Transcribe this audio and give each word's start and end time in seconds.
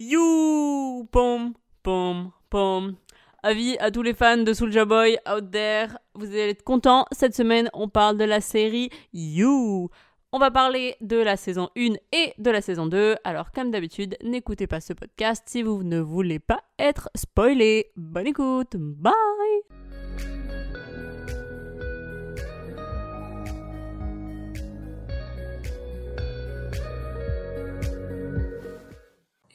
You 0.00 1.08
Pom, 1.10 1.54
pom, 1.82 2.30
pom. 2.50 2.94
Avis 3.42 3.76
à 3.78 3.90
tous 3.90 4.02
les 4.02 4.14
fans 4.14 4.36
de 4.36 4.52
Soulja 4.52 4.84
Boy 4.84 5.18
out 5.28 5.50
there, 5.50 5.98
vous 6.14 6.26
allez 6.26 6.50
être 6.50 6.62
contents. 6.62 7.04
Cette 7.10 7.34
semaine, 7.34 7.68
on 7.74 7.88
parle 7.88 8.16
de 8.16 8.22
la 8.22 8.40
série 8.40 8.90
You. 9.12 9.90
On 10.30 10.38
va 10.38 10.52
parler 10.52 10.94
de 11.00 11.16
la 11.16 11.36
saison 11.36 11.70
1 11.76 11.94
et 12.12 12.32
de 12.38 12.50
la 12.52 12.60
saison 12.60 12.86
2. 12.86 13.16
Alors, 13.24 13.50
comme 13.50 13.72
d'habitude, 13.72 14.16
n'écoutez 14.22 14.68
pas 14.68 14.80
ce 14.80 14.92
podcast 14.92 15.42
si 15.48 15.64
vous 15.64 15.82
ne 15.82 15.98
voulez 15.98 16.38
pas 16.38 16.62
être 16.78 17.10
spoilé. 17.16 17.90
Bonne 17.96 18.28
écoute. 18.28 18.76
Bye. 18.76 19.12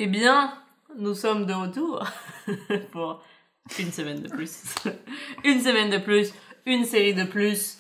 Eh 0.06 0.08
bien, 0.08 0.54
nous 0.98 1.16
sommes 1.16 1.46
de 1.46 1.54
retour 1.54 2.06
pour 2.92 3.24
une 3.80 3.90
semaine 3.90 4.22
de 4.22 4.28
plus. 4.28 4.76
une 5.46 5.62
semaine 5.62 5.90
de 5.90 5.98
plus, 5.98 6.34
une 6.66 6.84
série 6.84 7.14
de 7.14 7.24
plus, 7.24 7.78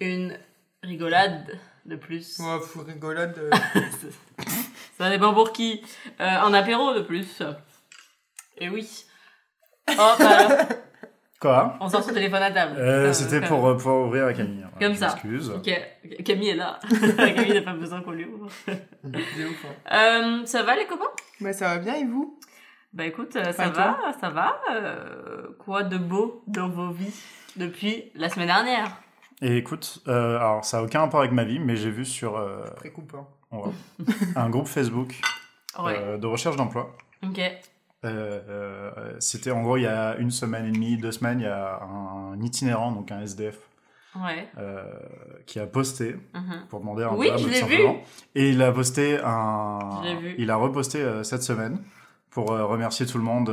une 0.00 0.38
rigolade 0.82 1.60
de 1.84 1.96
plus. 1.96 2.38
Ouais, 2.38 2.58
fou 2.60 2.80
rigolade. 2.80 3.36
euh, 3.36 3.50
Ça 4.96 5.10
dépend 5.10 5.34
pour 5.34 5.52
qui. 5.52 5.82
Euh, 6.18 6.24
un 6.24 6.54
apéro 6.54 6.94
de 6.94 7.02
plus. 7.02 7.42
Et 8.56 8.70
oui. 8.70 9.04
Oh, 9.90 10.14
bah, 10.18 10.66
Quoi 11.44 11.76
on 11.80 11.88
sort 11.90 12.02
son 12.02 12.12
téléphone 12.14 12.42
à 12.42 12.50
table. 12.50 12.74
Euh, 12.78 13.08
Euh, 13.08 13.12
C'était 13.12 13.40
pour 13.46 13.66
euh, 13.66 13.76
pouvoir 13.76 14.06
ouvrir 14.06 14.26
à 14.26 14.32
Camille. 14.32 14.62
hein. 14.64 14.70
Comme 14.80 14.94
Je 14.94 14.98
ça. 14.98 15.08
m'excuse. 15.08 15.50
Ok, 15.50 15.70
Camille 16.24 16.48
est 16.50 16.54
là. 16.56 16.78
Camille 17.16 17.52
n'a 17.54 17.60
pas 17.62 17.74
besoin 17.74 18.00
qu'on 18.02 18.12
lui 18.12 18.24
ouvre. 18.24 18.48
hein. 18.68 19.10
Euh, 19.92 20.46
ça 20.46 20.62
va 20.62 20.74
les 20.76 20.86
copains? 20.86 21.04
Bah, 21.40 21.52
ça 21.52 21.68
va 21.68 21.78
bien 21.78 21.94
et 21.96 22.04
vous? 22.04 22.38
Bah 22.94 23.04
écoute, 23.04 23.34
euh, 23.36 23.52
ça 23.52 23.68
va, 23.68 23.98
ça 24.20 24.30
va. 24.30 24.56
Quoi 25.58 25.82
de 25.82 25.98
beau 25.98 26.42
dans 26.46 26.68
vos 26.68 26.90
vies 26.92 27.12
depuis 27.56 28.10
la 28.14 28.28
semaine 28.28 28.46
dernière? 28.46 28.86
Et 29.42 29.56
écoute, 29.56 29.98
euh, 30.08 30.36
alors 30.38 30.64
ça 30.64 30.78
a 30.78 30.82
aucun 30.82 31.00
rapport 31.00 31.20
avec 31.20 31.32
ma 31.32 31.44
vie, 31.44 31.58
mais 31.58 31.74
j'ai 31.76 31.90
vu 31.90 32.04
sur 32.04 32.36
euh, 32.38 32.62
Très 32.76 32.90
coupant. 32.90 33.28
on 33.50 33.62
va- 33.62 33.72
un 34.36 34.48
groupe 34.48 34.68
Facebook 34.68 35.14
Ouais. 35.78 35.96
euh, 35.98 36.16
de 36.18 36.26
recherche 36.26 36.54
d'emploi. 36.56 36.96
Ok. 37.24 37.40
Euh, 38.04 39.14
C'était 39.18 39.50
en 39.50 39.62
gros 39.62 39.76
il 39.76 39.82
y 39.82 39.86
a 39.86 40.16
une 40.16 40.30
semaine 40.30 40.66
et 40.66 40.70
demie, 40.72 40.96
deux 40.96 41.12
semaines, 41.12 41.40
il 41.40 41.44
y 41.44 41.46
a 41.46 41.80
un, 41.82 42.40
itinérant, 42.42 42.92
donc 42.92 43.10
un 43.12 43.20
SDF, 43.22 43.58
Ouais. 44.16 44.48
euh, 44.58 44.84
qui 45.46 45.58
a 45.58 45.66
posté 45.66 46.16
Mhm. 46.34 46.66
pour 46.68 46.80
demander 46.80 47.04
un 47.04 47.14
Oui, 47.14 47.28
job, 47.28 47.38
je 47.38 47.48
l'ai 47.48 47.54
simplement. 47.54 47.96
Et 48.34 48.50
il 48.50 48.62
a 48.62 48.70
posté 48.72 49.18
un, 49.24 49.78
Je 50.02 50.08
l'ai 50.08 50.16
vu. 50.16 50.34
il 50.38 50.50
a 50.50 50.56
reposté 50.56 50.98
euh, 51.02 51.22
cette 51.24 51.42
semaine 51.42 51.78
pour 52.30 52.46
remercier 52.48 53.06
tout 53.06 53.18
le 53.18 53.24
monde, 53.24 53.48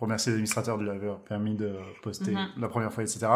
remercier 0.00 0.30
les 0.32 0.34
administrateurs 0.36 0.76
de 0.78 0.82
lui 0.84 0.90
avoir 0.90 1.18
permis 1.20 1.54
de 1.54 1.76
poster 2.02 2.32
Mhm. 2.32 2.48
la 2.58 2.68
première 2.68 2.92
fois, 2.92 3.02
etc. 3.02 3.26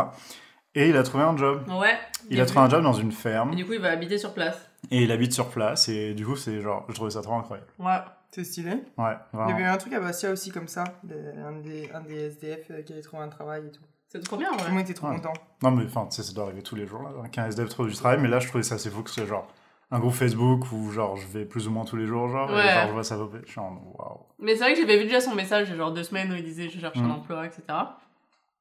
Et 0.75 0.89
il 0.89 0.97
a 0.97 1.03
trouvé 1.03 1.25
un 1.25 1.37
job. 1.37 1.63
Ouais. 1.69 1.99
Il 2.31 2.39
a 2.41 2.45
vu. 2.45 2.49
trouvé 2.51 2.65
un 2.67 2.69
job 2.71 2.83
dans 2.83 2.93
une 2.93 3.13
ferme 3.13 3.53
Et 3.53 3.57
du 3.57 3.65
coup, 3.67 3.73
il 3.75 3.81
va 3.81 3.91
habiter 3.91 4.17
sur 4.19 4.33
place. 4.35 4.71
et 4.91 5.03
il 5.03 5.11
habite 5.13 5.33
sur 5.33 5.49
place 5.49 5.89
et 5.89 6.13
du 6.15 6.25
coup 6.27 6.37
c'est 6.37 6.61
genre 6.61 6.85
je 6.89 6.95
trouvais 6.95 7.11
ça 7.11 7.21
trop 7.23 7.35
incroyable. 7.35 7.69
Ouais. 7.79 7.99
C'est 8.35 8.45
stylé. 8.45 8.71
Ouais, 8.71 8.79
Il 8.97 9.01
y 9.05 9.05
avait 9.07 9.17
vraiment. 9.53 9.59
eu 9.59 9.65
un 9.65 9.77
truc 9.77 9.93
à 9.93 10.01
Bastia 10.01 10.31
aussi 10.31 10.51
comme 10.51 10.67
ça. 10.69 10.85
un, 11.05 11.53
des, 11.61 11.91
un 11.93 12.01
des 12.01 12.17
SDF 12.29 12.71
euh, 12.71 12.83
qui 12.83 12.93
avait 12.95 13.03
trouvé 13.03 13.23
un 13.23 13.29
travail 13.29 13.67
et 13.67 13.71
tout. 13.71 13.83
C'est 14.09 14.21
trop 14.25 14.37
bien, 14.37 14.51
Tout 14.53 14.59
le 14.59 14.65
ouais. 14.65 14.71
monde 14.71 14.81
était 14.81 14.95
trop 14.95 15.09
Ouais. 15.09 15.17
content. 15.17 15.33
Non 15.63 15.71
mais 15.71 15.85
enfin 15.87 16.07
tu 16.07 16.17
sais 16.17 16.23
ça 16.23 16.33
doit 16.35 16.45
arriver 16.45 16.63
tous 16.63 16.75
les 16.77 16.87
jours 16.87 17.03
là, 17.03 17.29
qu'un 17.31 17.47
SDF 17.47 17.69
trouve 17.71 17.89
du 17.89 17.95
travail 17.95 18.19
mais 18.21 18.29
là 18.29 18.41
je 18.41 18.49
trouvais 18.49 18.63
ça 18.63 18.75
assez 18.75 18.91
fou 18.91 19.03
que 19.03 19.09
ce 19.11 19.17
soit 19.17 19.27
genre 19.27 19.49
un 19.91 19.99
groupe 20.01 20.13
Facebook 20.13 20.71
où 20.73 20.91
genre 20.91 21.17
je 21.17 21.27
vais 21.29 21.45
plus 21.47 21.67
ou 21.67 21.71
moins 21.71 21.85
tous 21.87 21.97
les 21.97 22.05
jours 22.07 22.29
genre 22.29 22.51
et 22.51 22.55
Ouais. 22.55 22.73
genre 22.75 22.89
je 22.89 22.93
vois 22.93 23.05
ça 23.05 23.17
popper. 23.17 23.39
Je 23.47 23.51
suis 23.53 23.61
en 23.61 23.71
waouh. 23.99 24.21
Mais 24.39 24.55
c'est 24.55 24.65
vrai 24.65 24.75
que 24.75 24.81
j'avais 24.81 24.97
vu 24.99 25.05
déjà 25.05 25.21
son 25.21 25.35
message, 25.35 25.69
il 25.69 25.73
y 25.73 25.75
a 25.75 25.77
genre 25.79 25.93
deux 25.93 26.03
semaines 26.05 26.31
où 26.33 26.35
il 26.35 26.43
disait 26.45 26.69
je 26.69 26.79
cherche 26.79 26.99
un 26.99 27.03
Mhm. 27.05 27.11
emploi, 27.13 27.47
etc. 27.47 27.63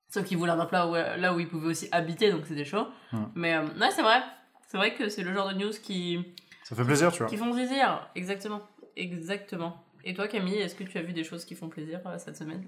Sauf 0.09 0.25
qu'il 0.25 0.37
voulait 0.37 0.51
un 0.51 0.59
emploi 0.59 0.87
où- 0.89 0.93
là 0.95 1.33
où 1.33 1.39
il 1.39 1.47
pouvait 1.47 1.67
aussi 1.67 1.87
habiter, 1.91 2.31
donc 2.31 2.45
c'était 2.45 2.65
chaud. 2.65 2.85
Mhm. 3.13 3.29
Mais 3.35 3.55
euh, 3.55 3.61
ouais, 3.63 3.91
c'est 3.93 4.01
vrai. 4.03 4.21
C'est 4.67 4.77
vrai 4.77 4.93
que 4.93 5.07
c'est 5.09 5.23
le 5.23 5.33
genre 5.33 5.49
de 5.49 5.53
news 5.55 5.71
qui, 5.83 6.33
Ça 6.63 6.75
fait 6.77 6.83
plaisir 6.85 7.11
tu 7.11 7.19
vois. 7.19 7.27
qui 7.27 7.35
font 7.37 7.51
plaisir. 7.51 8.09
Exactement. 8.15 8.61
Exactement. 8.95 9.83
Et 10.03 10.13
toi, 10.13 10.27
Camille, 10.27 10.57
est-ce 10.57 10.75
que 10.75 10.83
tu 10.83 10.97
as 10.97 11.01
vu 11.01 11.13
des 11.13 11.23
choses 11.23 11.45
qui 11.45 11.55
font 11.55 11.69
plaisir 11.69 11.99
euh, 12.05 12.17
cette 12.17 12.37
semaine? 12.37 12.67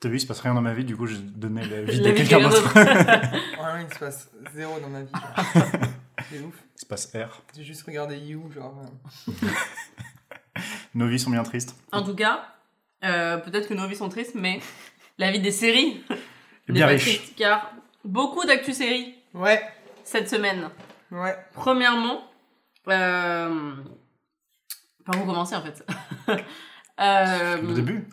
T'as 0.00 0.08
vu 0.08 0.16
il 0.16 0.20
se 0.20 0.26
passe 0.26 0.40
rien 0.40 0.52
dans 0.52 0.60
ma 0.60 0.74
vie 0.74 0.84
du 0.84 0.96
coup 0.96 1.06
j'ai 1.06 1.16
donné 1.18 1.64
la 1.64 1.82
vie 1.82 1.96
La 2.00 2.10
de 2.10 2.14
vie 2.16 2.22
de 2.24 2.28
quelqu'un 2.28 2.40
d'autre. 2.48 2.74
Ouais, 2.74 3.84
il 3.88 3.94
se 3.94 3.98
passe 4.00 4.30
zéro 4.52 4.80
dans 4.80 4.88
ma 4.88 5.02
vie. 5.02 5.12
c'est 6.28 6.40
ouf. 6.40 6.54
il 6.76 6.80
se 6.80 6.86
passe 6.86 7.12
R. 7.14 7.40
J'ai 7.56 7.62
juste 7.62 7.84
regardé 7.86 8.18
You, 8.18 8.50
genre. 8.52 8.82
euh, 9.28 9.48
Nos 10.94 11.06
vies 11.06 11.18
sont 11.20 11.30
bien 11.30 11.42
tristes. 11.44 11.76
En 11.92 12.02
tout 12.02 12.14
cas, 12.16 12.48
euh, 13.04 13.38
peut-être 13.38 13.68
que 13.68 13.74
nos 13.74 13.86
vies 13.86 13.96
sont 13.96 14.08
tristes, 14.08 14.34
mais 14.34 14.60
la 15.18 15.30
vie 15.30 15.40
des 15.40 15.52
séries 15.52 16.02
Et 16.10 16.72
n'est 16.72 16.74
bien 16.74 16.86
riche. 16.88 17.02
triste, 17.18 17.34
car 17.36 17.72
beaucoup 18.04 18.44
d'actu 18.44 18.72
séries 18.72 19.14
Ouais, 19.34 19.62
cette 20.04 20.28
semaine. 20.28 20.68
ouais. 21.12 21.36
Premièrement, 21.54 22.24
euh... 22.88 23.74
par 25.04 25.20
où 25.20 25.26
commencer 25.26 25.56
en 25.56 25.62
fait 25.62 25.84
Euh, 27.00 27.60
Le 27.60 27.74
début. 27.74 28.06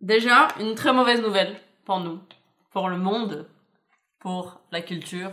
Déjà, 0.00 0.48
une 0.58 0.74
très 0.74 0.92
mauvaise 0.92 1.20
nouvelle 1.20 1.60
pour 1.84 2.00
nous, 2.00 2.18
pour 2.70 2.88
le 2.88 2.96
monde, 2.96 3.46
pour 4.18 4.60
la 4.72 4.80
culture. 4.80 5.30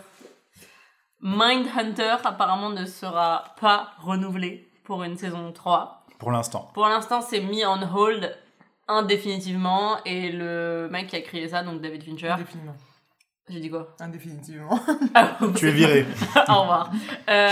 Mindhunter 1.22 2.18
apparemment 2.24 2.70
ne 2.70 2.86
sera 2.86 3.56
pas 3.60 3.92
renouvelé 4.00 4.70
pour 4.84 5.04
une 5.04 5.18
saison 5.18 5.52
3. 5.52 6.06
Pour 6.20 6.32
l'instant. 6.32 6.70
Pour 6.74 6.88
l'instant, 6.88 7.22
c'est 7.22 7.40
mis 7.40 7.66
en 7.66 7.82
hold 7.96 8.38
indéfinitivement 8.88 10.04
et 10.06 10.32
le 10.32 10.88
mec 10.92 11.08
qui 11.08 11.16
a 11.16 11.22
créé 11.22 11.48
ça, 11.48 11.64
donc 11.64 11.82
David 11.82 12.04
Fincher, 12.04 12.30
Indéfiniment. 12.30 12.76
J'ai 13.50 13.60
dit 13.60 13.70
quoi? 13.70 13.96
Indéfinitivement. 14.00 14.80
Ah, 15.14 15.38
Tu 15.56 15.68
es 15.70 15.72
viré. 15.72 16.06
Au 16.50 16.62
revoir. 16.62 16.92
Euh, 17.30 17.50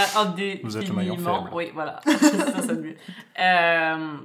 Vous 0.63 0.77
êtes 0.77 0.87
le 0.87 0.93
maillon 0.93 1.13
indéfiniment. 1.13 1.43
faible. 1.45 1.49
Oui, 1.55 1.71
voilà. 1.73 1.99
ça 2.05 2.61
sonne 2.61 2.81
mieux. 2.81 2.95
Euh, 3.39 4.17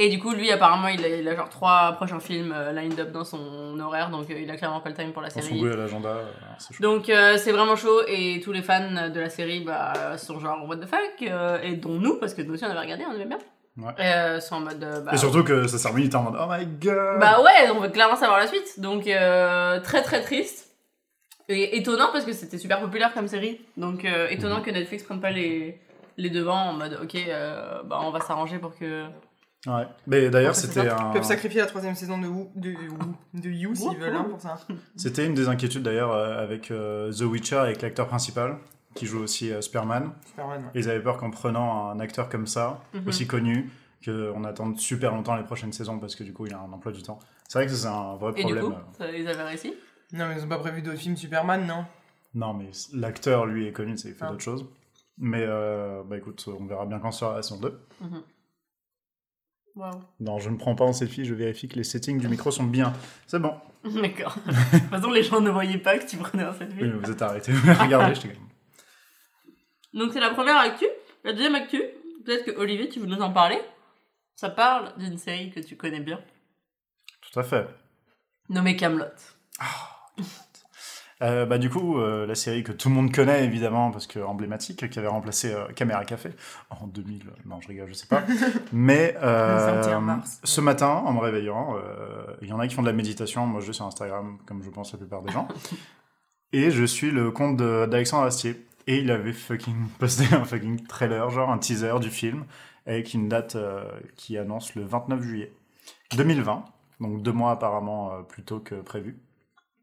et 0.00 0.08
du 0.10 0.20
coup, 0.20 0.32
lui, 0.32 0.50
apparemment, 0.52 0.86
il 0.88 1.04
a, 1.04 1.08
il 1.08 1.26
a 1.28 1.34
genre 1.34 1.48
trois 1.48 1.92
prochains 1.92 2.20
films 2.20 2.52
euh, 2.54 2.72
lined 2.72 2.98
up 3.00 3.10
dans 3.10 3.24
son 3.24 3.78
horaire, 3.80 4.10
donc 4.10 4.30
euh, 4.30 4.40
il 4.40 4.48
a 4.50 4.56
clairement 4.56 4.80
pas 4.80 4.90
le 4.90 4.94
time 4.94 5.12
pour 5.12 5.22
la 5.22 5.28
Dans 5.28 5.34
son 5.34 5.40
série. 5.42 5.58
goût 5.58 5.66
à 5.66 5.76
l'agenda, 5.76 6.08
euh, 6.10 6.24
c'est. 6.58 6.80
Donc 6.80 7.08
euh, 7.08 7.36
c'est 7.36 7.50
vraiment 7.50 7.74
chaud 7.74 8.02
et 8.06 8.40
tous 8.44 8.52
les 8.52 8.62
fans 8.62 9.08
de 9.12 9.18
la 9.20 9.28
série 9.28 9.60
bah, 9.64 10.16
sont 10.16 10.38
genre 10.38 10.68
what 10.68 10.76
the 10.76 10.86
fuck 10.86 11.00
euh, 11.22 11.58
et 11.62 11.74
dont 11.74 11.98
nous 11.98 12.16
parce 12.20 12.32
que 12.34 12.42
nous 12.42 12.54
aussi 12.54 12.64
on 12.64 12.70
avait 12.70 12.78
regardé 12.78 13.04
on 13.08 13.12
aimait 13.14 13.26
bien 13.26 13.38
Ouais. 13.76 13.92
Euh, 14.00 14.40
sont 14.40 14.56
en 14.56 14.60
mode 14.60 14.82
euh, 14.82 15.00
bah, 15.02 15.12
Et 15.14 15.16
surtout 15.16 15.44
que 15.44 15.68
ça 15.68 15.78
sert 15.78 15.92
minute 15.94 16.12
en 16.16 16.24
mode 16.24 16.36
oh 16.40 16.46
my 16.50 16.66
god. 16.66 17.20
bah 17.20 17.40
ouais 17.42 17.70
on 17.72 17.78
veut 17.80 17.88
clairement 17.90 18.16
savoir 18.16 18.38
la 18.40 18.48
suite 18.48 18.78
donc 18.80 19.06
euh, 19.06 19.78
très 19.80 20.02
très 20.02 20.20
triste 20.20 20.67
et 21.48 21.76
étonnant 21.78 22.08
parce 22.12 22.24
que 22.24 22.32
c'était 22.32 22.58
super 22.58 22.80
populaire 22.80 23.12
comme 23.14 23.28
série 23.28 23.60
donc 23.76 24.04
euh, 24.04 24.28
étonnant 24.28 24.58
Mhm. 24.58 24.64
que 24.64 24.70
Netflix 24.70 25.02
prenne 25.04 25.20
pas 25.20 25.30
les 25.30 25.78
les 26.16 26.30
devants 26.30 26.70
en 26.70 26.72
mode 26.74 26.98
ok 27.02 27.14
euh, 27.14 27.82
bah 27.84 28.00
on 28.02 28.10
va 28.10 28.20
s'arranger 28.20 28.58
pour 28.58 28.76
que 28.76 29.04
Ouais. 29.66 29.86
Mais 30.06 30.30
d'ailleurs, 30.30 30.54
c'était 30.54 30.74
ça. 30.74 30.84
Ils 30.84 30.88
un... 31.08 31.10
peuvent 31.10 31.24
sacrifier 31.24 31.60
la 31.60 31.66
troisième 31.66 31.96
saison 31.96 32.16
de, 32.16 32.28
de, 32.54 32.74
de 33.34 33.50
You 33.50 33.74
s'ils 33.74 33.98
veulent, 33.98 34.14
hein, 34.14 34.24
pour 34.30 34.40
ça. 34.40 34.56
c'était 34.94 35.26
une 35.26 35.34
des 35.34 35.48
inquiétudes 35.48 35.82
d'ailleurs 35.82 36.12
euh, 36.12 36.40
avec 36.42 36.70
euh, 36.70 37.12
The 37.12 37.22
Witcher, 37.22 37.56
avec 37.56 37.82
l'acteur 37.82 38.06
principal 38.06 38.56
qui 38.94 39.04
joue 39.06 39.18
aussi 39.20 39.50
euh, 39.52 39.60
Superman. 39.60 40.12
Superman, 40.26 40.62
ouais. 40.62 40.70
Et 40.76 40.78
ils 40.78 40.88
avaient 40.88 41.02
peur 41.02 41.18
qu'en 41.18 41.30
prenant 41.30 41.90
un 41.90 41.98
acteur 41.98 42.28
comme 42.28 42.46
ça, 42.46 42.80
Mhm. 42.94 43.08
aussi 43.08 43.26
connu, 43.26 43.68
qu'on 44.04 44.44
attende 44.44 44.78
super 44.78 45.12
longtemps 45.12 45.34
les 45.34 45.42
prochaines 45.42 45.72
saisons 45.72 45.98
parce 45.98 46.14
que 46.14 46.22
du 46.22 46.32
coup 46.32 46.46
il 46.46 46.54
a 46.54 46.58
un 46.60 46.72
emploi 46.72 46.92
du 46.92 47.02
temps. 47.02 47.18
C'est 47.48 47.58
vrai 47.58 47.66
que 47.66 47.72
c'est 47.72 47.88
un 47.88 48.14
vrai 48.14 48.30
et 48.36 48.44
du 48.44 48.54
problème. 48.54 48.64
coup 48.64 48.78
ça- 48.96 49.10
ils 49.10 49.26
avaient 49.26 49.42
réussi 49.42 49.74
Non, 50.12 50.26
mais 50.28 50.36
ils 50.38 50.44
ont 50.44 50.48
pas 50.48 50.58
prévu 50.58 50.82
d'autres 50.82 50.98
films 50.98 51.16
Superman, 51.16 51.66
non? 51.66 51.84
Non, 52.34 52.54
mais 52.54 52.70
l'acteur 52.94 53.46
lui 53.46 53.66
est 53.66 53.72
connu, 53.72 53.96
c'est 53.96 54.08
il 54.08 54.14
fait 54.14 54.24
Ah. 54.24 54.30
d'autres 54.30 54.42
choses. 54.42 54.66
Mais 55.18 55.42
euh, 55.42 56.02
bah 56.04 56.16
écoute, 56.16 56.44
on 56.46 56.64
verra 56.66 56.86
bien 56.86 56.98
quand 57.00 57.10
sera 57.10 57.34
la 57.36 57.42
saison 57.42 57.58
2. 57.60 57.80
Waouh. 59.74 60.02
Non, 60.20 60.38
je 60.38 60.50
ne 60.50 60.56
prends 60.56 60.74
pas 60.74 60.84
en 60.84 60.92
selfie, 60.92 61.24
je 61.24 61.34
vérifie 61.34 61.68
que 61.68 61.76
les 61.76 61.84
settings 61.84 62.18
du 62.20 62.28
micro 62.28 62.50
sont 62.50 62.64
bien. 62.64 62.92
C'est 63.26 63.38
bon. 63.38 63.54
D'accord. 63.84 64.36
de 64.46 64.78
toute 64.78 64.88
façon, 64.90 65.10
les 65.10 65.22
gens 65.22 65.40
ne 65.40 65.50
voyaient 65.50 65.78
pas 65.78 65.98
que 65.98 66.06
tu 66.06 66.16
prenais 66.16 66.42
un 66.42 66.52
selfie. 66.54 66.82
Oui, 66.82 66.88
mais 66.88 66.98
vous 67.04 67.10
êtes 67.10 67.22
arrêtés, 67.22 67.52
vous 67.52 67.72
regardez, 67.80 68.14
je 68.14 68.20
t'ai 68.22 68.38
Donc 69.94 70.12
c'est 70.12 70.20
la 70.20 70.30
première 70.30 70.56
actu. 70.58 70.86
La 71.24 71.32
deuxième 71.32 71.54
actu, 71.54 71.80
peut-être 72.24 72.44
que 72.44 72.50
Olivier, 72.58 72.88
tu 72.88 72.98
veux 73.00 73.06
nous 73.06 73.20
en 73.20 73.32
parler? 73.32 73.60
Ça 74.34 74.50
parle 74.50 74.96
d'une 74.98 75.18
série 75.18 75.50
que 75.50 75.60
tu 75.60 75.76
connais 75.76 76.00
bien, 76.00 76.20
Tout 77.20 77.38
à 77.40 77.42
fait. 77.42 77.66
nommée 78.48 78.76
Camelot. 78.76 79.06
Euh, 81.22 81.46
bah, 81.46 81.58
du 81.58 81.68
coup, 81.68 81.98
euh, 81.98 82.26
la 82.26 82.34
série 82.34 82.62
que 82.62 82.72
tout 82.72 82.88
le 82.88 82.94
monde 82.94 83.12
connaît 83.12 83.44
évidemment, 83.44 83.90
parce 83.90 84.06
que 84.06 84.20
emblématique, 84.20 84.88
qui 84.88 84.98
avait 84.98 85.08
remplacé 85.08 85.52
euh, 85.52 85.66
Caméra 85.74 86.04
Café 86.04 86.30
en 86.70 86.86
2000, 86.86 87.24
non 87.46 87.60
je 87.60 87.68
rigole, 87.68 87.88
je 87.88 87.94
sais 87.94 88.06
pas. 88.06 88.22
Mais 88.72 89.16
euh, 89.22 89.72
Le 89.72 89.80
21 89.80 90.00
mars. 90.00 90.40
ce 90.44 90.60
matin, 90.60 91.02
en 91.04 91.12
me 91.12 91.18
réveillant, 91.18 91.76
il 92.42 92.48
y 92.48 92.52
en 92.52 92.60
a 92.60 92.68
qui 92.68 92.74
font 92.74 92.82
de 92.82 92.86
la 92.86 92.92
méditation, 92.92 93.46
moi 93.46 93.60
je 93.60 93.66
vais 93.66 93.72
sur 93.72 93.84
Instagram, 93.84 94.38
comme 94.46 94.62
je 94.62 94.70
pense 94.70 94.92
la 94.92 94.98
plupart 94.98 95.22
des 95.22 95.32
gens. 95.32 95.48
Et 96.52 96.70
je 96.70 96.84
suis 96.84 97.10
le 97.10 97.30
compte 97.30 97.58
d'Alexandre 97.58 98.24
Astier. 98.24 98.64
Et 98.86 99.00
il 99.00 99.10
avait 99.10 99.34
fucking 99.34 99.88
posté 99.98 100.34
un 100.34 100.44
fucking 100.44 100.86
trailer, 100.86 101.28
genre 101.28 101.50
un 101.50 101.58
teaser 101.58 101.98
du 102.00 102.08
film. 102.08 102.44
avec 102.86 103.12
une 103.12 103.28
date 103.28 103.56
qui 104.16 104.38
annonce 104.38 104.74
le 104.74 104.84
29 104.84 105.20
juillet 105.20 105.52
2020, 106.16 106.64
donc 107.00 107.22
deux 107.22 107.32
mois 107.32 107.50
apparemment 107.50 108.22
plus 108.22 108.44
tôt 108.44 108.60
que 108.60 108.76
prévu. 108.76 109.18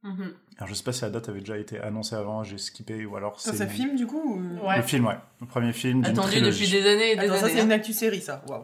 Mhm. 0.05 0.33
Alors 0.57 0.69
je 0.69 0.73
sais 0.75 0.83
pas 0.83 0.93
si 0.93 1.01
la 1.01 1.09
date 1.09 1.27
avait 1.29 1.39
déjà 1.41 1.57
été 1.57 1.79
annoncée 1.79 2.15
avant, 2.15 2.43
j'ai 2.43 2.57
skippé 2.57 3.05
ou 3.05 3.17
alors 3.17 3.39
Ça, 3.41 3.51
c'est 3.51 3.57
c'est 3.57 3.67
film 3.67 3.95
du 3.97 4.05
coup 4.07 4.21
ou- 4.39 4.65
Ouais. 4.67 4.77
le 4.77 4.83
film, 4.83 5.05
ouais, 5.07 5.17
le 5.41 5.47
premier 5.47 5.73
film 5.73 6.01
d'une 6.03 6.11
Attendu 6.13 6.29
trilogie. 6.29 6.65
depuis 6.65 6.71
des 6.81 6.87
années 6.89 7.11
et 7.11 7.15
des 7.15 7.21
Attends, 7.25 7.35
ça 7.37 7.45
années. 7.45 7.53
c'est 7.55 7.59
hein. 7.61 7.65
une 7.65 7.71
actu 7.73 7.91
série 7.91 8.21
ça. 8.21 8.41
Waouh. 8.47 8.63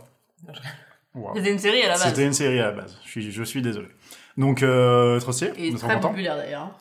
Wow. 1.13 1.33
C'était 1.35 1.51
une 1.51 1.59
série 1.59 1.81
à 1.81 1.88
la 1.89 1.93
base. 1.95 2.07
C'était 2.07 2.25
une 2.25 2.33
série 2.33 2.59
à 2.59 2.65
la 2.67 2.71
base. 2.71 2.97
Je 3.03 3.09
suis, 3.09 3.31
je 3.31 3.43
suis 3.43 3.61
désolé. 3.61 3.88
Donc 4.38 4.63
euh, 4.63 5.19
stylé, 5.19 5.51
Et 5.57 5.73
très 5.73 5.95
contents. 5.95 6.09
populaire 6.09 6.38
d'ailleurs. 6.38 6.77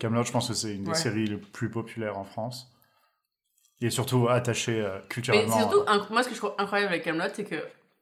Camelot, 0.00 0.24
je 0.24 0.32
pense 0.32 0.48
que 0.48 0.54
c'est 0.54 0.74
une 0.74 0.82
des 0.82 0.88
Ouais. 0.90 0.96
séries 0.96 1.26
les 1.28 1.36
plus 1.36 1.70
populaires 1.70 2.18
en 2.18 2.24
France. 2.24 2.72
Et 3.80 3.90
surtout 3.90 4.28
attachée 4.28 4.80
euh, 4.80 4.96
Mais 5.00 5.08
culturellement. 5.08 5.52
c'est 5.52 5.58
surtout, 5.60 5.80
euh, 5.88 6.00
moi 6.10 6.24
ce 6.24 6.28
que 6.28 6.34
je 6.34 6.40
trouve 6.40 6.54
incroyable 6.58 6.92
avec 6.94 7.04
Camelot, 7.04 7.28
c'est 7.32 7.44
que 7.44 7.54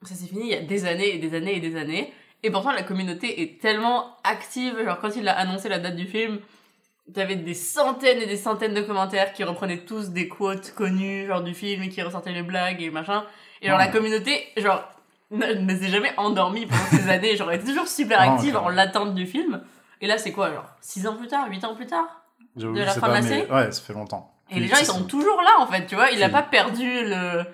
ça 0.02 0.14
s'est 0.14 0.26
fini 0.26 0.44
il 0.44 0.50
y 0.50 0.54
a 0.54 0.62
des 0.62 0.86
années 0.86 1.14
et 1.14 1.18
des 1.18 1.36
années 1.36 1.56
et 1.56 1.60
des 1.60 1.76
années. 1.76 2.12
Et 2.42 2.50
pourtant 2.50 2.72
la 2.72 2.82
communauté 2.82 3.42
est 3.42 3.60
tellement 3.60 4.16
active. 4.24 4.76
Genre 4.84 4.98
quand 5.00 5.16
il 5.16 5.26
a 5.28 5.36
annoncé 5.36 5.68
la 5.68 5.78
date 5.78 5.96
du 5.96 6.06
film, 6.06 6.38
t'avais 7.14 7.36
des 7.36 7.54
centaines 7.54 8.20
et 8.20 8.26
des 8.26 8.36
centaines 8.36 8.74
de 8.74 8.82
commentaires 8.82 9.32
qui 9.32 9.42
reprenaient 9.44 9.84
tous 9.84 10.10
des 10.10 10.28
quotes 10.28 10.72
connues 10.74 11.26
genre 11.26 11.42
du 11.42 11.54
film 11.54 11.82
et 11.82 11.88
qui 11.88 12.02
ressortaient 12.02 12.32
les 12.32 12.42
blagues 12.42 12.82
et 12.82 12.90
machin. 12.90 13.24
Et 13.62 13.68
genre 13.68 13.78
Ouais. 13.78 13.86
la 13.86 13.90
communauté, 13.92 14.46
genre 14.56 14.84
ne, 15.30 15.46
ne 15.54 15.76
s'est 15.76 15.88
jamais 15.88 16.12
endormie 16.18 16.66
pendant 16.66 16.84
ces 16.90 17.08
années. 17.08 17.36
Genre 17.36 17.50
elle 17.50 17.58
était 17.60 17.68
toujours 17.68 17.88
super 17.88 18.20
active 18.20 18.56
en 18.56 18.68
l'attente 18.68 19.14
du 19.14 19.26
film. 19.26 19.62
Et 20.00 20.06
là 20.06 20.18
c'est 20.18 20.32
quoi 20.32 20.52
genre 20.52 20.66
6 20.80 21.06
ans 21.06 21.16
plus 21.16 21.26
tard, 21.28 21.46
8 21.50 21.64
ans 21.64 21.74
plus 21.74 21.86
tard 21.86 22.22
de 22.54 22.68
la 22.68 22.92
fin 22.92 23.08
de 23.08 23.12
la 23.14 23.20
mais- 23.22 23.28
série? 23.28 23.50
Ouais, 23.50 23.70
ça 23.72 23.82
fait 23.82 23.92
longtemps. 23.92 24.32
Et 24.48 24.52
Puis, 24.54 24.60
les 24.60 24.68
gens, 24.68 24.76
ils 24.78 24.86
sont 24.86 25.02
toujours 25.04 25.42
là, 25.42 25.56
en 25.58 25.66
fait, 25.66 25.86
tu 25.86 25.96
vois. 25.96 26.10
Il 26.12 26.22
a 26.22 26.26
Puis- 26.26 26.32
pas 26.34 26.42
perdu 26.42 26.84
le 27.04 27.44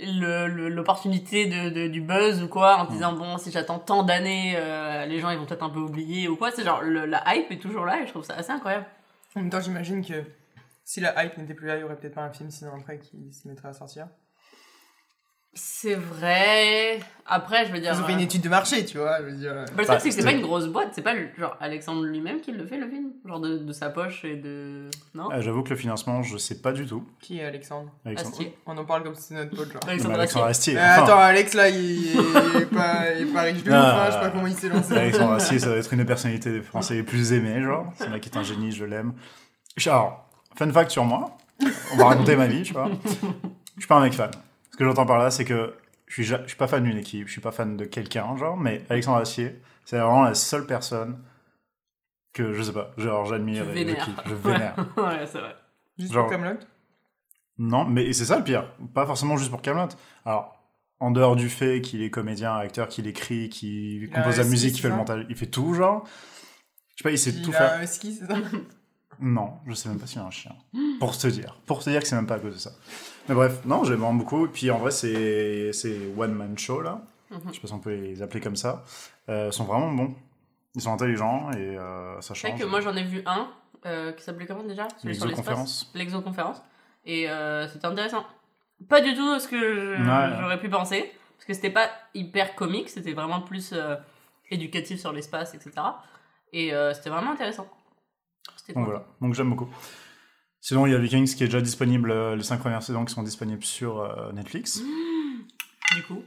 le- 0.00 0.46
le- 0.48 0.68
l'opportunité 0.68 1.46
de, 1.46 1.70
de- 1.70 1.88
du 1.88 2.00
buzz 2.00 2.42
ou 2.42 2.48
quoi 2.48 2.78
en 2.78 2.84
disant 2.86 3.12
bon 3.12 3.36
si 3.38 3.50
j'attends 3.52 3.78
tant 3.78 4.02
d'années 4.02 4.54
euh, 4.56 5.04
les 5.06 5.20
gens 5.20 5.30
ils 5.30 5.38
vont 5.38 5.44
peut-être 5.46 5.62
un 5.62 5.70
peu 5.70 5.80
oublier 5.80 6.28
ou 6.28 6.36
quoi. 6.36 6.50
C'est 6.50 6.64
genre 6.64 6.80
le- 6.82 7.04
la 7.06 7.22
hype 7.34 7.50
est 7.50 7.58
toujours 7.60 7.84
là 7.84 8.00
et 8.02 8.06
je 8.06 8.10
trouve 8.10 8.24
ça 8.24 8.34
assez 8.34 8.50
incroyable. 8.50 8.86
En 9.36 9.40
même 9.40 9.50
temps, 9.50 9.60
j'imagine 9.60 10.04
que 10.04 10.24
si 10.84 11.00
la 11.00 11.24
hype 11.24 11.36
n'était 11.38 11.54
plus 11.54 11.66
là, 11.66 11.76
il 11.76 11.80
y 11.80 11.82
aurait 11.84 11.96
peut-être 11.96 12.14
pas 12.14 12.22
un 12.24 12.32
film 12.32 12.50
sinon 12.50 12.72
après 12.78 12.98
qui 12.98 13.32
se 13.32 13.46
mettrait 13.48 13.68
à 13.68 13.72
sortir. 13.72 14.08
C'est 15.54 15.94
vrai 15.94 16.98
après 17.26 17.66
je 17.66 17.72
veux 17.72 17.78
dire 17.78 17.92
Ils 17.94 18.00
ont 18.00 18.04
fait 18.04 18.12
euh, 18.12 18.16
une 18.16 18.22
étude 18.22 18.40
de 18.42 18.48
marché, 18.48 18.84
tu 18.86 18.96
vois. 18.98 19.18
Je 19.20 19.26
veux 19.26 19.32
dire. 19.32 19.52
bah, 19.54 19.60
le 19.60 19.66
truc 19.74 19.86
Bah, 19.88 19.98
c'est 20.00 20.08
que 20.08 20.14
c'est 20.14 20.22
pas 20.22 20.30
c'est- 20.30 20.36
une 20.36 20.42
grosse 20.42 20.66
boîte 20.66 20.88
c'est 20.92 21.02
pas 21.02 21.12
le- 21.14 21.28
genre 21.38 21.56
Alexandre 21.60 22.02
lui-même 22.04 22.40
qui 22.40 22.52
le 22.52 22.66
fait 22.66 22.78
le 22.78 22.88
film? 22.88 23.10
Genre 23.26 23.38
de, 23.40 23.58
de 23.58 23.72
sa 23.72 23.90
poche 23.90 24.24
et 24.24 24.36
de 24.36 24.88
non? 25.14 25.28
Ah, 25.30 25.40
J'avoue 25.40 25.62
que 25.62 25.70
le 25.70 25.76
financement, 25.76 26.22
je 26.22 26.36
sais 26.38 26.60
pas 26.60 26.72
du 26.72 26.86
tout. 26.86 27.04
Qui 27.20 27.38
est 27.38 27.44
Alexandre? 27.44 27.90
Alexandre, 28.04 28.30
Astier. 28.30 28.56
On 28.66 28.76
en 28.78 28.84
parle 28.84 29.02
comme 29.04 29.14
si 29.14 29.22
c'était 29.22 29.34
notre 29.44 29.50
pote, 29.56 29.66
genre. 29.72 29.74
Non, 29.74 29.80
mais 29.86 29.92
Alexandre 29.92 30.14
Alexandre 30.18 30.46
Astier. 30.46 30.76
Euh, 30.78 30.80
attends, 31.02 31.18
Alex 31.18 31.54
là, 31.54 31.68
il, 31.68 31.76
il 31.76 32.16
est 32.60 32.66
pas, 32.74 33.12
il 33.14 33.22
est 33.28 33.32
pas 33.32 33.42
riche 33.42 33.62
de 33.62 33.70
ouf, 33.70 33.76
hein, 33.76 34.04
je 34.06 34.12
sais 34.12 34.18
pas 34.20 34.30
comment 34.30 34.46
il 34.46 34.54
s'est 34.54 34.68
lancé. 34.70 34.94
Alexandre 34.96 35.32
Astier, 35.34 35.58
ça 35.58 35.68
va 35.68 35.76
être 35.76 35.92
une 35.92 35.98
des 36.00 36.04
personnalités 36.06 36.50
des 36.50 36.62
Français 36.62 36.94
les 36.94 37.02
plus 37.02 37.32
aimées, 37.34 37.62
genre. 37.62 37.92
C'est 37.96 38.06
un 38.06 38.10
mec 38.10 38.22
qui 38.22 38.28
est 38.30 38.36
un 38.38 38.42
génie, 38.42 38.72
je 38.72 38.84
l'aime. 38.84 39.12
Alors, 39.86 40.28
fun 40.56 40.70
fact 40.72 40.90
sur 40.90 41.04
moi, 41.04 41.36
on 41.92 41.96
va 41.96 42.06
raconter 42.06 42.36
ma 42.36 42.46
vie, 42.46 42.62
tu 42.62 42.72
vois. 42.72 42.88
Je 43.76 43.80
suis 43.80 43.88
pas 43.88 43.96
un 43.96 44.02
mec 44.02 44.12
fan. 44.14 44.30
Ce 44.72 44.76
que 44.76 44.84
j'entends 44.84 45.06
par 45.06 45.18
là, 45.18 45.30
c'est 45.30 45.44
que 45.44 45.74
je 46.06 46.14
suis, 46.14 46.24
je 46.24 46.36
suis 46.46 46.56
pas 46.56 46.66
fan 46.66 46.82
d'une 46.82 46.98
équipe, 46.98 47.26
je 47.26 47.32
suis 47.32 47.40
pas 47.40 47.52
fan 47.52 47.76
de 47.76 47.84
quelqu'un, 47.84 48.36
genre, 48.36 48.56
mais 48.56 48.84
Alexandre 48.90 49.18
Astier, 49.18 49.60
c'est 49.84 49.98
vraiment 49.98 50.22
la 50.24 50.34
seule 50.34 50.66
personne 50.66 51.18
que, 52.32 52.52
je 52.54 52.62
sais 52.62 52.72
pas, 52.72 52.92
genre, 52.96 53.24
j'admire 53.26 53.70
et 53.70 53.86
je 53.88 53.94
kiffe, 53.94 54.14
je 54.26 54.34
vénère. 54.34 54.74
ouais 54.96 55.26
c'est 55.26 55.38
vrai 55.40 55.54
Juste 55.98 56.12
Genre- 56.12 56.24
pour 56.26 56.32
Camelot? 56.32 56.58
Non, 57.58 57.84
mais 57.84 58.12
c'est 58.14 58.24
ça 58.24 58.38
le 58.38 58.44
pire. 58.44 58.72
Pas 58.94 59.04
forcément 59.06 59.36
juste 59.36 59.50
pour 59.50 59.60
Camelot. 59.60 59.88
Alors, 60.24 60.58
en 61.00 61.10
dehors 61.10 61.36
du 61.36 61.50
fait 61.50 61.82
qu'il 61.82 62.02
est 62.02 62.08
comédien, 62.10 62.56
acteur, 62.56 62.88
qu'il 62.88 63.06
écrit, 63.06 63.50
qu'il 63.50 64.04
Il 64.04 64.10
compose 64.10 64.40
a 64.40 64.42
la 64.42 64.48
musique, 64.48 64.72
qu'il 64.72 64.80
fait 64.82 64.88
le 64.88 64.96
montage, 64.96 65.26
il 65.28 65.36
fait 65.36 65.46
tout, 65.46 65.74
genre. 65.74 66.04
Je 66.96 66.96
sais 66.96 67.02
pas, 67.04 67.10
il 67.10 67.18
sait 67.18 67.30
Il 67.30 67.42
tout 67.42 67.50
a 67.50 67.54
faire. 67.54 67.72
un 67.74 67.86
ski, 67.86 68.14
c'est 68.14 68.26
ça? 68.26 68.36
Non, 69.20 69.58
je 69.66 69.74
sais 69.74 69.88
même 69.90 69.98
pas 69.98 70.06
s'il 70.06 70.18
y 70.18 70.20
a 70.22 70.26
un 70.26 70.30
chien. 70.30 70.52
Pour 70.98 71.16
te 71.16 71.26
dire. 71.26 71.58
Pour 71.66 71.84
te 71.84 71.90
dire 71.90 72.00
que 72.00 72.08
c'est 72.08 72.16
même 72.16 72.26
pas 72.26 72.36
à 72.36 72.38
cause 72.40 72.54
de 72.54 72.58
ça. 72.58 72.70
Mais 73.28 73.34
bref, 73.34 73.64
non, 73.64 73.84
j'aime 73.84 73.96
vraiment 73.96 74.14
beaucoup. 74.14 74.46
Et 74.46 74.48
puis 74.48 74.70
en 74.70 74.78
vrai, 74.78 74.90
c'est 74.90 75.70
one 76.16 76.32
man 76.34 76.56
show 76.58 76.80
là. 76.80 77.00
Mhm. 77.30 77.40
Je 77.48 77.52
sais 77.54 77.60
pas 77.60 77.68
si 77.68 77.72
on 77.74 77.78
peut 77.78 77.94
les 77.94 78.20
appeler 78.22 78.40
comme 78.40 78.56
ça. 78.56 78.84
Euh, 79.28 79.50
sont 79.50 79.64
vraiment 79.64 79.90
bons. 79.92 80.14
Ils 80.74 80.80
sont 80.82 80.92
intelligents 80.92 81.50
et 81.52 81.78
euh, 81.78 82.20
ça 82.20 82.34
c'est 82.34 82.48
change. 82.48 82.60
que 82.60 82.64
moi 82.66 82.80
j'en 82.80 82.94
ai 82.96 83.02
vu 83.04 83.22
un 83.26 83.48
euh, 83.86 84.12
qui 84.12 84.22
s'appelait 84.24 84.46
comment 84.46 84.62
déjà? 84.64 84.88
L'exoconférence. 85.04 85.90
l'exoconférence. 85.94 86.62
Et 87.04 87.26
c'était 87.72 87.86
intéressant. 87.86 88.24
Pas 88.88 89.00
du 89.00 89.14
tout 89.14 89.38
ce 89.38 89.48
que 89.48 89.56
Ouais. 89.96 90.36
j'aurais 90.40 90.60
pu 90.60 90.68
penser. 90.68 91.12
Parce 91.36 91.46
que 91.46 91.54
c'était 91.54 91.70
pas 91.70 91.90
hyper 92.14 92.54
comique, 92.54 92.88
c'était 92.88 93.12
vraiment 93.14 93.40
plus 93.40 93.74
éducatif 94.50 95.00
sur 95.00 95.12
l'espace, 95.12 95.54
etc. 95.54 95.72
Et 96.52 96.72
c'était 96.94 97.10
vraiment 97.10 97.32
intéressant. 97.32 97.66
C'était 98.56 98.74
Donc 98.74 98.84
cool. 98.84 98.92
voilà, 98.94 99.06
donc 99.20 99.34
j'aime 99.34 99.50
beaucoup. 99.50 99.68
Sinon, 100.64 100.86
il 100.86 100.92
y 100.92 100.94
a 100.94 100.98
Vikings 100.98 101.34
qui 101.34 101.42
est 101.42 101.48
déjà 101.48 101.60
disponible, 101.60 102.12
euh, 102.12 102.36
les 102.36 102.44
5 102.44 102.58
premières 102.60 102.84
saisons 102.84 103.04
qui 103.04 103.12
sont 103.12 103.24
disponibles 103.24 103.64
sur 103.64 104.00
euh, 104.00 104.32
Netflix. 104.32 104.80
Du 105.96 106.02
coup. 106.04 106.22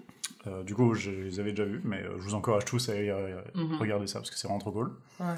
Euh, 0.45 0.61
du 0.63 0.75
coup, 0.75 0.93
je 0.93 1.09
les 1.09 1.39
avais 1.39 1.49
déjà 1.51 1.63
vus, 1.65 1.81
mais 1.83 2.03
euh, 2.03 2.17
je 2.19 2.23
vous 2.23 2.35
encourage 2.35 2.65
tous 2.65 2.87
à 2.89 2.91
aller 2.91 3.09
euh, 3.09 3.41
Mhm. 3.55 3.77
regarder 3.77 4.05
ça 4.05 4.19
parce 4.19 4.29
que 4.29 4.35
c'est 4.37 4.47
vraiment 4.47 4.59
trop 4.59 4.71
cool. 4.71 4.95
Ouais. 5.19 5.33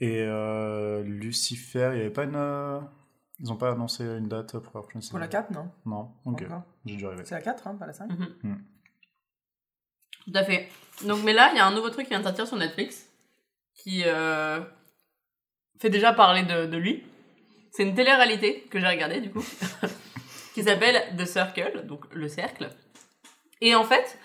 Et 0.00 0.22
euh, 0.22 1.02
Lucifer, 1.02 1.90
il 1.92 1.98
y 1.98 2.00
avait 2.00 2.10
pas 2.10 2.24
une. 2.24 2.34
euh, 2.36 2.80
Ils 3.40 3.52
ont 3.52 3.56
pas 3.56 3.72
annoncé 3.72 4.04
une 4.04 4.28
date 4.28 4.58
pour 4.58 4.72
la 4.76 4.82
prochaine 4.82 5.02
saison 5.02 5.10
Pour 5.10 5.18
la 5.18 5.28
4, 5.28 5.50
non 5.50 5.70
Non, 5.84 6.12
ok, 6.24 6.44
j'ai 6.86 6.94
déjà 6.94 7.10
rêvé. 7.10 7.24
C'est 7.26 7.34
la 7.34 7.42
4, 7.42 7.66
hein, 7.66 7.74
pas 7.74 7.86
la 7.86 7.92
5 7.92 8.08
Mhm. 8.10 8.28
Mm. 8.44 8.54
Tout 10.24 10.32
à 10.34 10.44
fait. 10.44 10.68
Donc, 11.06 11.22
mais 11.24 11.34
là, 11.34 11.50
il 11.52 11.56
y 11.58 11.60
a 11.60 11.66
un 11.66 11.74
nouveau 11.74 11.90
truc 11.90 12.04
qui 12.04 12.10
vient 12.10 12.20
de 12.20 12.24
sortir 12.24 12.46
sur 12.46 12.56
Netflix 12.56 13.06
qui 13.74 14.02
euh, 14.06 14.60
fait 15.78 15.90
déjà 15.90 16.14
parler 16.14 16.44
de, 16.44 16.64
de 16.66 16.76
lui. 16.78 17.02
C'est 17.76 17.82
une 17.82 17.94
télé-réalité 17.94 18.66
que 18.70 18.78
j'ai 18.78 18.86
regardée, 18.86 19.20
du 19.20 19.30
coup, 19.30 19.44
qui 20.54 20.62
s'appelle 20.62 21.02
The 21.18 21.26
Circle, 21.26 21.82
donc 21.86 22.02
le 22.12 22.28
cercle. 22.28 22.70
Et 23.60 23.74
en 23.74 23.82
fait, 23.84 24.16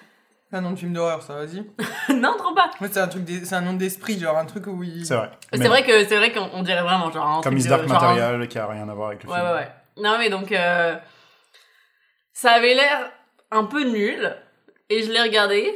C'est 0.52 0.58
un 0.58 0.62
nom 0.62 0.72
de 0.72 0.76
film 0.76 0.94
d'horreur, 0.94 1.22
ça, 1.24 1.34
vas-y. 1.36 1.64
non, 2.16 2.36
trop 2.38 2.54
pas. 2.54 2.70
Ouais, 2.82 2.90
c'est 2.92 3.00
un, 3.00 3.08
truc 3.08 3.24
d'es- 3.24 3.46
c'est 3.46 3.56
un 3.56 3.62
nom 3.62 3.74
d'esprit, 3.74 4.20
genre 4.20 4.38
un 4.38 4.46
truc 4.46 4.68
où 4.68 4.84
il. 4.84 5.06
C'est 5.06 5.16
vrai. 5.16 5.32
C'est 5.52 5.60
Mais 5.60 5.68
vrai 5.68 5.84
que 5.84 6.06
c'est 6.06 6.18
vrai 6.18 6.32
qu'on 6.32 6.50
on 6.54 6.62
dirait 6.64 6.82
vraiment 6.84 7.12
genre 7.12 7.26
un 7.26 7.34
Comme 7.42 7.42
truc 7.44 7.54
Miss 7.56 7.64
de- 7.66 7.70
Dark 7.70 7.88
genre 7.88 8.04
un- 8.04 8.08
Material 8.14 8.48
qui 8.48 8.60
a 8.60 8.68
rien 8.68 8.88
à 8.90 8.94
voir 8.94 9.08
avec 9.10 9.24
le 9.24 9.30
Ouais, 9.30 9.36
film. 9.36 9.48
ouais, 9.48 9.54
ouais. 9.54 9.68
Non, 9.98 10.18
mais 10.20 10.30
donc, 10.30 10.52
euh, 10.52 10.96
ça 12.34 12.52
avait 12.52 12.74
l'air 12.76 13.12
un 13.52 13.64
peu 13.66 13.84
nul, 13.84 14.36
et 14.90 15.04
je 15.04 15.12
l'ai 15.12 15.22
regardé, 15.22 15.76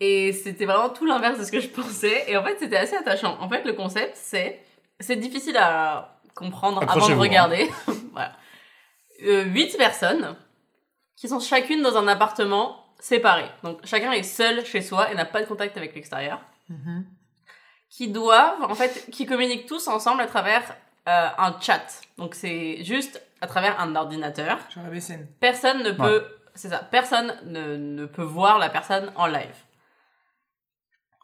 et 0.00 0.32
c'était 0.32 0.64
vraiment 0.66 0.90
tout 0.90 1.06
l'inverse 1.06 1.38
de 1.38 1.44
ce 1.44 1.50
que 1.52 1.60
je 1.60 1.68
pensais, 1.68 2.24
et 2.28 2.36
en 2.36 2.44
fait, 2.44 2.56
c'était 2.58 2.76
assez 2.76 2.96
attachant. 2.96 3.36
En 3.40 3.48
fait, 3.48 3.64
le 3.64 3.72
concept, 3.72 4.12
c'est, 4.16 4.60
c'est 5.00 5.16
difficile 5.16 5.56
à 5.56 6.13
comprendre 6.34 6.82
avant 6.82 7.08
de 7.08 7.12
hein. 7.12 7.18
regarder. 7.18 7.70
voilà. 8.12 8.32
Euh, 9.24 9.44
huit 9.44 9.76
personnes, 9.76 10.36
qui 11.16 11.28
sont 11.28 11.40
chacune 11.40 11.82
dans 11.82 11.96
un 11.96 12.08
appartement 12.08 12.84
séparé. 12.98 13.44
Donc, 13.62 13.80
chacun 13.84 14.12
est 14.12 14.22
seul 14.22 14.64
chez 14.64 14.82
soi 14.82 15.10
et 15.10 15.14
n'a 15.14 15.24
pas 15.24 15.42
de 15.42 15.46
contact 15.46 15.76
avec 15.76 15.94
l'extérieur 15.94 16.40
Mhm. 16.68 17.04
qui 17.90 18.08
doivent, 18.08 18.62
en 18.62 18.74
fait, 18.74 19.08
qui 19.12 19.26
communiquent 19.26 19.66
tous 19.66 19.86
ensemble 19.88 20.22
à 20.22 20.26
travers 20.26 20.62
euh, 21.06 21.28
un 21.36 21.54
chat. 21.60 22.00
Donc 22.16 22.34
c'est 22.34 22.82
juste 22.82 23.22
à 23.42 23.46
travers 23.46 23.78
un 23.78 23.94
ordinateur. 23.94 24.58
Genre 24.70 24.84
la 24.84 24.90
BCN. 24.90 25.26
Personne 25.38 25.82
ne 25.82 25.90
peut, 25.90 26.24
c'est 26.54 26.70
ça, 26.70 26.78
personne 26.78 27.36
ne, 27.44 27.76
ne 27.76 28.06
peut 28.06 28.22
voir 28.22 28.58
la 28.58 28.70
personne 28.70 29.12
en 29.16 29.26
live. 29.26 29.56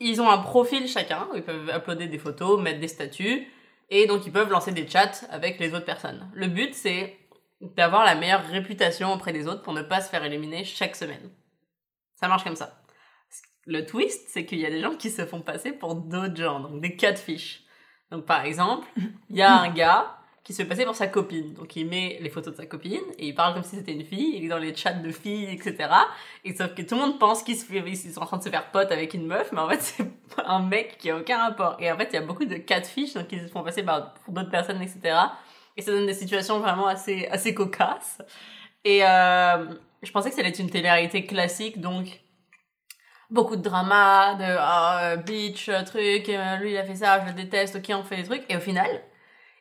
Ils 0.00 0.20
ont 0.20 0.28
un 0.28 0.38
profil 0.38 0.86
chacun, 0.86 1.26
où 1.32 1.36
ils 1.36 1.42
peuvent 1.42 1.70
uploader 1.74 2.06
des 2.08 2.18
photos, 2.18 2.60
mettre 2.60 2.80
des 2.80 2.88
statuts, 2.88 3.46
et 3.90 4.06
donc 4.06 4.24
ils 4.26 4.32
peuvent 4.32 4.50
lancer 4.50 4.72
des 4.72 4.88
chats 4.88 5.26
avec 5.30 5.58
les 5.58 5.74
autres 5.74 5.84
personnes. 5.84 6.30
Le 6.32 6.46
but 6.46 6.74
c'est 6.74 7.18
d'avoir 7.60 8.04
la 8.04 8.14
meilleure 8.14 8.46
réputation 8.46 9.12
auprès 9.12 9.32
des 9.32 9.46
autres 9.46 9.62
pour 9.62 9.72
ne 9.72 9.82
pas 9.82 10.00
se 10.00 10.08
faire 10.08 10.24
éliminer 10.24 10.64
chaque 10.64 10.96
semaine. 10.96 11.30
Ça 12.14 12.28
marche 12.28 12.44
comme 12.44 12.56
ça. 12.56 12.82
Le 13.66 13.84
twist, 13.84 14.28
c'est 14.28 14.46
qu'il 14.46 14.58
y 14.58 14.66
a 14.66 14.70
des 14.70 14.80
gens 14.80 14.96
qui 14.96 15.10
se 15.10 15.26
font 15.26 15.42
passer 15.42 15.72
pour 15.72 15.94
d'autres 15.94 16.36
gens, 16.36 16.60
donc 16.60 16.80
des 16.80 16.96
catfish. 16.96 17.62
Donc 18.10 18.24
par 18.24 18.44
exemple, 18.44 18.88
il 19.28 19.36
y 19.36 19.42
a 19.42 19.60
un 19.60 19.68
gars 19.70 20.19
qui 20.50 20.56
se 20.56 20.62
fait 20.62 20.68
passer 20.68 20.84
pour 20.84 20.96
sa 20.96 21.06
copine. 21.06 21.54
Donc 21.54 21.76
il 21.76 21.86
met 21.86 22.18
les 22.20 22.28
photos 22.28 22.54
de 22.54 22.56
sa 22.56 22.66
copine 22.66 23.00
et 23.18 23.28
il 23.28 23.34
parle 23.36 23.54
comme 23.54 23.62
si 23.62 23.76
c'était 23.76 23.92
une 23.92 24.04
fille, 24.04 24.36
il 24.36 24.44
est 24.46 24.48
dans 24.48 24.58
les 24.58 24.74
chats 24.74 24.92
de 24.92 25.12
filles, 25.12 25.48
etc. 25.48 25.88
Et 26.44 26.56
sauf 26.56 26.74
que 26.74 26.82
tout 26.82 26.96
le 26.96 27.02
monde 27.02 27.20
pense 27.20 27.44
qu'ils 27.44 27.56
sont 27.56 28.20
en 28.20 28.26
train 28.26 28.38
de 28.38 28.42
se 28.42 28.48
faire 28.48 28.68
pote 28.72 28.90
avec 28.90 29.14
une 29.14 29.26
meuf, 29.28 29.52
mais 29.52 29.60
en 29.60 29.68
fait 29.68 29.80
c'est 29.80 30.04
un 30.44 30.58
mec 30.58 30.98
qui 30.98 31.08
a 31.08 31.16
aucun 31.16 31.38
rapport. 31.38 31.76
Et 31.78 31.92
en 31.92 31.96
fait 31.96 32.08
il 32.10 32.14
y 32.14 32.18
a 32.18 32.22
beaucoup 32.22 32.44
de 32.46 32.56
catfish, 32.56 33.14
donc 33.14 33.30
ils 33.30 33.42
se 33.42 33.46
font 33.46 33.62
passer 33.62 33.84
pour 33.84 34.34
d'autres 34.34 34.50
personnes, 34.50 34.82
etc. 34.82 35.16
Et 35.76 35.82
ça 35.82 35.92
donne 35.92 36.06
des 36.06 36.14
situations 36.14 36.58
vraiment 36.58 36.88
assez, 36.88 37.28
assez 37.28 37.54
cocasses. 37.54 38.20
Et 38.84 39.04
euh, 39.04 39.66
je 40.02 40.10
pensais 40.10 40.30
que 40.30 40.34
ça 40.34 40.40
allait 40.40 40.50
être 40.50 40.58
une 40.58 40.70
télé-réalité 40.70 41.26
classique, 41.26 41.80
donc 41.80 42.22
beaucoup 43.30 43.54
de 43.54 43.62
drama, 43.62 44.34
de 44.34 44.56
ah, 44.58 45.12
euh, 45.12 45.16
bitch, 45.16 45.70
truc, 45.86 46.28
euh, 46.28 46.56
lui 46.56 46.72
il 46.72 46.76
a 46.76 46.82
fait 46.82 46.96
ça, 46.96 47.20
je 47.20 47.26
le 47.26 47.34
déteste, 47.34 47.76
ok 47.76 47.92
on 47.94 48.02
fait 48.02 48.16
des 48.16 48.24
trucs. 48.24 48.42
Et 48.48 48.56
au 48.56 48.60
final, 48.60 48.88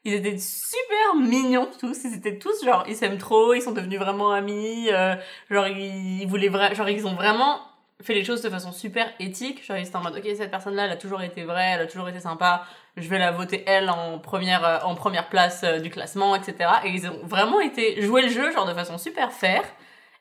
Ils 0.06 0.14
étaient 0.14 0.38
super 0.38 1.16
mignons 1.16 1.70
tous, 1.80 2.06
ils 2.06 2.16
étaient 2.16 2.38
tous 2.40 2.64
genre 2.64 2.86
ils 2.88 2.96
s'aiment 2.96 3.18
trop, 3.18 3.54
ils 3.54 3.62
sont 3.62 3.74
devenus 3.74 4.00
vraiment 4.00 4.32
amis, 4.32 4.88
euh, 4.92 5.16
genre 5.50 5.68
ils, 5.68 6.26
voulaient 6.26 6.50
vra- 6.50 6.74
genre 6.74 6.88
ils 6.90 7.06
ont 7.06 7.16
vraiment 7.16 7.60
fait 8.02 8.14
les 8.14 8.24
choses 8.24 8.42
de 8.42 8.50
façon 8.50 8.72
super 8.72 9.12
éthique, 9.20 9.66
genre 9.66 9.76
ils 9.78 9.86
étaient 9.86 9.96
en 9.98 10.02
mode 10.02 10.16
OK, 10.18 10.24
cette 10.38 10.52
personne 10.52 10.76
là 10.76 10.86
elle 10.86 10.92
a 10.92 10.96
toujours 10.96 11.22
été 11.22 11.44
vraie, 11.44 11.72
elle 11.76 11.82
a 11.82 11.86
toujours 11.86 12.08
été 12.08 12.22
sympa, 12.22 12.64
je 12.96 13.10
vais 13.10 13.20
la 13.20 13.32
voter 13.32 13.64
elle 13.68 13.90
en 13.90 14.20
première 14.20 14.64
euh, 14.66 14.80
en 14.84 14.96
première 14.96 15.28
place 15.28 15.64
euh, 15.66 15.80
du 15.80 15.90
classement 15.90 16.34
etc. 16.36 16.70
et 16.86 16.90
ils 16.92 17.06
ont 17.10 17.20
vraiment 17.26 17.60
été 17.60 18.02
jouer 18.02 18.22
le 18.22 18.30
jeu 18.30 18.52
genre 18.54 18.66
de 18.66 18.74
façon 18.74 18.98
super 18.98 19.34
fair 19.34 19.64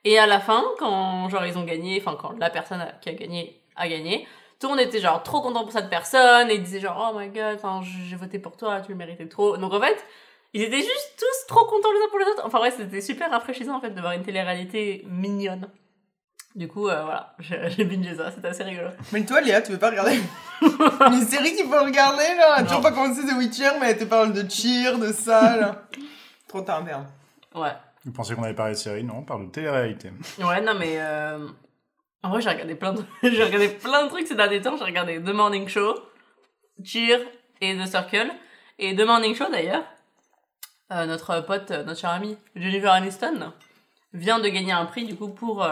et 0.05 0.19
à 0.19 0.27
la 0.27 0.41
fin 0.41 0.65
quand 0.81 1.29
genre 1.29 1.47
ils 1.47 1.57
ont 1.57 1.65
gagné, 1.65 2.03
enfin 2.05 2.17
quand 2.21 2.37
la 2.39 2.51
personne 2.51 2.85
qui 3.01 3.11
a 3.11 3.13
gagné 3.13 3.61
a 3.77 3.89
gagné, 3.89 4.27
tout 4.61 4.67
le 4.69 4.75
monde 4.77 4.81
était 4.81 5.01
genre 5.01 5.23
trop 5.23 5.41
content 5.41 5.63
pour 5.63 5.73
cette 5.73 5.89
personne 5.91 6.51
et 6.51 6.55
ils 6.55 6.63
disaient 6.63 6.81
genre 6.81 7.13
oh 7.13 7.19
my 7.19 7.29
god 7.29 7.57
enfin 7.57 7.81
j'ai 8.09 8.17
voté 8.17 8.39
pour 8.39 8.57
toi 8.57 8.81
tu 8.81 8.93
le 8.93 8.99
méritais 8.99 9.27
trop. 9.29 9.57
Donc 9.57 9.73
en 9.73 9.81
fait 9.81 10.05
ils 10.55 10.63
étaient 10.63 10.79
juste 10.81 11.15
tous 11.19 11.47
trop 11.55 11.65
contents 11.67 11.93
les 11.93 11.99
uns 11.99 12.09
pour 12.11 12.19
les 12.19 12.27
autres. 12.27 12.43
Enfin 12.45 12.61
ouais 12.61 12.71
c'était 12.71 13.01
super 13.01 13.31
rafraîchissant 13.31 13.77
en 13.77 13.81
fait 13.81 13.91
de 13.91 14.01
voir 14.01 14.13
une 14.13 14.23
télé-réalité 14.23 15.05
mignonne. 15.09 15.69
Du 16.55 16.67
coup 16.67 16.89
euh, 16.89 17.03
voilà 17.03 17.37
j'ai 17.41 17.85
bingé 17.85 18.17
ça 18.17 18.31
c'était 18.33 18.49
assez 18.49 18.65
rigolo. 18.65 18.89
Mais 19.13 19.25
toi, 19.25 19.41
Léa, 19.41 19.63
tu 19.63 19.73
veux 19.73 19.79
pas 19.79 19.91
regarder 19.91 20.19
Une 20.61 21.23
série 21.23 21.55
qu'il 21.55 21.67
faut 21.67 21.85
regarder, 21.85 22.25
là? 22.37 22.57
Elle 22.57 22.65
a 22.65 22.67
toujours 22.67 22.83
pas 22.83 22.91
commencé 22.91 23.23
The 23.25 23.33
Witcher, 23.39 23.71
mais 23.81 23.91
elle 23.93 23.99
te 23.99 24.05
parle 24.05 24.33
de 24.33 24.49
cheer, 24.51 24.99
de 24.99 25.13
ça, 25.13 25.57
là? 25.57 25.83
Trop 26.49 26.63
tard, 26.63 26.83
merde. 26.83 27.05
ouais. 27.55 27.71
Vous 28.05 28.11
pensez 28.13 28.35
qu'on 28.35 28.43
avait 28.43 28.55
parlé 28.55 28.73
de 28.73 28.79
série? 28.79 29.05
Non, 29.05 29.19
on 29.19 29.23
parle 29.23 29.47
de 29.47 29.51
télé-réalité. 29.53 30.11
ouais 30.39 30.61
non 30.63 30.75
mais 30.75 30.95
euh... 30.99 31.47
en 32.23 32.31
vrai 32.31 32.41
j'ai 32.41 32.49
regardé 32.51 32.75
plein 32.75 32.93
de 32.93 33.03
j'ai 33.23 33.45
regardé 33.45 33.69
plein 33.69 34.05
de 34.05 34.09
trucs 34.09 34.27
ces 34.27 34.35
derniers 34.35 34.61
temps 34.61 34.77
j'ai 34.77 34.85
regardé 34.85 35.23
The 35.23 35.29
Morning 35.29 35.69
Show 35.69 35.95
Cheer 36.85 37.21
et 37.61 37.77
The 37.77 37.87
Circle 37.87 38.31
et 38.79 38.95
The 38.97 39.01
Morning 39.07 39.35
Show 39.35 39.51
d'ailleurs 39.51 39.85
euh, 40.93 41.07
notre 41.07 41.41
pote 41.41 41.71
euh, 41.71 41.85
notre 41.85 42.01
cher 42.01 42.11
ami 42.11 42.37
Jennifer 42.57 42.93
Aniston 42.93 43.53
vient 44.13 44.39
de 44.41 44.49
gagner 44.49 44.73
un 44.73 44.87
prix 44.87 45.05
du 45.05 45.17
coup 45.17 45.29
pour 45.29 45.63
euh, 45.63 45.69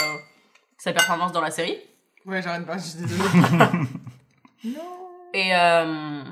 sa 0.78 0.92
performance 0.92 1.32
dans 1.32 1.40
la 1.40 1.50
série 1.50 1.78
Ouais, 2.26 2.42
j'arrête 2.42 2.66
pas, 2.66 2.76
je 2.76 2.82
suis 2.82 2.98
désolée. 2.98 3.28
non 4.64 5.08
et 5.32 5.54
euh, 5.54 6.22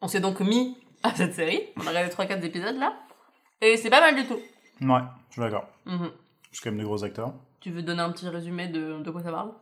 on 0.00 0.08
s'est 0.08 0.20
donc 0.20 0.40
mis 0.40 0.78
à 1.02 1.14
cette 1.14 1.34
série 1.34 1.60
on 1.76 1.86
a 1.86 1.90
regardé 1.90 2.10
3-4 2.14 2.42
épisodes 2.44 2.76
là 2.76 2.94
et 3.60 3.76
c'est 3.76 3.90
pas 3.90 4.00
mal 4.00 4.14
du 4.14 4.24
tout 4.26 4.40
Ouais, 4.80 5.00
je 5.28 5.32
suis 5.34 5.40
d'accord. 5.42 5.68
Mhm. 5.86 6.10
C'est 6.50 6.62
quand 6.64 6.70
même 6.70 6.78
des 6.80 6.84
gros 6.84 7.04
acteurs. 7.04 7.32
Tu 7.62 7.70
veux 7.70 7.82
donner 7.82 8.02
un 8.02 8.10
petit 8.10 8.28
résumé 8.28 8.68
de, 8.68 9.02
de 9.02 9.10
quoi 9.10 9.22
ça 9.22 9.30
parle? 9.30 9.52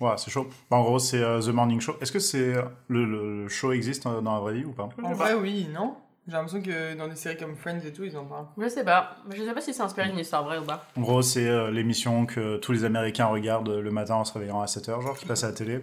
Ouais, 0.00 0.12
c'est 0.16 0.30
chaud. 0.30 0.48
Bah, 0.70 0.78
en 0.78 0.82
gros, 0.82 0.98
c'est 0.98 1.22
euh, 1.22 1.40
The 1.40 1.48
Morning 1.48 1.80
Show. 1.80 1.96
Est-ce 2.00 2.12
que 2.12 2.18
c'est 2.18 2.54
euh, 2.54 2.62
le, 2.88 3.48
show 3.48 3.72
existe 3.72 4.06
euh, 4.06 4.22
dans 4.22 4.34
la 4.34 4.40
vraie 4.40 4.54
vie 4.54 4.64
ou 4.64 4.72
pas? 4.72 4.88
En 5.02 5.12
vrai, 5.12 5.34
oui, 5.34 5.68
non 5.74 5.94
J'ai 6.26 6.32
l'impression 6.32 6.62
que 6.62 6.96
dans 6.96 7.06
des 7.06 7.16
séries 7.16 7.36
comme 7.36 7.54
Friends 7.54 7.80
et 7.84 7.92
tout, 7.92 8.04
ils 8.04 8.16
en 8.16 8.24
parlent. 8.24 8.46
je 8.56 8.68
sais 8.68 8.84
pas 8.84 9.16
je 9.30 9.42
sais 9.42 9.52
pas 9.52 9.60
si 9.60 9.74
c'est 9.74 9.82
inspiré 9.82 10.08
d'une 10.08 10.18
histoire 10.18 10.44
vraie 10.44 10.58
ou 10.58 10.64
pas 10.64 10.86
En 10.96 11.02
gros, 11.02 11.20
c'est 11.20 11.46
euh, 11.46 11.70
l'émission 11.70 12.24
que 12.24 12.56
tous 12.56 12.72
les 12.72 12.84
Américains 12.84 13.26
regardent 13.26 13.68
le 13.76 13.90
matin 13.90 14.14
en 14.14 14.24
se 14.24 14.32
réveillant 14.32 14.60
à 14.62 14.66
7h, 14.66 15.02
genre 15.02 15.18
qui 15.18 15.26
passe 15.26 15.44
à 15.44 15.48
la 15.48 15.52
télé. 15.52 15.80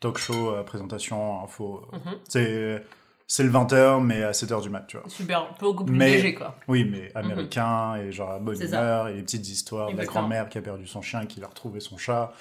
Talk 0.00 0.18
show, 0.18 0.50
euh, 0.50 0.62
présentation, 0.64 1.42
info. 1.44 1.82
Mhm. 1.92 2.18
C'est 2.28 2.84
c'est 3.26 3.42
le 3.42 3.50
20h, 3.50 4.02
mais 4.02 4.22
à 4.22 4.32
7h 4.32 4.60
du 4.62 4.68
mat, 4.70 4.86
tu 4.86 4.98
vois. 4.98 5.08
super 5.08 5.46
beaucoup 5.58 5.84
plus 5.84 5.96
Mais- 5.96 6.10
léger 6.16 6.34
quoi 6.34 6.56
Oui, 6.68 6.84
mais 6.84 7.10
américain 7.14 7.96
et 7.96 8.12
genre 8.12 8.30
à 8.32 8.38
bonne 8.38 8.56
Mhm. 8.58 8.66
Humeur 8.66 9.08
et 9.08 9.14
les 9.14 9.22
petites 9.22 9.48
histoires 9.48 9.90
de 9.90 9.96
la 9.96 10.04
grand-mère 10.04 10.48
qui 10.48 10.58
a 10.58 10.62
perdu 10.62 10.86
son 10.86 11.00
chien 11.02 11.22
et 11.22 11.26
qui 11.26 11.42
a 11.42 11.46
retrouvé 11.46 11.80
son 11.80 11.96
chat. 11.96 12.32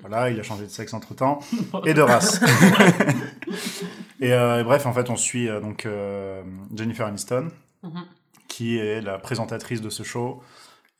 voilà, 0.00 0.30
il 0.30 0.38
a 0.38 0.42
changé 0.42 0.64
de 0.64 0.70
sexe 0.70 0.92
entre 0.94 1.14
temps 1.14 1.38
et 1.86 1.94
de 1.94 2.02
race. 2.02 2.40
et, 4.20 4.32
euh, 4.32 4.60
et 4.60 4.64
bref, 4.64 4.86
en 4.86 4.92
fait, 4.92 5.10
on 5.10 5.16
suit 5.16 5.48
euh, 5.48 5.60
donc 5.60 5.86
euh, 5.86 6.42
Jennifer 6.74 7.06
Aniston 7.06 7.48
Mhm. 7.82 8.04
qui 8.48 8.78
est 8.78 9.00
la 9.02 9.18
présentatrice 9.18 9.80
de 9.82 9.90
ce 9.90 10.02
show. 10.02 10.42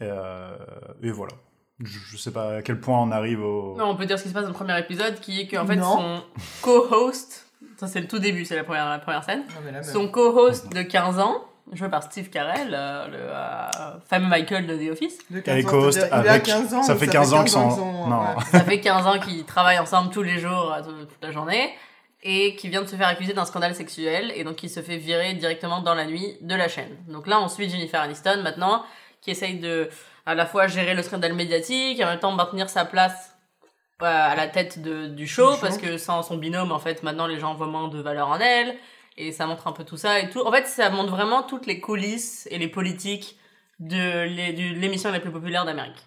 Et, 0.00 0.04
euh, 0.04 0.54
et 1.02 1.10
voilà. 1.10 1.32
Je, 1.80 1.98
je 1.98 2.16
sais 2.16 2.30
pas 2.30 2.56
à 2.58 2.62
quel 2.62 2.78
point 2.80 3.00
on 3.00 3.10
arrive 3.10 3.40
au. 3.42 3.74
Non, 3.76 3.86
on 3.86 3.96
peut 3.96 4.06
dire 4.06 4.18
ce 4.18 4.22
qui 4.24 4.28
se 4.28 4.34
passe 4.34 4.42
dans 4.44 4.50
le 4.50 4.54
premier 4.54 4.78
épisode, 4.78 5.18
qui 5.20 5.40
est 5.40 5.48
qu'en 5.48 5.66
fait, 5.66 5.76
Non. 5.76 5.96
son 5.96 6.22
co-host, 6.62 7.43
ça 7.78 7.86
c'est 7.86 8.00
le 8.00 8.08
tout 8.08 8.18
début, 8.18 8.44
c'est 8.44 8.56
la 8.56 8.64
première, 8.64 8.88
la 8.88 8.98
première 8.98 9.24
scène, 9.24 9.40
Non, 9.40 9.60
mais 9.64 9.72
là, 9.72 9.80
même. 9.80 9.84
son 9.92 10.08
co-host 10.08 10.72
de 10.72 10.82
15 10.82 11.18
ans, 11.18 11.44
joué 11.72 11.88
par 11.88 12.02
Steve 12.02 12.28
Carell, 12.30 12.72
euh, 12.74 13.06
le 13.08 13.16
euh, 13.18 13.98
fameux 14.08 14.28
Michael 14.28 14.66
de 14.66 14.76
The 14.76 14.92
Office, 14.92 15.18
De 15.30 15.42
Elle 15.46 15.58
est 15.58 15.62
15 15.62 15.66
ans, 15.66 15.70
co-host 15.70 15.98
c'est-à-dire, 16.00 16.20
il 16.24 16.28
a 16.28 16.32
avec- 16.32 16.42
15 16.44 16.74
ans, 16.74 16.82
ça 16.82 16.96
fait 16.96 17.06
15 17.06 17.32
ans 17.34 17.40
qu'ils 17.42 17.50
sont- 17.52 18.06
non. 18.08 18.20
ouais. 18.20 18.44
ça 18.52 18.60
fait 18.60 18.80
15 18.80 19.06
ans 19.06 19.18
qu'ils 19.18 19.44
travaillent 19.44 19.78
ensemble 19.78 20.10
tous 20.10 20.22
les 20.22 20.38
jours, 20.38 20.72
euh, 20.72 20.82
toute 20.82 21.08
toute 21.08 21.22
la 21.22 21.30
journée, 21.32 21.70
et 22.22 22.54
qui 22.56 22.68
vient 22.68 22.82
de 22.82 22.86
se 22.88 22.96
faire 22.96 23.08
accuser 23.08 23.32
d'un 23.34 23.44
scandale 23.44 23.74
sexuel, 23.74 24.32
et 24.34 24.44
donc 24.44 24.56
qui 24.56 24.68
se 24.68 24.80
fait 24.80 24.96
virer 24.96 25.34
directement 25.34 25.80
dans 25.82 25.94
la 25.94 26.06
nuit 26.06 26.36
de 26.40 26.54
la 26.54 26.68
chaîne. 26.68 26.96
Donc 27.08 27.26
là, 27.26 27.40
on 27.40 27.48
suit 27.48 27.68
Jennifer 27.68 28.00
Aniston 28.00 28.40
maintenant, 28.42 28.82
qui 29.20 29.30
essaye 29.30 29.58
de 29.58 29.88
à 30.26 30.34
la 30.34 30.46
fois 30.46 30.66
gérer 30.66 30.94
le 30.94 31.02
scandale 31.02 31.34
médiatique, 31.34 32.00
et 32.00 32.04
en 32.04 32.08
même 32.08 32.18
temps 32.18 32.32
maintenir 32.32 32.70
sa 32.70 32.84
place 32.86 33.33
à 34.00 34.34
la 34.34 34.48
tête 34.48 34.80
de, 34.82 35.06
du 35.08 35.26
show, 35.26 35.50
Du 35.50 35.54
show. 35.56 35.60
parce 35.60 35.78
que 35.78 35.96
sans 35.98 36.22
son 36.22 36.36
binôme, 36.36 36.72
en 36.72 36.78
fait, 36.78 37.02
maintenant 37.02 37.26
les 37.26 37.38
gens 37.38 37.54
voient 37.54 37.66
moins 37.68 37.88
de 37.88 38.00
valeur 38.00 38.28
en 38.28 38.38
elle, 38.38 38.76
et 39.16 39.30
ça 39.32 39.46
montre 39.46 39.66
un 39.68 39.72
peu 39.72 39.84
tout 39.84 39.96
ça 39.96 40.18
et 40.20 40.30
tout. 40.30 40.40
En 40.40 40.50
fait, 40.52 40.66
ça 40.66 40.90
montre 40.90 41.10
vraiment 41.10 41.42
toutes 41.42 41.66
les 41.66 41.80
coulisses 41.80 42.48
et 42.50 42.58
les 42.58 42.68
politiques 42.68 43.38
de 43.78 44.22
l'é- 44.24 44.52
de 44.52 44.78
l'émission 44.80 45.10
la 45.12 45.20
plus 45.20 45.30
populaire 45.30 45.64
d'Amérique. 45.64 46.06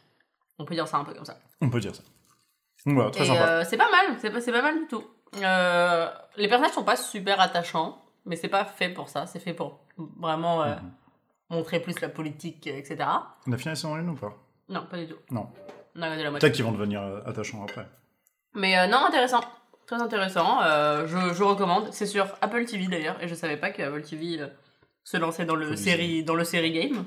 On 0.59 0.65
peut 0.65 0.73
dire 0.75 0.87
ça 0.87 0.97
un 0.97 1.03
peu 1.05 1.13
comme 1.13 1.25
ça. 1.25 1.37
On 1.61 1.69
peut 1.69 1.79
dire 1.79 1.95
ça. 1.95 2.03
Voilà, 2.85 3.09
très 3.11 3.25
sympa. 3.25 3.47
euh, 3.47 3.63
c'est 3.67 3.77
pas 3.77 3.89
mal, 3.91 4.17
c'est 4.19 4.29
pas, 4.31 4.41
c'est 4.41 4.51
pas 4.51 4.61
mal 4.61 4.77
du 4.79 4.87
tout. 4.87 5.03
Euh, 5.41 6.09
les 6.37 6.47
personnages 6.47 6.73
sont 6.73 6.83
pas 6.83 6.95
super 6.95 7.39
attachants, 7.41 8.01
mais 8.25 8.35
c'est 8.35 8.47
pas 8.47 8.63
fait 8.65 8.89
pour 8.89 9.09
ça, 9.09 9.25
c'est 9.27 9.39
fait 9.39 9.53
pour 9.53 9.79
vraiment 10.17 10.63
euh, 10.63 10.75
Mhm. 10.75 10.91
montrer 11.49 11.79
plus 11.81 11.99
la 12.01 12.09
politique, 12.09 12.67
etc. 12.67 12.97
On 13.47 13.51
a 13.51 13.57
fini 13.57 13.69
la 13.71 13.75
saison 13.75 13.95
1 13.95 14.07
ou 14.07 14.15
pas? 14.15 14.33
Non, 14.69 14.85
pas 14.89 14.97
du 14.97 15.07
tout. 15.07 15.17
Non. 15.31 15.47
On 15.97 16.01
a 16.01 16.05
regardé 16.05 16.23
la 16.23 16.31
moitié. 16.31 16.47
Peut-être 16.47 16.55
qu'ils 16.55 16.63
vont 16.65 16.71
devenir 16.71 17.01
euh, 17.01 17.19
attachants 17.25 17.63
après. 17.63 17.85
Mais 18.53 18.77
euh, 18.77 18.87
non, 18.87 19.05
intéressant. 19.05 19.41
Très 19.87 20.01
intéressant. 20.01 20.61
Euh, 20.63 21.07
je, 21.07 21.33
je 21.33 21.43
recommande. 21.43 21.91
C'est 21.93 22.05
sur 22.05 22.25
Apple 22.41 22.65
TV 22.65 22.87
d'ailleurs, 22.87 23.21
et 23.21 23.27
je 23.27 23.35
savais 23.35 23.57
pas 23.57 23.71
que 23.71 23.81
Apple 23.81 24.03
TV 24.03 24.39
euh, 24.41 24.47
se 25.03 25.17
lançait 25.17 25.45
dans 25.45 25.55
le 25.55 25.75
série, 25.75 26.23
dans 26.23 26.35
le 26.35 26.43
série 26.43 26.71
game. 26.71 27.05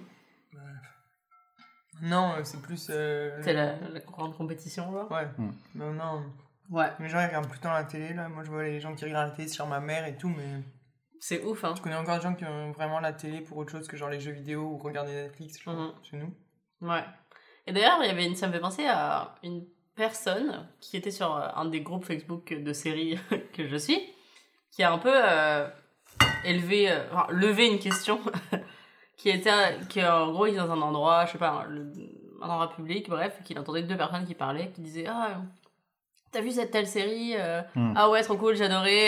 Non, 2.03 2.35
c'est 2.45 2.61
plus. 2.63 2.87
euh, 2.91 3.39
C'est 3.43 3.53
la, 3.53 3.77
la 3.77 4.01
grande 4.01 4.35
compétition, 4.37 4.91
genre. 4.93 5.11
Ouais. 5.11 5.27
Hmm. 5.37 5.51
Non, 5.75 5.93
non. 5.93 6.25
Ouais. 6.71 6.87
Les 7.01 7.09
gens 7.09 7.21
ils 7.21 7.27
regardent 7.27 7.49
plus 7.49 7.59
le 7.59 7.63
temps 7.63 7.73
la 7.73 7.85
télé, 7.85 8.15
là. 8.15 8.29
Moi, 8.29 8.43
je 8.45 8.51
vois 8.51 8.63
les 8.63 8.81
gens 8.81 8.95
qui 8.95 9.05
regardent 9.05 9.31
la 9.31 9.37
télé 9.37 9.49
sur 9.49 9.67
ma 9.67 9.81
mère 9.81 10.07
et 10.07 10.17
tout, 10.17 10.29
mais. 10.31 10.63
C'est 11.21 11.45
ouf, 11.45 11.63
hein. 11.65 11.75
Je 11.77 11.83
connais 11.83 11.97
encore 11.97 12.17
des 12.17 12.23
gens 12.23 12.35
qui 12.35 12.47
ont 12.47 12.73
vraiment 12.73 13.01
la 13.01 13.13
télé 13.13 13.43
pour 13.43 13.59
autre 13.59 13.71
chose 13.71 13.87
que 13.87 13.97
genre 13.99 14.09
les 14.09 14.21
jeux 14.21 14.33
vidéo 14.33 14.63
ou 14.63 14.79
regarder 14.79 15.13
Netflix, 15.13 15.59
je 15.59 15.63
crois, 15.63 15.75
Mhm. 15.75 15.93
chez 16.03 16.17
nous. 16.17 16.35
Ouais. 16.81 17.05
Et 17.67 17.73
d'ailleurs, 17.73 17.99
il 18.03 18.07
y 18.07 18.11
avait 18.11 18.27
une, 18.27 18.35
ça 18.37 18.47
me 18.47 18.53
fait 18.53 18.61
penser 18.61 18.87
à 18.87 19.35
une 19.43 19.65
personne 19.95 20.67
qui 20.81 20.97
était 20.97 21.11
sur 21.11 21.37
euh, 21.37 21.47
un 21.57 21.67
des 21.67 21.81
groupes 21.81 22.05
Facebook 22.05 22.53
de 22.53 22.73
séries 22.73 23.19
que 23.53 23.67
je 23.69 23.77
suis, 23.77 24.01
qui 24.71 24.83
a 24.83 24.93
un 24.93 24.99
peu 24.99 25.13
euh, 25.13 25.69
élevé, 26.45 26.91
euh, 26.91 27.01
enfin, 27.13 27.27
levé 27.31 27.67
une 27.67 27.79
question, 27.79 28.21
qui 29.17 29.29
était, 29.31 29.51
qui 29.89 30.05
en 30.05 30.31
gros, 30.33 30.47
il 30.47 30.55
est 30.55 30.59
dans 30.59 30.71
un 30.71 30.81
endroit, 30.81 31.27
je 31.27 31.33
sais 31.33 31.39
pas, 31.39 31.51
un, 31.51 31.65
le- 31.65 31.93
un 32.43 32.49
endroit 32.49 32.71
public, 32.75 33.09
bref, 33.11 33.39
qu'il 33.45 33.59
entendait 33.59 33.83
deux 33.83 33.97
personnes 33.97 34.25
qui 34.27 34.35
parlaient, 34.35 34.71
qui 34.75 34.81
disaient 34.81 35.07
ah 35.09 35.37
T'as 36.33 36.41
vu 36.43 36.53
cette 36.53 36.71
telle 36.71 36.87
série 36.87 37.35
euh, 37.37 37.61
Hmm. 37.75 37.93
Ah 37.97 38.09
ouais, 38.09 38.23
trop 38.23 38.37
cool, 38.37 38.55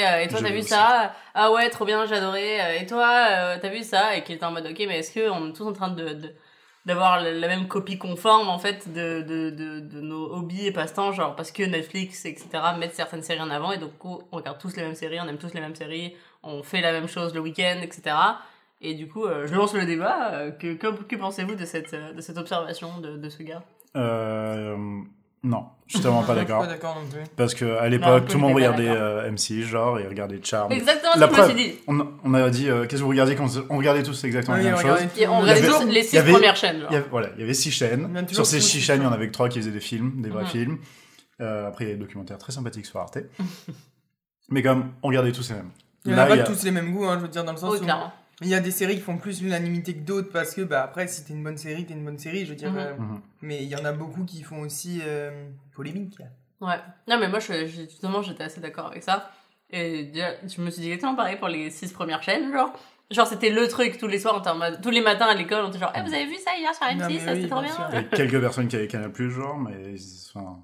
euh, 0.04 0.18
et 0.18 0.28
toi, 0.28 0.40
t'as 0.42 0.50
vu 0.50 0.59
aussi. 0.59 0.68
ça 0.68 1.14
Ah 1.35 1.52
ouais, 1.52 1.71
trop 1.71 1.85
bien, 1.85 2.04
euh, 2.04 2.80
et 2.80 2.85
toi, 2.87 3.26
euh, 3.30 3.59
t'as 3.62 3.68
vu 3.68 3.82
ça 3.85 4.16
Et 4.16 4.25
qui 4.25 4.32
était 4.32 4.44
en 4.44 4.50
mode, 4.50 4.66
ok, 4.66 4.76
mais 4.88 4.99
est-ce 4.99 5.14
qu'on 5.14 5.49
est 5.49 5.52
tous 5.52 5.66
en 5.66 5.73
train 5.73 5.88
de, 5.90 6.09
de- 6.14 6.35
d'avoir 6.84 7.20
la, 7.20 7.48
même 7.48 7.68
copie 7.68 7.98
conforme, 7.98 8.48
en 8.48 8.58
fait, 8.58 8.92
de, 8.92 9.22
de, 9.22 9.50
de, 9.50 10.00
nos 10.00 10.32
hobbies 10.34 10.66
et 10.66 10.72
passe-temps, 10.72 11.12
genre 11.12 11.36
parce 11.36 11.52
que 11.52 11.62
Netflix, 11.62 12.24
etc., 12.24 12.48
mettent 12.78 12.94
certaines 12.94 13.22
séries 13.22 13.40
en 13.40 13.50
avant, 13.50 13.72
et 13.72 13.78
donc 13.78 13.92
on 14.04 14.20
regarde 14.32 14.58
tous 14.58 14.74
les 14.76 14.82
mêmes 14.82 14.94
séries, 14.94 15.18
on 15.20 15.28
aime 15.28 15.38
tous 15.38 15.54
les 15.54 15.60
mêmes 15.60 15.76
séries, 15.76 16.16
on 16.42 16.62
fait 16.62 16.80
la 16.80 16.92
même 16.92 17.06
chose 17.06 17.34
le 17.34 17.40
week-end, 17.40 17.80
etc. 17.82 18.16
Et 18.80 18.94
du 18.94 19.08
coup, 19.08 19.24
euh, 19.24 19.46
je 19.46 19.54
lance 19.54 19.74
le 19.74 19.86
débat. 19.86 20.32
euh, 20.32 20.50
que, 20.50 20.74
que, 20.74 21.16
pensez-vous 21.16 21.54
de 21.54 21.64
cette, 21.64 21.94
euh, 21.94 22.12
de 22.12 22.20
cette 22.20 22.36
observation 22.36 22.98
de, 23.00 23.16
de 23.16 23.28
ce 23.28 23.42
gars? 23.44 23.62
Non, 25.44 25.64
je 25.88 25.94
suis 25.94 26.02
tellement 26.02 26.22
pas 26.22 26.34
d'accord. 26.34 26.64
Parce 27.37 27.54
que 27.54 27.76
à 27.78 27.88
l'époque, 27.88 28.26
tout 28.28 28.34
le 28.34 28.40
monde 28.42 28.54
regardait 28.54 28.88
euh, 28.88 29.30
M6, 29.30 29.62
genre, 29.64 29.99
et 29.99 30.06
regardait 30.06 30.40
Charm. 30.42 30.70
Exactement 30.72 31.14
ce 31.14 31.18
La 31.20 31.26
que 31.28 31.34
je 31.34 31.40
me 31.40 31.44
preuve. 31.46 31.56
suis 31.58 31.70
dit. 31.70 31.78
On, 31.88 32.06
on 32.25 32.34
a 32.34 32.49
dit, 32.50 32.68
euh, 32.70 32.82
qu'est-ce 32.87 33.00
que 33.00 33.04
vous 33.04 33.08
regardiez 33.11 33.34
quand 33.34 33.49
on 33.70 33.76
regardait 33.78 34.02
tous 34.02 34.22
exactement 34.25 34.56
Oui, 34.56 34.62
la 34.64 34.70
même 34.70 34.78
on 34.78 34.82
chose? 34.82 35.06
on 35.28 35.40
regardait 35.40 35.66
tous 35.66 35.87
les 35.88 36.02
six 36.02 36.18
avait- 36.18 36.32
premières 36.32 36.56
chaînes. 36.56 36.80
genre. 36.80 36.88
Il 36.90 36.94
y 36.94 36.96
avait, 36.96 37.08
voilà, 37.11 37.28
il 37.37 37.40
y 37.40 37.44
avait 37.44 37.54
six 37.54 37.70
chaînes. 37.70 38.26
Sur 38.30 38.46
ces 38.46 38.61
six 38.61 38.80
chaînes, 38.80 39.00
il 39.00 39.04
y 39.04 39.08
en 39.08 39.12
avait 39.12 39.26
que 39.26 39.32
trois 39.32 39.49
qui 39.49 39.58
faisaient 39.58 39.70
des 39.72 39.80
films, 39.80 40.22
des 40.22 40.30
vrais 40.30 40.46
films. 40.46 40.78
Euh, 41.40 41.66
après, 41.68 41.84
il 41.84 41.88
y 41.88 41.90
a 41.90 41.94
des 41.94 42.00
documentaires 42.00 42.38
très 42.38 42.52
sympathiques 42.52 42.87
sur 42.87 43.00
Arte. 43.00 43.18
Mais 44.49 44.62
comme, 44.62 44.92
on 45.02 45.08
regardait 45.08 45.32
tous 45.32 45.49
les 45.50 45.56
mêmes. 45.56 45.70
Il 46.04 46.12
y 46.12 46.14
en 46.14 46.18
a 46.18 46.26
pas 46.26 46.38
tous 46.38 46.62
les 46.62 46.70
mêmes 46.70 46.92
goûts, 46.92 47.06
hein, 47.06 47.16
je 47.18 47.22
veux 47.22 47.28
dire, 47.28 47.44
dans 47.44 47.52
le 47.52 47.58
sens 47.58 47.80
où. 47.80 47.84
Il 48.42 48.49
y 48.49 48.54
a 48.54 48.61
des 48.61 48.70
séries 48.70 48.96
qui 48.96 49.00
font 49.00 49.16
plus 49.18 49.40
l'unanimité 49.42 49.94
que 49.94 50.00
d'autres 50.00 50.30
parce 50.32 50.54
que, 50.54 50.62
bah, 50.62 50.82
après, 50.82 51.06
si 51.08 51.25
t'es 51.25 51.32
une 51.32 51.42
bonne 51.44 51.56
série, 51.58 51.84
t'es 51.87 51.94
une 51.94 52.04
bonne 52.04 52.18
série, 52.18 52.44
je 52.44 52.50
veux 52.50 52.56
dire. 52.56 52.70
Mhm. 52.72 52.78
euh, 52.78 52.94
Mhm. 52.99 53.20
Mais 53.42 53.62
il 53.62 53.68
y 53.68 53.76
en 53.76 53.84
a 53.84 53.92
beaucoup 53.92 54.25
qui 54.25 54.42
font 54.42 54.61
aussi 54.61 55.00
euh, 55.04 55.49
polémique. 55.75 56.18
Ouais. 56.61 56.78
Non, 57.08 57.18
mais 57.18 57.28
moi, 57.28 57.38
je, 57.40 57.66
je- 57.66 57.82
justement, 57.82 58.22
j'étais 58.22 58.44
assez 58.44 58.61
d'accord 58.61 58.87
avec 58.88 59.02
ça. 59.02 59.30
Et 59.70 60.12
je 60.14 60.61
me 60.61 60.70
suis 60.70 60.82
dit 60.82 60.88
exactement 60.88 61.14
pareil 61.14 61.37
pour 61.37 61.49
les 61.49 61.70
six 61.70 61.92
premières 61.92 62.22
chaînes, 62.22 62.52
genre. 62.52 62.72
Genre, 63.11 63.26
c'était 63.26 63.50
le 63.50 63.68
truc 63.68 63.99
tous 63.99 64.06
les 64.06 64.18
soirs, 64.18 64.37
en 64.46 64.80
tous 64.80 64.90
les 64.90 65.00
matins 65.02 65.26
à 65.26 65.34
l'école, 65.34 65.64
on 65.64 65.68
était 65.68 65.78
genre, 65.78 65.92
Eh, 65.94 66.00
vous 66.02 66.14
avez 66.14 66.26
vu 66.26 66.37
ça 66.37 66.56
hier 66.56 66.75
sur 66.75 66.87
Non, 66.87 66.92
M6, 67.06 67.12
mais 67.12 67.18
ça 67.18 67.32
oui, 67.32 67.37
c'était 67.42 67.49
trop 67.49 67.61
bien. 67.62 67.88
Il 67.90 67.94
y 67.94 67.99
a 67.99 68.02
quelques 68.04 68.40
personnes 68.40 68.68
qui 68.68 68.76
avaient 68.76 68.87
Canal 68.88 69.12
Plus, 69.12 69.30
genre, 69.30 69.58
mais 69.58 69.94
enfin, 70.34 70.61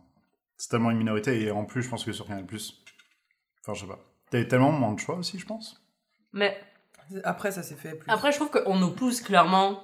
c'est 0.57 0.69
tellement 0.71 0.91
une 0.91 0.99
minorité. 0.99 1.43
Et 1.43 1.51
en 1.51 1.65
plus, 1.65 1.83
je 1.83 1.89
pense 1.91 2.05
que 2.05 2.13
sur 2.13 2.27
Canal 2.27 2.47
Plus, 2.47 2.83
enfin, 3.63 3.75
je 3.75 3.81
sais 3.83 3.87
pas. 3.87 3.99
T'avais 4.31 4.47
tellement 4.49 4.73
moins 4.73 4.93
de 4.95 5.01
choix 5.01 5.17
aussi, 5.17 5.39
je 5.39 5.45
pense. 5.47 5.83
Mais 6.33 6.57
Après, 7.25 7.51
ça 7.51 7.63
s'est 7.63 7.75
fait 7.75 7.95
plus. 7.95 8.11
après, 8.11 8.33
je 8.33 8.37
trouve 8.37 8.51
qu'on 8.51 8.77
nous 8.77 8.91
pousse 8.91 9.21
clairement 9.21 9.83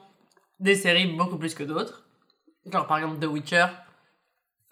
des 0.61 0.75
séries 0.75 1.07
beaucoup 1.07 1.39
plus 1.39 1.55
que 1.55 1.63
d'autres. 1.63 2.05
Genre, 2.71 2.87
par 2.87 2.99
exemple, 2.99 3.19
The 3.19 3.29
Witcher. 3.29 3.67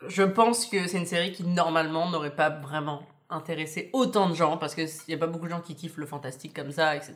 Je 0.06 0.22
pense 0.22 0.66
que 0.66 0.86
c'est 0.86 0.98
une 0.98 1.06
série 1.06 1.32
qui, 1.32 1.44
normalement, 1.44 2.10
n'aurait 2.10 2.34
pas 2.34 2.50
vraiment 2.50 3.06
intéressé 3.30 3.90
autant 3.92 4.28
de 4.28 4.34
gens, 4.34 4.56
parce 4.56 4.74
qu'il 4.74 4.88
n'y 5.08 5.14
a 5.14 5.18
pas 5.18 5.26
beaucoup 5.26 5.46
de 5.46 5.50
gens 5.50 5.60
qui 5.60 5.74
kiffent 5.74 5.96
le 5.96 6.06
fantastique 6.06 6.54
comme 6.54 6.72
ça, 6.72 6.96
etc. 6.96 7.14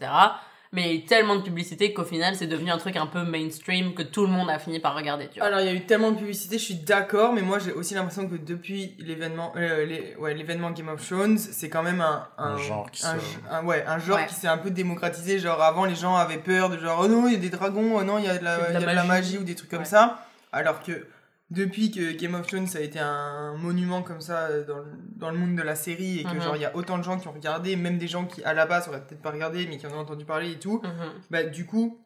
Mais 0.72 0.82
il 0.82 0.86
y 0.88 0.90
a 0.90 0.94
eu 0.94 1.04
tellement 1.04 1.36
de 1.36 1.42
publicité 1.42 1.92
qu'au 1.92 2.04
final, 2.04 2.34
c'est 2.34 2.46
devenu 2.48 2.70
un 2.70 2.78
truc 2.78 2.96
un 2.96 3.06
peu 3.06 3.22
mainstream 3.22 3.94
que 3.94 4.02
tout 4.02 4.22
le 4.22 4.28
monde 4.32 4.50
a 4.50 4.58
fini 4.58 4.80
par 4.80 4.94
regarder, 4.96 5.28
tu 5.28 5.38
vois. 5.38 5.48
Alors, 5.48 5.60
il 5.60 5.66
y 5.66 5.68
a 5.68 5.72
eu 5.72 5.86
tellement 5.86 6.10
de 6.10 6.18
publicité, 6.18 6.58
je 6.58 6.64
suis 6.64 6.74
d'accord, 6.74 7.32
mais 7.32 7.42
moi 7.42 7.58
j'ai 7.58 7.72
aussi 7.72 7.94
l'impression 7.94 8.28
que 8.28 8.34
depuis 8.36 8.94
l'événement 8.98 9.52
euh, 9.56 9.86
ouais, 10.18 10.34
l'événement 10.34 10.70
Game 10.72 10.88
of 10.88 11.06
Thrones, 11.06 11.38
c'est 11.38 11.68
quand 11.68 11.82
même 11.82 12.00
un, 12.00 12.26
Un 12.36 12.56
genre 12.58 12.90
qui 12.90 13.06
un, 13.06 13.14
se- 13.18 13.54
un- 13.54 13.64
ouais, 13.64 13.84
un 13.86 13.98
genre 13.98 14.16
Ouais. 14.16 14.26
qui 14.26 14.34
s'est 14.34 14.48
un 14.48 14.58
peu 14.58 14.70
démocratisé. 14.70 15.38
Genre, 15.38 15.60
avant, 15.62 15.84
les 15.84 15.94
gens 15.94 16.16
avaient 16.16 16.38
peur 16.38 16.68
de 16.68 16.78
genre, 16.78 17.00
oh 17.02 17.08
non, 17.08 17.26
il 17.28 17.34
y 17.34 17.36
a 17.36 17.38
des 17.38 17.50
dragons, 17.50 17.96
oh 17.96 18.02
non, 18.04 18.18
il 18.18 18.24
y 18.24 18.28
a 18.28 18.36
de 18.38 18.44
la, 18.44 18.56
Il 18.56 18.60
y 18.60 18.64
a 18.64 18.66
de 18.66 18.70
il 18.70 18.72
la 18.74 18.80
y 18.80 18.84
a 18.84 18.90
de 18.90 18.96
la 18.96 19.04
magie. 19.04 19.08
magie 19.34 19.38
ou 19.38 19.44
des 19.44 19.54
trucs 19.54 19.70
comme 19.70 19.78
Ouais. 19.80 19.84
ça. 19.84 20.26
Alors 20.52 20.82
que 20.82 21.06
depuis 21.50 21.90
que 21.92 22.12
Game 22.12 22.34
of 22.34 22.46
Thrones 22.46 22.66
a 22.74 22.80
été 22.80 22.98
un 22.98 23.54
monument 23.56 24.02
comme 24.02 24.20
ça 24.20 24.46
euh, 24.48 24.64
dans 24.64 24.78
le, 24.78 24.86
dans 25.14 25.30
le 25.30 25.38
monde 25.38 25.54
de 25.56 25.62
la 25.62 25.76
série 25.76 26.18
et 26.20 26.24
que 26.24 26.34
Mhm. 26.34 26.40
genre 26.42 26.56
il 26.56 26.62
y 26.62 26.64
a 26.64 26.74
autant 26.74 26.98
de 26.98 27.04
gens 27.04 27.18
qui 27.18 27.28
ont 27.28 27.32
regardé, 27.32 27.76
même 27.76 27.98
des 27.98 28.08
gens 28.08 28.24
qui 28.26 28.42
à 28.44 28.52
la 28.52 28.66
base 28.66 28.88
auraient 28.88 29.04
peut-être 29.06 29.22
pas 29.22 29.30
regardé 29.30 29.66
mais 29.68 29.78
qui 29.78 29.86
en 29.86 29.92
ont 29.92 29.98
entendu 30.00 30.24
parler 30.24 30.52
et 30.52 30.58
tout, 30.58 30.80
Mhm. 30.82 31.12
bah 31.30 31.42
du 31.44 31.64
coup 31.66 32.00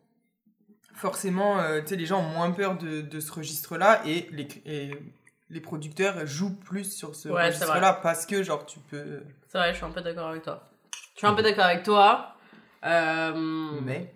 forcément 0.94 1.58
euh, 1.60 1.80
tu 1.80 1.88
sais 1.88 1.96
les 1.96 2.04
gens 2.06 2.20
ont 2.20 2.28
moins 2.28 2.50
peur 2.50 2.76
de, 2.76 3.00
de 3.00 3.20
ce 3.20 3.32
registre 3.32 3.78
là 3.78 4.02
et 4.04 4.28
les, 4.32 4.46
et 4.66 4.90
les 5.48 5.60
producteurs 5.60 6.26
jouent 6.26 6.54
plus 6.56 6.84
sur 6.92 7.14
ce 7.14 7.28
Ouais, 7.30 7.50
c'est 7.52 7.64
registre 7.64 7.80
là 7.80 7.92
parce 7.94 8.26
que 8.26 8.42
genre 8.42 8.66
tu 8.66 8.78
peux 8.80 9.22
C'est 9.48 9.56
vrai, 9.58 9.70
je 9.72 9.76
suis 9.76 9.84
un 9.86 9.90
peu 9.90 10.02
d'accord 10.02 10.28
avec 10.28 10.42
toi. 10.42 10.70
Je 11.14 11.18
suis 11.18 11.26
un 11.26 11.34
peu 11.34 11.42
d'accord 11.42 11.64
avec 11.64 11.82
toi. 11.82 12.36
Euh... 12.84 13.80
mais 13.82 14.14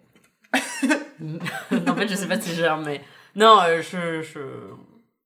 en 0.52 1.94
fait, 1.96 2.08
je 2.08 2.14
sais 2.14 2.28
pas 2.28 2.40
si 2.40 2.54
j'ai 2.54 2.66
un 2.66 2.76
mais. 2.78 3.00
Non, 3.34 3.58
euh, 3.62 3.82
je, 3.82 4.22
je. 4.22 4.38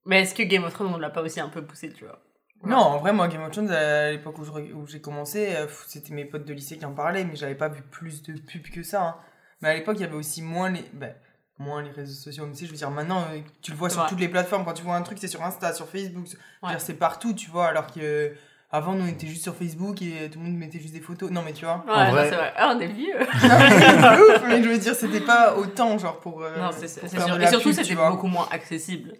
Mais 0.08 0.22
est-ce 0.22 0.34
que 0.34 0.42
Game 0.42 0.64
of 0.64 0.72
Thrones, 0.72 0.92
on 0.92 0.98
l'a 0.98 1.10
pas 1.10 1.22
aussi 1.22 1.38
un 1.38 1.48
peu 1.48 1.62
poussé, 1.62 1.92
tu 1.92 2.04
vois 2.04 2.18
Non, 2.64 2.78
en 2.78 2.98
vrai, 2.98 3.12
moi, 3.12 3.28
Game 3.28 3.42
of 3.42 3.52
Thrones, 3.52 3.70
à 3.70 4.10
l'époque 4.10 4.36
où 4.38 4.86
j'ai 4.88 5.00
commencé, 5.00 5.54
euh, 5.54 5.66
c'était 5.86 6.12
mes 6.14 6.24
potes 6.24 6.44
de 6.44 6.52
lycée 6.54 6.78
qui 6.78 6.84
en 6.86 6.92
parlaient, 6.94 7.24
mais 7.24 7.36
j'avais 7.36 7.54
pas 7.54 7.68
vu 7.68 7.82
plus 7.82 8.22
de 8.22 8.32
pubs 8.32 8.68
que 8.74 8.82
ça. 8.82 9.02
hein. 9.02 9.16
Mais 9.60 9.68
à 9.68 9.74
l'époque, 9.74 9.96
il 9.98 10.02
y 10.02 10.04
avait 10.04 10.16
aussi 10.16 10.40
moins 10.42 10.70
les, 10.70 10.84
ben, 10.92 11.14
moins 11.58 11.82
les 11.82 11.90
réseaux 11.90 12.14
sociaux. 12.14 12.46
Mais 12.46 12.52
tu 12.52 12.60
sais, 12.60 12.66
je 12.66 12.70
veux 12.70 12.76
dire, 12.76 12.90
maintenant, 12.90 13.20
euh, 13.32 13.38
tu 13.62 13.70
le 13.72 13.76
vois 13.76 13.90
sur 13.90 14.06
toutes 14.06 14.20
les 14.20 14.28
plateformes. 14.28 14.64
Quand 14.64 14.72
tu 14.72 14.82
vois 14.82 14.96
un 14.96 15.02
truc, 15.02 15.18
c'est 15.20 15.28
sur 15.28 15.42
Insta, 15.44 15.72
sur 15.74 15.88
Facebook. 15.88 16.26
Ouais. 16.62 16.78
c'est 16.78 16.94
partout, 16.94 17.34
tu 17.34 17.50
vois. 17.50 17.66
Alors 17.66 17.88
que 17.92 18.32
avant, 18.70 18.94
nous, 18.94 19.04
on 19.04 19.08
était 19.08 19.26
juste 19.26 19.42
sur 19.42 19.54
Facebook 19.56 20.00
et 20.02 20.30
tout 20.30 20.38
le 20.38 20.44
monde 20.46 20.56
mettait 20.56 20.78
juste 20.78 20.94
des 20.94 21.00
photos. 21.00 21.30
Non, 21.30 21.42
mais 21.44 21.52
tu 21.52 21.64
vois. 21.64 21.84
Ouais, 21.86 21.92
En 21.92 22.10
vrai- 22.12 22.28
c'est 22.30 22.36
vrai. 22.36 22.52
Ah, 22.56 22.72
on 22.76 22.80
est 22.80 22.86
vieux. 22.86 23.14
Ouf, 23.20 24.42
mais 24.46 24.62
je 24.62 24.68
veux 24.68 24.78
dire, 24.78 24.94
c'était 24.94 25.20
pas 25.20 25.56
autant, 25.56 25.98
genre, 25.98 26.20
pour. 26.20 26.42
euh, 26.42 26.56
non, 26.58 26.70
c'est 26.72 26.84
Et 27.04 27.46
surtout, 27.48 27.72
c'était 27.72 27.94
beaucoup 27.94 28.26
moins 28.26 28.46
accessible. 28.50 29.14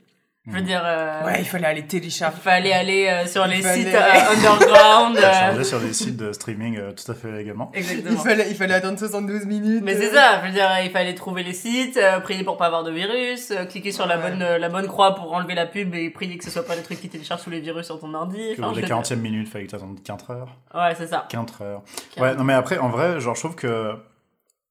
Je 0.48 0.54
veux 0.54 0.60
Mm. 0.62 0.64
dire, 0.64 0.82
euh, 0.84 1.24
Ouais, 1.26 1.40
il 1.40 1.44
fallait 1.44 1.66
aller 1.66 1.80
il 1.80 1.86
télécharger. 1.86 2.40
fallait 2.40 2.72
aller 2.72 3.06
euh, 3.06 3.26
sur 3.26 3.46
Il 3.46 3.50
les 3.56 3.62
fallait- 3.62 3.84
sites 3.84 3.94
euh, 3.94 3.98
underground. 4.32 5.16
euh, 5.18 5.20
Chargé 5.32 5.64
sur 5.64 5.80
des 5.80 5.92
sites 5.92 6.16
de 6.16 6.32
streaming 6.32 6.78
euh, 6.78 6.92
tout 6.92 7.10
à 7.12 7.14
fait 7.14 7.30
légalement. 7.30 7.70
Il 7.76 7.82
fallait, 7.84 8.48
il 8.48 8.56
fallait 8.56 8.74
attendre 8.74 8.98
72 8.98 9.44
minutes. 9.46 9.82
Mais 9.84 9.94
c'est 9.94 10.08
euh, 10.10 10.14
ça, 10.14 10.40
je 10.40 10.46
veux 10.46 10.52
dire, 10.52 10.68
il 10.82 10.90
fallait 10.90 11.14
trouver 11.14 11.42
les 11.42 11.52
sites, 11.52 11.96
euh, 11.98 12.20
prier 12.20 12.44
pour 12.44 12.56
pas 12.56 12.66
avoir 12.66 12.82
de 12.84 12.90
virus, 12.90 13.50
euh, 13.50 13.66
cliquer 13.66 13.92
sur 13.92 14.06
la 14.06 14.16
bonne 14.16 14.40
euh, 14.42 14.58
la 14.58 14.68
bonne 14.68 14.86
croix 14.86 15.14
pour 15.14 15.32
enlever 15.34 15.54
la 15.54 15.66
pub 15.66 15.94
et 15.94 16.08
prier 16.10 16.38
que 16.38 16.44
ce 16.44 16.50
soit 16.50 16.64
pas 16.66 16.76
les 16.76 16.82
trucs 16.82 17.00
qui 17.00 17.08
téléchargent 17.08 17.42
tous 17.44 17.50
les 17.50 17.60
virus 17.60 17.86
sur 17.86 18.00
ton 18.00 18.14
ordi. 18.14 18.54
Que 18.56 18.62
Enfin, 18.62 18.72
dire- 18.72 18.84
40e 18.88 19.20
minute, 19.20 19.48
fallait 19.48 19.66
que 19.66 19.72
t'attendes 19.72 20.02
4 20.02 20.30
heures. 20.30 20.56
Ouais, 20.74 20.94
c'est 20.96 21.08
ça. 21.08 21.26
4 21.28 21.62
heures. 21.62 21.82
Ouais, 22.16 22.34
non, 22.34 22.44
mais 22.44 22.54
après, 22.54 22.78
en 22.78 22.88
vrai, 22.88 23.20
genre, 23.20 23.34
je 23.34 23.40
trouve 23.40 23.54
que. 23.54 23.92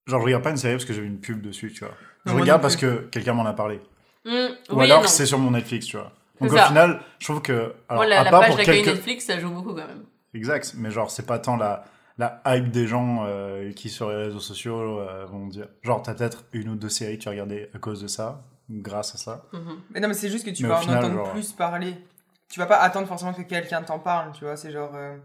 Genre, 0.07 0.21
je 0.21 0.25
regarde 0.25 0.43
pas 0.43 0.51
une 0.51 0.57
série 0.57 0.73
parce 0.75 0.85
que 0.85 0.93
j'ai 0.93 1.01
vu 1.01 1.07
une 1.07 1.19
pub 1.19 1.41
dessus, 1.41 1.71
tu 1.71 1.83
vois. 1.83 1.93
Je 2.25 2.31
Non, 2.31 2.39
regarde 2.39 2.61
parce 2.61 2.75
que 2.77 3.07
quelqu'un 3.11 3.33
m'en 3.33 3.45
a 3.45 3.53
parlé. 3.53 3.79
Ou 4.27 4.75
oui 4.79 4.85
alors 4.85 5.07
c'est 5.07 5.25
sur 5.25 5.39
mon 5.39 5.51
Netflix, 5.51 5.85
tu 5.87 5.97
vois. 5.97 6.11
Donc 6.41 6.51
au 6.51 6.55
ça. 6.57 6.65
final, 6.67 6.99
je 7.19 7.25
trouve 7.25 7.41
que. 7.41 7.73
Alors, 7.89 8.03
à 8.03 8.07
la 8.07 8.25
part 8.29 8.41
page 8.41 8.49
pour 8.49 8.57
d'accueil 8.57 8.83
quelques- 8.83 8.95
Netflix, 8.97 9.25
ça 9.25 9.39
joue 9.39 9.49
beaucoup 9.49 9.69
quand 9.73 9.87
même. 9.87 10.03
Exact, 10.33 10.73
mais 10.77 10.91
genre, 10.91 11.09
c'est 11.09 11.25
pas 11.25 11.39
tant 11.39 11.55
la, 11.55 11.83
la 12.17 12.41
hype 12.45 12.69
des 12.69 12.85
gens 12.87 13.23
euh, 13.25 13.71
qui 13.71 13.89
sur 13.89 14.09
les 14.09 14.15
réseaux 14.17 14.39
sociaux 14.39 14.99
euh, 14.99 15.25
vont 15.25 15.47
dire. 15.47 15.67
Genre, 15.81 16.01
t'as 16.01 16.13
peut-être 16.13 16.43
une 16.53 16.69
ou 16.69 16.75
deux 16.75 16.89
séries 16.89 17.17
que 17.17 17.23
tu 17.23 17.27
as 17.27 17.31
regardées 17.31 17.69
à 17.73 17.79
cause 17.79 18.01
de 18.01 18.07
ça, 18.07 18.43
grâce 18.69 19.15
à 19.15 19.17
ça. 19.17 19.45
Mhm. 19.53 19.79
Mais 19.91 19.99
non, 19.99 20.07
mais 20.09 20.13
c'est 20.13 20.29
juste 20.29 20.45
que 20.45 20.51
tu 20.51 20.63
Mais 20.63 20.69
vas 20.69 20.77
en 20.77 20.81
final, 20.81 20.97
entendre 20.99 21.15
genre- 21.15 21.31
plus 21.31 21.53
parler. 21.53 21.95
Tu 22.49 22.59
vas 22.59 22.65
pas 22.67 22.77
attendre 22.77 23.07
forcément 23.07 23.33
que 23.33 23.41
quelqu'un 23.41 23.81
t'en 23.81 23.99
parle, 23.99 24.31
tu 24.33 24.43
vois. 24.45 24.55
C'est 24.57 24.71
genre. 24.71 24.91
euh, 24.95 25.17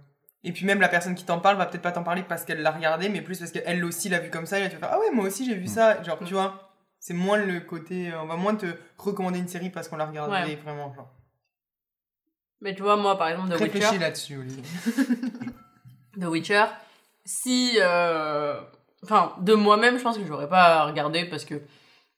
Et 0.45 0.53
puis 0.53 0.65
même 0.65 0.81
la 0.81 0.89
personne 0.89 1.15
qui 1.15 1.25
t'en 1.25 1.39
parle 1.41 1.57
va 1.57 1.67
peut-être 1.67 1.83
pas 1.83 1.93
t'en 1.93 2.03
parler 2.03 2.23
parce 2.27 2.45
qu'elle 2.45 2.63
l'a 2.63 2.71
regardé, 2.73 3.09
mais 3.11 3.21
plus 3.21 3.39
parce 3.39 3.53
qu'elle 3.53 3.85
aussi 3.85 4.09
l'a 4.09 4.19
vu 4.19 4.31
comme 4.31 4.47
ça. 4.47 4.59
Et 4.59 4.69
tu 4.69 4.77
vas 4.77 4.89
faire 4.89 4.91
Ah 4.93 4.99
ouais, 4.99 5.11
moi 5.13 5.27
aussi 5.27 5.45
j'ai 5.47 5.55
vu 5.55 5.65
Mm. 5.65 5.69
ça. 5.69 6.03
Genre, 6.03 6.19
tu 6.25 6.33
vois. 6.35 6.72
C'est 7.05 7.15
moins 7.15 7.37
le 7.37 7.59
côté. 7.59 8.13
euh, 8.13 8.23
On 8.23 8.27
va 8.27 8.37
moins 8.37 8.55
te 8.55 8.67
recommander 8.97 9.41
une 9.41 9.49
série 9.49 9.71
parce 9.71 9.89
qu'on 9.89 9.97
l'a 9.97 10.07
regardée 10.07 10.33
Ouais. 10.33 10.55
vraiment. 10.55 10.95
Genre. 10.95 11.11
Mais 12.61 12.77
tu 12.77 12.83
vois, 12.83 12.95
moi, 12.97 13.19
par 13.19 13.29
exemple, 13.29 13.49
The 13.49 13.59
Réfléchis 13.59 13.87
Witcher, 13.87 13.99
là-dessus, 13.99 14.37
Olivier. 14.39 14.63
The 16.21 16.25
Witcher, 16.27 16.65
si... 17.25 17.77
euh, 17.81 18.61
Enfin, 19.05 19.33
de 19.41 19.55
moi-même, 19.55 19.99
je 19.99 20.03
pense 20.05 20.17
que 20.17 20.25
j'aurais 20.25 20.49
pas 20.49 20.85
regardé 20.85 21.25
parce 21.25 21.45
que 21.45 21.57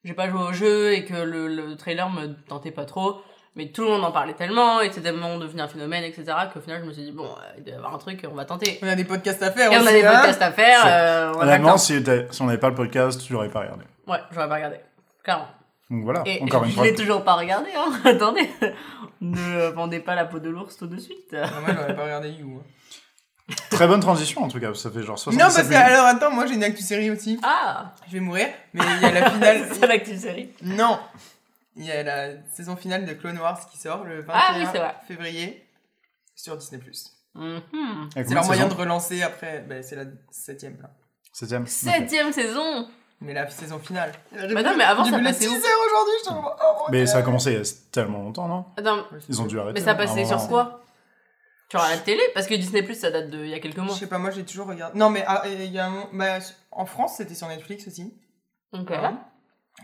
j'ai 0.04 0.12
pas 0.12 0.28
joué 0.28 0.42
au 0.42 0.52
jeu 0.52 0.92
et 0.92 1.06
que 1.06 1.14
le, 1.14 1.48
le 1.48 1.76
trailer 1.76 2.10
me 2.10 2.34
tentait 2.46 2.70
pas 2.72 2.84
trop. 2.84 3.22
Mais 3.56 3.68
tout 3.72 3.84
le 3.84 3.88
monde 3.88 4.04
en 4.04 4.12
parlait 4.12 4.34
tellement, 4.34 4.82
et 4.82 4.88
c'était 4.90 5.04
tellement 5.12 5.38
devenu 5.38 5.62
un 5.62 5.68
phénomène, 5.68 6.04
etc., 6.04 6.24
qu'au 6.52 6.60
final, 6.60 6.82
je 6.82 6.86
me 6.88 6.92
suis 6.92 7.04
dit, 7.04 7.12
bon, 7.12 7.24
euh, 7.24 7.54
il 7.56 7.64
doit 7.64 7.72
y 7.72 7.76
avoir 7.76 7.94
un 7.94 7.98
truc, 7.98 8.26
on 8.30 8.34
va 8.34 8.44
tenter. 8.44 8.78
On 8.82 8.88
a 8.88 8.96
des 8.96 9.04
podcasts 9.06 9.42
à 9.42 9.50
faire 9.50 9.72
Et 9.72 9.78
on 9.78 9.86
a 9.86 9.92
des 9.92 10.04
hein. 10.04 10.12
podcasts 10.12 10.42
à 10.42 10.52
faire, 10.52 10.80
euh, 10.84 11.32
on 11.64 11.78
si, 11.78 12.04
si 12.30 12.42
on 12.42 12.46
n'avait 12.46 12.58
pas 12.58 12.68
le 12.68 12.74
podcast, 12.74 13.22
tu 13.24 13.32
l'aurais 13.32 13.48
pas 13.48 13.60
regardé. 13.60 13.84
Ouais, 14.06 14.18
j'aurais 14.30 14.48
pas 14.48 14.54
regardé. 14.56 14.76
Clairement. 15.22 15.48
Donc 15.90 16.04
voilà, 16.04 16.22
Et 16.26 16.42
encore 16.42 16.64
une 16.64 16.70
je 16.70 16.74
fois. 16.76 16.84
l'ai 16.84 16.94
toujours 16.94 17.24
pas 17.24 17.34
regardé, 17.34 17.70
hein. 17.76 17.92
Attendez. 18.04 18.48
Ne 19.20 19.68
vendez 19.68 20.00
pas 20.00 20.14
la 20.14 20.24
peau 20.24 20.38
de 20.38 20.48
l'ours 20.50 20.76
tout 20.76 20.86
de 20.86 20.98
suite. 20.98 21.34
Ah, 21.34 21.60
moi, 21.60 21.74
j'aurais 21.74 21.94
pas 21.96 22.04
regardé 22.04 22.30
You. 22.30 22.60
hein. 22.60 23.54
Très 23.70 23.86
bonne 23.86 24.00
transition 24.00 24.42
en 24.42 24.48
tout 24.48 24.58
cas, 24.58 24.72
ça 24.72 24.90
fait 24.90 25.02
genre 25.02 25.18
77 25.18 25.38
Non, 25.48 25.54
parce 25.54 25.68
que 25.68 25.74
alors 25.92 26.06
attends, 26.06 26.30
moi 26.30 26.46
j'ai 26.46 26.54
une 26.54 26.64
actu 26.64 26.80
série 26.82 27.10
aussi. 27.10 27.38
Ah 27.42 27.94
Je 28.08 28.12
vais 28.14 28.20
mourir. 28.20 28.46
Mais 28.72 28.82
il 28.96 29.02
y 29.02 29.04
a 29.04 29.10
la 29.12 29.30
finale. 29.30 29.68
C'est 29.72 29.86
l'active 29.86 30.18
série. 30.18 30.48
Non 30.62 30.98
Il 31.76 31.84
y 31.84 31.90
a 31.92 32.02
la 32.02 32.28
saison 32.54 32.74
finale 32.74 33.04
de 33.04 33.12
Clone 33.12 33.38
Wars 33.38 33.66
qui 33.68 33.76
sort 33.76 34.04
le 34.04 34.22
21 34.22 34.34
Ah 34.34 34.54
oui, 34.58 35.06
février 35.06 35.68
sur 36.34 36.56
Disney+. 36.56 36.80
Mhm. 37.34 37.60
Avec 38.16 38.28
C'est 38.28 38.34
leur 38.34 38.46
moyen 38.46 38.66
de 38.68 38.74
relancer 38.74 39.22
après. 39.22 39.60
Ben, 39.68 39.82
c'est 39.82 39.96
la 39.96 40.04
septième 40.30 40.80
là. 40.80 40.90
Septième. 41.32 41.66
Septième 41.66 42.32
saison 42.32 42.88
Mais 43.24 43.32
la 43.32 43.48
saison 43.48 43.78
finale. 43.78 44.12
Bah 44.32 44.62
non, 44.62 44.76
mais 44.76 44.84
avant, 44.84 45.04
ça 45.04 45.18
passait 45.18 45.48
où 45.48 45.52
6 45.52 45.56
heures 45.56 45.80
aujourd'hui, 45.86 46.14
je 46.24 46.30
oh, 46.30 46.34
mon 46.34 46.90
Mais 46.90 46.98
Dieu. 46.98 47.06
ça 47.06 47.18
a 47.18 47.22
commencé 47.22 47.52
il 47.52 47.58
y 47.58 47.60
a 47.60 47.64
tellement 47.90 48.22
longtemps, 48.22 48.46
non 48.48 48.66
Attends, 48.76 49.04
Ils 49.28 49.40
ont 49.40 49.46
dû 49.46 49.58
arrêter. 49.58 49.80
mais 49.80 49.84
ça 49.84 49.92
un 49.92 49.94
passait 49.94 50.24
sur 50.24 50.36
moment. 50.36 50.48
quoi 50.48 50.80
Sur 51.70 51.80
la 51.80 51.96
télé 51.98 52.20
Parce 52.34 52.46
que 52.46 52.54
Disney 52.54 52.82
Plus 52.82 52.94
ça 52.98 53.10
date 53.10 53.30
de 53.30 53.38
il 53.44 53.48
y 53.50 53.54
a 53.54 53.60
quelques 53.60 53.76
Je 53.76 53.80
mois. 53.80 53.94
sais 53.94 54.06
pas, 54.06 54.18
moi 54.18 54.30
j'ai 54.30 54.44
toujours 54.44 54.66
regardé. 54.66 54.98
Non, 54.98 55.08
mais 55.10 55.24
ah, 55.26 55.42
il 55.46 55.64
y 55.72 55.78
a 55.78 55.86
un 55.86 55.90
moment- 55.90 56.08
bah, 56.12 56.38
en 56.70 56.84
France 56.86 57.16
c'était 57.16 57.34
sur 57.34 57.48
Netflix 57.48 57.86
aussi. 57.88 58.14
Ok. 58.72 58.88
Voilà. 58.88 59.14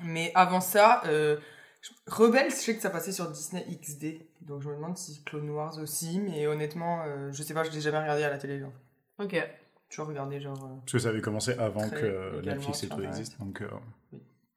Mais 0.03 0.31
avant 0.35 0.61
ça, 0.61 1.03
euh, 1.07 1.37
je- 1.81 1.91
Rebels, 2.13 2.51
je 2.51 2.57
sais 2.57 2.77
que 2.77 2.83
ça 2.83 2.91
passait 2.91 3.13
sur 3.13 3.29
Disney 3.31 3.65
XD. 3.83 4.29
Donc 4.43 4.63
je 4.63 4.69
me 4.69 4.75
demande 4.75 4.97
si 4.99 5.25
Clone 5.25 5.49
Wars 5.51 5.79
aussi. 5.79 6.21
Mais 6.21 6.47
honnêtement, 6.47 7.03
euh, 7.07 7.31
je 7.33 7.43
sais 7.43 7.55
pas, 7.55 7.65
je 7.65 7.71
l'ai 7.71 7.81
jamais 7.81 7.99
regardé 8.01 8.23
à 8.25 8.31
la 8.31 8.39
télé. 8.39 8.61
Genre. 8.61 8.73
Ok. 9.19 9.37
Toujours 9.91 10.07
regardé 10.07 10.41
genre. 10.41 10.57
euh, 10.65 10.77
Parce 10.81 10.93
que 10.93 10.99
ça 10.99 11.09
avait 11.09 11.21
commencé 11.21 11.53
avant 11.59 11.89
que 11.91 12.37
légalement 12.37 12.43
Netflix 12.57 12.85
et 12.85 12.89
tout 12.89 13.03
existe. 13.03 13.39
Donc, 13.41 13.61
euh, 13.61 13.69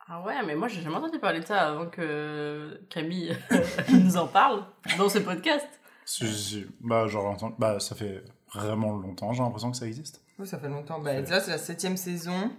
Ah 0.07 0.21
ouais, 0.21 0.35
mais 0.45 0.55
moi 0.55 0.67
j'ai 0.67 0.81
jamais 0.81 0.95
entendu 0.97 1.19
parler 1.19 1.39
de 1.39 1.45
ça 1.45 1.69
avant 1.69 1.87
que 1.87 2.79
Camille 2.89 3.35
nous 3.91 4.15
en 4.17 4.27
parle 4.27 4.63
dans 4.97 5.09
ce 5.09 5.19
podcast. 5.19 5.67
si, 6.05 6.27
si, 6.27 6.33
si. 6.43 6.67
bah, 6.81 7.07
genre, 7.07 7.35
bah, 7.57 7.79
ça 7.79 7.95
fait 7.95 8.23
vraiment 8.53 8.95
longtemps, 8.95 9.33
j'ai 9.33 9.41
l'impression 9.41 9.71
que 9.71 9.77
ça 9.77 9.87
existe. 9.87 10.21
Oui, 10.39 10.45
ça 10.47 10.59
fait 10.59 10.69
longtemps. 10.69 10.99
Bah, 10.99 11.19
là, 11.21 11.39
c'est 11.39 11.51
la 11.51 11.57
septième 11.57 11.97
saison. 11.97 12.51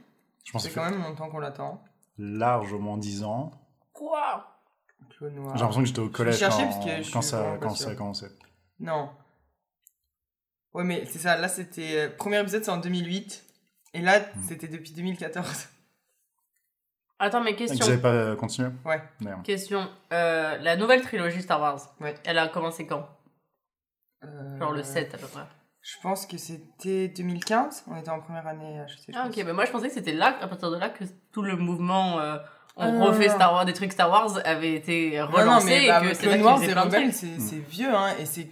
Je 0.44 0.52
pense 0.52 0.62
que 0.64 0.68
C'est 0.68 0.74
quand 0.74 0.90
même 0.90 1.00
longtemps 1.02 1.28
qu'on 1.30 1.38
l'attend. 1.38 1.82
largement 2.18 2.96
10 2.96 3.24
ans. 3.24 3.50
Quoi? 3.92 4.50
J'ai 5.20 5.26
l'impression 5.30 5.80
que 5.80 5.86
j'étais 5.86 6.00
au 6.00 6.08
collège 6.08 6.40
quand, 7.12 7.22
ça 7.22 7.52
a 7.52 7.56
commencé. 7.94 8.26
Non. 8.80 9.10
Ouais, 10.74 10.84
mais 10.84 11.04
c'est 11.06 11.18
ça. 11.20 11.36
Là, 11.36 11.48
c'était. 11.48 11.96
euh, 11.96 12.08
Premier 12.16 12.40
épisode, 12.40 12.64
c'est 12.64 12.70
en 12.70 12.78
2008. 12.78 13.44
Et 13.94 14.00
là, 14.00 14.18
Hmm. 14.20 14.42
c'était 14.48 14.68
depuis 14.68 14.92
2014. 14.92 15.68
Attends, 17.20 17.42
mais 17.42 17.52
Vous 17.52 17.58
question. 17.58 17.86
n'avez 17.86 18.00
pas 18.02 18.12
euh, 18.12 18.36
continué? 18.36 18.68
Ouais. 18.84 19.00
Merde. 19.20 19.42
Question. 19.44 19.88
Euh, 20.12 20.58
la 20.58 20.76
nouvelle 20.76 21.00
trilogie 21.02 21.40
Star 21.42 21.60
Wars, 21.60 21.94
Ouais. 22.00 22.14
elle 22.24 22.38
a 22.38 22.48
commencé 22.48 22.86
quand? 22.86 23.08
Euh, 24.24 24.58
Genre 24.58 24.72
le 24.72 24.82
7 24.82 25.14
à 25.14 25.18
peu 25.18 25.26
près. 25.28 25.44
Je 25.80 25.96
pense 26.02 26.26
que 26.26 26.36
c'était 26.38 27.08
2015. 27.08 27.84
On 27.86 27.96
était 27.96 28.08
en 28.10 28.20
première 28.20 28.46
année 28.46 28.82
je 28.88 29.12
Ah 29.14 29.24
pense. 29.28 29.36
ok, 29.38 29.44
bah 29.44 29.52
moi 29.52 29.64
je 29.66 29.70
pensais 29.70 29.88
que 29.88 29.94
c'était 29.94 30.12
là, 30.14 30.36
à 30.40 30.48
partir 30.48 30.70
de 30.70 30.76
là, 30.78 30.88
que 30.88 31.04
tout 31.30 31.42
le 31.42 31.56
mouvement 31.56 32.18
euh, 32.20 32.38
on 32.76 32.82
Ah, 32.82 32.90
non, 32.90 33.04
refait 33.06 33.28
Star 33.28 33.52
Wars, 33.52 33.64
des 33.64 33.72
trucs 33.72 33.92
Star 33.92 34.10
Wars 34.10 34.38
avait 34.44 34.74
été 34.74 35.16
Non, 35.18 35.26
relancé 35.26 35.66
non, 35.66 35.70
mais 35.70 35.84
et 35.84 35.88
bah, 35.88 36.14
c'est 36.14 36.72
Rebelle, 36.74 37.12
c'est 37.12 37.38
c'est 37.38 37.56
vieux, 37.60 37.94
hein, 37.94 38.08
et 38.18 38.26
c'est 38.26 38.48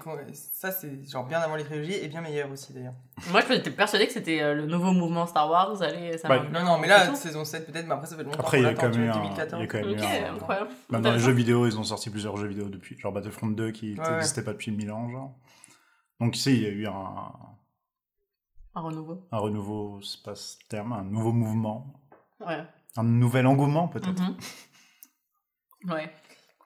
ça, 0.52 0.70
c'est 0.70 1.08
genre 1.10 1.26
bien 1.26 1.40
avant 1.40 1.56
les 1.56 1.64
trilogies 1.64 1.94
et 1.94 2.06
bien 2.08 2.20
meilleur 2.20 2.48
aussi 2.50 2.72
d'ailleurs. 2.72 2.94
Moi 3.32 3.40
je 3.40 3.52
j'étais 3.52 3.70
persuadée 3.72 4.06
que 4.06 4.12
c'était 4.12 4.40
euh, 4.40 4.54
le 4.54 4.66
nouveau 4.66 4.92
mouvement 4.92 5.26
Star 5.26 5.50
Wars, 5.50 5.82
allez, 5.82 6.16
ça 6.18 6.28
Non, 6.28 6.62
non, 6.64 6.78
mais 6.78 6.86
là, 6.86 7.12
saison 7.16 7.44
7 7.44 7.66
peut-être, 7.70 7.86
mais 7.86 7.94
après 7.94 8.06
ça 8.06 8.16
fait 8.16 8.22
longtemps. 8.22 8.38
Après, 8.38 8.58
il 8.60 8.62
y 8.64 8.66
a 8.66 8.74
quand 8.74 8.88
même 8.90 9.10
un. 9.10 9.14
Il 9.14 9.30
y 9.32 9.34
2014. 9.34 9.62
a 9.62 9.66
quand 9.66 9.78
même 9.88 10.34
incroyable. 10.36 10.70
Même 10.90 11.02
dans 11.02 11.12
les 11.12 11.18
jeux 11.18 11.32
vidéo, 11.32 11.66
ils 11.66 11.76
ont 11.78 11.84
sorti 11.84 12.08
plusieurs 12.10 12.36
jeux 12.36 12.46
vidéo 12.46 12.68
depuis. 12.68 12.96
Genre 12.98 13.12
Battlefront 13.12 13.48
2 13.48 13.70
qui 13.72 13.94
Ouais, 13.94 14.00
ouais. 14.06 14.12
n'existait 14.12 14.42
pas 14.44 14.52
depuis 14.52 14.70
1000 14.70 14.92
ans, 14.92 15.10
genre. 15.10 15.32
Donc 16.20 16.36
ici, 16.36 16.52
il 16.54 16.62
y 16.62 16.66
a 16.66 16.70
eu 16.70 16.86
un, 16.86 17.32
Un 18.76 18.80
renouveau. 18.80 19.26
un 19.32 19.38
renouveau, 19.38 20.00
c'est 20.02 20.22
pas 20.22 20.36
ce 20.36 20.56
terme, 20.68 20.92
un 20.92 21.02
nouveau 21.02 21.32
mouvement, 21.32 21.92
Ouais. 22.46 22.62
Un 22.96 23.04
nouvel 23.04 23.46
engouement 23.46 23.88
peut-être. 23.88 24.20
Mhm. 24.22 24.36
Ouais. 25.92 26.10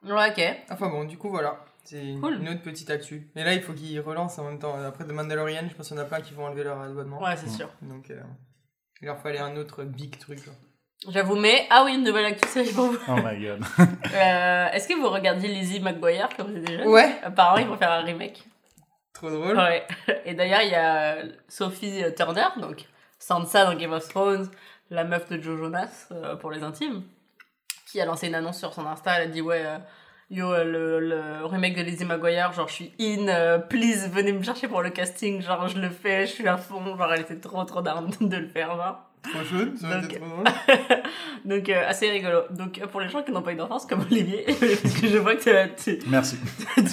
Ouais, 0.05 0.31
ok. 0.31 0.57
Enfin 0.71 0.89
bon, 0.89 1.05
du 1.05 1.17
coup, 1.19 1.31
voilà. 1.31 1.65
C'est 1.85 2.05
une, 2.05 2.21
Cool. 2.21 2.35
une 2.41 2.49
autre 2.49 2.63
petite 2.63 2.91
actu. 2.91 3.31
Mais 3.35 3.45
là, 3.45 3.55
il 3.55 3.63
faut 3.63 3.73
qu'ils 3.73 4.01
relancent 4.01 4.39
en 4.39 4.45
même 4.45 4.59
temps. 4.59 4.75
Après 4.85 5.05
The 5.05 5.13
Mandalorian, 5.13 5.69
je 5.69 5.75
pense 5.75 5.89
qu'il 5.89 5.97
y 5.97 6.01
en 6.01 6.03
a 6.03 6.07
plein 6.07 6.21
qui 6.21 6.35
vont 6.35 6.47
enlever 6.47 6.65
leur 6.65 6.81
abonnement. 6.81 7.23
Ouais, 7.23 7.37
c'est 7.37 7.49
sûr. 7.49 7.69
Donc, 7.83 8.11
euh, 8.11 8.21
il 9.01 9.07
leur 9.07 9.19
fallait 9.21 9.39
un 9.39 9.57
autre 9.57 9.85
big 9.85 10.19
truc. 10.19 10.41
J'avoue, 11.09 11.37
mais. 11.37 11.67
Ah 11.71 11.85
oui, 11.85 11.95
une 11.95 12.03
nouvelle 12.05 12.25
actu 12.27 12.49
série 12.49 12.73
pour 12.73 12.87
vous. 12.87 12.99
Oh 13.09 13.15
my 13.17 13.41
god. 13.41 13.63
Euh, 14.15 14.69
Est-ce 14.73 14.89
que 14.89 14.95
vous 14.95 15.09
regardiez 15.09 15.49
Lizzie 15.49 15.81
McGuire 15.81 16.29
quand 16.37 16.45
vous 16.45 16.57
étiez 16.57 16.79
jeune 16.79 16.89
Ouais, 16.89 17.19
Apparemment, 17.23 17.59
ils 17.59 17.69
vont 17.69 17.77
faire 17.77 17.93
un 17.93 18.03
remake. 18.03 18.45
trop 19.13 19.31
drôle. 19.31 19.57
Ouais. 19.57 19.87
Et 20.25 20.35
d'ailleurs, 20.35 20.63
il 20.63 20.71
y 20.71 20.75
a 20.75 21.19
Sophie 21.49 22.03
Turner, 22.17 22.47
donc 22.61 22.85
Sansa 23.19 23.65
dans 23.65 23.75
Game 23.79 23.93
of 23.93 24.09
Thrones, 24.09 24.51
la 24.91 25.05
meuf 25.05 25.29
de 25.29 25.41
Joe 25.41 25.59
Jonas 25.59 26.09
euh, 26.13 26.37
pour 26.37 26.51
les 26.51 26.63
intimes, 26.63 27.03
qui 27.91 28.01
a 28.01 28.05
lancé 28.05 28.29
une 28.29 28.35
annonce 28.35 28.59
sur 28.59 28.73
son 28.73 28.87
Insta. 28.87 29.17
Elle 29.21 29.29
a 29.31 29.33
dit 29.33 29.41
Ouais, 29.41 29.63
euh, 29.65 29.79
yo, 30.31 30.53
euh, 30.53 30.65
le, 30.65 31.01
le 31.01 31.45
remake 31.47 31.77
de 31.77 31.83
Lizzie 31.83 32.05
McGuire, 32.05 32.53
genre 32.53 32.69
je 32.69 32.75
suis 32.75 32.93
in, 33.01 33.29
euh, 33.29 33.59
please 33.59 34.09
venez 34.13 34.33
me 34.33 34.43
chercher 34.43 34.69
pour 34.69 34.83
le 34.83 34.91
casting, 34.91 35.41
genre 35.43 35.69
je 35.69 35.79
le 35.79 35.89
fais, 35.91 36.27
je 36.27 36.33
suis 36.33 36.49
à 36.49 36.57
fond. 36.57 36.85
Genre 36.97 37.13
elle 37.13 37.21
était 37.23 37.37
trop 37.41 37.65
trop 37.65 37.83
down 37.83 38.11
de 38.21 38.37
le 38.37 38.49
faire, 38.49 38.77
genre. 38.77 39.03
Trop 39.23 39.43
chaude, 39.43 39.77
ça 39.77 39.89
aurait 39.89 40.03
Donc- 40.03 40.15
trop 40.21 40.25
drôle. 40.29 40.45
Donc 41.45 41.69
euh, 41.69 41.89
assez 41.89 42.09
rigolo. 42.09 42.43
Donc 42.51 42.79
pour 42.93 43.01
les 43.01 43.09
gens 43.09 43.25
qui 43.25 43.33
n'ont 43.33 43.43
pas 43.43 43.53
eu 43.53 43.57
d'enfance 43.57 43.85
comme 43.85 44.03
Olivier, 44.03 44.45
parce 44.47 45.01
que 45.01 45.09
je 45.09 45.19
vois 45.19 45.35
que 45.35 45.67
tu, 45.83 45.99
Merci. 46.09 46.39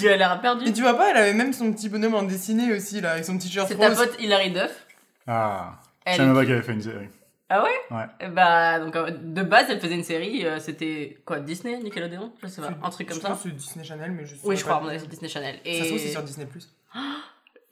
tu, 0.00 0.08
as 0.08 0.16
l'air 0.16 0.40
perdu. 0.40 0.66
Et 0.66 0.72
tu 0.72 0.82
vois 0.82 0.94
pas, 0.94 1.10
elle 1.12 1.16
avait 1.16 1.32
même 1.32 1.52
son 1.52 1.72
petit 1.72 1.88
bonhomme 1.88 2.14
en 2.16 2.24
dessiné 2.24 2.72
aussi, 2.72 3.00
là, 3.00 3.12
avec 3.12 3.24
son 3.24 3.38
petit 3.38 3.48
shirt 3.48 3.68
C'est 3.68 3.76
ta 3.76 3.88
pote 3.90 4.16
Hilary 4.18 4.50
Duff. 4.50 4.84
Ah. 5.28 5.74
Je 6.08 6.16
savais 6.16 6.34
pas 6.34 6.44
qu'elle 6.44 6.54
avait 6.54 6.62
fait 6.62 6.72
une 6.72 6.82
série. 6.82 7.08
Ah 7.56 7.62
ouais? 7.62 7.96
Ouais. 7.96 8.04
Eh 8.20 8.28
Bah, 8.28 8.80
donc, 8.80 8.96
euh, 8.96 9.10
de 9.10 9.42
base, 9.42 9.66
elle 9.70 9.78
faisait 9.80 9.94
une 9.94 10.02
série, 10.02 10.44
euh, 10.44 10.58
c'était 10.58 11.18
quoi, 11.24 11.38
Disney, 11.38 11.78
Nickelodeon? 11.78 12.32
Je 12.42 12.48
sais 12.48 12.60
pas, 12.60 12.70
un 12.82 12.90
truc 12.90 13.06
comme 13.08 13.16
je 13.16 13.22
ça. 13.22 13.28
pense 13.28 13.42
que 13.42 13.48
c'est 13.50 13.54
Disney 13.54 13.84
Channel, 13.84 14.10
mais 14.10 14.24
je 14.26 14.34
sais 14.34 14.40
Oui, 14.42 14.56
je 14.56 14.64
crois, 14.64 14.80
mon 14.80 14.88
avis, 14.88 14.98
c'est 15.00 15.08
Disney 15.08 15.28
Channel. 15.28 15.60
Et... 15.64 15.78
Ça 15.78 15.84
se 15.84 15.88
trouve, 15.90 16.00
c'est 16.00 16.08
sur 16.10 16.22
Disney+. 16.22 16.46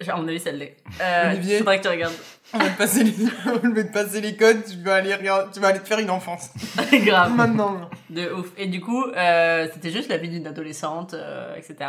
À 0.09 0.17
mon 0.17 0.27
avis, 0.27 0.41
ça 0.41 0.51
l'est. 0.51 0.77
Euh, 1.01 1.31
Olivier. 1.33 1.59
faudrait 1.59 1.79
que 1.79 1.83
tu 1.83 1.89
regardes. 1.89 2.15
On 2.53 2.59
va 2.59 2.69
te 2.71 2.77
passer 2.79 3.05
les, 3.05 3.13
on 3.47 3.69
va 3.71 3.85
te 3.85 3.93
passer 3.93 4.21
les 4.21 4.35
codes, 4.37 4.65
tu 4.65 4.77
vas 4.79 4.97
aller, 4.97 5.15
regarder- 5.15 5.53
tu 5.53 5.61
vas 5.61 5.69
aller 5.69 5.79
te 5.79 5.87
faire 5.87 6.01
une 6.01 6.11
enfance. 6.11 6.51
Grave. 6.93 7.33
Maintenant. 7.37 7.75
là. 7.79 7.91
De 8.11 8.33
ouf. 8.33 8.51
Et 8.57 8.67
du 8.67 8.81
coup, 8.81 9.05
euh, 9.05 9.69
c'était 9.73 9.91
juste 9.91 10.09
la 10.09 10.17
vie 10.17 10.29
d'une 10.29 10.47
adolescente, 10.49 11.15
euh, 11.15 11.55
etc. 11.55 11.89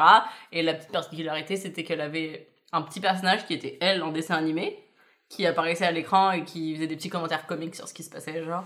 Et 0.52 0.62
la 0.62 0.76
petite 0.76 0.92
particularité, 0.92 1.56
c'était 1.58 1.84
qu'elle 1.84 2.02
avait 2.02 2.48
un 2.72 2.84
petit 2.84 3.00
personnage 3.00 3.48
qui 3.48 3.56
était 3.56 3.80
elle 3.82 4.04
en 4.04 4.12
dessin 4.12 4.36
animé, 4.36 4.83
qui 5.36 5.46
apparaissait 5.46 5.86
à 5.86 5.92
l'écran 5.92 6.32
et 6.32 6.44
qui 6.44 6.76
faisait 6.76 6.88
des 6.88 6.96
petits 6.96 7.10
commentaires 7.10 7.46
comiques 7.48 7.76
sur 7.76 7.88
ce 7.88 7.94
qui 7.94 8.04
se 8.04 8.10
passait, 8.10 8.44
genre. 8.44 8.64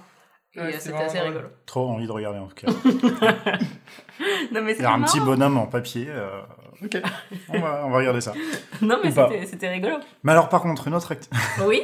Et 0.56 0.60
Ouais, 0.62 0.74
euh, 0.76 0.78
c'était 0.80 0.98
assez 0.98 1.20
rigolo. 1.20 1.48
Trop 1.66 1.90
envie 1.90 2.08
de 2.08 2.12
regarder 2.12 2.40
en 2.40 2.48
tout 2.48 2.56
cas. 2.56 2.68
Non, 4.52 4.62
mais 4.64 4.76
Il 4.76 4.82
y 4.82 4.86
a 4.86 4.92
un 4.94 5.02
petit 5.02 5.20
bonhomme 5.20 5.58
en 5.58 5.68
papier. 5.68 6.08
euh, 6.10 6.42
Ok, 6.84 7.02
on 7.50 7.60
va, 7.60 7.84
on 7.86 7.90
va 7.90 7.98
regarder 7.98 8.22
ça. 8.22 8.34
Non, 8.82 9.00
mais 9.04 9.12
c'était 9.46 9.70
rigolo. 9.70 9.98
Mais 10.24 10.32
alors 10.32 10.50
par 10.50 10.62
contre, 10.62 10.88
une 10.88 10.94
autre 10.96 11.12
acte. 11.12 11.30
Oui, 11.66 11.82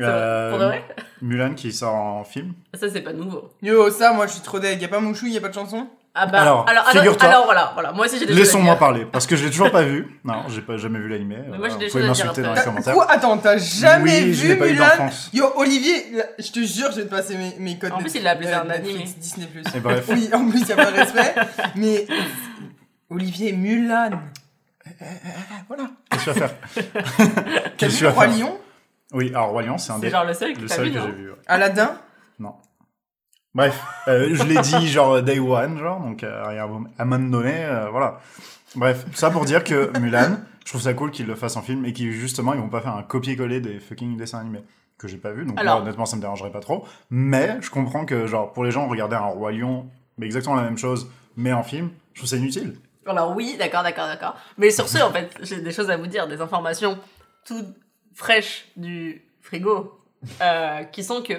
Euh, 0.00 0.50
pour 0.50 0.58
de 0.60 0.64
vrai. 0.66 0.84
Mulan 1.22 1.54
qui 1.54 1.72
sort 1.72 1.94
en 1.94 2.24
film. 2.24 2.52
Ça, 2.74 2.88
c'est 2.88 3.00
pas 3.02 3.12
nouveau. 3.12 3.50
Yo, 3.62 3.90
ça, 3.90 4.12
moi, 4.12 4.26
je 4.28 4.32
suis 4.34 4.42
trop 4.42 4.60
deg. 4.60 4.80
Y 4.80 4.84
a 4.84 4.88
pas 4.88 5.00
Mouchou, 5.00 5.26
y 5.26 5.36
a 5.36 5.40
pas 5.40 5.48
de 5.48 5.54
chanson? 5.54 5.88
Ah 6.20 6.26
bah, 6.26 6.40
Alors, 6.42 6.68
alors, 6.68 6.82
alors, 6.88 7.02
figure-toi. 7.02 7.28
alors, 7.28 7.44
voilà, 7.44 7.70
voilà, 7.74 7.92
moi 7.92 8.06
aussi 8.06 8.18
j'ai 8.18 8.26
des 8.26 8.32
choses 8.32 8.40
à 8.40 8.44
Laissons-moi 8.44 8.76
parler, 8.76 9.04
parce 9.04 9.26
que 9.26 9.36
je 9.36 9.44
l'ai 9.44 9.50
toujours 9.50 9.70
pas 9.70 9.82
vu. 9.82 10.18
Non, 10.24 10.42
j'ai 10.48 10.62
pas 10.62 10.76
jamais 10.76 10.98
vu 10.98 11.08
l'animé. 11.08 11.36
Mais 11.50 11.58
moi, 11.58 11.68
j'ai 11.68 11.74
Euh, 11.76 11.78
des 11.78 11.86
vous 11.86 11.92
pouvez 11.92 12.02
choses 12.06 12.10
à 12.10 12.14
dire 12.14 12.24
m'insulter 12.26 12.42
dans 12.42 12.54
les 12.54 12.62
commentaires. 12.62 12.94
Quoi 12.94 13.10
Attends, 13.10 13.38
t'as 13.38 13.56
jamais 13.58 14.02
oui, 14.24 14.34
je 14.34 14.42
vu 14.42 14.48
n'ai 14.48 14.56
pas 14.56 14.66
Mulan. 14.66 15.10
Yo, 15.32 15.52
Olivier, 15.56 16.06
là, 16.14 16.24
je 16.38 16.50
te 16.50 16.60
jure, 16.60 16.90
je 16.90 16.96
vais 16.96 17.04
te 17.04 17.10
passer 17.10 17.36
mes, 17.36 17.54
mes 17.60 17.78
codes. 17.78 17.92
En 17.92 17.98
plus, 17.98 18.14
il 18.16 18.22
l'a 18.24 18.32
appelé 18.32 18.48
ça 18.48 18.62
un 18.62 18.70
animé. 18.70 19.04
Disney+. 19.18 19.46
Et 19.74 19.80
bref. 19.80 20.04
Oui, 20.08 20.28
en 20.32 20.48
plus, 20.50 20.66
y 20.66 20.72
a 20.72 20.76
pas 20.76 20.90
de 20.90 20.96
respect. 20.96 21.34
mais 21.76 22.06
Olivier, 23.10 23.52
Mulan. 23.52 24.10
Voilà. 25.68 25.84
Qu'est-ce 26.10 26.24
que 26.26 26.30
tu 26.32 26.40
vas 26.40 26.48
faire? 26.48 26.56
T'as 26.74 27.70
Qu'est-ce 27.76 27.78
que 27.78 27.86
vu 27.86 27.96
tu 27.98 28.04
vas 28.04 28.10
Roi 28.10 28.26
Lion? 28.26 28.58
Oui, 29.12 29.28
alors 29.34 29.50
Roi 29.50 29.62
Lion, 29.62 29.78
c'est 29.78 29.92
un 29.92 29.96
C'est 29.96 30.00
des 30.02 30.10
genre 30.10 30.24
le 30.24 30.34
seul 30.34 30.54
que 30.54 30.66
j'ai 30.66 30.90
vu. 30.90 31.30
Aladdin? 31.46 31.96
Non. 32.38 32.54
Bref, 33.54 33.82
euh, 34.08 34.28
je 34.34 34.42
l'ai 34.44 34.58
dit 34.60 34.88
genre 34.88 35.22
day 35.22 35.38
one, 35.38 35.78
genre, 35.78 36.00
donc 36.00 36.22
euh, 36.22 36.44
à 36.44 36.62
un 37.02 37.04
moment- 37.04 37.28
donné, 37.30 37.64
euh, 37.64 37.88
voilà. 37.90 38.20
Bref, 38.76 39.06
ça 39.14 39.30
pour 39.30 39.44
dire 39.46 39.64
que 39.64 39.96
Mulan, 39.98 40.36
je 40.64 40.70
trouve 40.70 40.82
ça 40.82 40.92
cool 40.94 41.10
qu'ils 41.10 41.26
le 41.26 41.34
fassent 41.34 41.56
en 41.56 41.62
film 41.62 41.84
et 41.86 41.92
qu'ils 41.92 42.12
justement 42.12 42.52
ils 42.52 42.60
vont 42.60 42.68
pas 42.68 42.80
faire 42.82 42.94
un 42.94 43.02
copier-coller 43.02 43.60
des 43.60 43.80
fucking 43.80 44.16
dessins 44.16 44.38
animés 44.40 44.62
que 44.98 45.08
j'ai 45.08 45.16
pas 45.16 45.30
vu, 45.30 45.44
donc 45.46 45.62
là, 45.62 45.78
honnêtement 45.80 46.06
ça 46.06 46.16
me 46.16 46.20
dérangerait 46.20 46.50
pas 46.50 46.60
trop. 46.60 46.84
Mais 47.10 47.56
je 47.60 47.70
comprends 47.70 48.04
que 48.04 48.26
genre 48.26 48.52
pour 48.52 48.64
les 48.64 48.70
gens 48.70 48.86
regarder 48.88 49.16
un 49.16 49.20
Roi 49.26 49.52
Lion, 49.52 49.86
mais 50.18 50.26
exactement 50.26 50.56
la 50.56 50.62
même 50.62 50.76
chose, 50.78 51.08
mais 51.36 51.52
en 51.52 51.62
film, 51.62 51.90
je 52.12 52.20
trouve 52.20 52.28
ça 52.28 52.36
inutile. 52.36 52.76
Alors 53.06 53.34
oui, 53.34 53.56
d'accord, 53.58 53.82
d'accord, 53.82 54.06
d'accord. 54.06 54.36
Mais 54.58 54.70
sur 54.70 54.86
ce, 54.88 54.98
en 54.98 55.10
fait, 55.10 55.30
j'ai 55.40 55.62
des 55.62 55.72
choses 55.72 55.88
à 55.88 55.96
vous 55.96 56.06
dire, 56.08 56.26
des 56.28 56.40
informations 56.42 56.98
toutes 57.46 57.74
fraîches 58.14 58.66
du 58.76 59.22
frigo, 59.40 59.98
euh, 60.42 60.82
qui 60.84 61.02
sont 61.02 61.22
que, 61.22 61.34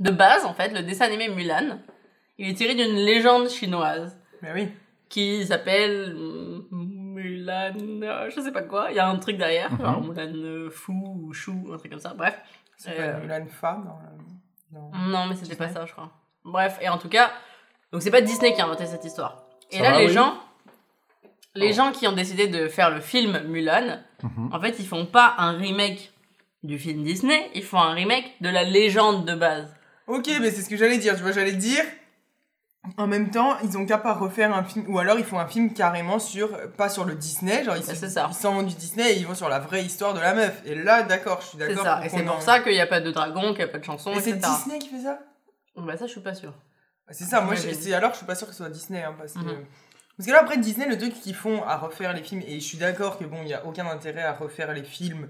de 0.00 0.10
base, 0.10 0.44
en 0.44 0.54
fait, 0.54 0.68
le 0.70 0.82
dessin 0.82 1.06
animé 1.06 1.28
Mulan, 1.28 1.78
il 2.38 2.48
est 2.50 2.54
tiré 2.54 2.74
d'une 2.74 2.94
légende 2.96 3.48
chinoise 3.48 4.18
Mais 4.42 4.52
oui. 4.54 4.68
qui 5.08 5.44
s'appelle 5.46 6.14
Mulan, 6.70 7.74
euh, 8.02 8.30
je 8.30 8.40
sais 8.40 8.52
pas 8.52 8.62
quoi, 8.62 8.88
il 8.90 8.96
y 8.96 9.00
a 9.00 9.08
un 9.08 9.16
truc 9.16 9.36
derrière, 9.36 9.72
Mhm. 9.72 9.78
genre 9.80 10.00
Mulan 10.02 10.32
euh, 10.34 10.70
Fou 10.70 11.20
ou 11.22 11.32
Chou, 11.32 11.70
un 11.72 11.76
truc 11.78 11.90
comme 11.90 12.00
ça, 12.00 12.14
bref. 12.14 12.38
C'est 12.76 12.92
pas 12.96 13.02
Euh, 13.02 13.20
Mulan 13.20 13.46
femme 13.46 13.84
dans 13.84 13.98
la- 13.98 14.80
dans- 14.80 15.08
Non, 15.08 15.26
mais 15.26 15.34
c'était 15.34 15.56
pas 15.56 15.66
Disney. 15.66 15.80
ça, 15.80 15.86
je 15.86 15.92
crois. 15.92 16.10
Bref, 16.44 16.78
et 16.80 16.88
en 16.88 16.98
tout 16.98 17.08
cas, 17.08 17.30
donc 17.92 18.02
c'est 18.02 18.10
pas 18.10 18.20
Disney 18.20 18.52
qui 18.54 18.60
a 18.60 18.64
inventé 18.66 18.86
cette 18.86 19.04
histoire. 19.04 19.42
Et 19.70 19.78
Ça 19.78 19.82
là, 19.82 19.90
va, 19.92 19.98
les 20.00 20.06
oui. 20.06 20.12
gens, 20.12 20.34
les 21.54 21.70
Oh. 21.72 21.74
gens 21.76 21.92
qui 21.92 22.06
ont 22.06 22.12
décidé 22.12 22.46
de 22.46 22.68
faire 22.68 22.90
le 22.90 23.00
film 23.00 23.40
Mulan, 23.48 23.98
Mhm. 24.22 24.50
en 24.52 24.60
fait, 24.60 24.78
ils 24.78 24.86
font 24.86 25.06
pas 25.06 25.34
un 25.38 25.52
remake 25.58 26.12
du 26.62 26.78
film 26.78 27.02
Disney, 27.02 27.50
ils 27.54 27.64
font 27.64 27.78
un 27.80 27.92
remake 27.94 28.32
de 28.40 28.48
la 28.48 28.62
légende 28.64 29.24
de 29.24 29.34
base. 29.34 29.74
Ok, 30.08 30.28
mais 30.40 30.50
c'est 30.50 30.62
ce 30.62 30.68
que 30.68 30.76
j'allais 30.76 30.98
dire. 30.98 31.14
Tu 31.16 31.22
vois, 31.22 31.32
j'allais 31.32 31.52
dire. 31.52 31.84
En 32.96 33.06
même 33.06 33.30
temps, 33.30 33.58
ils 33.62 33.76
ont 33.76 33.84
qu'à 33.84 33.98
pas 33.98 34.14
refaire 34.14 34.54
un 34.54 34.64
film, 34.64 34.86
ou 34.88 34.98
alors 34.98 35.18
ils 35.18 35.24
font 35.24 35.38
un 35.38 35.46
film 35.46 35.74
carrément 35.74 36.18
sur, 36.18 36.56
pas 36.72 36.88
sur 36.88 37.04
le 37.04 37.14
Disney, 37.16 37.62
genre 37.62 37.76
ils 37.76 37.84
Bah, 37.84 37.92
c'est 37.94 38.08
ça. 38.08 38.28
ils 38.30 38.34
s'en 38.34 38.54
vont 38.54 38.62
du 38.62 38.74
Disney 38.74 39.12
et 39.12 39.18
ils 39.18 39.26
vont 39.26 39.34
sur 39.34 39.48
la 39.50 39.58
vraie 39.58 39.84
histoire 39.84 40.14
de 40.14 40.20
la 40.20 40.32
meuf. 40.32 40.62
Et 40.64 40.74
là, 40.74 41.02
d'accord, 41.02 41.40
je 41.42 41.48
suis 41.48 41.58
C'est 41.58 41.68
d'accord. 41.68 41.84
ça. 41.84 42.00
Et 42.04 42.08
c'est 42.08 42.22
pour 42.22 42.36
en- 42.36 42.40
ça 42.40 42.60
qu'il 42.60 42.72
n'y 42.72 42.80
a 42.80 42.86
pas 42.86 43.00
de 43.00 43.10
dragon, 43.10 43.48
qu'il 43.50 43.58
n'y 43.58 43.62
a 43.64 43.68
pas 43.68 43.78
de 43.78 43.84
chanson, 43.84 44.12
Mais 44.14 44.22
c'est. 44.22 44.32
Disney 44.34 44.78
qui 44.78 44.88
fait 44.88 45.02
ça? 45.02 45.18
Bah 45.76 45.96
ça, 45.98 46.06
je 46.06 46.12
suis 46.12 46.20
pas 46.22 46.34
sûre. 46.34 46.52
Bah, 47.06 47.12
C'est 47.12 47.24
ça, 47.24 47.40
moi, 47.42 47.54
Ouais, 47.54 47.74
c'est 47.74 47.92
alors 47.92 48.12
je 48.12 48.18
suis 48.18 48.26
pas 48.26 48.34
sûr 48.36 48.46
que 48.46 48.52
ce 48.54 48.58
soit 48.58 48.70
Disney, 48.70 49.02
hein, 49.02 49.14
parce 49.18 49.34
que. 49.34 49.38
Mhm. 49.40 49.64
Parce 50.16 50.26
que 50.26 50.32
là, 50.32 50.40
après 50.40 50.56
Disney, 50.56 50.86
le 50.88 50.96
truc 50.98 51.12
qu'ils 51.14 51.34
font 51.34 51.62
à 51.64 51.76
refaire 51.76 52.12
les 52.14 52.22
films, 52.22 52.42
et 52.46 52.54
je 52.58 52.64
suis 52.64 52.78
d'accord 52.78 53.18
que 53.18 53.24
bon, 53.24 53.38
il 53.42 53.48
y 53.48 53.54
a 53.54 53.66
aucun 53.66 53.86
intérêt 53.86 54.22
à 54.22 54.32
refaire 54.32 54.72
les 54.72 54.84
films. 54.84 55.28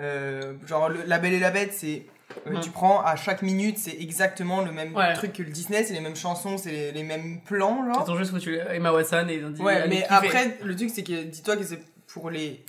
euh, 0.00 0.54
genre, 0.66 0.90
le- 0.90 1.02
La 1.06 1.18
Belle 1.18 1.32
et 1.32 1.40
la 1.40 1.50
Bête, 1.50 1.72
c'est. 1.72 2.06
Euh, 2.46 2.50
Mhm. 2.52 2.60
Tu 2.60 2.70
prends 2.70 3.00
à 3.00 3.16
chaque 3.16 3.42
minute, 3.42 3.78
c'est 3.78 3.96
exactement 4.00 4.62
le 4.62 4.70
même 4.72 4.94
Ouais. 4.94 5.14
truc 5.14 5.32
que 5.32 5.42
le 5.42 5.50
Disney, 5.50 5.82
c'est 5.84 5.94
les 5.94 6.00
mêmes 6.00 6.16
chansons, 6.16 6.58
c'est 6.58 6.70
les, 6.70 6.92
les 6.92 7.02
mêmes 7.02 7.40
plans, 7.42 7.84
genre. 7.92 8.08
Ont 8.08 8.16
juste 8.16 8.30
foutu 8.32 8.56
Emma 8.58 8.92
Watson 8.92 9.26
et 9.28 9.36
ils 9.36 9.44
ont 9.44 9.50
dit. 9.50 9.62
Ouais, 9.62 9.88
mais 9.88 10.04
après, 10.08 10.58
le 10.62 10.76
truc, 10.76 10.90
c'est 10.90 11.02
que 11.04 11.24
dis-toi 11.24 11.56
que 11.56 11.64
c'est 11.64 11.80
pour 12.06 12.30
les 12.30 12.64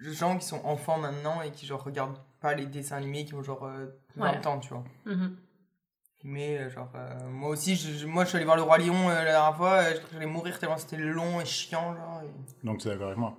gens 0.00 0.36
qui 0.38 0.46
sont 0.46 0.60
enfants 0.64 0.98
maintenant 0.98 1.40
et 1.42 1.50
qui, 1.50 1.66
genre, 1.66 1.82
regardent 1.84 2.18
pas 2.40 2.54
les 2.54 2.66
dessins 2.66 2.96
animés, 2.96 3.24
qui 3.24 3.34
ont, 3.34 3.42
genre, 3.42 3.64
euh, 3.66 3.86
20 4.16 4.30
Ouais. 4.40 4.46
ans, 4.46 4.58
tu 4.58 4.70
vois. 4.70 4.84
Mhm. 5.06 5.36
Mais, 6.24 6.58
euh, 6.58 6.70
genre, 6.70 6.90
euh, 6.96 7.28
moi 7.30 7.50
aussi, 7.50 7.76
je, 7.76 7.92
je- 7.96 8.06
moi, 8.06 8.24
je 8.24 8.28
suis 8.30 8.36
allé 8.36 8.44
voir 8.44 8.56
Le 8.56 8.62
Roi 8.62 8.76
Lion 8.78 9.08
euh, 9.08 9.14
la 9.14 9.24
dernière 9.32 9.56
fois, 9.56 9.72
euh, 9.82 9.94
j'allais 10.12 10.26
mourir 10.26 10.58
tellement 10.58 10.76
c'était 10.76 10.96
long 10.98 11.40
et 11.40 11.44
chiant, 11.46 11.94
genre. 11.94 12.22
et- 12.24 12.66
Donc 12.66 12.78
tu 12.78 12.88
es 12.88 12.90
d'accord 12.90 13.06
avec 13.06 13.18
moi? 13.18 13.36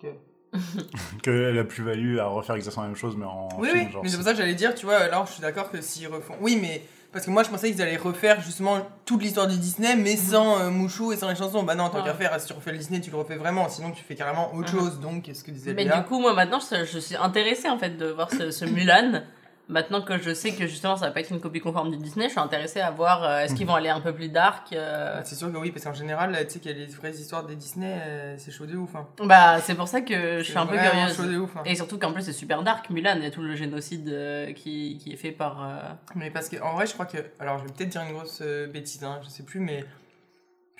Que- 0.00 0.08
Que 1.22 1.30
la 1.30 1.64
plus-value 1.64 2.18
à 2.18 2.26
refaire 2.26 2.56
exactement 2.56 2.82
la 2.84 2.88
même 2.88 2.96
chose, 2.96 3.16
mais 3.16 3.24
en 3.26 3.48
Oui, 3.58 3.68
film, 3.70 3.84
oui, 3.86 3.92
genre, 3.92 4.02
mais 4.04 4.08
c'est 4.10 4.16
pour 4.16 4.24
ça 4.24 4.32
que 4.32 4.38
j'allais 4.38 4.54
dire, 4.54 4.74
tu 4.74 4.86
vois, 4.86 5.06
là, 5.08 5.24
je 5.26 5.32
suis 5.32 5.42
d'accord 5.42 5.70
que 5.70 5.80
s'ils 5.80 6.06
refont. 6.08 6.34
Oui, 6.40 6.58
mais 6.60 6.82
Parce 7.12 7.26
que 7.26 7.30
moi, 7.30 7.44
je 7.44 7.48
pensais 7.48 7.70
qu'ils 7.70 7.80
allaient 7.80 7.96
refaire 7.96 8.40
justement 8.40 8.78
toute 9.04 9.22
l'histoire 9.22 9.46
du 9.46 9.56
Disney, 9.56 9.94
mais 9.94 10.16
sans 10.16 10.58
euh, 10.58 10.70
Mouchou 10.70 11.12
et 11.12 11.16
sans 11.16 11.28
les 11.28 11.36
chansons. 11.36 11.62
Bah 11.62 11.76
non, 11.76 11.88
tant 11.88 11.98
Mhm. 11.98 12.04
Ouais. 12.04 12.10
qu'à 12.10 12.14
faire, 12.14 12.40
si 12.40 12.48
tu 12.48 12.52
refais 12.54 12.72
le 12.72 12.78
Disney, 12.78 13.00
tu 13.00 13.12
le 13.12 13.16
refais 13.16 13.36
vraiment. 13.36 13.68
Sinon, 13.68 13.92
tu 13.92 14.02
fais 14.02 14.16
carrément 14.16 14.52
autre 14.52 14.74
Mhm. 14.74 14.80
chose. 14.80 14.98
Donc, 15.00 15.22
qu'est-ce 15.22 15.44
que 15.44 15.52
disait 15.52 15.74
Mais 15.74 15.84
Léa 15.84 15.98
du 15.98 16.04
coup, 16.08 16.18
moi 16.20 16.34
maintenant, 16.34 16.58
je, 16.58 16.84
je 16.84 16.98
suis 16.98 17.14
intéressée 17.14 17.68
en 17.68 17.78
fait 17.78 17.96
de 17.96 18.06
voir 18.06 18.32
ce, 18.32 18.50
ce 18.50 18.64
Mulan. 18.64 19.22
Maintenant 19.68 20.02
que 20.02 20.18
je 20.18 20.34
sais 20.34 20.52
que 20.52 20.66
justement 20.66 20.94
ça 20.96 21.06
va 21.06 21.12
pas 21.12 21.20
être 21.20 21.30
une 21.30 21.40
copie 21.40 21.60
conforme 21.60 21.90
du 21.90 21.96
Disney, 21.96 22.26
je 22.26 22.32
suis 22.32 22.40
intéressée 22.40 22.80
à 22.80 22.90
voir 22.90 23.24
euh, 23.24 23.38
est-ce 23.40 23.54
qu'ils 23.54 23.66
vont 23.66 23.74
aller 23.74 23.88
un 23.88 24.00
peu 24.00 24.12
plus 24.14 24.28
dark. 24.28 24.72
euh, 24.74 25.20
C'est 25.24 25.36
sûr 25.36 25.50
que 25.50 25.56
oui, 25.56 25.70
parce 25.70 25.84
qu'en 25.86 25.94
général, 25.94 26.36
tu 26.46 26.52
sais 26.54 26.58
qu'il 26.60 26.70
y 26.70 26.74
a 26.74 26.76
les 26.76 26.86
vraies 26.92 27.12
histoires 27.12 27.46
des 27.46 27.56
Disney, 27.56 27.98
euh, 28.06 28.34
c'est 28.36 28.50
chaud 28.50 28.66
de 28.66 28.76
ouf. 28.76 28.94
Hein. 28.94 29.06
Bah, 29.22 29.60
c'est 29.62 29.74
pour 29.74 29.88
ça 29.88 30.02
que 30.02 30.38
je 30.38 30.42
suis 30.44 30.58
un 30.58 30.66
peu 30.66 30.76
curieuse. 30.76 31.16
chaud 31.16 31.24
de 31.24 31.38
ouf. 31.38 31.56
hein. 31.56 31.62
Et 31.64 31.74
surtout 31.76 31.98
qu'en 31.98 32.12
plus 32.12 32.22
c'est 32.22 32.32
super 32.34 32.62
dark, 32.62 32.90
Mulan, 32.90 33.14
il 33.16 33.22
y 33.22 33.26
a 33.26 33.30
tout 33.30 33.42
le 33.42 33.54
génocide 33.56 34.54
qui, 34.54 34.98
qui 35.02 35.12
est 35.12 35.16
fait 35.16 35.32
par... 35.32 35.66
Mais 36.14 36.30
parce 36.30 36.48
que, 36.50 36.60
en 36.62 36.74
vrai, 36.74 36.86
je 36.86 36.92
crois 36.92 37.06
que. 37.06 37.18
Alors, 37.40 37.58
je 37.58 37.64
vais 37.64 37.72
peut-être 37.72 37.88
dire 37.88 38.02
une 38.02 38.12
grosse 38.14 38.42
bêtise, 38.42 39.02
hein, 39.02 39.18
je 39.24 39.28
sais 39.30 39.42
plus, 39.44 39.60
mais. 39.60 39.84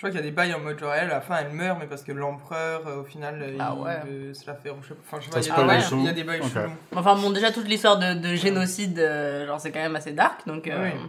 Crois 0.04 0.10
qu'il 0.10 0.20
y 0.20 0.22
a 0.22 0.26
des 0.26 0.36
bails 0.36 0.52
en 0.52 0.60
mode 0.60 0.78
genre, 0.78 0.92
elle, 0.92 1.10
à 1.10 1.14
la 1.14 1.20
fin, 1.22 1.36
elle 1.38 1.48
meurt, 1.52 1.78
mais 1.80 1.86
parce 1.86 2.02
que 2.02 2.12
l'empereur, 2.12 2.82
euh, 2.86 3.00
au 3.00 3.04
final, 3.04 3.40
euh, 3.40 3.56
Ah 3.58 3.72
il 3.74 3.82
ouais. 3.82 4.00
veut 4.04 4.34
se 4.34 4.46
la 4.46 4.54
faire. 4.54 4.74
je 4.82 4.88
sais 4.88 4.94
pas, 4.94 5.00
Enfin, 5.06 5.16
je 5.18 5.24
sais 5.24 5.30
pas, 5.30 5.40
il 5.40 5.46
y 5.46 5.50
a 5.50 5.56
des 5.56 5.64
bails- 5.66 5.82
sous. 5.82 5.96
il 5.98 6.04
y 6.04 6.08
a 6.08 6.12
des 6.12 6.24
bails 6.24 6.40
Ok. 6.42 6.52
chelous. 6.52 6.70
Enfin 6.94 7.14
bon, 7.16 7.30
déjà 7.30 7.50
toute 7.50 7.66
l'histoire 7.66 7.98
de, 7.98 8.12
de 8.12 8.34
génocide, 8.34 8.98
euh, 8.98 9.46
genre 9.46 9.58
c'est 9.58 9.72
quand 9.72 9.80
même 9.80 9.96
assez 9.96 10.12
dark, 10.12 10.46
donc 10.46 10.68
euh, 10.68 10.90
Oui. 10.92 11.00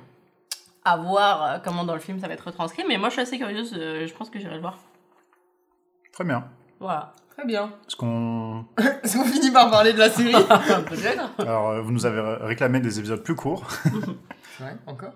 à 0.86 0.96
voir 0.96 1.44
euh, 1.44 1.58
comment 1.62 1.84
dans 1.84 1.94
le 1.94 2.00
film 2.00 2.22
ça 2.22 2.30
va 2.30 2.36
être 2.36 2.46
retranscrit. 2.46 2.86
Mais 2.88 2.98
moi 2.98 3.10
je 3.10 3.14
suis 3.16 3.22
assez 3.22 3.38
curieuse, 3.38 3.74
euh, 3.78 4.08
je 4.08 4.14
pense 4.14 4.30
que 4.30 4.40
j'irai 4.40 4.56
le 4.56 4.62
voir. 4.62 4.78
Très 6.14 6.24
bien. 6.24 6.46
Voilà. 6.80 7.12
Très 7.36 7.46
bien. 7.46 7.66
Est-ce 7.86 7.98
qu'on. 7.98 8.64
Est-ce 9.04 9.18
qu'on 9.18 9.26
finit 9.26 9.52
par 9.52 9.70
parler 9.70 9.92
de 9.92 10.00
la 10.00 10.10
série 10.10 10.32
Peut-être. 10.90 11.32
Alors, 11.40 11.72
euh, 11.72 11.82
vous 11.82 11.92
nous 11.92 12.06
avez 12.06 12.22
ré- 12.22 12.38
réclamé 12.46 12.80
des 12.80 12.98
épisodes 12.98 13.22
plus 13.22 13.36
courts. 13.36 13.68
Ouais, 14.62 14.74
encore. 14.88 15.12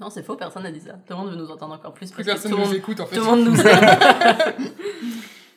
Non, 0.00 0.10
c'est 0.10 0.22
faux, 0.22 0.36
personne 0.36 0.62
n'a 0.64 0.70
dit 0.70 0.80
ça. 0.80 0.92
Tout 0.92 1.12
le 1.12 1.16
monde 1.16 1.30
veut 1.30 1.36
nous 1.36 1.50
entendre 1.50 1.74
encore 1.74 1.94
plus. 1.94 2.10
Plus 2.10 2.24
parce 2.24 2.38
que 2.38 2.48
personne 2.48 2.50
tout 2.50 2.56
le 2.58 2.62
nous 2.62 2.68
monde, 2.68 2.76
écoute, 2.76 3.00
en 3.00 3.06
fait. 3.06 3.16
tout 3.16 3.22
le 3.24 3.26
monde 3.30 3.44
nous 3.44 3.60
aime. 3.66 4.54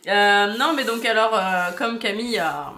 Euh, 0.08 0.58
non, 0.58 0.74
mais 0.76 0.86
donc 0.86 1.06
alors, 1.06 1.32
euh, 1.36 1.72
comme 1.78 2.00
Camille 2.00 2.40
a, 2.40 2.74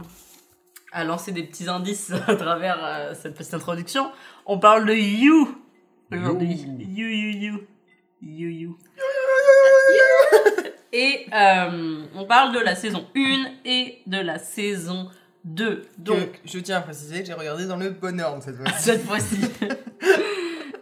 a 0.92 1.04
lancé 1.06 1.32
des 1.32 1.44
petits 1.44 1.70
indices 1.70 2.12
à 2.28 2.36
travers 2.36 2.80
euh, 2.84 3.14
cette 3.14 3.36
petite 3.36 3.54
introduction, 3.54 4.12
on 4.46 4.58
parle 4.60 4.86
de 4.88 4.94
You 4.94 5.56
aujourd'hui. 6.12 6.66
You, 6.80 7.08
you, 7.08 7.30
you. 7.30 7.60
You, 8.24 8.50
you. 8.50 8.78
Et 10.92 11.26
euh, 11.34 12.02
on 12.16 12.26
parle 12.26 12.54
de 12.54 12.60
la 12.60 12.76
saison 12.76 13.06
1 13.16 13.20
et 13.66 14.00
de 14.08 14.18
la 14.20 14.38
saison 14.38 15.10
2. 15.46 15.84
Donc, 16.00 16.18
Donc, 16.18 16.40
je 16.44 16.60
tiens 16.60 16.78
à 16.78 16.82
préciser 16.82 17.22
que 17.22 17.28
j'ai 17.28 17.34
regardé 17.34 17.66
dans 17.66 17.78
le 17.78 17.92
bon 17.92 18.20
ordre 18.20 18.44
cette 18.44 18.58
fois-ci. 18.58 18.84
cette 18.84 19.06
fois-ci. 19.06 19.40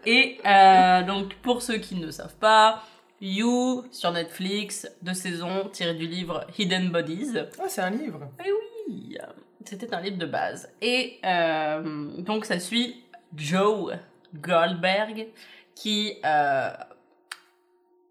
Et 0.09 0.39
euh, 0.43 1.03
donc, 1.03 1.35
pour 1.35 1.61
ceux 1.61 1.77
qui 1.77 1.93
ne 1.93 2.09
savent 2.09 2.35
pas, 2.39 2.83
You 3.21 3.85
sur 3.91 4.11
Netflix, 4.11 4.89
deux 5.03 5.13
saisons, 5.13 5.69
tiré 5.71 5.93
du 5.93 6.07
livre 6.07 6.47
Hidden 6.57 6.89
Bodies. 6.89 7.37
Ah, 7.59 7.65
c'est 7.67 7.81
un 7.81 7.91
livre. 7.91 8.19
Oui, 8.87 9.19
c'était 9.65 9.93
un 9.93 10.01
livre 10.01 10.17
de 10.17 10.25
base. 10.25 10.67
Et 10.81 11.19
euh, 11.23 12.07
donc, 12.17 12.45
ça 12.45 12.59
suit 12.59 13.03
Joe 13.35 13.93
Goldberg 14.33 15.27
qui. 15.75 16.17
Euh, 16.25 16.71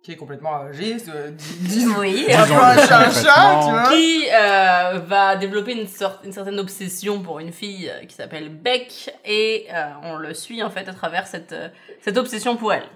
Qui 0.09 0.15
est 0.15 0.17
complètement 0.17 0.55
âgé. 0.55 0.97
euh, 1.11 1.31
dis- 1.33 1.55
dis- 1.85 1.87
oui. 1.99 2.27
Un 2.33 2.47
peu 2.47 2.55
un 2.55 2.77
chat, 2.87 2.99
un 3.01 3.11
chat, 3.11 3.61
tu 3.63 3.71
vois. 3.71 3.89
qui 3.91 4.25
euh, 4.33 5.01
va 5.01 5.37
développer 5.37 5.73
une, 5.79 5.87
sorte, 5.87 6.25
une 6.25 6.33
certaine 6.33 6.59
obsession 6.59 7.21
pour 7.21 7.41
une 7.41 7.53
fille 7.53 7.91
euh, 7.91 8.07
qui 8.07 8.15
s'appelle 8.15 8.49
Beck 8.49 9.15
et 9.27 9.67
euh, 9.71 9.85
on 10.05 10.17
le 10.17 10.33
suit 10.33 10.63
en 10.63 10.71
fait 10.71 10.89
à 10.89 10.95
travers 10.95 11.27
cette, 11.27 11.55
cette 12.01 12.17
obsession 12.17 12.57
pour 12.57 12.73
elle. 12.73 12.87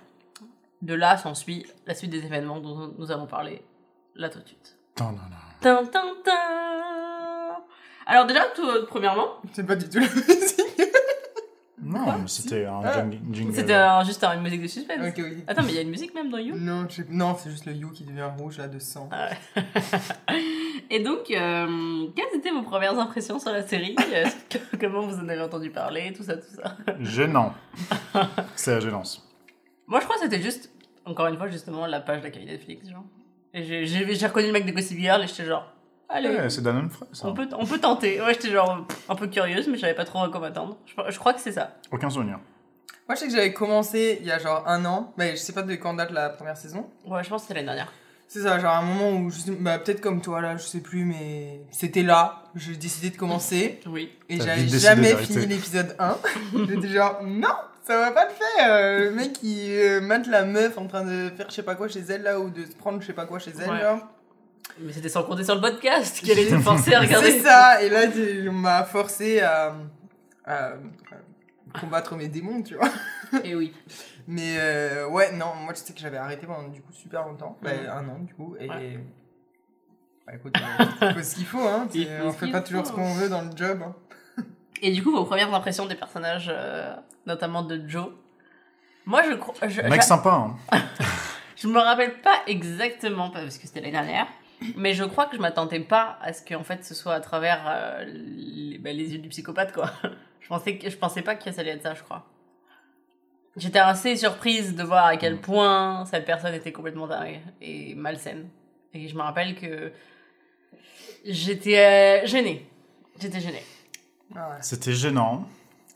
De 0.80 0.94
là 0.94 1.18
s'ensuit 1.18 1.66
la 1.86 1.94
suite 1.94 2.08
des 2.08 2.24
événements 2.24 2.60
dont 2.60 2.94
nous 2.98 3.12
allons 3.12 3.26
parler 3.26 3.60
là 4.16 4.30
tout 4.30 4.38
de 4.40 4.46
suite. 4.48 4.78
Tin, 5.60 5.84
tin, 5.92 6.14
tin. 6.24 6.32
Alors 8.06 8.24
déjà, 8.24 8.44
tout, 8.56 8.66
premièrement, 8.88 9.34
C'est 9.52 9.66
pas 9.66 9.76
du 9.76 9.86
tout 9.86 9.98
la 9.98 10.06
musique. 10.14 10.62
Non, 11.84 12.18
mais 12.18 12.28
c'était 12.28 12.64
un 12.64 12.80
Ah. 12.84 13.02
jing- 13.02 13.18
jingle. 13.32 13.54
c'était 13.54 13.74
euh, 13.74 14.04
juste 14.04 14.22
une 14.22 14.40
musique 14.40 14.62
de 14.62 14.68
suspense. 14.68 14.98
ok, 15.08 15.14
oui. 15.18 15.44
Attends, 15.48 15.62
mais 15.64 15.70
il 15.70 15.74
y 15.74 15.78
a 15.78 15.82
une 15.82 15.90
musique 15.90 16.14
même 16.14 16.30
dans 16.30 16.38
You? 16.38 16.54
Non, 16.56 16.86
je 16.88 16.96
sais- 16.96 17.06
non 17.10 17.34
c'est 17.36 17.50
juste 17.50 17.66
le 17.66 17.72
You 17.72 17.90
qui 17.90 18.04
devient 18.04 18.28
rouge 18.38 18.58
là 18.58 18.68
de 18.68 18.78
sang. 18.78 19.08
Ah 19.10 19.30
Et 20.90 21.00
donc, 21.00 21.30
euh, 21.30 22.06
quelles 22.14 22.38
étaient 22.38 22.50
vos 22.50 22.62
premières 22.62 22.98
impressions 22.98 23.38
sur 23.38 23.50
la 23.50 23.66
série? 23.66 23.94
Que- 23.94 24.58
Comment 24.80 25.00
vous 25.06 25.18
en 25.18 25.28
avez 25.28 25.40
entendu 25.40 25.70
parler? 25.70 26.12
Tout 26.14 26.22
ça, 26.22 26.36
tout 26.36 26.54
ça. 26.54 26.76
Gênant. 27.00 27.54
C'est 28.54 28.72
la 28.74 28.80
gênance. 28.80 29.26
Moi, 29.86 30.00
je 30.00 30.04
crois 30.04 30.16
que 30.16 30.22
c'était 30.22 30.42
juste, 30.42 30.70
encore 31.04 31.26
une 31.26 31.36
fois, 31.36 31.48
justement, 31.48 31.86
la 31.86 32.00
page 32.00 32.22
Netflix, 32.22 32.88
genre. 32.88 33.04
Et 33.54 33.64
j'ai- 33.64 33.86
j'ai 33.86 34.14
j'ai 34.14 34.26
reconnu 34.26 34.46
le 34.46 34.52
mec 34.52 34.64
de 34.66 34.72
Gossip 34.72 34.98
Girl 34.98 35.22
et 35.22 35.26
j'étais 35.26 35.44
genre, 35.44 35.66
allez, 36.12 36.28
Ouais, 36.28 36.50
c'est 36.50 36.62
Danone 36.62 36.90
Fray, 36.90 37.08
ça. 37.12 37.26
on, 37.26 37.34
peut, 37.34 37.48
on 37.58 37.66
peut 37.66 37.78
tenter. 37.78 38.20
Ouais, 38.20 38.34
j'étais 38.34 38.50
genre 38.50 38.86
un 39.08 39.14
peu 39.14 39.26
curieuse, 39.26 39.66
mais 39.68 39.76
je 39.76 39.80
savais 39.80 39.94
pas 39.94 40.04
trop 40.04 40.22
à 40.22 40.30
quoi 40.30 40.40
m'attendre. 40.40 40.76
Je, 40.86 40.94
je 41.12 41.18
crois 41.18 41.32
que 41.34 41.40
c'est 41.40 41.52
ça. 41.52 41.76
Aucun 41.90 42.10
souvenir. 42.10 42.38
Moi, 43.08 43.16
je 43.16 43.20
sais 43.20 43.26
que 43.26 43.32
j'avais 43.32 43.52
commencé 43.52 44.18
il 44.20 44.26
y 44.26 44.30
a 44.30 44.38
genre 44.38 44.62
un 44.68 44.84
an. 44.84 45.12
Mais 45.16 45.32
je 45.32 45.36
sais 45.36 45.52
pas 45.52 45.62
de 45.62 45.74
quand 45.74 45.94
date 45.94 46.10
la 46.12 46.30
première 46.30 46.56
saison. 46.56 46.88
Ouais, 47.06 47.24
je 47.24 47.28
pense 47.28 47.42
que 47.42 47.48
c'était 47.48 47.54
l'année 47.54 47.66
dernière. 47.66 47.92
C'est 48.28 48.40
ça, 48.40 48.58
genre 48.58 48.74
un 48.74 48.82
moment 48.82 49.10
où, 49.20 49.30
je- 49.30 49.52
bah, 49.52 49.78
peut-être 49.78 50.00
comme 50.00 50.22
toi 50.22 50.40
là, 50.40 50.56
je 50.56 50.62
sais 50.62 50.80
plus, 50.80 51.04
mais 51.04 51.60
c'était 51.70 52.02
là. 52.02 52.44
J'ai 52.54 52.76
décidé 52.76 53.10
de 53.10 53.16
commencer. 53.18 53.80
Oui. 53.86 54.10
Et 54.30 54.40
j'avais 54.40 54.66
jamais 54.68 55.14
fini 55.16 55.44
l'épisode 55.46 55.94
1. 55.98 56.16
J'étais 56.68 56.88
genre, 56.88 57.20
non, 57.24 57.48
ça 57.84 57.98
va 57.98 58.10
pas 58.12 58.24
le 58.24 58.30
faire. 58.30 58.72
Euh, 58.72 58.98
Le 59.06 59.10
mec 59.10 59.34
qui 59.34 59.70
euh, 59.76 60.00
mate 60.00 60.26
la 60.28 60.44
meuf 60.46 60.78
en 60.78 60.86
train 60.86 61.04
de 61.04 61.30
faire 61.36 61.50
je 61.50 61.54
sais 61.56 61.62
pas 61.62 61.74
quoi 61.74 61.88
chez 61.88 62.00
elle 62.08 62.22
là, 62.22 62.40
ou 62.40 62.48
de 62.48 62.64
se 62.64 62.72
prendre 62.74 63.02
je 63.02 63.06
sais 63.08 63.12
pas 63.12 63.26
quoi 63.26 63.38
chez 63.38 63.52
elle 63.60 63.68
Ouais. 63.68 63.80
là. 63.82 63.98
Mais 64.80 64.92
c'était 64.92 65.08
sans 65.08 65.22
compter 65.24 65.44
sur 65.44 65.54
le 65.54 65.60
podcast 65.60 66.24
qu'elle 66.24 66.38
était 66.38 66.58
forcée 66.58 66.94
à 66.94 67.00
regarder. 67.00 67.30
C'est 67.32 67.40
ça, 67.40 67.82
et 67.82 67.88
là 67.90 68.06
tu- 68.08 68.48
on 68.48 68.52
m'a 68.52 68.84
forcé 68.84 69.40
à, 69.40 69.74
à- 70.44 70.72
à 71.74 71.78
combattre 71.78 72.14
mes 72.16 72.28
démons, 72.28 72.62
tu 72.62 72.74
vois. 72.74 72.88
Et 73.44 73.54
oui. 73.54 73.72
Mais 74.26 74.56
euh, 74.58 75.08
ouais, 75.08 75.32
non, 75.32 75.54
moi 75.56 75.72
je 75.74 75.80
sais 75.80 75.92
que 75.92 76.00
j'avais 76.00 76.16
arrêté 76.18 76.46
pendant 76.46 76.68
du 76.68 76.80
coup 76.80 76.92
super 76.92 77.26
longtemps, 77.26 77.58
Bah, 77.62 77.70
un 77.90 78.08
an 78.08 78.18
du 78.20 78.34
coup, 78.34 78.56
et. 78.60 78.68
Ouais. 78.68 78.98
Bah 80.26 80.34
écoute, 80.36 80.54
il 81.02 81.14
faut 81.14 81.22
ce 81.22 81.34
qu'il 81.34 81.46
faut, 81.46 81.66
hein. 81.66 81.88
On 82.24 82.32
fait 82.32 82.50
pas 82.50 82.60
toujours 82.60 82.82
faut. 82.84 82.90
ce 82.90 82.92
qu'on 82.94 83.14
veut 83.14 83.28
dans 83.28 83.42
le 83.42 83.50
job. 83.56 83.82
hein. 83.84 83.94
Et 84.80 84.92
du 84.92 85.02
coup, 85.02 85.10
vos 85.12 85.24
premières 85.24 85.52
impressions 85.52 85.86
des 85.86 85.94
personnages, 85.96 86.50
euh, 86.52 86.94
notamment 87.26 87.62
de 87.62 87.82
Joe? 87.88 88.08
Moi, 89.04 89.22
je 89.28 89.34
crois. 89.34 89.54
Mec 89.88 90.02
sympa, 90.02 90.30
hein. 90.72 90.78
Je 91.56 91.68
me 91.68 91.78
rappelle 91.78 92.20
pas 92.20 92.36
exactement 92.46 93.30
parce 93.30 93.58
que 93.58 93.66
c'était 93.66 93.80
l'année 93.80 93.92
dernière, 93.92 94.26
mais 94.76 94.94
je 94.94 95.04
crois 95.04 95.26
que 95.26 95.36
je 95.36 95.40
m'attendais 95.40 95.80
pas 95.80 96.18
à 96.20 96.32
ce 96.32 96.42
que 96.42 96.54
en 96.54 96.64
fait 96.64 96.84
ce 96.84 96.94
soit 96.94 97.14
à 97.14 97.20
travers 97.20 97.62
euh, 97.66 98.04
les, 98.04 98.78
bah, 98.78 98.92
les 98.92 99.12
yeux 99.12 99.18
du 99.18 99.28
psychopathe 99.28 99.72
quoi. 99.72 99.90
Je 100.40 100.48
pensais 100.48 100.76
que 100.76 100.90
je 100.90 100.96
pensais 100.96 101.22
pas 101.22 101.36
que 101.36 101.52
ça 101.52 101.60
allait 101.60 101.70
être 101.70 101.82
ça, 101.82 101.94
je 101.94 102.02
crois. 102.02 102.26
J'étais 103.56 103.78
assez 103.78 104.16
surprise 104.16 104.74
de 104.74 104.82
voir 104.82 105.06
à 105.06 105.16
quel 105.16 105.40
point 105.40 106.04
cette 106.04 106.24
personne 106.24 106.52
était 106.52 106.72
complètement 106.72 107.06
dingue 107.06 107.40
et 107.60 107.94
malsaine. 107.94 108.48
Et 108.92 109.06
je 109.06 109.14
me 109.14 109.22
rappelle 109.22 109.54
que 109.54 109.92
j'étais 111.24 111.78
euh, 112.24 112.26
gênée. 112.26 112.66
J'étais 113.20 113.40
gênée. 113.40 113.62
Ah 114.34 114.48
ouais. 114.50 114.56
C'était 114.62 114.94
gênant. 114.94 115.46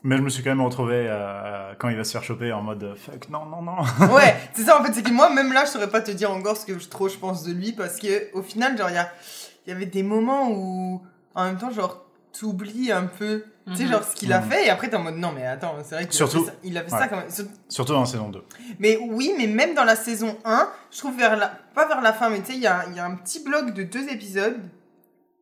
Mais 0.07 0.15
je 0.15 0.21
me 0.21 0.29
suis 0.29 0.41
quand 0.41 0.51
même 0.51 0.61
retrouvé 0.61 1.05
euh, 1.09 1.73
quand 1.77 1.89
il 1.89 1.97
va 1.97 2.05
se 2.05 2.13
faire 2.13 2.23
choper 2.23 2.53
en 2.53 2.61
mode 2.61 2.95
fuck, 2.95 3.27
non, 3.29 3.45
non, 3.45 3.61
non. 3.61 3.75
Ouais, 4.15 4.35
c'est 4.53 4.63
ça 4.63 4.79
en 4.79 4.83
fait, 4.83 4.93
c'est 4.93 5.03
que 5.03 5.11
moi 5.11 5.29
même 5.29 5.51
là 5.51 5.65
je 5.65 5.71
saurais 5.71 5.89
pas 5.89 5.99
te 5.99 6.11
dire 6.11 6.31
encore 6.31 6.55
ce 6.55 6.65
que 6.65 6.79
je, 6.79 6.87
trop 6.87 7.09
je 7.09 7.17
pense 7.17 7.43
de 7.43 7.51
lui 7.51 7.73
parce 7.73 7.97
que 7.97 8.33
au 8.33 8.41
final 8.41 8.77
genre 8.77 8.89
il 8.89 8.95
y, 9.67 9.71
avait 9.71 9.85
des 9.85 10.03
moments 10.03 10.49
où 10.49 11.01
en 11.35 11.43
même 11.43 11.57
temps 11.57 11.71
genre 11.71 12.05
t'oublies 12.31 12.89
un 12.91 13.03
peu, 13.03 13.43
tu 13.67 13.75
sais 13.75 13.83
Mhm. 13.83 13.91
genre 13.91 14.03
ce 14.05 14.15
qu'il 14.15 14.31
a 14.31 14.39
Mhm. 14.39 14.49
fait 14.49 14.65
et 14.67 14.69
après 14.69 14.87
t'es 14.89 14.95
en 14.95 15.03
mode 15.03 15.17
non 15.17 15.33
mais 15.35 15.45
attends 15.45 15.75
c'est 15.83 15.95
vrai 15.95 16.05
qu'il 16.05 16.13
Surtout- 16.13 16.37
a 16.37 16.45
fait 16.45 16.51
ça, 16.51 16.57
il 16.63 16.77
a 16.77 16.83
fait 16.83 16.89
ça 16.89 17.07
quand 17.09 17.17
même. 17.17 17.29
Sur- 17.29 17.45
Surtout 17.67 17.91
dans 17.93 17.99
la 17.99 18.05
saison 18.05 18.29
2. 18.29 18.43
Mais 18.79 18.97
oui 19.09 19.33
mais 19.37 19.47
même 19.47 19.73
dans 19.73 19.83
la 19.83 19.97
saison 19.97 20.37
1 20.45 20.69
je 20.89 20.99
trouve 20.99 21.17
vers 21.17 21.35
la, 21.35 21.51
pas 21.75 21.85
vers 21.85 21.99
la 21.99 22.13
fin 22.13 22.29
mais 22.29 22.39
tu 22.39 22.45
sais 22.45 22.53
il 22.53 22.61
y 22.61 22.67
a, 22.67 22.85
il 22.89 22.95
y 22.95 22.99
a 22.99 23.05
un 23.05 23.15
petit 23.15 23.43
bloc 23.43 23.73
de 23.73 23.83
deux 23.83 24.07
épisodes 24.09 24.57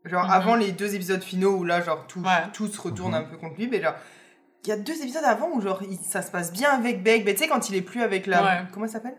genre 0.05 0.23
Mhm. 0.25 0.31
avant 0.31 0.55
les 0.55 0.71
deux 0.71 0.95
épisodes 0.95 1.21
finaux 1.21 1.51
où 1.57 1.63
là 1.65 1.81
genre 1.81 2.05
tout, 2.07 2.21
Ouais. 2.21 2.47
tout 2.53 2.67
se 2.67 2.81
retourne 2.81 3.13
un 3.13 3.21
peu 3.23 3.37
contre 3.37 3.57
lui 3.59 3.67
mais 3.67 3.79
genre 3.79 3.93
il 4.65 4.69
y 4.69 4.73
a 4.73 4.77
deux 4.77 5.01
épisodes 5.01 5.23
avant 5.25 5.49
où 5.53 5.61
genre 5.61 5.81
il- 5.83 5.97
ça 5.97 6.21
se 6.21 6.31
passe 6.31 6.51
bien 6.51 6.69
avec 6.71 7.03
Beck, 7.03 7.23
mais 7.25 7.33
tu 7.33 7.41
sais 7.43 7.47
quand 7.47 7.69
il 7.69 7.75
est 7.75 7.81
plus 7.81 8.01
avec 8.01 8.25
la... 8.27 8.43
Ouais. 8.43 8.61
Comment 8.73 8.85
elle 8.85 8.91
s'appelle? 8.91 9.15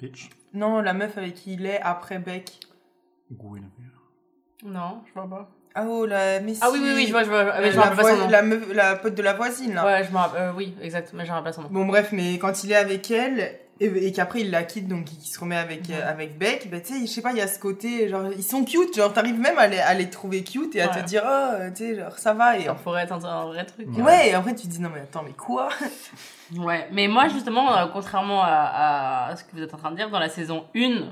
Bitch. 0.00 0.30
Non, 0.54 0.80
la 0.80 0.92
meuf 0.94 1.16
avec 1.18 1.34
qui 1.34 1.54
il 1.54 1.66
est 1.66 1.80
après 1.80 2.18
Beck. 2.18 2.60
Guinevere. 3.30 3.68
Non, 4.64 5.02
je 5.06 5.12
vois 5.12 5.28
pas. 5.28 5.50
Ah 5.74 5.84
oh, 5.86 6.06
la. 6.06 6.36
Ah 6.60 6.70
oui 6.72 6.80
oui 6.82 6.92
oui, 6.94 7.06
je 7.06 7.12
vois 7.12 7.22
je 7.22 7.28
vois, 7.28 7.44
mais 7.60 7.70
je 7.70 7.76
me 7.76 7.82
la, 7.82 7.82
rappelle 7.82 7.96
pas 7.96 8.02
son 8.10 8.16
voi- 8.16 8.24
nom. 8.24 8.30
la, 8.30 8.42
meuf, 8.42 8.72
la 8.72 8.96
pote 8.96 9.14
de 9.14 9.22
la 9.22 9.34
voisine, 9.34 9.74
là. 9.74 9.84
Ouais, 9.84 10.02
je 10.04 10.10
me 10.10 10.16
rappelle 10.16 10.42
euh, 10.42 10.52
oui, 10.56 10.74
exact, 10.82 11.12
mais 11.14 11.24
je 11.24 11.30
me 11.30 11.34
rappelle 11.36 11.52
pas 11.52 11.56
son 11.56 11.62
nom. 11.62 11.68
Bon, 11.70 11.84
bref, 11.86 12.08
mais 12.12 12.38
quand 12.38 12.64
il 12.64 12.72
est 12.72 12.76
avec 12.76 13.10
elle, 13.10 13.58
et, 13.80 13.86
et 13.86 14.12
qu'après 14.12 14.40
il 14.40 14.50
la 14.50 14.62
quitte 14.64 14.88
donc 14.88 15.12
il 15.12 15.24
se 15.26 15.38
remet 15.38 15.56
avec 15.56 15.88
euh, 15.90 16.00
avec 16.08 16.36
Beck 16.38 16.68
bah 16.70 16.80
tu 16.80 16.94
sais 16.94 17.00
je 17.00 17.06
sais 17.06 17.22
pas 17.22 17.30
il 17.32 17.38
y 17.38 17.40
a 17.40 17.46
ce 17.46 17.58
côté 17.58 18.08
genre 18.08 18.26
ils 18.36 18.42
sont 18.42 18.64
cute 18.64 18.96
genre 18.96 19.12
t'arrives 19.12 19.38
même 19.38 19.56
à 19.58 19.66
les, 19.68 19.78
à 19.78 19.94
les 19.94 20.10
trouver 20.10 20.42
cute 20.42 20.74
et 20.76 20.80
à 20.82 20.88
Ouais. 20.90 21.00
te 21.02 21.06
dire 21.06 21.22
oh 21.24 21.28
euh, 21.54 21.70
tu 21.70 21.76
sais 21.76 21.94
genre 21.96 22.18
ça 22.18 22.34
va 22.34 22.58
et 22.58 22.64
Ça 22.64 22.72
en- 22.72 22.74
pourrait 22.76 23.02
être 23.04 23.12
un, 23.12 23.24
un 23.24 23.44
vrai 23.46 23.64
truc. 23.64 23.86
ouais. 23.98 24.30
et 24.30 24.34
après 24.34 24.54
tu 24.54 24.62
te 24.66 24.72
dis 24.72 24.80
non 24.80 24.90
mais 24.94 25.00
attends 25.00 25.22
mais 25.22 25.32
quoi? 25.32 25.68
Ouais, 26.56 26.88
mais 26.92 27.08
moi 27.08 27.28
justement, 27.28 27.76
euh, 27.76 27.84
contrairement 27.92 28.42
à, 28.42 29.26
à 29.28 29.36
ce 29.36 29.44
que 29.44 29.50
vous 29.52 29.60
êtes 29.62 29.74
en 29.74 29.76
train 29.76 29.90
de 29.90 29.96
dire, 29.96 30.08
dans 30.08 30.18
la 30.18 30.30
saison 30.30 30.64
1, 30.74 31.02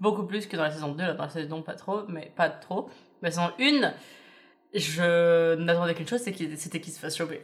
beaucoup 0.00 0.22
plus 0.22 0.46
que 0.46 0.56
dans 0.56 0.62
la 0.62 0.70
saison 0.70 0.92
2, 0.92 1.02
là, 1.04 1.12
dans 1.12 1.24
la 1.24 1.28
saison 1.28 1.60
pas 1.60 1.74
trop, 1.74 2.00
mais 2.08 2.32
pas 2.34 2.48
trop. 2.48 2.88
La 3.20 3.30
saison 3.30 3.50
1, 3.60 3.92
je 4.74 5.54
n'attendais 5.56 5.94
qu'une 5.94 6.08
chose, 6.08 6.22
c'est 6.24 6.32
qu'il- 6.32 6.56
c'était 6.58 6.80
qu'il 6.80 6.94
se 6.94 6.98
fasse 6.98 7.14
choper. 7.16 7.42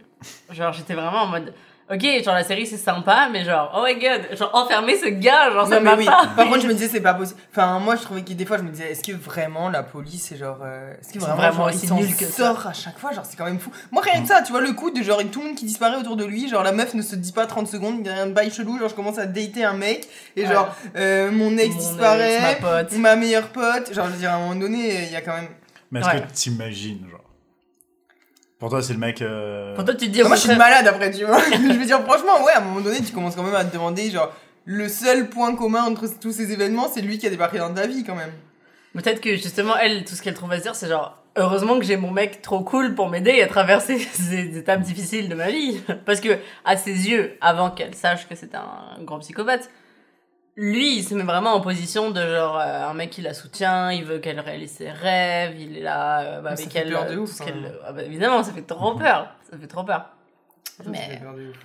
Genre, 0.51 0.73
j'étais 0.73 0.95
vraiment 0.95 1.23
en 1.23 1.27
mode, 1.27 1.53
ok, 1.93 2.23
genre 2.25 2.35
la 2.35 2.45
série 2.45 2.67
c'est 2.67 2.77
sympa, 2.79 3.29
mais 3.31 3.45
genre, 3.45 3.73
oh 3.77 3.85
my 3.87 3.95
god, 4.01 4.37
genre 4.39 4.51
enfermer 4.55 4.97
ce 4.97 5.07
gars, 5.09 5.51
genre 5.53 5.67
ça 5.69 5.77
non 5.81 5.83
mais 5.83 5.91
m'a 5.91 5.97
oui 5.97 6.05
pas. 6.07 6.27
par 6.37 6.47
contre 6.49 6.61
je 6.63 6.67
me 6.69 6.73
disais 6.73 6.89
c'est 6.89 7.01
pas 7.01 7.15
possible 7.15 7.39
enfin 7.51 7.79
moi 7.79 7.97
je 7.97 8.03
trouvais 8.03 8.23
que 8.23 8.33
des 8.33 8.47
fois 8.47 8.57
je 8.59 8.63
me 8.63 8.71
disais 8.71 8.91
est-ce 8.93 9.03
que 9.03 9.13
vraiment 9.13 9.69
la 9.69 9.83
police 9.83 10.27
c'est 10.31 10.37
genre 10.37 10.59
euh, 10.63 10.93
est-ce 11.01 11.09
que 11.11 11.15
Ils 11.17 11.21
sont 11.21 11.27
vraiment, 11.27 11.37
vraiment 11.43 11.57
genre, 11.57 11.67
aussi 11.69 11.85
il 11.85 11.89
s'en 11.89 11.97
nuls 11.97 12.17
que 12.17 12.25
ça. 12.25 12.55
sort 12.55 12.67
à 12.67 12.73
chaque 12.73 12.99
fois 12.99 13.13
genre 13.13 13.25
c'est 13.29 13.37
quand 13.37 13.45
même 13.45 13.59
fou 13.59 13.71
moi 13.93 14.03
rien 14.03 14.23
que 14.23 14.29
ça 14.29 14.43
tu 14.43 14.53
vois 14.53 14.61
le 14.63 14.73
coup 14.73 14.91
de 14.91 15.03
genre 15.03 15.21
tout 15.31 15.41
le 15.41 15.47
monde 15.49 15.57
qui 15.57 15.67
disparaît 15.67 15.97
autour 15.97 16.17
de 16.17 16.25
lui 16.25 16.49
genre 16.49 16.63
la 16.63 16.73
meuf 16.73 16.95
ne 16.95 17.03
se 17.03 17.17
dit 17.17 17.33
pas 17.33 17.47
30 17.47 17.69
secondes 17.69 17.97
il 18.01 18.07
y 18.07 18.11
a 18.11 18.23
un 18.23 18.27
bail 18.29 18.51
chelou 18.51 18.79
genre 18.79 18.89
je 18.89 18.95
commence 18.95 19.19
à 19.19 19.27
dater 19.27 19.65
un 19.65 19.75
mec 19.75 20.09
et 20.37 20.47
Ouais. 20.47 20.53
genre 20.53 20.75
euh, 20.97 21.31
mon 21.31 21.57
ex 21.59 21.75
Mon 21.75 21.81
disparaît 21.81 22.35
ex, 22.35 22.63
ma 22.63 22.83
pote. 22.83 22.93
ou 22.93 22.99
ma 22.99 23.17
meilleure 23.17 23.49
pote 23.49 23.93
genre 23.93 24.07
je 24.07 24.13
veux 24.13 24.19
dire 24.19 24.31
à 24.31 24.35
un 24.37 24.39
moment 24.41 24.55
donné 24.57 25.05
il 25.07 25.13
y 25.13 25.17
a 25.17 25.21
quand 25.21 25.35
même 25.35 25.49
Mais 25.91 26.01
est-ce 26.01 26.09
Ouais. 26.09 26.21
que 26.23 26.33
t'imagines, 26.33 27.07
genre 27.11 27.21
Pour 28.65 28.71
toi, 28.71 28.81
c'est 28.81 28.95
le 28.95 28.99
mec. 28.99 29.21
euh, 29.21 29.75
Pour 29.75 29.85
toi, 29.85 29.93
tu 29.95 30.07
te 30.07 30.11
dis 30.11 30.23
moi 30.23 30.37
je 30.37 30.41
suis 30.41 30.57
malade 30.57 30.87
après 30.87 31.11
tu 31.11 31.23
vois 31.27 31.39
je 31.53 31.79
veux 31.79 31.85
dire 31.85 32.01
franchement 32.01 32.43
ouais 32.47 32.53
à 32.53 32.63
un 32.63 32.65
moment 32.65 32.81
donné 32.81 32.97
tu 33.03 33.13
commences 33.13 33.37
quand 33.37 33.43
même 33.43 33.55
à 33.55 33.63
te 33.63 33.71
demander 33.75 34.11
genre 34.11 34.33
le 34.65 34.89
seul 34.89 35.29
point 35.29 35.55
commun 35.55 35.83
entre 35.83 36.07
tous 36.19 36.33
ces 36.33 36.51
événements 36.51 36.89
c'est 36.89 37.03
lui 37.03 37.19
qui 37.19 37.27
a 37.27 37.31
débarqué 37.31 37.59
dans 37.59 37.75
ta 37.75 37.87
vie 37.87 38.05
quand 38.05 38.15
même 38.15 38.33
Peut-être 38.95 39.21
que 39.21 39.33
justement, 39.33 39.77
elle, 39.77 40.05
tout 40.07 40.15
ce 40.15 40.23
qu'elle 40.23 40.33
trouve 40.33 40.51
à 40.53 40.57
se 40.57 40.63
dire, 40.63 40.75
c'est 40.77 40.89
genre, 40.89 41.23
heureusement 41.37 41.79
que 41.79 41.85
j'ai 41.85 41.99
mon 41.99 42.11
mec 42.11 42.41
trop 42.41 42.61
cool 42.61 42.95
pour 42.95 43.11
m'aider 43.11 43.43
à 43.43 43.49
traverser 43.49 43.99
ces 44.13 44.57
étapes 44.57 44.81
difficiles 44.81 45.29
de 45.29 45.35
ma 45.35 45.51
vie. 45.51 45.83
Parce 46.07 46.21
que, 46.21 46.39
à 46.65 46.77
ses 46.79 47.11
yeux, 47.11 47.37
avant 47.43 47.71
qu'elle 47.71 47.95
sache 47.95 48.27
que 48.29 48.35
c'est 48.37 48.55
un 48.55 49.03
gros 49.03 49.19
psychopathe, 49.19 49.69
lui, 50.57 50.97
il 50.99 51.03
se 51.03 51.15
met 51.15 51.25
vraiment 51.25 51.53
en 51.55 51.61
position 51.61 52.11
de 52.11 52.21
genre, 52.21 52.59
euh, 52.59 52.87
un 52.89 52.95
mec 52.95 53.11
qui 53.11 53.23
la 53.23 53.35
soutient, 53.35 53.91
il 53.91 54.05
veut 54.05 54.19
qu'elle 54.19 54.39
réalise 54.41 54.71
ses 54.73 54.91
rêves, 54.91 55.59
il 55.59 55.79
est 55.79 55.83
là 55.83 56.21
euh, 56.21 56.41
bah, 56.41 56.51
avec 56.51 56.71
fait 56.71 56.79
elle. 56.81 56.91
peur 56.93 57.07
de 57.07 57.15
euh, 57.15 57.19
ouf, 57.19 57.31
ce 57.31 57.39
quand 57.39 57.45
qu'elle- 57.47 57.61
même. 57.61 57.73
ah 57.87 57.93
bah, 57.93 58.03
évidemment, 58.03 58.43
ça 58.43 58.53
fait 58.53 58.63
trop 58.63 58.95
peur. 58.95 59.29
Ça 59.51 59.59
fait 59.59 59.67
trop 59.67 59.83
peur. 59.85 60.11
Ça 60.65 60.85
Mais- 60.89 61.19
peur 61.23 61.35
de 61.35 61.49
ouf. 61.51 61.57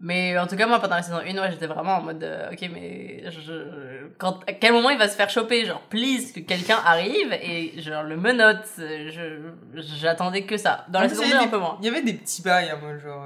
Mais 0.00 0.36
en 0.38 0.46
tout 0.46 0.56
cas, 0.56 0.66
moi, 0.66 0.80
pendant 0.80 0.96
la 0.96 1.02
saison 1.02 1.18
1, 1.18 1.38
ouais, 1.38 1.50
j'étais 1.52 1.68
vraiment 1.68 1.94
en 1.96 2.02
mode, 2.02 2.22
euh, 2.24 2.50
ok, 2.52 2.68
mais 2.72 3.22
je, 3.30 4.08
quand, 4.18 4.40
à 4.46 4.52
quel 4.52 4.72
moment 4.72 4.90
il 4.90 4.98
va 4.98 5.08
se 5.08 5.16
faire 5.16 5.30
choper? 5.30 5.64
Genre, 5.64 5.80
please, 5.88 6.32
que 6.34 6.40
quelqu'un 6.40 6.76
arrive 6.84 7.32
et 7.40 7.80
genre 7.80 8.02
le 8.02 8.16
menotte. 8.16 8.66
euh, 8.80 9.08
Je, 9.10 9.80
j'attendais 9.80 10.42
que 10.44 10.56
ça. 10.58 10.84
Dans 10.88 11.00
la 11.00 11.08
saison 11.08 11.22
il 11.22 11.28
y 11.28 11.30
2, 11.30 11.36
avait 11.36 11.44
un 11.46 11.48
peu 11.48 11.58
moins. 11.58 11.78
Il 11.80 11.86
y 11.86 11.88
avait 11.88 12.02
des 12.02 12.12
petits 12.14 12.42
bails, 12.42 12.68
hein, 12.70 12.78
moi, 12.82 12.98
genre. 12.98 13.24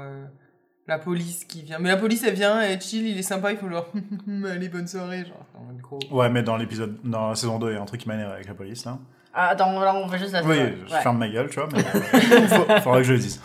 La 0.88 0.98
police 0.98 1.44
qui 1.44 1.62
vient. 1.62 1.78
Mais 1.78 1.88
la 1.90 1.96
police, 1.98 2.24
elle 2.24 2.34
vient, 2.34 2.60
elle 2.60 2.80
chill, 2.80 3.06
il 3.06 3.18
est 3.18 3.22
sympa, 3.22 3.52
il 3.52 3.58
faut 3.58 3.68
genre. 3.68 3.86
Allez, 4.50 4.68
bonne 4.68 4.86
soirée, 4.88 5.24
genre. 5.24 5.44
en 5.54 5.64
mode 5.64 5.80
gros. 5.80 5.98
Ouais, 6.10 6.28
mais 6.30 6.42
dans 6.42 6.56
l'épisode, 6.56 6.96
dans 7.04 7.28
la 7.28 7.34
saison 7.36 7.58
2, 7.58 7.70
il 7.70 7.74
y 7.74 7.76
a 7.76 7.82
un 7.82 7.84
truc 7.84 8.00
qui 8.00 8.08
m'énerve 8.08 8.32
avec 8.32 8.48
la 8.48 8.54
police, 8.54 8.84
là. 8.86 8.98
Ah, 9.34 9.48
attends, 9.48 9.78
là, 9.78 9.94
on 9.94 10.06
va 10.06 10.16
juste 10.16 10.32
la 10.32 10.42
Oui, 10.42 10.56
je 10.88 10.92
Ouais. 10.94 11.00
ferme 11.02 11.18
ma 11.18 11.28
gueule, 11.28 11.48
tu 11.50 11.60
vois, 11.60 11.68
mais 11.70 11.78
euh, 11.94 12.48
faut- 12.48 12.80
faudrait 12.82 13.02
que 13.02 13.06
je 13.06 13.12
le 13.12 13.18
dise. 13.18 13.40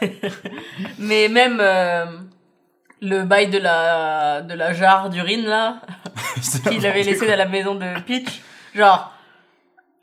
Mais 0.98 1.28
même, 1.28 1.58
euh, 1.60 2.06
le 3.02 3.24
bail 3.24 3.48
de 3.50 3.58
la, 3.58 4.42
de 4.42 4.54
la 4.54 4.72
jarre 4.72 5.10
d'urine, 5.10 5.44
là, 5.44 5.80
qu'il 6.68 6.86
avait 6.86 7.02
laissé 7.02 7.26
dans 7.26 7.36
la 7.36 7.46
maison 7.46 7.74
de 7.74 8.00
Peach. 8.06 8.40
Genre, 8.74 9.12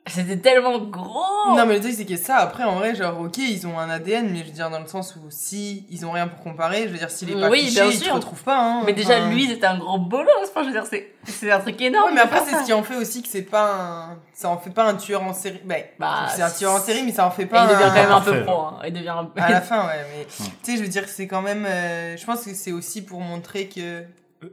c'était 0.08 0.38
tellement 0.38 0.78
gros! 0.80 1.56
Non, 1.56 1.65
mais 1.65 1.76
le 1.76 1.80
truc, 1.82 1.94
c'est 1.98 2.06
que 2.06 2.15
ça, 2.15 2.38
après, 2.38 2.63
en 2.63 2.76
vrai, 2.76 2.94
genre, 2.96 3.20
ok, 3.22 3.38
ils 3.39 3.65
ont 3.65 3.80
un 3.80 3.89
ADN, 3.89 4.30
mais 4.32 4.39
je 4.39 4.46
veux 4.46 4.52
dire, 4.52 4.70
dans 4.70 4.80
le 4.80 4.86
sens 4.88 5.15
où 5.15 5.22
si 5.30 5.86
ils 5.89 6.06
ont 6.06 6.12
rien 6.12 6.28
pour 6.28 6.41
comparer, 6.44 6.84
je 6.84 6.89
veux 6.89 6.98
dire, 7.00 7.10
s'il 7.10 7.32
est 7.32 7.39
pas 7.39 7.50
Oui, 7.50 7.62
fiché, 7.62 7.82
bien 7.82 7.86
ils 7.91 8.00
te 8.00 8.10
retrouvent 8.12 8.44
pas, 8.44 8.60
hein. 8.60 8.82
Mais 8.86 8.94
déjà, 8.94 9.18
Enfin, 9.18 9.30
lui, 9.32 9.48
c'était 9.48 9.65
un 9.65 9.78
gros 9.80 9.98
bolos. 9.98 10.30
Enfin, 10.44 10.62
je 10.62 10.68
veux 10.68 10.74
dire, 10.74 10.86
c'est, 10.88 11.12
c'est 11.26 11.52
un 11.52 11.60
truc 11.60 11.82
énorme. 11.82 12.10
Ouais, 12.10 12.13
mais 12.15 12.22
après, 12.22 12.41
c'est 12.46 12.56
ce 12.56 12.65
qui 12.65 12.74
en 12.74 12.84
fait 12.84 12.96
aussi 12.96 13.24
que 13.24 13.28
c'est 13.30 13.41
pas 13.41 13.74
un. 13.74 14.18
Ça 14.34 14.50
en 14.50 14.58
fait 14.58 14.70
pas 14.70 14.84
un 14.84 14.96
tueur 14.96 15.24
en 15.24 15.34
série. 15.34 15.62
Ben, 15.65 15.84
Bah, 15.98 16.28
c'est 16.30 16.41
un 16.44 16.52
tueur 16.52 16.74
en 16.74 16.80
série, 16.80 17.02
mais 17.04 17.12
ça 17.13 17.26
en 17.26 17.32
fait 17.32 17.44
Et 17.44 17.46
pas 17.48 17.63
il 17.65 17.70
devient 17.74 17.84
un- 17.84 17.88
quand 17.89 17.94
même 17.96 18.12
un 18.12 18.22
peu 18.22 18.44
pro. 18.44 18.60
Hein. 18.62 18.80
Il 18.86 18.94
devient 18.94 19.10
un 19.10 19.26
peu. 19.26 19.41
À 19.41 19.50
la 19.50 19.62
fin, 19.62 19.88
ouais, 19.88 20.06
mais 20.18 20.26
tu 20.26 20.44
sais, 20.62 20.78
je 20.78 20.82
veux 20.84 20.88
dire, 20.89 21.06
c'est 21.08 21.26
quand 21.28 21.41
même. 21.41 21.65
euh, 21.68 22.15
je 22.18 22.26
pense 22.26 22.44
que 22.44 22.54
c'est 22.54 22.72
aussi 22.72 23.02
pour 23.04 23.22
montrer 23.22 23.68
que. 23.70 24.04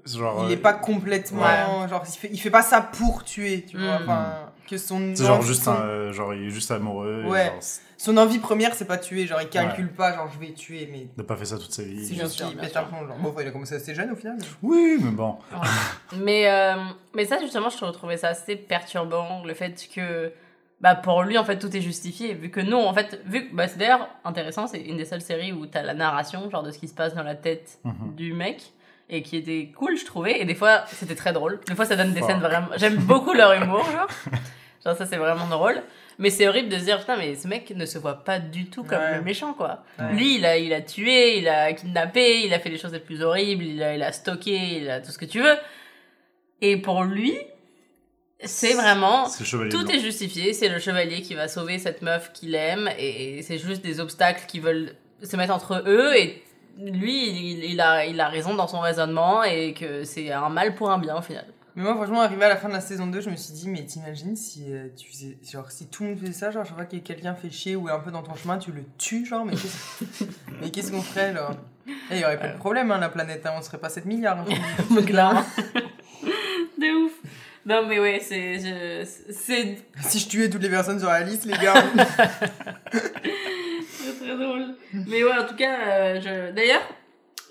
Genre, 0.07 0.45
il 0.47 0.53
est 0.53 0.57
pas 0.57 0.73
complètement 0.73 1.43
Ouais. 1.43 1.89
genre 1.89 2.03
il 2.09 2.13
fait, 2.17 2.31
il 2.33 2.39
fait 2.41 2.51
pas 2.51 2.63
ça 2.63 2.81
pour 2.81 3.25
tuer 3.25 3.67
tu 3.69 3.77
vois 3.77 3.99
Mm. 3.99 4.03
enfin 4.05 4.25
que 4.73 4.79
son 4.79 5.13
C'est 5.15 5.25
genre 5.27 5.39
envie- 5.39 5.47
juste 5.47 5.63
son, 5.65 5.73
un, 5.73 5.81
euh, 5.83 6.13
genre 6.13 6.33
il 6.35 6.47
est 6.47 6.51
juste 6.51 6.71
amoureux. 6.71 7.23
et 7.27 7.29
genre, 7.29 7.59
son 7.99 8.17
envie 8.17 8.39
première 8.39 8.75
c'est 8.75 8.87
pas 8.87 8.97
tuer 8.99 9.27
genre 9.27 9.41
il 9.43 9.49
calcule 9.49 9.93
pas 9.93 10.15
genre 10.15 10.29
je 10.33 10.39
vais 10.45 10.53
tuer 10.55 10.89
mais 10.91 11.01
il 11.03 11.11
n'a 11.19 11.25
pas 11.25 11.37
fait 11.37 11.45
ça 11.45 11.59
toute 11.59 11.73
sa 11.73 11.83
vie. 11.83 12.05
c'est 12.07 12.15
Bien 12.15 12.25
juste 12.25 12.37
sûr, 12.37 12.47
qu'il 12.47 12.57
bien 12.57 12.65
pète 12.65 12.73
sûr. 12.73 12.81
un 12.81 12.85
plomb 12.85 13.07
genre 13.07 13.17
bon 13.19 13.29
enfin, 13.29 13.43
il 13.43 13.49
a 13.49 13.51
commencé 13.51 13.75
assez 13.75 13.95
jeune 13.95 14.11
au 14.11 14.17
final 14.17 14.39
Oui, 14.63 14.97
mais 15.01 15.11
bon. 15.11 15.37
mais, 16.17 16.51
euh, 16.51 16.75
mais 17.15 17.25
ça, 17.27 17.39
justement, 17.41 17.69
je 17.69 17.77
trouvais 17.93 18.17
ça 18.17 18.29
assez 18.29 18.57
perturbant. 18.57 19.45
Le 19.45 19.55
fait 19.55 19.89
que. 19.95 20.33
Bah, 20.81 20.97
pour 20.97 21.23
lui, 21.23 21.39
en 21.39 21.45
fait, 21.45 21.59
tout 21.61 21.77
est 21.77 21.81
justifié. 21.81 22.35
Vu 22.35 22.51
que 22.51 22.59
non, 22.61 22.89
en 22.89 22.93
fait, 22.95 23.21
vu 23.25 23.49
que. 23.49 23.55
Bah, 23.55 23.69
c'est 23.69 23.79
d'ailleurs 23.79 24.09
intéressant, 24.25 24.67
c'est 24.67 24.81
une 24.81 24.97
des 24.97 25.05
seules 25.05 25.21
séries 25.21 25.53
où 25.53 25.67
t'as 25.67 25.83
la 25.83 25.95
narration, 25.95 26.51
genre 26.51 26.65
de 26.65 26.73
ce 26.73 26.79
qui 26.79 26.89
se 26.89 26.95
passe 26.95 27.15
dans 27.15 27.23
la 27.23 27.37
tête 27.37 27.79
Mhm. 27.85 28.15
du 28.17 28.33
mec. 28.33 28.73
Et 29.09 29.23
qui 29.23 29.37
était 29.37 29.71
cool, 29.77 29.97
je 29.99 30.05
trouvais. 30.07 30.41
Et 30.41 30.45
des 30.47 30.55
fois, 30.55 30.85
c'était 30.89 31.15
très 31.15 31.33
drôle. 31.35 31.61
Des 31.69 31.75
fois, 31.75 31.85
ça 31.85 31.95
donne 31.97 32.13
des 32.15 32.23
scènes 32.23 32.41
vraiment. 32.41 32.69
J'aime 32.77 32.97
beaucoup 32.97 33.33
leur 33.35 33.53
humour, 33.53 33.85
genre. 33.91 34.09
Genre, 34.85 34.97
ça, 34.97 35.07
c'est 35.07 35.17
vraiment 35.17 35.47
drôle. 35.47 35.81
Mais 36.19 36.31
c'est 36.31 36.47
horrible 36.47 36.69
de 36.69 36.79
se 36.79 36.85
dire, 36.85 36.99
putain, 37.01 37.17
mais 37.17 37.35
ce 37.37 37.49
mec 37.49 37.71
ne 37.75 37.87
se 37.87 37.99
voit 37.99 38.23
pas 38.25 38.39
du 38.39 38.67
tout 38.67 38.85
comme 38.85 38.99
Ouais. 38.99 39.17
le 39.17 39.23
méchant, 39.23 39.55
quoi. 39.55 39.83
Ouais. 39.99 40.13
Lui, 40.13 40.37
il 40.37 40.45
a, 40.45 40.59
il 40.59 40.73
a 40.75 40.81
tué, 40.81 41.39
il 41.39 41.49
a 41.49 41.73
kidnappé, 41.73 42.43
il 42.45 42.53
a 42.53 42.59
fait 42.59 42.69
les 42.69 42.79
choses 42.79 42.93
les 42.93 42.99
plus 43.01 43.23
horribles, 43.23 43.65
il 43.65 43.83
a, 43.83 43.95
il 43.95 44.03
a 44.03 44.13
stocké, 44.13 44.79
il 44.79 44.91
a 44.91 45.01
tout 45.01 45.11
ce 45.11 45.19
que 45.19 45.25
tu 45.25 45.41
veux. 45.41 45.57
Et 46.61 46.77
pour 46.77 47.03
lui, 47.05 47.37
c'est 48.45 48.75
vraiment. 48.75 49.25
Tout 49.31 49.57
blanc. 49.85 49.87
est 49.95 50.01
justifié, 50.01 50.53
c'est 50.53 50.69
le 50.69 50.79
chevalier 50.79 51.23
qui 51.23 51.35
va 51.35 51.49
sauver 51.49 51.79
cette 51.79 52.03
meuf 52.03 52.33
qu'il 52.33 52.55
aime, 52.55 52.91
et 52.99 53.41
c'est 53.43 53.59
juste 53.59 53.83
des 53.83 54.01
obstacles 54.01 54.45
qui 54.47 54.61
veulent 54.61 54.95
se 55.23 55.37
mettre 55.37 55.55
entre 55.55 55.83
eux, 55.87 56.17
et 56.17 56.43
lui, 56.79 57.29
il, 57.29 57.65
il 57.65 57.81
a, 57.81 58.05
il 58.07 58.21
a 58.21 58.29
raison 58.29 58.55
dans 58.55 58.67
son 58.67 58.81
raisonnement, 58.81 59.45
et 59.45 59.75
que 59.75 60.05
c'est 60.05 60.31
un 60.33 60.49
mal 60.49 60.75
pour 60.75 60.91
un 60.91 60.99
bien 60.99 61.17
au 61.17 61.23
final. 61.23 61.47
Mais 61.75 61.83
moi 61.83 61.95
franchement 61.95 62.21
arrivé 62.21 62.45
à 62.45 62.49
la 62.49 62.57
fin 62.57 62.69
de 62.69 62.75
la 62.75 62.81
saison 62.81 63.07
2 63.07 63.21
je 63.21 63.31
me 63.31 63.37
suis 63.37 63.53
dit 63.55 63.69
mais 63.69 63.85
t'imagines 63.85 64.37
si 64.37 64.67
euh, 64.73 64.89
tu 64.97 65.11
faisais 65.11 65.39
genre 65.51 65.71
si 65.71 65.87
tout 65.89 66.03
le 66.05 66.11
monde 66.11 66.19
faisait 66.21 66.33
ça 66.33 66.51
genre 66.51 66.65
je 66.65 66.75
vois 66.75 66.85
que 66.85 66.97
quelqu'un 66.97 67.35
fait 67.35 67.51
chier 67.51 67.77
ou 67.77 67.89
est 67.89 67.93
un 67.93 67.99
peu 68.01 68.11
dans 68.11 68.23
ton 68.23 68.35
chemin 68.35 68.59
tu 68.59 68.73
le 68.73 68.85
tues 68.99 69.25
genre 69.27 69.45
mais 69.45 69.53
qu'est-ce 69.55 70.25
mais 70.61 70.71
qu'est-ce 70.71 70.91
qu'on 70.93 71.03
ferait 71.03 71.35
genre 71.35 71.53
il 72.11 72.19
y 72.19 72.25
aurait 72.25 72.39
pas 72.39 72.49
de 72.49 72.59
problème 72.59 72.91
hein, 72.93 72.99
la 72.99 73.09
planète 73.09 73.45
hein, 73.47 73.53
on 73.59 73.63
serait 73.63 73.79
pas 73.79 73.89
7 73.89 74.05
milliards 74.05 74.39
hein. 74.41 74.45
Donc 74.95 75.09
là. 75.11 75.45
de 76.79 77.05
ouf. 77.07 77.13
Non, 77.65 77.87
mais 77.87 78.01
ouais, 78.01 78.21
c'est. 78.21 78.59
je- 78.59 79.07
C'est 79.31 79.79
si 80.01 80.19
je 80.19 80.29
tuais 80.29 80.51
toutes 80.51 80.63
les 80.63 80.69
personnes 80.69 80.99
sur 80.99 81.09
la 81.09 81.21
liste 81.23 81.45
les 81.45 81.57
gars 81.59 81.75
très 82.91 84.13
très 84.21 84.37
drôle. 84.37 84.75
Mais 84.93 85.23
ouais, 85.25 85.33
en 85.39 85.47
tout 85.47 85.55
cas, 85.57 85.77
euh, 85.89 86.21
je... 86.21 86.53
d'ailleurs, 86.53 86.83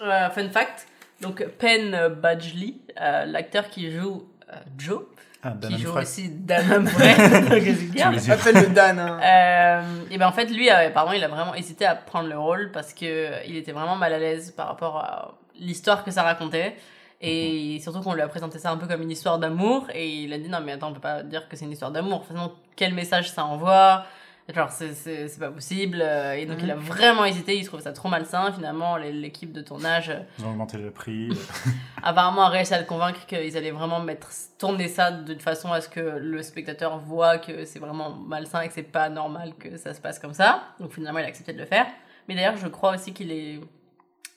euh, 0.01 0.29
fun 0.29 0.49
fact, 0.49 0.85
donc 1.21 1.45
Penn 1.59 2.09
Badgley, 2.21 2.75
euh, 2.99 3.25
l'acteur 3.25 3.69
qui 3.69 3.91
joue 3.91 4.27
euh, 4.49 4.55
Joe, 4.77 5.03
Ah, 5.43 5.51
Dan 5.51 5.71
qui 5.71 5.81
joue 5.81 5.91
aussi 5.91 6.29
Dan 6.29 6.71
Humphrey, 6.71 7.13
appelle 8.31 8.55
le 8.55 8.73
Dan 8.73 8.99
hein. 8.99 9.19
Euh, 9.23 10.03
et 10.11 10.17
ben 10.17 10.27
en 10.27 10.31
fait 10.31 10.45
lui 10.45 10.69
pardon 10.93 11.13
il 11.13 11.23
a 11.23 11.27
vraiment 11.27 11.55
hésité 11.55 11.85
à 11.85 11.95
prendre 11.95 12.29
le 12.29 12.37
rôle 12.37 12.71
parce 12.71 12.93
que 12.93 13.47
il 13.47 13.55
était 13.55 13.71
vraiment 13.71 13.95
mal 13.95 14.13
à 14.13 14.19
l'aise 14.19 14.51
par 14.51 14.67
rapport 14.67 14.97
à 14.97 15.37
l'histoire 15.59 16.03
que 16.03 16.11
ça 16.11 16.23
racontait. 16.23 16.75
Et 17.23 17.79
surtout 17.83 18.01
qu'on 18.01 18.15
lui 18.15 18.21
a 18.23 18.27
présenté 18.27 18.57
ça 18.57 18.71
un 18.71 18.77
peu 18.77 18.87
comme 18.87 19.03
une 19.03 19.11
histoire 19.11 19.37
d'amour. 19.37 19.85
Et 19.93 20.09
il 20.23 20.33
a 20.33 20.39
dit 20.39 20.49
non 20.49 20.59
mais 20.59 20.71
attends 20.71 20.89
on 20.89 20.93
peut 20.93 20.99
pas 20.99 21.21
dire 21.21 21.47
que 21.47 21.55
c'est 21.55 21.65
une 21.65 21.71
histoire 21.71 21.91
d'amour. 21.91 22.25
Sinon 22.27 22.51
quel 22.75 22.95
message 22.95 23.29
ça 23.29 23.45
envoie? 23.45 24.05
Genre 24.53 24.69
c'est 24.71 24.93
c'est 24.93 25.27
c'est 25.27 25.39
pas 25.39 25.49
possible 25.51 25.99
euh, 26.01 26.33
et 26.33 26.45
donc 26.45 26.57
Mhm. 26.59 26.63
il 26.65 26.71
a 26.71 26.75
vraiment 26.75 27.25
hésité 27.25 27.57
il 27.57 27.65
trouvait 27.65 27.83
ça 27.83 27.91
trop 27.93 28.09
malsain 28.09 28.51
finalement 28.51 28.97
l'équipe 28.97 29.51
de 29.51 29.61
tournage 29.61 30.09
euh, 30.09 30.19
Ils 30.39 30.45
ont 30.45 30.51
augmenté 30.51 30.77
le 30.77 30.91
prix. 30.91 31.29
apparemment 32.03 32.43
a 32.43 32.49
réussi 32.49 32.73
à 32.73 32.79
le 32.79 32.85
convaincre 32.85 33.25
qu'ils 33.25 33.57
allaient 33.57 33.71
vraiment 33.71 33.99
mettre 33.99 34.29
tourner 34.57 34.87
ça 34.87 35.11
de 35.11 35.35
façon 35.35 35.71
à 35.71 35.81
ce 35.81 35.89
que 35.89 35.99
le 35.99 36.41
spectateur 36.43 36.97
voit 36.99 37.37
que 37.37 37.65
c'est 37.65 37.79
vraiment 37.79 38.11
malsain 38.11 38.61
et 38.61 38.67
que 38.67 38.73
c'est 38.73 38.83
pas 38.83 39.09
normal 39.09 39.53
que 39.59 39.77
ça 39.77 39.93
se 39.93 40.01
passe 40.01 40.19
comme 40.19 40.33
ça. 40.33 40.63
Donc 40.79 40.91
finalement 40.93 41.19
il 41.19 41.25
a 41.25 41.27
accepté 41.27 41.53
de 41.53 41.59
le 41.59 41.65
faire. 41.65 41.85
Mais 42.27 42.35
d'ailleurs 42.35 42.57
je 42.57 42.67
crois 42.67 42.93
aussi 42.95 43.13
qu'il 43.13 43.31
est 43.31 43.59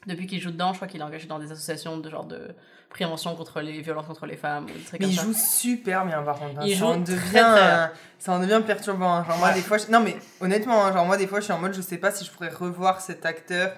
depuis 0.06 0.26
qu'il 0.26 0.40
joue 0.40 0.50
dedans, 0.50 0.72
je 0.72 0.76
crois 0.78 0.88
qu'il 0.88 1.00
est 1.00 1.04
engagé 1.04 1.26
dans 1.26 1.38
des 1.38 1.50
associations 1.50 1.96
de 1.96 2.10
genre 2.10 2.24
de 2.26 2.54
prévention 2.94 3.34
contre 3.36 3.60
les 3.60 3.82
violences 3.82 4.06
contre 4.06 4.24
les 4.24 4.36
femmes 4.36 4.64
ou 4.64 4.68
des 4.68 4.80
trucs 4.80 4.92
Mais 5.00 5.06
comme 5.06 5.10
il 5.10 5.16
ça. 5.16 5.22
joue 5.24 5.34
super 5.34 6.06
bien 6.06 6.22
par 6.22 6.38
contre. 6.38 6.60
hein. 6.60 6.64
Il 6.64 6.72
ça 6.72 6.78
joue 6.78 6.84
en 6.86 6.96
devient, 6.98 7.16
très 7.30 7.42
bien. 7.42 7.90
ça 8.18 8.32
en 8.32 8.38
devient 8.40 8.62
perturbant. 8.66 9.12
hein. 9.16 9.24
Genre 9.28 9.36
moi 9.38 9.48
Ouais. 9.48 9.54
des 9.54 9.60
fois, 9.62 9.78
je- 9.78 9.88
non 9.90 10.00
mais 10.00 10.16
honnêtement, 10.40 10.84
hein, 10.86 10.92
genre 10.92 11.04
moi 11.04 11.16
des 11.16 11.26
fois 11.26 11.40
je 11.40 11.44
suis 11.44 11.52
en 11.52 11.58
mode 11.58 11.74
je 11.74 11.82
sais 11.82 11.98
pas 11.98 12.10
si 12.12 12.24
je 12.24 12.30
pourrais 12.30 12.48
revoir 12.48 13.00
cet 13.00 13.26
acteur 13.26 13.72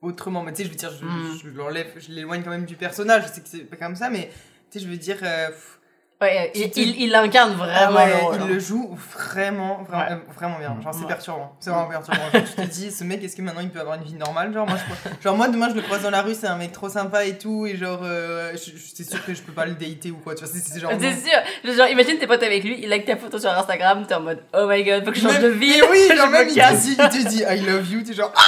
autrement. 0.00 0.42
Mais 0.42 0.52
tu 0.52 0.58
sais, 0.58 0.64
je 0.64 0.70
veux 0.70 0.76
dire, 0.76 0.90
je, 0.98 1.04
Mm. 1.04 1.38
je 1.42 1.48
l'enlève, 1.50 1.92
je 1.96 2.12
l'éloigne 2.12 2.42
quand 2.42 2.50
même 2.50 2.64
du 2.66 2.76
personnage. 2.76 3.24
Je 3.26 3.28
sais 3.32 3.40
que 3.40 3.48
c'est 3.48 3.58
pas 3.64 3.76
comme 3.76 3.96
ça, 3.96 4.08
mais 4.10 4.30
tu 4.70 4.78
sais, 4.78 4.84
je 4.84 4.88
veux 4.90 4.96
dire. 4.98 5.18
euh, 5.22 5.48
pff, 5.48 5.78
Ouais, 6.24 6.50
il, 6.54 6.62
C'était- 6.62 6.80
il, 6.82 7.00
il 7.02 7.14
incarne 7.14 7.52
ah 7.60 7.86
vraiment 7.86 7.96
ouais, 7.98 8.06
le 8.08 8.14
rôle, 8.16 8.34
il 8.36 8.42
hein. 8.42 8.46
le 8.48 8.58
joue 8.58 8.96
vraiment, 9.12 9.82
vraiment, 9.88 10.02
Ouais. 10.04 10.12
euh, 10.12 10.32
vraiment 10.34 10.58
bien. 10.58 10.76
Genre, 10.82 10.94
c'est 10.94 11.06
perturbant. 11.06 11.56
C'est 11.60 11.70
vraiment 11.70 11.88
perturbant. 11.88 12.30
Genre, 12.32 12.42
tu 12.44 12.52
te 12.54 12.62
dis, 12.62 12.90
ce 12.90 13.04
mec, 13.04 13.22
est-ce 13.22 13.36
que 13.36 13.42
maintenant 13.42 13.60
il 13.60 13.70
peut 13.70 13.80
avoir 13.80 13.96
une 13.96 14.04
vie 14.04 14.14
normale? 14.14 14.52
Genre, 14.52 14.66
moi, 14.66 14.76
je, 14.78 15.22
genre, 15.22 15.36
moi, 15.36 15.48
demain, 15.48 15.68
je 15.70 15.74
le 15.74 15.82
croise 15.82 16.02
dans 16.02 16.10
la 16.10 16.22
rue, 16.22 16.34
c'est 16.34 16.46
un 16.46 16.56
mec 16.56 16.72
trop 16.72 16.88
sympa 16.88 17.24
et 17.24 17.36
tout, 17.38 17.66
et 17.66 17.76
genre, 17.76 18.00
euh, 18.02 18.52
je, 18.52 18.70
je- 18.70 18.94
c'est 18.94 19.04
sûr 19.08 19.24
que 19.24 19.34
je 19.34 19.42
peux 19.42 19.52
pas 19.52 19.66
le 19.66 19.72
dater 19.74 20.10
ou 20.10 20.16
quoi. 20.16 20.34
Tu 20.34 20.44
vois, 20.44 20.52
c'est 20.54 20.80
genre. 20.80 20.92
C'est 20.98 21.14
sûr. 21.14 21.74
Genre, 21.76 21.88
imagine 21.88 22.18
t'es 22.18 22.26
potes 22.26 22.42
avec 22.42 22.64
lui, 22.64 22.78
il 22.82 22.88
like 22.88 23.04
ta 23.04 23.16
photo 23.16 23.38
sur 23.38 23.50
Instagram, 23.50 24.04
t'es 24.06 24.14
en 24.14 24.20
mode 24.20 24.42
oh 24.54 24.66
my 24.68 24.82
god, 24.84 25.04
faut 25.04 25.10
que 25.10 25.16
je 25.18 25.22
change 25.22 25.40
de 25.40 25.48
vie. 25.48 25.74
mais 25.80 25.88
oui, 25.90 26.08
genre 26.16 26.26
me 26.28 26.32
même 26.32 26.48
il 26.48 26.54
te, 26.54 26.74
dit, 26.80 26.96
il 26.98 27.08
te 27.24 27.28
dit 27.28 27.42
I 27.42 27.60
love 27.66 27.90
you, 27.90 28.02
t'es 28.02 28.12
genre 28.14 28.32
Ah 28.36 28.40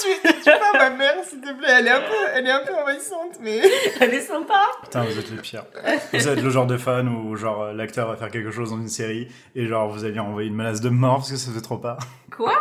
tu, 0.00 0.28
tu 0.42 0.44
pas 0.50 0.72
ma 0.78 0.90
mère 0.90 1.14
s'il 1.24 1.40
te 1.40 1.52
plaît, 1.52 1.68
elle 1.78 1.86
est 1.86 1.90
un 1.90 2.00
peu, 2.00 2.14
elle 2.34 2.46
est 2.46 2.50
un 2.50 2.60
peu 2.64 2.74
envahissante, 2.74 3.38
mais. 3.40 3.60
Elle 4.00 4.14
est 4.14 4.20
sympa. 4.20 4.66
Putain, 4.82 5.04
vous 5.04 5.18
êtes 5.18 5.30
les 5.30 5.36
pires. 5.38 5.64
Vous 6.12 6.28
êtes 6.28 6.40
le 6.42 6.50
genre 6.50 6.66
de 6.66 6.76
fan 6.76 7.08
où 7.08 7.36
genre 7.36 7.62
euh, 7.62 7.72
l'acteur 7.72 8.08
va 8.08 8.16
faire 8.16 8.30
quelque 8.30 8.50
chose 8.50 8.70
dans 8.70 8.78
une 8.78 8.88
série 8.88 9.28
et 9.54 9.66
genre 9.66 9.88
vous 9.88 10.04
allez 10.04 10.18
envoyer 10.18 10.48
une 10.48 10.54
menace 10.56 10.80
de 10.80 10.88
mort 10.90 11.16
parce 11.16 11.30
que 11.30 11.36
ça 11.36 11.52
fait 11.52 11.60
trop 11.60 11.78
pas. 11.78 11.96
Quoi? 12.36 12.52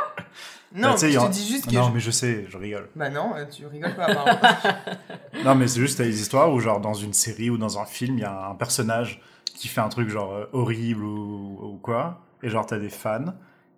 Non, 0.76 0.90
Bah, 0.90 0.94
tu 0.94 1.00
sais, 1.02 1.12
je 1.12 1.20
te 1.20 1.28
dis 1.32 1.48
juste 1.48 1.70
que. 1.70 1.76
Non, 1.76 1.88
je- 1.90 1.92
mais 1.94 2.00
je 2.00 2.12
sais, 2.12 2.46
je 2.50 2.58
rigole. 2.58 2.90
Bah 2.96 3.10
non, 3.10 3.34
euh, 3.36 3.46
tu 3.46 3.66
rigoles 3.68 3.96
pas. 3.96 4.08
Non, 5.44 5.56
mais 5.56 5.68
c'est 5.68 5.80
juste 5.80 5.98
t'as 5.98 6.04
des 6.06 6.22
histoires 6.22 6.52
où 6.52 6.60
genre 6.60 6.80
dans 6.80 6.94
une 6.94 7.14
série 7.14 7.50
ou 7.50 7.58
dans 7.58 7.80
un 7.80 7.86
film, 7.86 8.18
il 8.18 8.22
y 8.22 8.26
a 8.26 8.48
un 8.50 8.56
personnage 8.56 9.22
qui 9.56 9.68
fait 9.68 9.82
un 9.82 9.90
truc 9.90 10.10
genre 10.10 10.34
euh, 10.34 10.46
horrible 10.54 11.04
ou, 11.04 11.60
ou 11.62 11.80
quoi, 11.82 12.22
et 12.42 12.50
genre 12.50 12.66
t'as 12.66 12.78
des 12.80 12.90
fans 12.90 13.26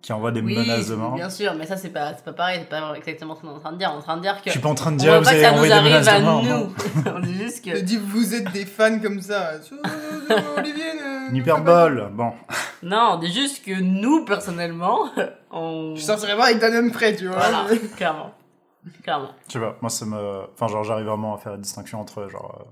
qui 0.02 0.12
envoient 0.12 0.30
des 0.30 0.40
Oui, 0.40 0.56
menaces 0.56 0.88
de 0.88 0.94
mort. 0.94 1.14
bien 1.14 1.28
sûr, 1.30 1.54
mais 1.54 1.66
ça 1.66 1.76
c'est 1.76 1.88
pas, 1.90 2.14
c'est 2.14 2.24
pas 2.24 2.32
pareil, 2.32 2.60
c'est 2.62 2.68
pas 2.68 2.94
exactement 2.96 3.34
ce 3.34 3.40
qu'on 3.40 3.48
est 3.48 3.56
en 3.56 3.58
train 3.58 3.72
de 3.72 3.78
dire. 3.78 3.90
On 3.92 3.96
est 3.96 3.98
en 3.98 4.02
train 4.02 4.16
de 4.16 4.22
dire 4.22 4.36
que. 4.36 4.46
Je 4.46 4.50
suis 4.52 4.60
pas 4.60 4.68
en 4.68 4.74
train 4.74 4.92
de 4.92 4.98
dire 4.98 5.18
vous 5.18 5.24
pas 5.24 5.30
que 5.30 5.34
allez 5.34 5.42
ça 5.44 5.50
nous 5.50 5.56
envoyer 5.56 5.74
des 5.74 5.80
menaces 5.80 6.08
arrive 6.08 6.24
de 6.24 6.28
à 6.28 6.32
mort. 6.32 6.42
nous. 6.44 7.12
on 7.16 7.20
dit 7.20 7.34
juste 7.34 7.62
Je 7.66 7.72
que. 7.72 7.78
dis, 7.80 7.96
vous 7.96 8.34
êtes 8.34 8.52
des 8.52 8.66
fans 8.66 8.98
comme 9.00 9.20
ça. 9.20 9.52
Olivier, 10.56 10.84
ne- 10.94 11.32
ne 11.32 11.36
Hyperbole, 11.36 12.08
bon. 12.12 12.32
Non, 12.82 13.12
on 13.14 13.18
dit 13.18 13.32
juste 13.32 13.64
que 13.64 13.80
nous, 13.80 14.24
personnellement, 14.24 15.08
on. 15.50 15.94
Je 15.96 16.02
sortirais 16.02 16.36
pas 16.36 16.46
avec 16.46 16.58
d'un 16.60 16.74
homme 16.76 16.90
près, 16.92 17.16
tu 17.16 17.26
vois. 17.26 17.36
Voilà, 17.38 17.64
clairement. 17.96 18.32
Clairement. 19.02 19.30
Je 19.48 19.54
sais 19.54 19.58
pas, 19.58 19.76
moi 19.80 19.90
ça 19.90 20.04
me. 20.06 20.42
Enfin, 20.54 20.68
genre 20.68 20.84
j'arrive 20.84 21.06
vraiment 21.06 21.34
à 21.34 21.38
faire 21.38 21.52
la 21.52 21.58
distinction 21.58 22.00
entre 22.00 22.28
genre. 22.28 22.58
euh, 22.60 22.70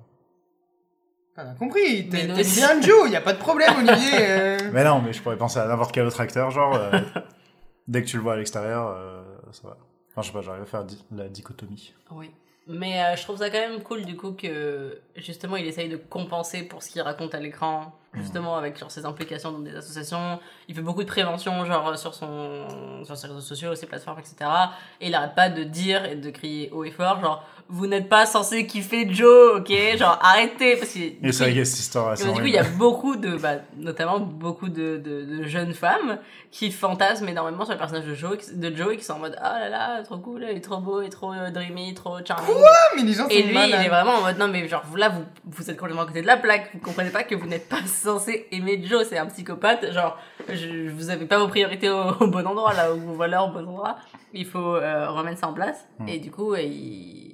On 1.37 1.43
a 1.43 1.55
compris, 1.55 2.09
t'es 2.09 2.27
bien 2.27 2.81
Joe, 2.81 3.11
y 3.11 3.17
a 3.17 3.21
pas 3.21 3.33
de 3.33 3.39
problème, 3.39 3.73
Olivier. 3.79 4.19
euh. 4.21 4.59
Mais 4.73 4.85
non, 4.85 5.01
mais 5.03 5.13
je 5.13 5.21
pourrais 5.21 5.37
penser 5.37 5.59
à 5.59 5.67
n'importe 5.67 5.93
quel 5.93 6.07
autre 6.07 6.21
acteur, 6.21 6.51
genre. 6.51 6.75
euh, 6.77 7.01
dès 7.89 8.03
que 8.03 8.07
tu 8.09 8.17
le 8.17 8.23
vois 8.23 8.35
à 8.35 8.37
l'extérieur, 8.37 8.89
euh, 8.97 9.23
ça 9.53 9.69
va. 9.69 9.77
Enfin, 10.13 10.23
je 10.23 10.27
sais 10.29 10.33
pas, 10.33 10.43
j'arrive 10.43 10.63
à 10.63 10.67
faire 10.67 10.85
di- 10.85 11.05
la 11.11 11.29
dichotomie. 11.29 11.93
Oui. 12.13 12.31
Mais 12.67 13.03
euh, 13.05 13.17
je 13.17 13.23
trouve 13.25 13.37
ça 13.37 13.51
quand 13.51 13.59
même 13.59 13.83
cool 13.83 14.07
du 14.07 14.17
coup 14.17 14.33
que 14.33 14.99
justement 15.17 15.57
il 15.57 15.67
essaye 15.67 15.91
de 15.91 15.99
compenser 15.99 16.63
pour 16.63 16.83
ce 16.83 16.89
qu'il 16.89 17.03
raconte 17.03 17.35
à 17.35 17.39
l'écran, 17.39 17.93
justement 18.15 18.57
avec 18.57 18.79
genre, 18.79 18.91
ses 18.91 19.05
implications 19.05 19.53
dans 19.53 19.59
des 19.59 19.77
associations. 19.77 20.41
Il 20.69 20.75
fait 20.75 20.81
beaucoup 20.81 21.03
de 21.03 21.09
prévention 21.09 21.63
genre 21.67 21.99
sur, 21.99 22.15
son, 22.15 23.05
sur 23.05 23.19
ses 23.19 23.27
réseaux 23.27 23.41
sociaux, 23.43 23.75
ses 23.75 23.85
plateformes, 23.85 24.19
etc. 24.19 24.51
Et 25.03 25.09
il 25.09 25.15
arrête 25.15 25.35
pas 25.35 25.51
de 25.51 25.63
dire 25.63 26.07
et 26.07 26.15
de 26.17 26.31
crier 26.31 26.71
haut 26.73 26.85
et 26.85 26.91
fort 26.91 27.21
genre 27.21 27.47
vous 27.69 27.87
n'êtes 27.87 28.09
pas 28.09 28.27
censé 28.27 28.67
kiffer 28.67 29.09
Joe, 29.11 29.59
ok? 29.59 29.73
Genre 29.97 30.19
arrêtez 30.23 30.77
parce 30.77 30.93
que 30.93 30.99
Et 30.99 31.17
qu'il 31.21 31.57
y 31.57 31.61
a 31.61 31.65
cette 31.65 31.81
histoire 31.81 32.15
du 32.15 32.23
coup, 32.41 32.47
il 32.47 32.55
y 32.55 32.59
a 32.59 32.65
beaucoup 32.65 33.17
de, 33.17 33.37
bah, 33.37 33.57
notamment 33.79 34.21
beaucoup 34.21 34.69
de, 34.69 34.99
de, 34.99 35.25
de 35.25 35.43
jeunes 35.45 35.73
femmes 35.73 36.19
qui 36.51 36.71
fantasment 36.71 37.29
énormément 37.29 37.65
sur 37.65 37.73
le 37.73 37.79
personnage 37.79 38.07
de 38.07 38.15
Joe, 38.15 38.39
de 38.53 38.77
Joe 38.77 38.95
et 38.95 38.97
qui 38.97 39.05
sont 39.05 39.15
en 39.15 39.19
mode 39.19 39.37
ah 39.41 39.59
là 39.59 39.69
là, 39.69 40.03
trop 40.03 40.19
cool, 40.19 40.47
il 40.49 40.57
est 40.57 40.61
trop 40.61 40.79
beau, 40.79 41.01
il 41.01 41.07
est 41.07 41.11
trop 41.11 41.33
euh, 41.33 41.51
dreamy, 41.51 41.95
trop 41.95 42.19
charming. 42.25 42.55
Ah, 42.57 42.95
mais 42.97 43.03
les 43.03 43.13
gens 43.13 43.27
et 43.29 43.43
lui, 43.43 43.57
il 43.57 43.75
est 43.75 43.89
vraiment 43.89 44.13
en 44.13 44.23
mode 44.23 44.39
non, 44.39 44.49
mais 44.49 44.69
genre 44.69 44.85
là, 44.97 45.09
vous, 45.09 45.25
vous 45.47 45.71
êtes 45.71 45.77
complètement 45.77 46.03
à 46.03 46.07
côté 46.07 46.23
de 46.23 46.27
la 46.27 46.37
plaque, 46.37 46.71
vous 46.75 46.81
comprenez 46.81 47.11
pas 47.11 47.25
que 47.25 47.35
vous 47.35 47.47
n'êtes 47.47 47.69
pas 47.69 47.83
censé 47.87 48.47
aimer 48.53 48.81
Joe, 48.85 49.07
c'est 49.09 49.19
un 49.19 49.27
psychopathe, 49.27 49.93
genre 49.93 50.19
je, 50.49 50.91
vous 50.91 51.11
avez 51.11 51.27
pas 51.27 51.39
vos 51.39 51.49
priorités 51.49 51.89
au, 51.89 52.11
au 52.21 52.27
bon 52.27 52.47
endroit 52.47 52.75
là, 52.75 52.93
ou 52.93 53.01
vos 53.01 53.15
valeurs 53.15 53.49
au 53.49 53.53
bon 53.53 53.67
endroit, 53.67 53.97
il 54.35 54.45
faut 54.45 54.77
euh, 54.77 55.09
remettre 55.11 55.41
ça 55.41 55.49
en 55.49 55.55
place. 55.55 55.87
Mm. 55.99 56.09
Et 56.09 56.19
du 56.19 56.31
coup, 56.31 56.55
il 56.57 57.34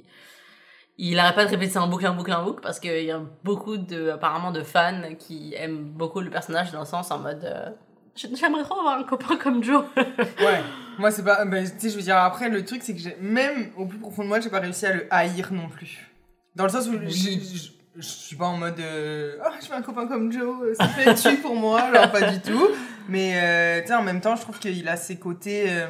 il 1.09 1.19
arrête 1.19 1.35
pas 1.35 1.45
de 1.45 1.51
répéter 1.51 1.73
ça 1.73 1.83
en 1.83 1.89
boucle, 1.89 2.07
en 2.07 2.15
boucle, 2.15 2.33
en 2.33 2.45
boucle, 2.45 2.61
parce 2.63 2.79
qu'il 2.81 3.05
y 3.05 3.11
a 3.11 3.21
beaucoup 3.45 3.77
de, 3.77 4.11
apparemment, 4.11 4.51
de 4.51 4.63
fans 4.63 5.03
qui 5.19 5.55
aiment 5.57 5.85
beaucoup 5.85 6.21
le 6.21 6.31
personnage 6.31 6.71
dans 6.73 6.81
le 6.81 6.87
sens 6.87 7.11
en 7.11 7.19
mode, 7.19 7.43
euh, 7.45 7.71
j'aimerais 8.15 8.63
trop 8.65 8.79
avoir 8.81 8.99
un 8.99 9.05
copain 9.05 9.37
comme 9.37 9.63
Joe. 9.65 9.85
Ouais, 9.97 10.61
moi 10.99 11.11
c'est 11.11 11.25
pas. 11.25 11.45
Ben, 11.45 11.65
tu 11.65 11.73
sais, 11.79 11.91
je 11.91 11.97
veux 11.97 12.03
dire, 12.03 12.17
après, 12.19 12.49
le 12.49 12.65
truc 12.65 12.83
c'est 12.83 12.95
que 12.95 13.01
même 13.21 13.71
au 13.77 13.87
plus 13.87 13.99
profond 13.99 14.23
de 14.25 14.29
moi, 14.29 14.41
j'ai 14.41 14.51
pas 14.51 14.61
réussi 14.61 14.85
à 14.87 14.93
le 14.95 15.07
haïr 15.11 15.49
non 15.53 15.69
plus. 15.69 16.11
Dans 16.57 16.65
le 16.65 16.71
sens 16.71 16.87
où 16.89 16.93
Oui. 16.93 17.71
je, 17.97 18.03
suis 18.03 18.37
pas 18.37 18.47
en 18.47 18.57
mode. 18.57 18.79
euh, 18.81 19.37
Ah, 19.45 19.53
je 19.63 19.69
veux 19.69 19.75
un 19.75 19.83
copain 19.83 20.07
comme 20.07 20.31
Joe, 20.33 20.63
euh, 20.63 20.75
ça 20.75 20.89
fait 20.89 21.15
tu 21.15 21.37
pour 21.41 21.55
moi, 21.57 21.81
alors 21.81 22.11
pas 22.11 22.31
du 22.31 22.41
tout. 22.41 22.69
Mais 23.09 23.33
euh, 23.43 23.81
tu 23.83 23.89
sais, 23.89 23.95
en 23.95 24.03
même 24.03 24.21
temps, 24.21 24.37
je 24.37 24.43
trouve 24.43 24.59
qu'il 24.59 24.89
a 24.89 24.97
ses 24.97 25.17
côtés. 25.17 25.67
euh, 25.69 25.87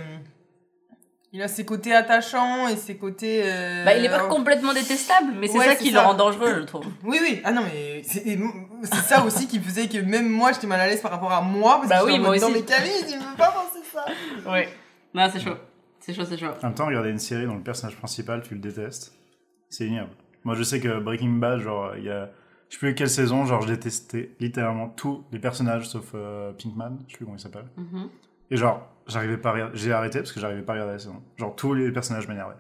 il 1.33 1.41
a 1.43 1.49
ses 1.49 1.64
côtés 1.64 1.95
attachants 1.95 2.66
et 2.68 2.76
ses 2.76 2.97
côtés. 2.97 3.43
euh, 3.45 3.85
bah, 3.85 3.95
il 3.97 4.05
est 4.05 4.09
pas 4.09 4.26
complètement 4.26 4.72
détestable, 4.72 5.33
mais 5.39 5.47
c'est 5.49 5.59
Ouais, 5.59 5.66
ça 5.66 5.76
qui 5.76 5.91
ça. 5.93 6.01
le 6.03 6.07
rend 6.09 6.14
dangereux, 6.14 6.57
je 6.61 6.64
trouve. 6.64 6.85
Oui, 7.05 7.18
oui. 7.22 7.41
Ah 7.45 7.53
non, 7.53 7.62
mais 7.62 8.03
c'est 8.03 8.37
ça 9.07 9.24
aussi 9.24 9.47
qui 9.47 9.59
faisait 9.61 9.89
que 9.89 9.99
même 9.99 10.28
moi, 10.28 10.53
j'étais 10.53 10.66
mal 10.66 10.81
à 10.81 10.87
l'aise 10.89 11.01
par 11.01 11.11
rapport 11.12 11.33
à 11.33 11.41
moi. 11.41 11.76
Parce 11.78 11.89
Bah 11.89 12.01
que 12.01 12.07
oui, 12.07 12.18
moi 12.18 12.31
aussi. 12.31 12.41
Non, 12.41 12.51
mais 12.51 12.62
Camille, 12.62 13.05
tu 13.09 13.18
peux 13.18 13.37
pas 13.37 13.53
penser 13.53 13.85
ça. 13.93 14.05
Ouais. 14.51 14.68
Non, 15.14 15.28
c'est 15.33 15.41
chaud. 15.41 15.57
C'est 16.01 16.14
chaud, 16.14 16.24
c'est 16.28 16.39
chaud. 16.39 16.47
En 16.62 16.66
même 16.66 16.74
temps, 16.74 16.87
regarder 16.87 17.11
une 17.11 17.18
série 17.18 17.45
dont 17.47 17.55
le 17.57 17.62
personnage 17.62 17.97
principal, 17.97 18.43
tu 18.43 18.55
le 18.55 18.61
détestes, 18.61 19.12
c'est 19.68 19.87
ignoble. 19.87 20.11
Moi, 20.45 20.55
je 20.55 20.62
sais 20.62 20.81
que 20.81 20.99
Breaking 21.01 21.35
Bad, 21.39 21.61
genre, 21.61 21.93
il 21.97 22.05
y 22.05 22.11
a. 22.11 22.31
Je 22.70 22.74
sais 22.76 22.78
plus 22.78 22.95
quelle 22.95 23.11
saison, 23.11 23.45
genre, 23.47 23.61
je 23.62 23.66
détestais 23.66 24.31
littéralement 24.41 24.89
tous 24.89 25.24
les 25.33 25.39
personnages 25.41 25.89
sauf 25.89 26.05
euh, 26.14 26.53
Pinkman, 26.53 26.99
je 27.07 27.12
sais 27.12 27.16
plus 27.18 27.24
comment 27.26 27.37
il 27.37 27.41
s'appelle. 27.41 27.66
Mhm. 27.76 28.09
Et 28.51 28.57
genre, 28.57 28.86
j'arrivais 29.07 29.38
pas 29.38 29.51
à. 29.51 29.70
J'ai 29.74 29.92
arrêté 29.92 30.18
parce 30.18 30.32
que 30.32 30.40
j'arrivais 30.40 30.62
pas 30.62 30.72
à 30.72 30.76
regarder 30.76 30.94
la 30.94 30.98
saison. 30.98 31.22
Genre, 31.36 31.55
tous 31.55 31.74
les 31.74 31.90
personnages 31.92 32.28
m'énervaient. 32.28 32.57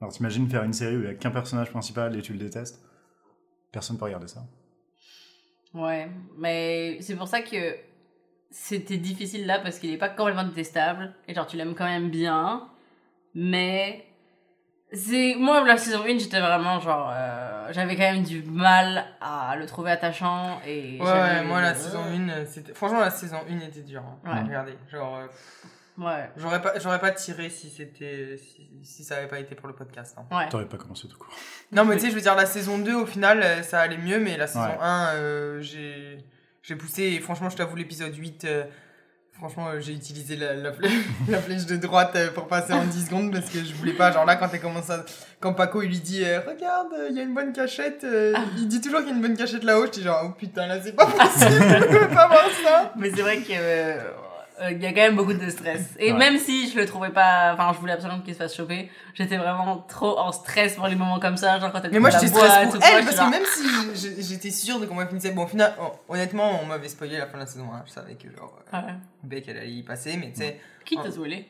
Alors, 0.00 0.12
t'imagines 0.12 0.48
faire 0.48 0.62
une 0.62 0.72
série 0.72 0.96
où 0.96 1.00
il 1.00 1.06
y 1.06 1.10
a 1.10 1.14
qu'un 1.14 1.30
personnage 1.30 1.70
principal 1.70 2.16
et 2.16 2.22
tu 2.22 2.32
le 2.32 2.38
détestes? 2.38 2.84
Personne 3.72 3.98
peut 3.98 4.04
regarder 4.04 4.28
ça. 4.28 4.44
Ouais, 5.74 6.10
mais 6.38 6.98
c'est 7.00 7.16
pour 7.16 7.28
ça 7.28 7.42
que 7.42 7.76
c'était 8.50 8.96
difficile 8.96 9.46
là 9.46 9.58
parce 9.58 9.78
qu'il 9.78 9.90
est 9.90 9.98
pas 9.98 10.08
complètement 10.08 10.44
détestable 10.44 11.14
et 11.28 11.34
genre 11.34 11.46
tu 11.46 11.56
l'aimes 11.56 11.74
quand 11.74 11.84
même 11.84 12.10
bien, 12.10 12.68
mais 13.34 14.05
c'est 14.92 15.34
moi 15.38 15.64
la 15.64 15.76
saison 15.76 16.04
1 16.04 16.18
j'étais 16.18 16.40
vraiment 16.40 16.78
genre 16.80 17.10
euh, 17.12 17.68
j'avais 17.72 17.96
quand 17.96 18.12
même 18.12 18.22
du 18.22 18.42
mal 18.42 19.04
à 19.20 19.56
le 19.56 19.66
trouver 19.66 19.90
attachant 19.90 20.60
et 20.66 20.98
Ouais, 21.00 21.06
ouais, 21.10 21.42
moi 21.44 21.60
la 21.60 21.74
saison 21.74 22.00
1, 22.04 22.44
c'était. 22.46 22.72
Franchement, 22.74 23.00
la 23.00 23.10
saison 23.10 23.38
1 23.50 23.60
était 23.66 23.80
dure. 23.80 24.02
hein. 24.02 24.18
Ouais. 24.32 24.42
Regardez, 24.42 24.78
genre. 24.90 25.16
euh, 25.18 25.26
ouais 26.04 26.30
J'aurais 26.36 26.62
pas, 26.62 26.78
j'aurais 26.78 27.00
pas 27.00 27.10
tiré 27.10 27.50
si 27.50 27.68
c'était, 27.70 28.36
si, 28.38 28.68
si 28.84 29.02
ça 29.04 29.16
avait 29.16 29.26
pas 29.28 29.40
été 29.40 29.54
pour 29.56 29.66
le 29.68 29.74
podcast. 29.74 30.16
hein. 30.18 30.36
ouais 30.36 30.48
T'aurais 30.48 30.66
pas 30.68 30.76
commencé 30.76 31.08
tout 31.08 31.18
court. 31.18 31.34
Non, 31.72 31.84
mais 31.84 31.94
tu 31.96 32.02
sais, 32.02 32.10
je 32.10 32.14
veux 32.14 32.20
dire, 32.20 32.34
la 32.36 32.46
saison 32.46 32.78
2, 32.78 32.94
au 32.94 33.06
final, 33.06 33.42
euh, 33.42 33.62
ça 33.62 33.80
allait 33.80 33.98
mieux, 33.98 34.20
mais 34.20 34.36
la 34.36 34.46
saison 34.46 34.66
Ouais. 34.66 34.78
1, 34.80 35.06
euh, 35.14 35.60
j'ai, 35.62 36.18
j'ai 36.62 36.76
poussé, 36.76 37.02
et 37.02 37.18
franchement, 37.20 37.50
je 37.50 37.56
t'avoue, 37.56 37.74
l'épisode 37.76 38.14
8, 38.14 38.44
euh, 38.44 38.64
franchement, 39.38 39.68
euh, 39.68 39.80
j'ai 39.80 39.92
utilisé 39.92 40.36
la, 40.36 40.54
la, 40.54 40.70
flè- 40.72 40.90
la 41.28 41.38
flèche 41.40 41.66
de 41.66 41.76
droite 41.76 42.12
euh, 42.16 42.30
pour 42.32 42.46
passer 42.48 42.72
en 42.72 42.84
10 42.84 43.06
secondes, 43.06 43.32
parce 43.32 43.50
que 43.50 43.58
je 43.58 43.74
voulais 43.74 43.92
pas, 43.92 44.10
genre 44.12 44.24
là, 44.24 44.36
quand 44.36 44.48
elle 44.52 44.60
commence 44.60 44.90
à, 44.90 45.04
quand 45.40 45.52
Paco, 45.54 45.82
il 45.82 45.88
lui 45.88 46.00
dit, 46.00 46.22
euh, 46.24 46.40
regarde, 46.46 46.88
il 47.10 47.16
y 47.16 47.20
a 47.20 47.22
une 47.22 47.34
bonne 47.34 47.52
cachette, 47.52 48.02
euh, 48.04 48.34
il 48.58 48.68
dit 48.68 48.80
toujours 48.80 49.00
qu'il 49.00 49.08
y 49.08 49.12
a 49.12 49.14
une 49.16 49.22
bonne 49.22 49.36
cachette 49.36 49.64
là-haut, 49.64 49.86
je 49.86 49.90
dis 49.92 50.02
genre, 50.02 50.22
oh 50.24 50.30
putain, 50.38 50.66
là, 50.66 50.80
c'est 50.82 50.92
pas 50.96 51.06
possible, 51.06 51.50
je 51.52 51.98
peux 51.98 52.08
pas 52.08 52.28
voir 52.28 52.46
ça. 52.64 52.92
mais 52.96 53.10
c'est 53.14 53.22
vrai 53.22 53.38
que 53.38 53.52
il 54.70 54.82
y 54.82 54.86
a 54.86 54.90
quand 54.90 55.00
même 55.02 55.16
beaucoup 55.16 55.34
de 55.34 55.50
stress 55.50 55.82
et 55.98 56.12
Ouais. 56.12 56.18
même 56.18 56.38
si 56.38 56.70
je 56.70 56.78
le 56.78 56.86
trouvais 56.86 57.10
pas 57.10 57.52
enfin 57.52 57.72
je 57.74 57.78
voulais 57.78 57.92
absolument 57.92 58.20
qu'il 58.22 58.32
se 58.32 58.38
fasse 58.38 58.54
choper 58.56 58.90
j'étais 59.12 59.36
vraiment 59.36 59.78
trop 59.88 60.18
en 60.18 60.32
stress 60.32 60.76
pour 60.76 60.86
les 60.86 60.94
moments 60.94 61.20
comme 61.20 61.36
ça 61.36 61.58
genre 61.60 61.72
quand 61.72 61.82
elle 61.84 61.90
Mais 61.92 61.98
moi, 61.98 62.08
j'étais 62.10 62.28
stressée 62.28 62.66
pour 62.70 62.82
elle, 62.82 63.02
je 63.02 63.06
parce 63.06 63.18
que 63.20 63.30
même 63.30 63.44
si 63.94 64.22
j'étais 64.22 64.50
sûre 64.50 64.80
de 64.80 64.86
comment 64.86 65.02
elle 65.02 65.08
finissait, 65.08 65.32
bon, 65.32 65.44
au 65.44 65.46
final, 65.46 65.74
oh, 65.80 65.92
honnêtement, 66.08 66.60
on 66.62 66.66
m'avait 66.66 66.88
spoilé 66.88 67.18
la 67.18 67.26
fin 67.26 67.34
de 67.34 67.40
la 67.40 67.46
saison 67.46 67.66
1, 67.72 67.84
je 67.86 67.90
savais 67.92 68.14
que, 68.14 68.30
genre, 68.34 68.58
euh, 68.72 68.76
ouais. 68.78 68.94
Beck, 69.22 69.44
elle 69.48 69.58
allait 69.58 69.70
y 69.70 69.82
passer, 69.82 70.16
mais 70.16 70.32
tu 70.32 70.40
sais, 70.40 70.60
qui 70.84 70.96
t'a 70.96 71.10
spoilé? 71.10 71.48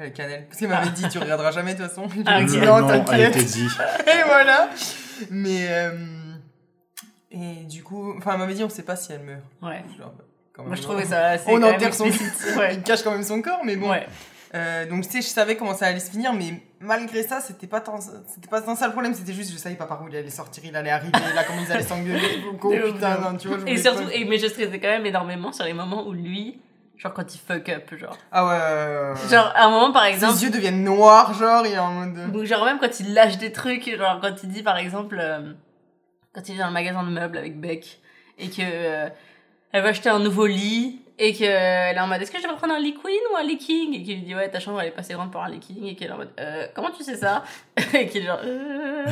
Euh, 0.00 0.08
Canel, 0.10 0.46
parce 0.46 0.58
qu'elle 0.58 0.68
m'avait 0.70 0.90
dit, 0.90 1.06
tu 1.08 1.18
regarderas 1.18 1.50
jamais, 1.50 1.74
de 1.74 1.80
toute 1.82 1.88
façon. 1.88 2.08
Ah, 2.26 2.40
J'ai 2.40 2.46
dit, 2.46 2.58
non, 2.60 2.86
t'inquiète. 2.86 3.36
Et 3.36 4.22
voilà. 4.26 4.70
Mais, 5.30 5.66
euh, 5.70 5.90
et 7.30 7.64
du 7.64 7.82
coup, 7.82 8.14
enfin, 8.16 8.32
elle 8.34 8.38
m'avait 8.38 8.54
dit, 8.54 8.64
on 8.64 8.68
sait 8.70 8.82
pas 8.84 8.96
si 8.96 9.12
elle 9.12 9.22
meurt. 9.22 9.42
ouais 9.62 9.82
Genre, 9.98 10.12
quand 10.52 10.64
Moi, 10.64 10.76
je 10.76 10.82
trouvais 10.82 11.04
ça 11.04 11.28
assez. 11.28 11.50
On 11.50 11.62
enterre 11.62 11.94
son. 11.94 12.04
Ouais. 12.06 12.74
Il 12.74 12.82
cache 12.82 13.02
quand 13.02 13.10
même 13.12 13.22
son 13.22 13.40
corps, 13.42 13.62
mais 13.64 13.76
bon. 13.76 13.90
Ouais. 13.90 14.06
Euh, 14.54 14.86
donc, 14.86 15.04
tu 15.04 15.10
sais, 15.12 15.22
je 15.22 15.28
savais 15.28 15.56
comment 15.56 15.74
ça 15.74 15.86
allait 15.86 15.98
se 16.00 16.10
finir, 16.10 16.34
mais 16.34 16.62
malgré 16.78 17.22
ça, 17.22 17.40
c'était 17.40 17.66
pas 17.66 17.80
tant, 17.80 17.98
c'était 18.00 18.48
pas 18.50 18.60
tant 18.60 18.76
ça 18.76 18.86
le 18.86 18.92
problème, 18.92 19.14
c'était 19.14 19.32
juste, 19.32 19.50
je 19.50 19.56
savais 19.56 19.76
pas 19.76 19.86
par 19.86 20.02
où 20.02 20.08
il 20.08 20.16
allait 20.16 20.28
sortir, 20.28 20.62
il 20.66 20.76
allait 20.76 20.90
arriver, 20.90 21.12
là, 21.34 21.44
comment 21.44 21.62
ils 21.66 21.72
allaient 21.72 21.82
s'engueuler. 21.82 22.42
Oh, 22.62 22.70
putain, 22.70 23.18
non, 23.18 23.36
tu 23.38 23.48
vois, 23.48 23.58
je 23.60 23.66
Et 23.66 23.78
surtout, 23.78 24.04
pas- 24.04 24.12
et, 24.14 24.26
mais 24.26 24.36
je 24.38 24.46
stressais 24.48 24.78
quand 24.78 24.88
même 24.88 25.06
énormément 25.06 25.52
sur 25.52 25.64
les 25.64 25.72
moments 25.72 26.06
où 26.06 26.12
lui, 26.12 26.60
Genre 27.02 27.12
quand 27.14 27.34
il 27.34 27.38
fuck 27.38 27.68
up, 27.68 27.94
genre. 27.98 28.16
Ah 28.30 28.46
ouais. 28.46 29.28
Genre, 29.28 29.52
à 29.56 29.64
un 29.66 29.70
moment, 29.70 29.90
par 29.92 30.04
exemple. 30.04 30.34
Ses 30.34 30.44
yeux 30.44 30.50
deviennent 30.50 30.84
noirs, 30.84 31.34
genre, 31.34 31.66
il 31.66 31.72
est 31.72 31.78
en 31.78 31.90
mode. 31.90 32.44
Genre 32.44 32.64
même 32.64 32.78
quand 32.78 33.00
il 33.00 33.12
lâche 33.12 33.38
des 33.38 33.50
trucs, 33.50 33.96
genre 33.96 34.20
quand 34.20 34.34
il 34.44 34.48
dit 34.50 34.62
par 34.62 34.76
exemple, 34.76 35.18
euh, 35.20 35.52
quand 36.32 36.48
il 36.48 36.54
est 36.54 36.58
dans 36.58 36.68
le 36.68 36.72
magasin 36.72 37.02
de 37.02 37.08
meubles 37.10 37.38
avec 37.38 37.58
Beck 37.60 37.98
et 38.38 38.50
que 38.50 38.60
euh, 38.60 39.08
elle 39.72 39.82
veut 39.82 39.88
acheter 39.88 40.08
un 40.08 40.18
nouveau 40.18 40.46
lit 40.46 41.00
et 41.18 41.34
que 41.34 41.44
elle 41.44 41.96
est 41.96 42.00
en 42.00 42.06
mode 42.06 42.20
est-ce 42.22 42.30
que 42.30 42.38
je 42.38 42.42
devrais 42.42 42.56
prendre 42.56 42.74
un 42.74 42.78
lit 42.80 42.94
queen 42.94 43.20
ou 43.32 43.36
un 43.36 43.42
lit 43.42 43.58
king? 43.58 43.94
Et 43.94 44.02
qu'il 44.02 44.16
lui 44.16 44.22
dit 44.22 44.34
ouais 44.34 44.50
ta 44.50 44.60
chambre 44.60 44.80
elle 44.80 44.88
est 44.88 44.92
pas 44.92 45.00
assez 45.00 45.12
grande 45.14 45.30
pour 45.30 45.42
un 45.42 45.48
lit 45.50 45.60
king. 45.60 45.84
Et 45.86 45.94
qu'elle 45.94 46.08
est 46.08 46.12
en 46.12 46.16
mode 46.16 46.30
euh, 46.40 46.66
comment 46.74 46.90
tu 46.90 47.04
sais 47.04 47.16
ça? 47.16 47.44
Et 47.94 48.06
qu'il 48.06 48.22
est 48.22 48.26
genre 48.26 48.40
euh... 48.44 49.04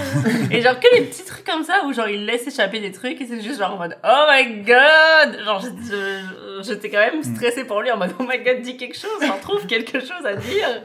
et 0.51 0.61
genre 0.63 0.81
que 0.81 0.87
les 0.97 1.03
petits 1.03 1.25
trucs 1.25 1.45
comme 1.45 1.63
ça 1.63 1.83
où 1.87 1.93
genre 1.93 2.09
il 2.09 2.25
laisse 2.25 2.47
échapper 2.47 2.81
des 2.81 2.91
trucs 2.93 3.21
et 3.21 3.27
c'est 3.27 3.41
juste 3.43 3.59
genre 3.59 3.75
en 3.75 3.77
mode 3.79 3.97
oh 4.05 4.25
my 4.31 4.63
god! 4.63 5.41
Genre 5.45 5.61
j'étais- 5.61 5.77
je- 5.91 6.63
j'étais 6.63 6.91
quand 6.91 6.99
même 6.99 7.23
stressée 7.23 7.65
pour 7.65 7.81
lui 7.83 7.91
en 7.91 7.97
mode 7.99 8.15
oh 8.19 8.23
my 8.29 8.39
god 8.43 8.61
dis 8.63 8.77
quelque 8.77 8.97
chose 8.99 9.11
on 9.23 9.39
trouve 9.41 9.67
quelque 9.67 10.01
chose 10.01 10.25
à 10.25 10.35
dire. 10.35 10.83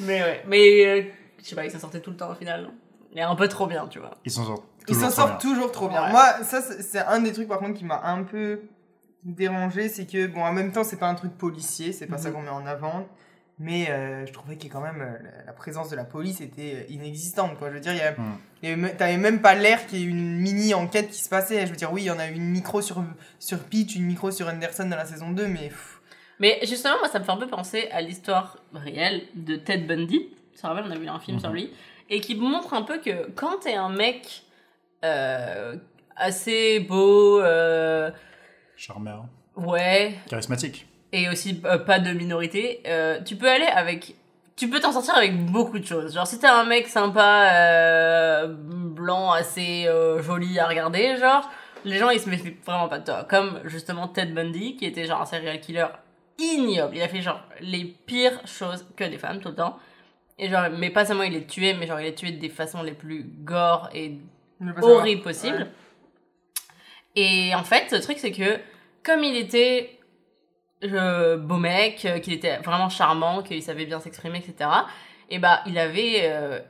Mais 0.00 0.22
ouais. 0.22 0.42
Mais 0.46 0.86
euh, 0.86 1.02
je 1.42 1.48
sais 1.48 1.54
pas 1.56 1.64
il 1.64 1.70
s'en 1.70 1.78
sortait 1.78 2.00
tout 2.00 2.10
le 2.10 2.16
temps 2.16 2.30
au 2.30 2.34
final. 2.34 2.70
Il 3.12 3.18
est 3.18 3.22
un 3.22 3.34
peu 3.36 3.48
trop 3.48 3.66
bien 3.66 3.86
tu 3.88 3.98
vois. 3.98 4.12
Ils 4.24 4.30
s'en 4.32 4.44
sortent. 4.44 4.64
Il 4.80 4.94
toujours 4.94 5.02
s'en 5.02 5.08
très 5.10 5.16
sort 5.16 5.28
bien. 5.28 5.36
toujours 5.38 5.72
trop 5.72 5.88
bien. 5.88 6.02
Ouais. 6.04 6.10
Moi, 6.10 6.24
ça, 6.44 6.62
c'est 6.62 6.98
un 7.00 7.20
des 7.20 7.32
trucs 7.32 7.48
par 7.48 7.58
contre 7.58 7.74
qui 7.78 7.84
m'a 7.84 8.00
un 8.04 8.22
peu 8.22 8.60
dérangé, 9.24 9.88
c'est 9.88 10.06
que, 10.06 10.26
bon, 10.26 10.42
en 10.42 10.52
même 10.52 10.72
temps, 10.72 10.84
c'est 10.84 10.98
pas 10.98 11.08
un 11.08 11.14
truc 11.14 11.32
policier, 11.36 11.92
c'est 11.92 12.06
pas 12.06 12.18
ça 12.18 12.28
Mhm. 12.28 12.34
qu'on 12.34 12.42
met 12.42 12.48
en 12.50 12.66
avant, 12.66 13.06
mais 13.58 13.90
euh, 13.90 14.24
je 14.26 14.32
trouvais 14.32 14.56
que 14.56 14.66
quand 14.68 14.80
même 14.80 15.00
euh, 15.00 15.18
la, 15.46 15.52
présence 15.52 15.90
de 15.90 15.96
la 15.96 16.04
police 16.04 16.40
était 16.40 16.74
euh, 16.88 16.92
inexistante, 16.92 17.58
quoi. 17.58 17.68
Je 17.70 17.74
veux 17.74 17.80
dire, 17.80 17.92
il 18.62 18.70
Mhm. 18.76 18.80
me- 18.82 18.90
t'avais 18.96 19.16
même 19.16 19.40
pas 19.42 19.54
l'air 19.54 19.86
qu'il 19.86 19.98
y 19.98 20.02
ait 20.02 20.06
une 20.06 20.36
mini 20.38 20.72
enquête 20.74 21.08
qui 21.10 21.20
se 21.20 21.28
passait. 21.28 21.66
Je 21.66 21.70
veux 21.70 21.76
dire, 21.76 21.92
oui, 21.92 22.02
il 22.02 22.06
y 22.06 22.10
en 22.10 22.18
a 22.18 22.26
une 22.28 22.44
micro 22.48 22.80
sur, 22.80 23.02
sur 23.38 23.58
Peach, 23.64 23.96
une 23.96 24.04
micro 24.06 24.30
sur 24.30 24.46
Anderson 24.48 24.86
dans 24.88 24.96
la 24.96 25.04
saison 25.04 25.30
2, 25.30 25.46
mais. 25.48 25.68
pff, 25.68 26.00
Mais 26.40 26.60
justement, 26.62 26.94
moi, 27.00 27.08
ça 27.08 27.18
me 27.18 27.24
fait 27.24 27.32
un 27.32 27.36
peu 27.36 27.48
penser 27.48 27.88
à 27.90 28.00
l'histoire 28.00 28.58
réelle 28.72 29.22
de 29.34 29.56
Ted 29.56 29.84
Bundy. 29.84 30.28
Tu 30.54 30.60
te 30.62 30.66
rappelles, 30.66 30.84
on 30.86 30.90
a 30.92 30.98
vu 30.98 31.08
un 31.08 31.18
film 31.18 31.36
Mhm. 31.36 31.40
sur 31.40 31.50
lui. 31.52 31.72
Et 32.10 32.20
qui 32.20 32.36
montre 32.36 32.72
un 32.74 32.82
peu 32.82 32.98
que 33.00 33.28
quand 33.32 33.58
t'es 33.58 33.74
un 33.74 33.90
mec 33.90 34.44
euh, 35.04 35.76
assez 36.16 36.80
beau, 36.80 37.40
euh, 37.40 38.10
Charmeur. 38.78 39.24
ouais, 39.56 40.14
Charismatique. 40.30 40.86
et 41.12 41.28
aussi 41.28 41.60
euh, 41.64 41.78
pas 41.78 41.98
de 41.98 42.12
minorité, 42.12 42.80
euh, 42.86 43.20
tu 43.24 43.36
peux 43.36 43.48
aller 43.50 43.66
avec. 43.66 44.14
Tu 44.56 44.68
peux 44.70 44.80
t'en 44.80 44.92
sortir 44.92 45.14
avec 45.16 45.36
beaucoup 45.46 45.78
de 45.78 45.84
choses. 45.84 46.14
Genre, 46.14 46.26
si 46.26 46.38
t'es 46.40 46.46
un 46.46 46.64
mec 46.64 46.86
sympa, 46.88 47.48
euh, 47.52 48.46
blanc, 48.48 49.30
assez 49.32 49.86
euh, 49.86 50.20
joli 50.22 50.58
à 50.58 50.66
regarder, 50.66 51.16
genre, 51.16 51.48
les 51.84 51.96
gens 51.98 52.10
ils 52.10 52.18
se 52.20 52.28
méfient 52.28 52.56
vraiment 52.66 52.88
pas 52.88 52.98
de 52.98 53.04
toi. 53.04 53.24
Comme 53.28 53.60
justement 53.64 54.08
Ted 54.08 54.32
Bundy, 54.32 54.76
qui 54.76 54.84
était 54.86 55.04
genre 55.04 55.20
un 55.20 55.26
serial 55.26 55.60
killer 55.60 55.86
ignoble. 56.38 56.96
Il 56.96 57.02
a 57.02 57.08
fait 57.08 57.20
genre 57.20 57.40
les 57.60 57.84
pires 57.84 58.40
choses 58.46 58.84
que 58.96 59.04
des 59.04 59.18
femmes 59.18 59.40
tout 59.40 59.48
le 59.50 59.54
temps. 59.56 59.78
Et 60.40 60.48
genre, 60.48 60.66
mais 60.76 60.90
pas 60.90 61.04
seulement 61.04 61.24
il 61.24 61.32
les 61.32 61.46
tuait, 61.46 61.74
mais 61.74 61.86
genre 61.86 62.00
il 62.00 62.04
les 62.04 62.14
tuait 62.14 62.30
des 62.32 62.48
façons 62.48 62.82
les 62.82 62.92
plus 62.92 63.24
gore 63.44 63.88
et 63.92 64.18
je 64.60 64.66
veux 64.66 64.74
pas 64.74 64.80
savoir. 64.80 64.98
horrible 65.00 65.22
possible. 65.22 65.56
Ouais. 65.58 65.66
Et 67.20 67.52
en 67.56 67.64
fait, 67.64 67.90
le 67.90 68.00
truc, 68.00 68.18
c'est 68.18 68.30
que 68.30 68.60
comme 69.02 69.24
il 69.24 69.34
était 69.34 69.98
beau 70.82 71.56
mec, 71.56 72.04
euh, 72.04 72.20
qu'il 72.20 72.32
était 72.32 72.58
vraiment 72.58 72.88
charmant, 72.88 73.42
qu'il 73.42 73.60
savait 73.60 73.86
bien 73.86 73.98
s'exprimer, 73.98 74.38
etc., 74.38 74.70
et 75.28 75.40
bah, 75.40 75.60
il 75.66 75.76
avait. 75.78 76.20
euh, 76.22 76.60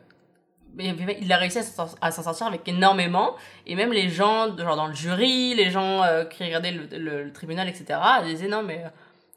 il 0.78 0.88
avait- 0.88 1.18
il 1.20 1.32
a 1.32 1.36
réussi 1.38 1.58
à 2.00 2.10
s'en 2.10 2.22
sortir 2.22 2.46
avec 2.46 2.66
énormément 2.68 3.34
et 3.66 3.74
même 3.74 3.92
les 3.92 4.08
gens 4.10 4.56
genre 4.56 4.76
dans 4.76 4.86
le 4.86 4.94
jury 4.94 5.54
les 5.54 5.70
gens 5.70 6.02
euh, 6.04 6.24
qui 6.24 6.44
regardaient 6.44 6.70
le, 6.70 7.32
tribunal 7.32 7.68
etc 7.68 7.98
disaient 8.24 8.48
non 8.48 8.62
mais 8.62 8.84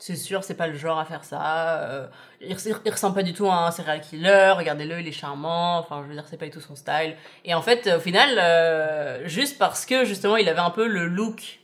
c'est 0.03 0.15
sûr 0.15 0.43
c'est 0.43 0.55
pas 0.55 0.65
le 0.67 0.73
genre 0.75 0.97
à 0.99 1.05
faire 1.05 1.23
ça 1.23 1.79
euh, 1.81 2.07
il, 2.41 2.53
res- 2.55 2.81
il 2.83 2.91
ressemble 2.91 3.13
pas 3.15 3.23
du 3.23 3.33
tout 3.33 3.47
à 3.47 3.67
un 3.67 3.71
serial 3.71 4.01
killer 4.01 4.53
regardez-le 4.57 4.99
il 4.99 5.07
est 5.07 5.11
charmant 5.11 5.77
enfin 5.77 6.01
je 6.03 6.07
veux 6.07 6.13
dire 6.15 6.25
c'est 6.27 6.37
pas 6.37 6.45
du 6.45 6.51
tout 6.51 6.59
son 6.59 6.75
style 6.75 7.15
et 7.45 7.53
en 7.53 7.61
fait, 7.61 7.87
au 7.95 7.99
final, 7.99 8.29
euh, 8.39 9.27
juste 9.27 9.57
parce 9.59 9.85
que 9.85 10.03
justement 10.05 10.37
il 10.37 10.49
avait 10.49 10.59
un 10.59 10.71
peu 10.71 10.87
le 10.87 11.05
look 11.07 11.59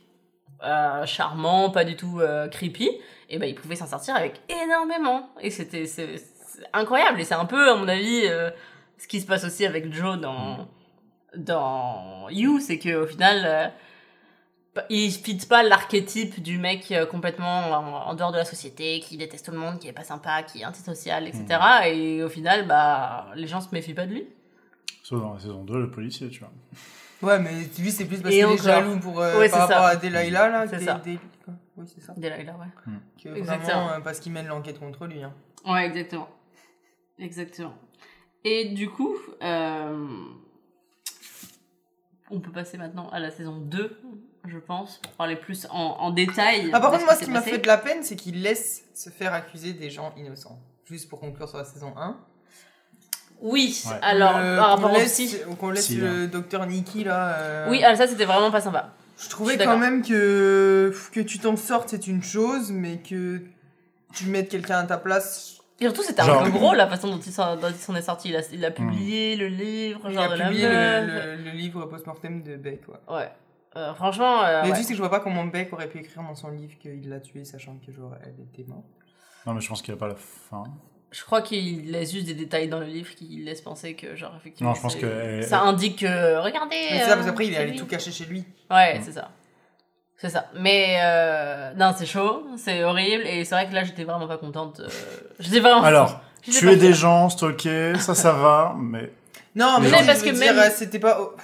euh, 0.64 1.04
charmant, 1.06 1.70
pas 1.70 1.84
du 1.84 1.94
tout 1.96 2.20
creepy, 2.50 2.90
et 3.28 3.38
ben 3.38 3.46
il 3.48 3.54
pouvait 3.54 3.76
s'en 3.76 3.86
sortir 3.86 4.16
avec 4.16 4.40
énormément. 4.48 5.28
Et 5.40 5.50
c'était 5.50 5.84
incroyable. 6.72 7.20
Et 7.20 7.24
c'est 7.24 7.34
un 7.34 7.44
peu, 7.44 7.70
à 7.70 7.76
mon 7.76 7.86
avis, 7.86 8.22
ce 8.98 9.06
qui 9.06 9.20
se 9.20 9.26
passe 9.26 9.44
aussi 9.44 9.64
avec 9.66 9.92
Joe 9.92 10.18
dans 10.18 10.66
dans 11.36 12.28
You, 12.30 12.58
c'est 12.60 12.78
que 12.78 12.94
au 12.96 13.06
final. 13.06 13.72
Il 14.90 15.10
fit 15.10 15.36
pas 15.48 15.62
l'archétype 15.62 16.40
du 16.42 16.58
mec 16.58 16.92
euh, 16.92 17.04
complètement 17.06 17.70
en, 17.72 18.08
en 18.10 18.14
dehors 18.14 18.32
de 18.32 18.36
la 18.36 18.44
société, 18.44 19.00
qui 19.00 19.16
déteste 19.16 19.46
tout 19.46 19.52
le 19.52 19.58
monde, 19.58 19.78
qui 19.78 19.88
est 19.88 19.92
pas 19.92 20.04
sympa, 20.04 20.42
qui 20.44 20.60
est 20.60 20.64
antisocial, 20.66 21.26
etc. 21.26 21.46
Et 21.86 22.22
au 22.22 22.28
final, 22.28 22.66
bah, 22.66 23.26
les 23.34 23.46
gens 23.46 23.60
se 23.60 23.68
méfient 23.72 23.94
pas 23.94 24.06
de 24.06 24.12
lui. 24.12 24.26
Sauf 25.02 25.20
dans 25.20 25.34
la 25.34 25.40
saison 25.40 25.64
2, 25.64 25.80
le 25.80 25.90
policier, 25.90 26.28
tu 26.28 26.40
vois. 26.40 26.50
Ouais, 27.20 27.38
mais 27.40 27.50
lui, 27.78 27.90
c'est 27.90 28.04
plus 28.04 28.20
parce 28.20 28.32
qu'il 28.32 28.44
est 28.44 28.62
jaloux 28.62 29.00
pour, 29.00 29.20
euh, 29.20 29.38
Ouais, 29.40 29.48
par 29.48 29.66
c'est 29.68 29.74
rapport 29.74 29.86
ça. 29.88 29.92
à 29.92 29.96
Delilah, 29.96 30.48
là. 30.48 30.66
C'est 30.68 30.80
ça. 30.80 31.02
Quoi 31.44 31.54
Oui, 31.76 31.86
c'est 31.92 32.00
ça. 32.00 32.12
Delilah, 32.16 32.56
ouais. 32.56 32.92
Que 33.20 33.28
Exactement. 33.36 33.66
vraiment, 33.86 33.90
euh, 33.94 34.00
parce 34.00 34.20
qu'il 34.20 34.30
mène 34.32 34.46
l'enquête 34.46 34.78
contre 34.78 35.06
lui. 35.06 35.22
Hein. 35.24 35.32
Ouais, 35.66 35.86
exactement. 35.86 36.28
Exactement. 37.18 37.74
Et 38.44 38.66
du 38.66 38.88
coup, 38.88 39.16
euh, 39.42 40.06
on 42.30 42.40
peut 42.40 42.52
passer 42.52 42.76
maintenant 42.78 43.08
à 43.10 43.18
la 43.20 43.30
saison 43.30 43.56
2, 43.58 43.98
je 44.46 44.58
pense, 44.58 44.98
pour 44.98 45.12
parler 45.12 45.36
plus 45.36 45.66
en, 45.70 45.76
en 45.76 46.10
détail. 46.10 46.70
Ah, 46.72 46.80
par 46.80 46.90
contre, 46.90 47.04
moi, 47.04 47.14
ce 47.14 47.24
qui 47.24 47.30
m'a 47.30 47.40
fait 47.42 47.58
de 47.58 47.66
la 47.66 47.78
peine, 47.78 48.02
c'est 48.02 48.16
qu'il 48.16 48.42
laisse 48.42 48.84
se 48.94 49.10
faire 49.10 49.32
accuser 49.34 49.72
des 49.72 49.90
gens 49.90 50.12
innocents. 50.16 50.58
Juste 50.84 51.08
pour 51.08 51.20
conclure 51.20 51.48
sur 51.48 51.58
la 51.58 51.64
saison 51.64 51.92
1. 51.96 52.16
Oui, 53.40 53.80
Ouais. 53.86 53.92
alors, 54.02 54.38
Le- 54.38 54.56
par 54.56 54.66
qu'on 54.76 54.82
rapport 54.82 54.92
au 54.96 55.00
laisse, 55.00 55.12
psy. 55.12 55.36
Qu'on 55.60 55.70
laisse 55.70 55.86
Si, 55.86 55.96
le 55.96 56.26
docteur 56.26 56.66
Nikki, 56.66 57.04
là. 57.04 57.34
euh, 57.38 57.70
Oui, 57.70 57.82
alors 57.84 57.96
ça, 57.96 58.06
c'était 58.08 58.24
vraiment 58.24 58.50
pas 58.50 58.60
sympa. 58.60 58.90
Je 59.20 59.28
trouvais 59.28 59.54
Je 59.58 59.62
quand 59.64 59.78
même 59.78 60.02
que, 60.02 60.92
que 61.12 61.20
tu 61.20 61.38
t'en 61.38 61.56
sortes, 61.56 61.90
c'est 61.90 62.06
une 62.08 62.22
chose, 62.22 62.70
mais 62.72 62.98
que 62.98 63.42
tu 64.12 64.26
mettes 64.26 64.48
quelqu'un 64.48 64.78
à 64.78 64.84
ta 64.84 64.96
place. 64.98 65.57
Et 65.80 65.84
surtout, 65.84 66.02
c'était 66.02 66.22
un 66.22 66.42
peu 66.44 66.50
gros 66.50 66.74
la 66.74 66.88
façon 66.88 67.08
dont 67.08 67.18
il 67.24 67.30
s'en 67.32 67.56
dont 67.56 67.68
il 67.68 67.74
s'en 67.76 67.94
est 67.94 68.02
sorti. 68.02 68.30
Il 68.30 68.36
a, 68.36 68.40
il 68.52 68.64
a 68.64 68.70
publié 68.70 69.36
le 69.36 69.46
livre, 69.46 70.00
Il 70.08 70.14
genre 70.14 70.24
a 70.24 70.28
de 70.28 70.34
la 70.34 70.46
publié 70.48 70.68
le, 70.68 71.06
le- 71.36 71.42
le 71.44 71.50
livre 71.52 71.84
post-mortem 71.86 72.42
de 72.42 72.56
Beck. 72.56 72.80
Ouais. 72.88 72.96
Ouais. 73.14 73.28
Euh, 73.76 73.94
franchement, 73.94 74.42
euh, 74.44 74.62
mais 74.64 74.70
ouais. 74.70 74.76
tu 74.76 74.82
sais 74.82 74.88
que 74.90 74.94
je 74.96 75.00
vois 75.02 75.10
pas 75.10 75.20
comment 75.20 75.44
Beck 75.44 75.72
aurait 75.72 75.88
pu 75.88 75.98
écrire 75.98 76.22
dans 76.22 76.34
son 76.34 76.48
livre 76.50 76.76
qu'il 76.78 77.08
l'a 77.08 77.20
tué, 77.20 77.44
sachant 77.44 77.76
que 77.84 77.92
genre, 77.92 78.12
elle 78.24 78.34
était 78.52 78.68
morte. 78.68 78.86
Non, 79.46 79.54
mais 79.54 79.60
je 79.60 79.68
pense 79.68 79.82
qu'il 79.82 79.94
n'y 79.94 79.98
a 79.98 80.00
pas 80.00 80.08
la 80.08 80.16
fin. 80.16 80.64
je 81.12 81.22
crois 81.24 81.42
qu'il 81.42 81.90
laisse 81.92 82.12
juste 82.12 82.26
des 82.26 82.34
détails 82.34 82.68
dans 82.68 82.80
le 82.80 82.86
livre 82.86 83.14
qui 83.14 83.42
laisse 83.44 83.60
penser 83.60 83.94
que, 83.94 84.16
genre, 84.16 84.34
effectivement. 84.36 84.70
Non, 84.70 84.74
je 84.76 84.80
pense 84.82 84.94
c'est- 84.94 85.00
que- 85.00 85.42
Ça 85.42 85.60
indique 85.62 86.00
que, 86.00 86.38
regardez. 86.42 86.76
Mais 86.90 86.98
c'est 86.98 87.04
ça, 87.04 87.12
euh, 87.12 87.14
parce 87.14 87.26
qu'après, 87.26 87.46
il 87.46 87.52
est 87.52 87.54
c'est 87.56 87.62
allé 87.62 87.70
lui. 87.72 87.78
tout 87.78 87.86
cacher 87.86 88.10
chez 88.10 88.24
lui. 88.24 88.44
Ouais, 88.70 88.98
Mm. 88.98 89.02
c'est 89.04 89.12
ça. 89.12 89.30
C'est 90.20 90.30
ça. 90.30 90.46
Mais 90.58 90.98
euh, 91.02 91.72
non, 91.76 91.94
c'est 91.96 92.06
chaud, 92.06 92.44
c'est 92.56 92.82
horrible, 92.84 93.24
et 93.26 93.44
c'est 93.44 93.54
vrai 93.54 93.68
que 93.68 93.74
là, 93.74 93.84
j'étais 93.84 94.04
vraiment 94.04 94.26
pas 94.26 94.36
contente. 94.36 94.80
euh, 94.80 94.88
J'étais 95.38 95.60
vraiment. 95.60 95.82
Alors, 95.82 96.20
tuer 96.42 96.70
pas 96.72 96.76
des 96.76 96.92
gens, 96.92 97.28
stalker, 97.30 97.94
ça, 98.00 98.14
ça 98.16 98.32
va, 98.32 98.74
mais 98.76 99.12
Non, 99.54 99.76
mais, 99.80 99.88
Mais 99.90 100.00
non, 100.00 100.06
parce 100.06 100.22
que 100.22 100.30
même- 100.38 100.70
c'était 100.72 100.98
pas. 100.98 101.18
oh, 101.20 101.34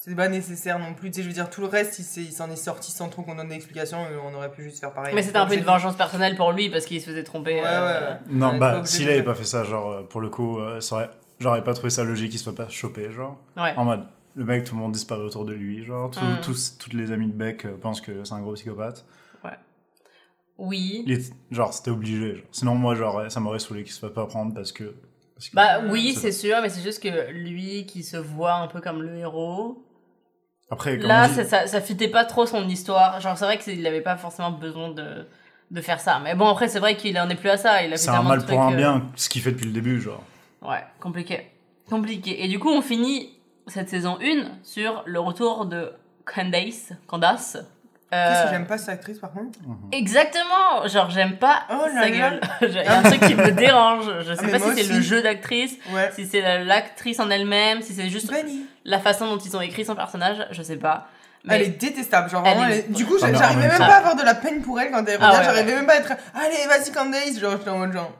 C'était 0.00 0.16
pas 0.16 0.28
nécessaire 0.28 0.78
non 0.78 0.92
plus. 0.92 1.10
Tu 1.10 1.16
sais, 1.16 1.22
je 1.22 1.28
veux 1.28 1.32
dire, 1.34 1.48
tout 1.48 1.62
le 1.62 1.66
reste, 1.66 1.98
il 1.98 2.02
s'est- 2.02 2.20
il 2.22 2.32
s'en 2.32 2.50
est 2.50 2.56
sorti 2.56 2.92
sans 2.92 3.08
trop 3.08 3.22
qu'on 3.22 3.34
donne 3.36 3.48
d'explication. 3.48 3.98
et 4.00 4.16
On 4.22 4.34
aurait 4.36 4.50
pu 4.50 4.62
juste 4.62 4.80
faire 4.80 4.92
pareil. 4.92 5.14
Mais 5.14 5.22
c'était 5.22 5.38
un 5.38 5.46
peu 5.46 5.54
une 5.54 5.64
vengeance 5.64 5.96
personnelle 5.96 6.36
pour 6.36 6.52
lui 6.52 6.68
parce 6.68 6.84
qu'il 6.84 7.00
se 7.00 7.06
faisait 7.08 7.24
tromper. 7.24 7.54
Ouais, 7.54 7.62
euh, 7.64 8.10
ouais. 8.10 8.16
non, 8.28 8.58
bah, 8.58 8.82
s'il 8.84 9.08
avait 9.08 9.22
pas 9.22 9.34
fait 9.34 9.44
ça, 9.44 9.64
genre, 9.64 9.90
euh, 9.92 10.02
pour 10.02 10.20
le 10.20 10.28
coup, 10.28 10.58
euh, 10.58 10.78
ça 10.80 10.96
aurait- 10.96 11.10
j'aurais 11.40 11.64
pas 11.64 11.72
trouvé 11.72 11.88
ça 11.88 12.04
logique 12.04 12.30
qu'il 12.30 12.38
se 12.38 12.44
soit 12.44 12.54
pas 12.54 12.68
chopé, 12.68 13.10
genre. 13.12 13.38
ouais. 13.56 13.72
En 13.78 13.84
mode, 13.86 14.04
le 14.36 14.44
mec, 14.44 14.64
tout 14.64 14.74
le 14.74 14.80
monde 14.80 14.92
disparaît 14.92 15.22
autour 15.22 15.44
de 15.44 15.52
lui, 15.52 15.84
genre, 15.84 16.10
tout- 16.10 16.20
Mm. 16.20 16.40
tous, 16.42 16.76
toutes 16.78 16.92
les 16.94 17.12
amis 17.12 17.26
de 17.28 17.32
Beck 17.32 17.64
euh, 17.66 17.76
pensent 17.76 18.00
que 18.00 18.24
c'est 18.24 18.34
un 18.34 18.40
gros 18.40 18.54
psychopathe. 18.54 19.04
Oui. 20.56 21.02
Il 21.06 21.12
est- 21.12 21.32
genre, 21.50 21.72
c'était 21.74 21.90
obligé, 21.90 22.36
genre. 22.36 22.44
Sinon, 22.52 22.74
moi, 22.76 22.94
genre, 22.94 23.24
ça 23.28 23.40
m'aurait 23.40 23.58
saoulé 23.58 23.82
qu'il 23.82 23.92
se 23.92 23.98
fasse 23.98 24.12
pas 24.12 24.26
prendre 24.26 24.54
parce 24.54 24.70
que. 24.70 24.94
parce 25.34 25.48
que- 25.48 25.56
Bah 25.56 25.80
oui, 25.90 26.14
c'est 26.14 26.30
sûr, 26.30 26.56
mais 26.62 26.68
c'est 26.68 26.80
juste 26.82 27.02
que 27.02 27.30
lui 27.32 27.86
qui 27.86 28.04
se 28.04 28.16
voit 28.16 28.54
un 28.54 28.68
peu 28.68 28.80
comme 28.80 29.02
le 29.02 29.16
héros, 29.16 29.84
Après, 30.70 30.96
comme 30.96 31.08
là, 31.08 31.26
dit- 31.28 31.34
ça, 31.34 31.44
ça, 31.44 31.66
ça 31.66 31.80
fitait 31.80 32.06
pas 32.08 32.24
trop 32.24 32.46
son 32.46 32.68
histoire. 32.68 33.20
Genre, 33.20 33.36
c'est 33.36 33.44
vrai 33.46 33.58
qu'il 33.58 33.84
avait 33.84 34.00
pas 34.00 34.16
forcément 34.16 34.52
besoin 34.52 34.90
de, 34.90 35.26
de 35.72 35.80
faire 35.80 35.98
ça. 35.98 36.20
Mais 36.22 36.36
bon, 36.36 36.46
après, 36.46 36.68
c'est 36.68 36.78
vrai 36.78 36.96
qu'il 36.96 37.18
en 37.18 37.28
est 37.28 37.34
plus 37.34 37.50
à 37.50 37.56
ça. 37.56 37.82
Il 37.82 37.88
a 37.88 37.96
fait 37.96 38.04
c'est 38.04 38.10
un 38.10 38.22
mal 38.22 38.44
pour 38.46 38.60
un 38.62 38.72
euh, 38.72 38.76
bien, 38.76 39.10
ce 39.16 39.28
qu'il 39.28 39.42
fait 39.42 39.50
depuis 39.50 39.66
le 39.66 39.72
début, 39.72 40.00
genre. 40.00 40.22
Ouais, 40.62 40.84
compliqué. 41.00 41.48
Compliqué. 41.90 42.44
Et 42.44 42.48
du 42.48 42.60
coup, 42.60 42.70
on 42.70 42.80
finit 42.80 43.33
cette 43.66 43.88
saison 43.88 44.18
1 44.22 44.44
sur 44.62 45.02
le 45.06 45.20
retour 45.20 45.66
de 45.66 45.92
Candace. 46.24 46.92
Candace. 47.06 47.56
Euh, 48.12 48.28
Qu'est-ce 48.28 48.44
que 48.44 48.50
j'aime 48.50 48.66
pas 48.66 48.78
cette 48.78 48.90
actrice 48.90 49.18
par 49.18 49.32
contre 49.32 49.58
Exactement 49.90 50.86
Genre, 50.86 51.10
j'aime 51.10 51.36
pas 51.36 51.62
Oh 51.70 51.86
sa 51.92 52.10
gueule. 52.10 52.40
Il 52.62 52.72
y 52.72 52.78
a 52.78 52.98
un 52.98 53.02
truc 53.02 53.20
qui 53.20 53.34
me 53.34 53.50
dérange. 53.50 54.04
Je 54.20 54.34
sais 54.34 54.46
mais 54.46 54.52
pas 54.52 54.58
si 54.60 54.84
c'est 54.84 54.92
le 54.92 55.00
jeu 55.00 55.22
d'actrice, 55.22 55.74
Ouais. 55.92 56.10
si 56.14 56.26
c'est 56.26 56.40
la- 56.40 56.62
l'actrice 56.62 57.18
en 57.20 57.30
elle-même, 57.30 57.82
si 57.82 57.92
c'est 57.94 58.08
juste 58.08 58.32
la 58.84 58.98
façon 59.00 59.26
dont 59.26 59.38
ils 59.38 59.56
ont 59.56 59.60
écrit 59.60 59.84
son 59.84 59.96
personnage, 59.96 60.46
je 60.52 60.62
sais 60.62 60.76
pas. 60.76 61.08
Mais- 61.44 61.56
Elle 61.56 61.62
est 61.62 61.78
détestable, 61.80 62.30
genre 62.30 62.42
Elle 62.46 62.56
vraiment. 62.56 62.68
est- 62.70 62.78
elle 62.78 62.84
est- 62.90 62.92
Du 62.92 63.04
coup, 63.04 63.16
Ah, 63.22 63.26
j'arrivais 63.34 63.68
même 63.68 63.78
pas 63.78 63.84
à 63.86 63.96
avoir 63.96 64.16
de 64.16 64.22
la 64.22 64.34
peine 64.34 64.62
pour 64.62 64.80
elle 64.80 64.90
quand 64.92 65.04
elle 65.06 65.18
Ah 65.20 65.28
revient. 65.30 65.38
ouais, 65.40 65.44
J'arrivais 65.44 65.70
ouais. 65.72 65.76
même 65.78 65.86
pas 65.86 65.92
à 65.94 65.96
être 65.96 66.12
Allez, 66.34 66.66
vas-y, 66.68 66.92
Candace. 66.92 67.38
Genre, 67.38 67.52
j'étais 67.58 67.70
en 67.70 67.78
mode 67.78 67.92
genre. 67.92 68.12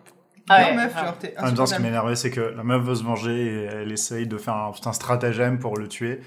Ah 0.48 0.60
non, 0.62 0.66
ouais, 0.68 0.74
meuf, 0.76 0.92
grave. 0.92 1.04
genre, 1.06 1.18
t'es 1.18 1.34
En 1.38 1.44
même 1.46 1.54
temps, 1.54 1.66
ce 1.66 1.74
qui 1.76 1.82
m'énervait, 1.82 2.16
c'est 2.16 2.30
que 2.30 2.40
la 2.40 2.62
meuf 2.62 2.82
veut 2.82 2.94
se 2.94 3.02
venger 3.04 3.32
et 3.46 3.64
elle 3.64 3.92
essaye 3.92 4.26
de 4.26 4.36
faire 4.36 4.54
un, 4.54 4.72
tout 4.72 4.86
un 4.88 4.92
stratagème 4.92 5.58
pour 5.58 5.76
le 5.78 5.88
tuer. 5.88 6.20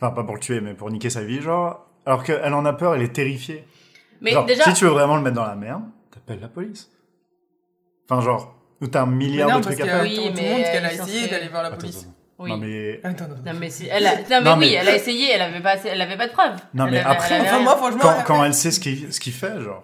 Enfin, 0.00 0.12
pas 0.12 0.22
pour 0.22 0.34
le 0.34 0.40
tuer, 0.40 0.60
mais 0.60 0.74
pour 0.74 0.90
niquer 0.90 1.10
sa 1.10 1.22
vie, 1.24 1.40
genre. 1.40 1.84
Alors 2.06 2.22
qu'elle 2.22 2.54
en 2.54 2.64
a 2.64 2.72
peur, 2.72 2.94
elle 2.94 3.02
est 3.02 3.12
terrifiée. 3.12 3.66
Mais 4.20 4.30
genre, 4.30 4.46
déjà, 4.46 4.64
si 4.64 4.72
tu 4.74 4.84
veux 4.84 4.90
vraiment 4.90 5.16
le 5.16 5.22
mettre 5.22 5.36
dans 5.36 5.44
la 5.46 5.56
merde, 5.56 5.82
t'appelles 6.12 6.40
la 6.40 6.48
police. 6.48 6.90
Enfin, 8.08 8.22
genre, 8.22 8.54
où 8.80 8.86
t'as 8.86 9.02
un 9.02 9.06
Mais 9.06 9.16
milliard 9.16 9.48
non, 9.50 9.56
de 9.58 9.62
trucs 9.62 9.80
à 9.80 9.84
faire. 9.84 10.02
Oui, 10.02 10.14
tout 10.16 10.22
le 10.22 10.40
mais 10.40 10.50
monde 10.52 10.62
qu'elle 10.62 10.84
a 10.86 10.92
essayé 10.92 11.26
d'aller 11.28 11.48
voir 11.48 11.62
la 11.62 11.68
Attends, 11.68 11.78
police. 11.78 11.96
attends, 11.98 12.08
attends. 12.10 12.14
oui. 12.44 12.50
Non, 12.50 12.56
mais. 12.58 13.00
Attends, 13.04 13.24
attends. 13.24 13.34
Non 13.44 13.52
mais, 13.58 13.70
si- 13.70 13.88
elle 13.90 14.06
a... 14.06 14.14
non, 14.16 14.22
mais 14.30 14.40
Non, 14.40 14.52
oui, 14.52 14.58
mais- 14.60 14.72
elle 14.74 14.88
a 14.88 14.94
essayé, 14.94 15.32
elle 15.32 15.42
avait 15.42 15.60
pas, 15.60 15.74
elle 15.84 16.00
avait 16.00 16.16
pas 16.16 16.26
de 16.28 16.32
preuves. 16.32 16.56
Non, 16.74 16.86
Elle 16.86 16.92
mais 16.92 16.98
avait- 17.00 17.10
après- 17.10 17.34
elle 17.34 17.40
avait 17.40 17.48
Enfin, 17.48 17.56
rien. 17.56 17.64
moi, 17.64 17.76
franchement, 17.76 17.98
Quand, 18.02 18.14
elle- 18.18 18.24
quand 18.24 18.44
elle 18.44 18.54
sait 18.54 18.70
ce 18.70 18.78
qu'il 18.80 19.12
ce 19.12 19.18
qu'il 19.20 19.32
fait, 19.32 19.60
genre. 19.60 19.82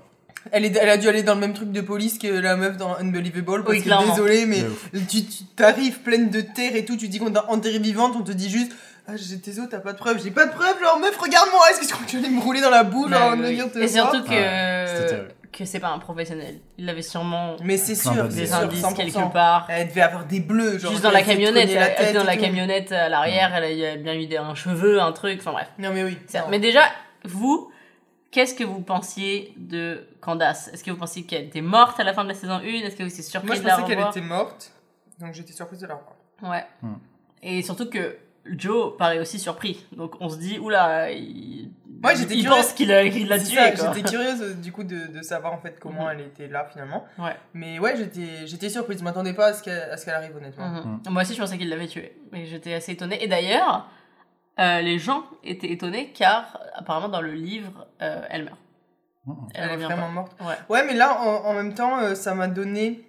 Elle, 0.52 0.64
est, 0.66 0.76
elle 0.76 0.88
a 0.90 0.96
dû 0.96 1.08
aller 1.08 1.22
dans 1.22 1.34
le 1.34 1.40
même 1.40 1.54
truc 1.54 1.72
de 1.72 1.80
police 1.80 2.18
que 2.18 2.26
la 2.28 2.56
meuf 2.56 2.76
dans 2.76 2.96
Unbelievable. 2.98 3.62
Parce 3.64 3.70
Oui, 3.76 3.78
que 3.80 3.84
clairement. 3.84 4.08
désolé, 4.14 4.46
mais 4.46 4.62
tu 5.08 5.24
tu- 5.24 5.44
t'arrives 5.56 6.00
pleine 6.00 6.30
de 6.30 6.40
terre 6.42 6.76
et 6.76 6.84
tout, 6.84 6.96
tu 6.96 7.08
dis 7.08 7.18
qu'on 7.18 7.30
t'a 7.30 7.50
enterré 7.50 7.78
vivante, 7.78 8.14
on 8.18 8.22
te 8.22 8.32
dit 8.32 8.50
juste 8.50 8.72
Ah, 9.06 9.12
j'ai 9.16 9.38
tes 9.38 9.58
os, 9.58 9.66
t'as 9.70 9.80
pas 9.80 9.92
de 9.92 9.98
preuves. 9.98 10.20
J'ai 10.22 10.30
pas 10.30 10.46
de 10.46 10.52
preuves, 10.52 10.80
genre 10.82 10.98
meuf, 10.98 11.16
regarde-moi, 11.18 11.60
est-ce 11.70 11.80
que 11.80 11.86
tu 11.86 11.92
crois 11.92 12.04
que 12.06 12.10
tu 12.10 12.16
allais 12.18 12.28
me 12.30 12.40
rouler 12.40 12.60
dans 12.62 12.70
la 12.70 12.84
boue, 12.84 13.06
Bah, 13.08 13.18
genre, 13.18 13.32
oui, 13.38 13.60
en 13.60 13.64
oui. 13.66 13.70
te 13.70 13.78
Et 13.78 13.86
voir 13.86 14.10
surtout 14.12 14.24
que, 14.28 14.34
Ouais, 14.34 15.28
que 15.52 15.64
c'est 15.66 15.78
pas 15.78 15.88
un 15.90 15.98
professionnel. 15.98 16.58
Il 16.78 16.88
avait 16.88 17.02
sûrement 17.02 17.56
Mais 17.62 17.76
c'est 17.76 17.94
sûr, 17.94 18.24
des 18.28 18.46
sûr, 18.46 18.56
indices 18.56 18.80
100%. 18.82 18.94
quelque 18.94 19.32
part. 19.32 19.66
Elle 19.70 19.88
devait 19.88 20.00
avoir 20.00 20.24
des 20.24 20.40
bleus, 20.40 20.78
genre. 20.78 20.90
Juste 20.90 21.04
dans 21.04 21.10
la 21.10 21.22
camionnette, 21.22 21.72
la 21.74 21.86
elle 21.88 21.92
était 21.92 22.04
tête 22.06 22.14
dans 22.16 22.24
la 22.24 22.34
tout. 22.34 22.40
camionnette 22.42 22.92
à 22.92 23.08
l'arrière, 23.10 23.52
elle 23.54 23.64
a- 23.64 23.70
il 23.70 23.78
y 23.78 23.86
a 23.86 23.96
bien 23.96 24.14
eu 24.14 24.26
des- 24.26 24.36
un 24.38 24.54
cheveu, 24.54 25.00
un 25.00 25.12
truc, 25.12 25.38
enfin 25.40 25.52
bref. 25.52 25.68
Non, 25.78 25.90
mais 25.92 26.02
oui. 26.04 26.16
Mais 26.50 26.58
déjà, 26.58 26.80
vous, 27.24 27.70
qu'est-ce 28.34 28.54
que 28.54 28.64
vous 28.64 28.80
pensiez 28.80 29.54
de 29.56 30.06
Candace? 30.20 30.68
Est-ce 30.72 30.82
que 30.84 30.90
vous 30.90 30.96
pensiez 30.98 31.22
qu'elle 31.24 31.44
était 31.44 31.60
morte 31.62 31.98
à 32.00 32.04
la 32.04 32.12
fin 32.12 32.24
de 32.24 32.28
la 32.28 32.34
saison 32.34 32.54
1 32.54 32.62
Est-ce 32.62 32.96
que 32.96 33.02
vous 33.04 33.08
étiez 33.08 33.22
surpris 33.22 33.46
Moi, 33.46 33.56
je 33.56 33.62
de 33.62 33.66
la 33.66 33.74
pensais 33.76 33.86
qu'elle 33.86 33.96
revoir? 33.98 34.16
était 34.16 34.26
morte, 34.26 34.72
donc 35.20 35.32
j'étais 35.34 35.52
surprise 35.52 35.78
de 35.80 35.86
la 35.86 35.94
revoir. 35.94 36.16
Ouais. 36.42 36.66
Hmm. 36.82 36.94
Et 37.42 37.62
surtout 37.62 37.88
que 37.88 38.16
Joe 38.46 38.96
paraît 38.98 39.20
aussi 39.20 39.38
surpris. 39.38 39.86
Donc 39.96 40.16
on 40.20 40.28
se 40.28 40.36
dit, 40.36 40.58
oula, 40.58 41.10
il, 41.12 41.70
Ouais, 42.02 42.14
j'étais 42.16 42.34
il 42.34 42.42
curieuse. 42.44 42.64
pense 42.64 42.72
qu'il 42.74 42.92
a- 42.92 43.08
qu'il 43.08 43.28
l'a 43.28 43.38
C'est 43.38 43.46
tué. 43.50 43.56
ça, 43.56 43.70
quoi. 43.72 43.94
J'étais 43.94 44.10
curieuse 44.16 44.42
euh, 44.42 44.52
du 44.54 44.72
coup 44.72 44.84
de, 44.84 45.06
de 45.06 45.22
savoir 45.22 45.54
en 45.54 45.58
fait 45.58 45.78
comment 45.80 46.04
Mhm. 46.04 46.10
elle 46.12 46.20
était 46.22 46.48
là 46.48 46.66
finalement. 46.70 47.06
Ouais. 47.18 47.34
Mais 47.54 47.78
ouais, 47.78 47.96
j'étais 47.96 48.46
j'étais 48.46 48.68
surprise, 48.68 48.98
je 48.98 49.04
m'attendais 49.04 49.32
pas 49.32 49.46
à 49.46 49.52
ce 49.54 49.62
qu'elle 49.62 49.80
à 49.90 49.96
ce 49.96 50.04
qu'elle 50.04 50.14
arrive 50.14 50.36
honnêtement. 50.36 50.68
Mhm. 50.68 51.00
Moi 51.08 51.22
aussi, 51.22 51.34
je 51.34 51.40
pensais 51.40 51.56
qu'il 51.56 51.68
l'avait 51.70 51.86
tué. 51.86 52.14
Mais 52.32 52.44
j'étais 52.44 52.74
assez 52.74 52.92
étonnée. 52.92 53.22
Et 53.24 53.28
d'ailleurs, 53.28 53.88
euh, 54.60 54.80
les 54.80 54.98
gens 54.98 55.24
étaient 55.42 55.70
étonnés 55.72 56.12
car 56.12 56.58
apparemment 56.74 57.08
dans 57.08 57.20
le 57.20 57.32
livre, 57.32 57.86
euh, 58.02 58.22
elle 58.30 58.44
meurt. 58.44 58.58
Mhm. 59.26 59.34
Elle, 59.54 59.64
Elle, 59.70 59.80
est 59.80 59.84
vraiment 59.84 60.06
pas. 60.06 60.12
morte. 60.12 60.32
Ouais. 60.40 60.54
Ouais, 60.68 60.86
mais 60.86 60.94
là 60.94 61.18
en, 61.20 61.44
en 61.46 61.54
même 61.54 61.74
temps, 61.74 61.98
euh, 62.00 62.14
ça 62.14 62.34
m'a 62.34 62.46
donné 62.48 63.08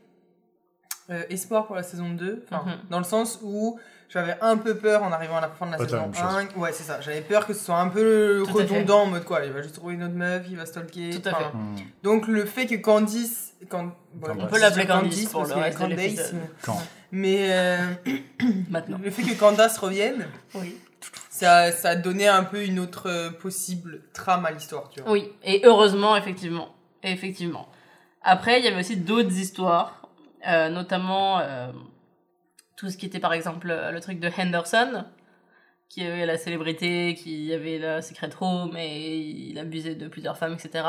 euh, 1.09 1.23
espoir 1.29 1.67
pour 1.67 1.75
la 1.75 1.83
saison 1.83 2.09
2. 2.09 2.45
Enfin, 2.49 2.63
Mhm. 2.65 2.77
Dans 2.89 2.97
le 2.97 3.03
sens 3.03 3.39
où 3.43 3.79
j'avais 4.09 4.35
un 4.41 4.57
peu 4.57 4.75
peur 4.77 5.03
en 5.03 5.11
arrivant 5.11 5.37
à 5.37 5.41
la 5.41 5.49
fin 5.49 5.65
de 5.67 5.71
la 5.73 5.77
saison 5.77 6.09
la 6.13 6.33
même 6.43 6.47
1. 6.55 6.59
Ouais, 6.59 6.71
c'est 6.71 6.83
ça. 6.83 7.01
J'avais 7.01 7.21
peur 7.21 7.45
que 7.45 7.53
ce 7.53 7.63
soit 7.65 7.77
un 7.79 7.89
peu 7.89 8.43
Tout 8.47 8.53
redondant 8.53 9.01
en 9.01 9.05
mode 9.07 9.23
quoi. 9.25 9.45
Il 9.45 9.51
va 9.51 9.61
juste 9.61 9.75
trouver 9.75 9.95
une 9.95 10.03
autre 10.03 10.13
meuf, 10.15 10.45
il 10.49 10.57
va 10.57 10.65
stalker. 10.65 11.09
Tout 11.21 11.29
à 11.29 11.33
fait. 11.35 11.43
Hmm. 11.53 11.75
Donc 12.03 12.27
le 12.27 12.45
fait 12.45 12.65
que 12.65 12.75
Candice. 12.75 13.53
Bon, 13.71 13.91
On 14.29 14.47
peut 14.47 14.59
l'appeler 14.59 14.85
Candice 14.85 15.29
pour 15.29 15.41
parce 15.41 15.49
le 15.53 15.55
que 15.55 15.61
reste 15.63 15.77
de 15.79 15.83
Candace, 15.83 15.97
l'épisode. 15.97 16.33
mais- 16.33 16.49
Quand 16.63 16.81
Mais 17.11 17.37
euh, 17.51 17.77
Maintenant. 18.69 18.99
le 19.03 19.09
fait 19.11 19.23
que 19.23 19.33
Candace 19.39 19.77
revienne, 19.77 20.27
Oui. 20.53 20.77
Ça, 21.35 21.73
ça 21.73 21.97
donné 21.97 22.29
un 22.29 22.45
peu 22.45 22.63
une 22.63 22.79
autre 22.79 23.09
euh, 23.09 23.29
possible 23.29 24.03
trame 24.13 24.45
à 24.45 24.51
l'histoire, 24.51 24.89
tu 24.89 25.01
vois. 25.01 25.11
Oui. 25.11 25.33
Et 25.43 25.61
heureusement, 25.65 26.15
effectivement. 26.15 26.73
Effectivement. 27.03 27.67
Après, 28.21 28.59
il 28.59 28.63
y 28.63 28.69
avait 28.69 28.79
aussi 28.79 28.95
d'autres 28.95 29.33
histoires, 29.33 30.07
euh, 30.47 30.69
notamment 30.69 31.39
euh, 31.39 31.73
tout 32.77 32.89
ce 32.89 32.95
qui 32.95 33.05
était 33.05 33.19
par 33.19 33.33
exemple 33.33 33.67
le 33.67 33.99
truc 33.99 34.21
de 34.21 34.29
Henderson, 34.29 35.03
qui 35.89 36.05
avait 36.05 36.25
la 36.25 36.37
célébrité, 36.37 37.15
qui 37.15 37.53
avait 37.53 37.79
la 37.79 38.01
secret 38.01 38.29
room 38.39 38.75
et 38.77 39.17
il 39.17 39.59
abusait 39.59 39.95
de 39.95 40.07
plusieurs 40.07 40.37
femmes, 40.37 40.53
etc. 40.53 40.87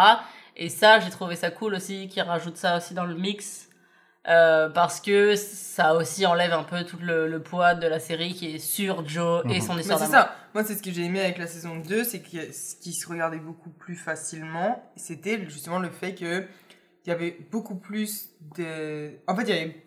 Et 0.56 0.68
ça, 0.68 1.00
j'ai 1.00 1.10
trouvé 1.10 1.34
ça 1.34 1.50
cool 1.50 1.74
aussi, 1.74 2.06
qu'ils 2.06 2.22
rajoutent 2.22 2.56
ça 2.56 2.76
aussi 2.76 2.94
dans 2.94 3.04
le 3.04 3.16
mix. 3.16 3.68
Euh, 4.28 4.68
parce 4.68 5.00
que 5.00 5.36
ça 5.36 5.94
aussi 5.94 6.26
enlève 6.26 6.52
un 6.52 6.64
peu 6.64 6.84
tout 6.84 6.98
le, 7.00 7.28
le 7.28 7.42
poids 7.42 7.74
de 7.74 7.86
la 7.86 8.00
série 8.00 8.34
qui 8.34 8.54
est 8.56 8.58
sur 8.58 9.06
Joe 9.08 9.44
et 9.48 9.60
Mhm. 9.60 9.60
son 9.60 9.74
Mais 9.74 9.80
histoire 9.82 9.98
c'est 10.00 10.06
d'amour. 10.06 10.20
ça. 10.28 10.36
Moi, 10.54 10.64
c'est 10.64 10.74
ce 10.74 10.82
que 10.82 10.90
j'ai 10.90 11.02
aimé 11.04 11.20
avec 11.20 11.38
la 11.38 11.46
saison 11.46 11.76
2, 11.76 12.02
c'est 12.04 12.20
que 12.20 12.52
ce 12.52 12.74
qui 12.76 12.92
se 12.92 13.08
regardait 13.08 13.38
beaucoup 13.38 13.70
plus 13.70 13.94
facilement, 13.96 14.82
c'était 14.96 15.44
justement 15.48 15.78
le 15.78 15.90
fait 15.90 16.14
que 16.14 16.44
il 17.04 17.10
y 17.10 17.12
avait 17.12 17.38
beaucoup 17.52 17.76
plus 17.76 18.30
de. 18.56 19.12
En 19.28 19.36
fait, 19.36 19.42
il 19.44 19.48
y 19.48 19.52
avait, 19.52 19.82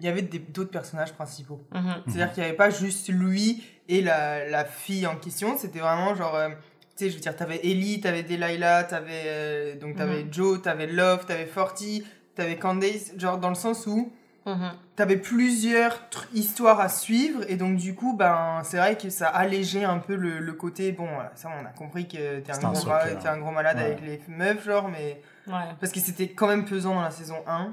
il 0.00 0.06
y 0.06 0.08
avait 0.08 0.22
d'autres 0.22 0.70
personnages 0.72 1.12
principaux. 1.12 1.60
Mhm. 1.72 1.94
C'est-à-dire 2.08 2.32
qu'il 2.32 2.42
n'y 2.42 2.48
avait 2.48 2.56
pas 2.56 2.70
juste 2.70 3.08
lui 3.10 3.62
et 3.88 4.00
la, 4.02 4.48
la 4.48 4.64
fille 4.64 5.06
en 5.06 5.14
question, 5.16 5.56
c'était 5.56 5.78
vraiment 5.78 6.14
genre. 6.16 6.34
euh, 6.34 6.48
tu 6.96 7.04
sais, 7.04 7.10
je 7.10 7.14
veux 7.16 7.20
dire, 7.20 7.36
t'avais 7.36 7.60
Ellie, 7.64 8.00
t'avais 8.00 8.22
Delilah, 8.24 8.84
t'avais. 8.84 9.22
euh, 9.26 9.76
donc, 9.78 9.96
t'avais 9.96 10.26
Joe, 10.30 10.62
t'avais 10.62 10.86
Love, 10.86 11.26
t'avais 11.26 11.46
Forty, 11.46 12.04
t'avais 12.34 12.56
Candace, 12.56 13.12
genre 13.16 13.38
dans 13.38 13.48
le 13.48 13.54
sens 13.54 13.86
où 13.86 14.12
Mhm. 14.46 14.72
t'avais 14.94 15.16
plusieurs 15.16 15.92
tr- 16.10 16.26
histoires 16.34 16.78
à 16.78 16.90
suivre 16.90 17.40
et 17.48 17.56
donc 17.56 17.76
du 17.78 17.94
coup 17.94 18.14
ben 18.14 18.60
c'est 18.62 18.76
vrai 18.76 18.98
que 18.98 19.08
ça 19.08 19.28
allégeait 19.28 19.84
un 19.84 19.96
peu 19.98 20.14
le, 20.16 20.38
le 20.38 20.52
côté 20.52 20.92
bon 20.92 21.06
voilà, 21.14 21.32
ça 21.34 21.48
on 21.58 21.64
a 21.64 21.70
compris 21.70 22.06
que 22.06 22.40
t'es 22.40 22.50
un, 22.50 22.54
C'était 22.54 22.66
un 22.66 22.72
gros 22.72 22.80
socle, 22.80 22.92
hein. 23.10 23.18
t'es 23.22 23.28
un 23.28 23.38
gros 23.38 23.52
malade 23.52 23.78
Ouais. 23.78 23.84
avec 23.84 24.02
les 24.02 24.20
meufs 24.28 24.62
genre 24.62 24.88
mais 24.90 25.22
Ouais, 25.46 25.54
parce 25.80 25.92
que 25.92 26.00
c'était 26.00 26.28
quand 26.28 26.46
même 26.46 26.66
pesant 26.66 26.94
dans 26.94 27.00
la 27.00 27.10
saison 27.10 27.36
1 27.46 27.72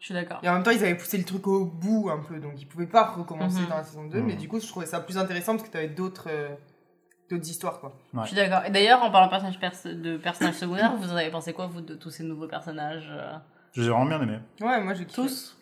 je 0.00 0.06
suis 0.06 0.14
d'accord. 0.14 0.40
et 0.42 0.48
en 0.48 0.54
même 0.54 0.64
temps 0.64 0.72
ils 0.72 0.82
avaient 0.82 0.96
poussé 0.96 1.18
le 1.18 1.24
truc 1.24 1.46
au 1.46 1.64
bout 1.66 2.10
un 2.10 2.18
peu 2.18 2.40
donc 2.40 2.60
ils 2.60 2.66
pouvaient 2.66 2.86
pas 2.86 3.04
recommencer 3.04 3.60
Mhm. 3.60 3.68
dans 3.68 3.76
la 3.76 3.84
saison 3.84 4.04
2 4.06 4.18
Mhm. 4.18 4.26
mais 4.26 4.34
du 4.34 4.48
coup 4.48 4.58
je 4.58 4.66
trouvais 4.66 4.86
ça 4.86 4.98
plus 4.98 5.18
intéressant 5.18 5.52
parce 5.56 5.68
que 5.68 5.72
t'avais 5.72 5.86
d'autres 5.86 6.26
euh, 6.28 6.48
d'autres 7.30 7.48
histoires 7.48 7.78
quoi 7.78 7.94
Ouais. 8.12 8.22
Je 8.22 8.28
suis 8.28 8.36
d'accord. 8.36 8.64
Et 8.64 8.70
d'ailleurs, 8.70 9.02
en 9.04 9.10
parlant 9.12 9.26
de 9.26 9.30
personnages, 9.30 9.60
pers- 9.60 9.94
de 9.94 10.16
personnages 10.16 10.54
secondaires, 10.54 10.96
vous 10.96 11.12
en 11.12 11.16
avez 11.16 11.30
pensé 11.30 11.52
quoi, 11.52 11.66
vous, 11.66 11.82
de 11.82 11.94
tous 11.94 12.08
ces 12.10 12.24
nouveaux 12.24 12.48
personnages 12.48 13.06
euh, 13.12 13.34
J'ai 13.74 13.88
vraiment 13.90 14.06
bien 14.06 14.20
aimé. 14.22 14.38
ouais 14.60 14.80
moi 14.80 14.94
j'ai 14.94 15.04
kiffé. 15.04 15.22
Tous 15.22 15.56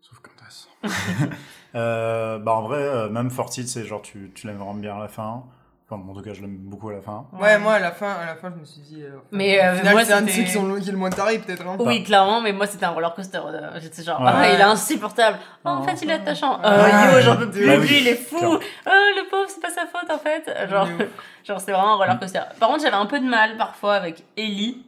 Sauf 0.00 0.18
Candace. 0.20 0.68
euh, 1.74 2.38
bah 2.38 2.52
en 2.52 2.62
vrai, 2.62 2.78
euh, 2.82 3.08
même 3.08 3.30
Forty, 3.30 3.66
c'est 3.66 3.84
genre 3.84 4.02
tu, 4.02 4.30
tu 4.34 4.46
l'aimes 4.46 4.56
vraiment 4.58 4.74
bien 4.74 4.96
à 4.96 5.00
la 5.00 5.08
fin. 5.08 5.44
Enfin, 5.88 6.02
en 6.02 6.14
tout 6.14 6.22
cas, 6.22 6.32
je 6.32 6.40
l'aime 6.40 6.56
beaucoup 6.56 6.88
à 6.88 6.94
la 6.94 7.02
fin. 7.02 7.26
ouais 7.38 7.58
moi 7.58 7.74
à 7.74 7.78
la 7.78 7.92
fin 7.92 8.10
à 8.10 8.24
la 8.24 8.36
fin 8.36 8.50
je 8.54 8.58
me 8.58 8.64
suis 8.64 8.80
dit 8.80 9.02
euh, 9.02 9.18
Mais, 9.32 9.62
euh, 9.62 9.76
final, 9.76 9.92
moi, 9.92 10.04
c'est 10.04 10.14
un 10.14 10.22
de 10.22 10.30
ceux 10.30 10.42
qui, 10.42 10.50
sont, 10.50 10.74
qui 10.80 10.88
est 10.88 10.92
le 10.92 10.96
moins 10.96 11.10
taré 11.10 11.38
peut-être 11.38 11.60
hein. 11.66 11.76
Oui, 11.78 12.02
clairement, 12.02 12.40
mais 12.40 12.52
moi 12.54 12.66
c'était 12.66 12.86
un 12.86 12.90
roller 12.92 13.14
coaster. 13.14 13.40
euh, 13.44 13.78
J'étais 13.80 14.02
genre, 14.02 14.18
Ouais. 14.20 14.30
ah, 14.34 14.48
il 14.48 14.58
est 14.58 14.62
insupportable. 14.62 15.38
Oh, 15.64 15.68
en 15.68 15.82
fait, 15.82 16.00
il 16.02 16.08
est 16.10 16.14
attachant. 16.14 16.58
Ouais. 16.58 16.64
Oh, 16.66 17.16
yo, 17.16 17.20
j'en 17.20 17.36
peux 17.36 17.50
plus, 17.50 17.66
Bah 17.66 17.74
oui, 17.78 17.86
lui, 17.86 18.00
il 18.00 18.08
est 18.08 18.14
fou. 18.16 18.38
Oh, 18.40 18.58
le 18.86 19.28
pauvre, 19.28 19.44
c'est 19.48 19.60
pas 19.60 19.68
sa 19.70 19.86
faute 19.86 20.10
en 20.10 20.18
fait. 20.18 20.50
Genre, 20.70 20.88
genre 21.44 21.60
c'est 21.60 21.72
vraiment 21.72 21.94
un 21.94 21.96
roller 21.96 22.18
coaster. 22.18 22.40
Par 22.58 22.70
contre, 22.70 22.82
j'avais 22.82 22.96
un 22.96 23.06
peu 23.06 23.20
de 23.20 23.26
mal 23.26 23.56
parfois 23.58 23.94
avec 23.94 24.24
Ellie. 24.38 24.86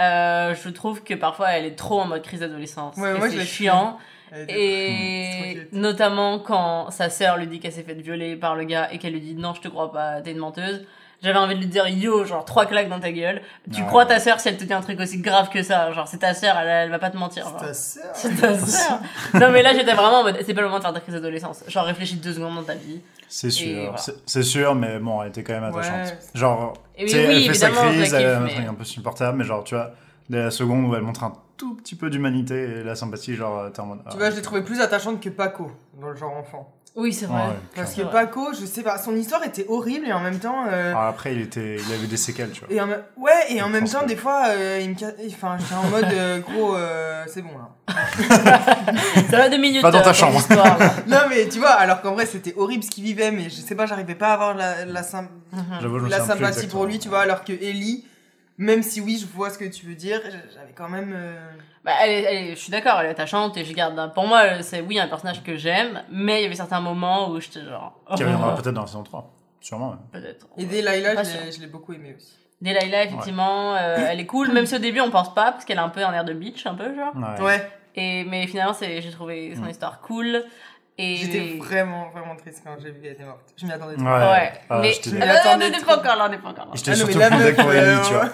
Euh, 0.00 0.54
je 0.54 0.68
trouve 0.68 1.02
que 1.02 1.14
parfois 1.14 1.50
elle 1.50 1.64
est 1.64 1.76
trop 1.76 2.00
en 2.00 2.06
mode 2.06 2.22
crise 2.22 2.40
d'adolescence. 2.40 2.96
Ouais, 2.96 3.16
et 3.16 3.30
c'est 3.30 3.44
chiant. 3.44 3.98
Et 4.48 5.68
notamment 5.72 6.38
quand 6.38 6.90
sa 6.90 7.08
sœur 7.08 7.38
lui 7.38 7.46
dit 7.46 7.60
qu'elle 7.60 7.72
s'est 7.72 7.82
faite 7.82 8.00
violer 8.00 8.36
par 8.36 8.54
le 8.54 8.64
gars 8.64 8.92
et 8.92 8.98
qu'elle 8.98 9.14
lui 9.14 9.20
dit 9.20 9.34
non, 9.34 9.54
je 9.54 9.60
te 9.60 9.68
crois 9.68 9.90
pas, 9.90 10.20
t'es 10.20 10.32
une 10.32 10.38
menteuse. 10.38 10.84
J'avais 11.20 11.38
envie 11.38 11.56
de 11.56 11.60
lui 11.60 11.66
dire 11.66 11.88
yo, 11.88 12.24
genre 12.24 12.44
trois 12.44 12.64
claques 12.66 12.88
dans 12.88 13.00
ta 13.00 13.10
gueule. 13.10 13.42
Tu 13.72 13.80
Ouais. 13.80 13.86
crois 13.88 14.06
ta 14.06 14.20
sœur 14.20 14.38
si 14.38 14.48
elle 14.48 14.56
te 14.56 14.62
dit 14.62 14.72
un 14.72 14.80
truc 14.80 15.00
aussi 15.00 15.18
grave 15.20 15.48
que 15.50 15.62
ça. 15.64 15.90
Genre, 15.92 16.06
c'est 16.06 16.18
ta 16.18 16.32
sœur, 16.32 16.56
elle, 16.58 16.68
elle 16.68 16.90
va 16.90 17.00
pas 17.00 17.10
te 17.10 17.16
mentir. 17.16 17.44
C'est 17.58 17.66
ta 17.66 17.74
sœur 17.74 18.04
C'est 18.14 18.40
ta 18.40 18.56
sœur. 18.58 19.00
non, 19.34 19.50
mais 19.50 19.62
là, 19.62 19.74
j'étais 19.74 19.94
vraiment 19.94 20.20
en 20.20 20.22
mode, 20.22 20.36
c'est 20.46 20.54
pas 20.54 20.60
le 20.60 20.68
moment 20.68 20.78
de 20.78 20.84
faire 20.84 20.92
ta 20.92 21.00
crise 21.00 21.14
d'adolescence. 21.14 21.64
Genre, 21.66 21.84
réfléchis 21.84 22.16
deux 22.16 22.34
secondes 22.34 22.54
dans 22.54 22.62
ta 22.62 22.74
vie. 22.74 23.00
C'est 23.28 23.50
sûr, 23.50 23.80
voilà. 23.82 23.96
c'est- 24.26 24.42
sûr, 24.44 24.74
mais 24.76 24.98
bon, 25.00 25.20
elle 25.22 25.30
était 25.30 25.42
quand 25.42 25.54
même 25.54 25.64
attachante. 25.64 26.06
Ouais. 26.06 26.18
Genre, 26.34 26.72
tu 26.96 27.04
oui, 27.04 27.10
elle 27.12 27.42
fait 27.42 27.54
sa 27.54 27.70
crise, 27.70 28.14
elle 28.14 28.24
a 28.26 28.38
un 28.38 28.44
kiffe, 28.44 28.52
truc 28.54 28.64
mais- 28.64 28.70
un 28.70 28.74
peu 28.74 28.84
supportable, 28.84 29.38
mais 29.38 29.44
genre, 29.44 29.64
tu 29.64 29.74
vois, 29.74 29.90
dès 30.30 30.42
la 30.44 30.50
seconde 30.52 30.86
où 30.88 30.94
elle 30.94 31.02
montre 31.02 31.24
un 31.24 31.32
tout 31.56 31.74
petit 31.74 31.96
peu 31.96 32.08
d'humanité 32.10 32.54
et 32.54 32.84
la 32.84 32.94
sympathie, 32.94 33.34
genre, 33.34 33.70
t'es 33.72 33.80
en 33.80 33.86
mode. 33.86 33.98
Tu 33.98 34.04
ah, 34.12 34.16
vois, 34.16 34.30
je 34.30 34.36
l'ai 34.36 34.42
trouvé 34.42 34.62
plus 34.62 34.80
attachante 34.80 35.20
que 35.20 35.28
Paco, 35.30 35.72
dans 36.00 36.08
le 36.10 36.16
genre 36.16 36.36
enfant. 36.36 36.72
Oui, 37.00 37.12
c'est 37.12 37.26
vrai. 37.26 37.36
ouais, 37.42 37.52
Parce 37.76 37.94
que. 37.94 38.02
Paco, 38.02 38.48
je 38.58 38.66
sais 38.66 38.82
pas, 38.82 38.98
son 38.98 39.14
histoire 39.14 39.44
était 39.44 39.64
horrible 39.68 40.06
et 40.08 40.12
en 40.12 40.18
même 40.18 40.40
temps. 40.40 40.64
euh, 40.68 40.90
Alors 40.90 41.02
après, 41.04 41.32
il, 41.32 41.40
était, 41.42 41.76
il 41.76 41.94
avait 41.94 42.08
des 42.08 42.16
séquelles, 42.16 42.50
tu 42.50 42.64
vois. 42.64 42.74
et 42.74 42.80
en 42.80 42.88
me- 42.88 43.00
Ouais, 43.16 43.30
et 43.50 43.62
en 43.62 43.68
Je 43.68 43.72
même 43.72 43.88
temps, 43.88 44.00
que- 44.00 44.06
des 44.08 44.16
fois, 44.16 44.46
euh, 44.48 44.80
il 44.82 44.90
me 44.90 44.94
Enfin, 45.32 45.56
j'étais 45.60 45.74
en 45.74 45.84
mode 45.90 46.12
euh, 46.12 46.40
gros, 46.40 46.74
euh, 46.74 47.22
c'est 47.28 47.42
bon 47.42 47.50
là. 47.56 47.94
Ça 49.30 49.36
va 49.38 49.48
deux 49.48 49.58
minutes. 49.58 49.82
Pas 49.82 49.90
dans 49.92 50.02
ta 50.02 50.10
euh, 50.10 50.12
chambre. 50.12 50.40
Non, 51.06 51.18
mais 51.30 51.48
tu 51.48 51.58
vois, 51.60 51.70
alors 51.70 52.02
qu'en 52.02 52.14
vrai, 52.14 52.26
c'était 52.26 52.54
horrible 52.56 52.82
ce 52.82 52.90
qu'il 52.90 53.04
vivait, 53.04 53.30
mais 53.30 53.44
je 53.44 53.56
sais 53.60 53.74
pas, 53.76 53.86
j'arrivais 53.86 54.14
pas 54.16 54.30
à 54.30 54.32
avoir 54.34 54.54
la, 54.54 54.84
la, 54.84 55.02
sym- 55.02 55.28
Mhm. 55.52 56.08
La 56.08 56.20
sympathie 56.20 56.66
pour 56.66 56.84
lui, 56.84 56.98
tu 56.98 57.08
vois, 57.08 57.20
alors 57.20 57.44
que 57.44 57.52
Ellie, 57.52 58.04
même 58.58 58.82
si 58.82 59.00
oui, 59.00 59.18
je 59.18 59.26
vois 59.26 59.50
ce 59.50 59.58
que 59.58 59.64
tu 59.64 59.86
veux 59.86 59.94
dire, 59.94 60.20
j'avais 60.54 60.72
quand 60.74 60.88
même. 60.88 61.12
euh, 61.16 61.50
Bah, 61.84 61.92
elle 62.02 62.10
est- 62.10 62.22
elle 62.24 62.36
est- 62.48 62.50
je 62.50 62.60
suis 62.60 62.70
d'accord, 62.70 63.00
elle 63.00 63.06
est 63.06 63.10
attachante 63.10 63.56
et 63.56 63.64
je 63.64 63.72
garde. 63.72 64.12
Pour 64.14 64.26
moi, 64.26 64.62
c'est 64.62 64.80
oui 64.82 64.98
un 64.98 65.06
personnage 65.08 65.42
que 65.42 65.56
j'aime, 65.56 66.02
mais 66.10 66.40
il 66.40 66.42
y 66.42 66.46
avait 66.46 66.54
certains 66.56 66.80
moments 66.80 67.30
où 67.30 67.40
j'étais 67.40 67.64
genre. 67.64 67.94
Qui 68.16 68.22
oh. 68.22 68.26
reviendra 68.26 68.54
peut-être 68.56 68.74
dans 68.74 68.82
la 68.82 68.86
saison 68.86 69.02
3. 69.04 69.32
Sûrement, 69.60 69.90
ouais. 69.90 69.96
peut-être. 70.20 70.46
Et 70.58 70.64
Delilah, 70.66 71.14
Pas 71.14 71.22
je 71.24 71.38
l'ai- 71.44 71.52
je 71.52 71.60
l'ai 71.60 71.66
beaucoup 71.66 71.92
aimé 71.92 72.14
aussi. 72.16 72.36
Delilah, 72.60 73.04
effectivement, 73.04 73.74
euh, 73.76 73.96
elle 74.10 74.18
est 74.20 74.26
cool, 74.26 74.52
même 74.52 74.66
si 74.66 74.74
au 74.74 74.78
début 74.78 75.00
on 75.00 75.10
pense 75.10 75.32
pas, 75.34 75.52
parce 75.52 75.64
qu'elle 75.64 75.78
a 75.78 75.84
un 75.84 75.88
peu 75.88 76.04
un 76.04 76.12
air 76.12 76.24
de 76.24 76.32
bitch, 76.32 76.66
un 76.66 76.74
peu, 76.74 76.94
genre. 76.94 77.14
Ouais. 77.16 77.40
Ouais, 77.44 77.70
Et, 77.94 78.24
mais 78.24 78.46
finalement, 78.48 78.74
c'est, 78.74 79.00
j'ai 79.00 79.10
trouvé 79.10 79.54
son 79.56 79.62
Mm. 79.62 79.70
histoire 79.70 80.00
cool. 80.00 80.44
Et... 81.00 81.16
j'étais 81.16 81.56
vraiment, 81.58 82.10
vraiment 82.10 82.34
triste 82.34 82.60
quand 82.64 82.76
j'ai 82.82 82.90
vu 82.90 83.00
qu'elle 83.00 83.12
était 83.12 83.24
morte. 83.24 83.40
Je 83.56 83.64
m'y 83.66 83.72
attendais 83.72 83.94
trop. 83.94 84.04
Ouais. 84.04 84.10
Ouais, 84.10 84.52
Ah, 84.68 84.78
mais 84.80 84.92
Je 84.92 85.10
Ah, 85.10 85.14
m'y 85.14 85.22
attendais 85.22 85.66
on 85.66 85.70
n'est 85.70 85.76
trop. 85.76 85.86
pas 85.86 85.98
encore 85.98 86.16
là, 86.16 86.26
on 86.26 86.28
n'est 86.30 86.38
pas 86.38 86.48
encore 86.48 86.64
là. 86.66 86.70
J'étais 86.74 86.90
Ah 86.90 86.96
non, 86.96 87.06
mais 87.06 87.12
surtout 87.12 87.28
content 87.28 87.70
tu 88.08 88.14
euh, 88.14 88.18
vois. 88.18 88.28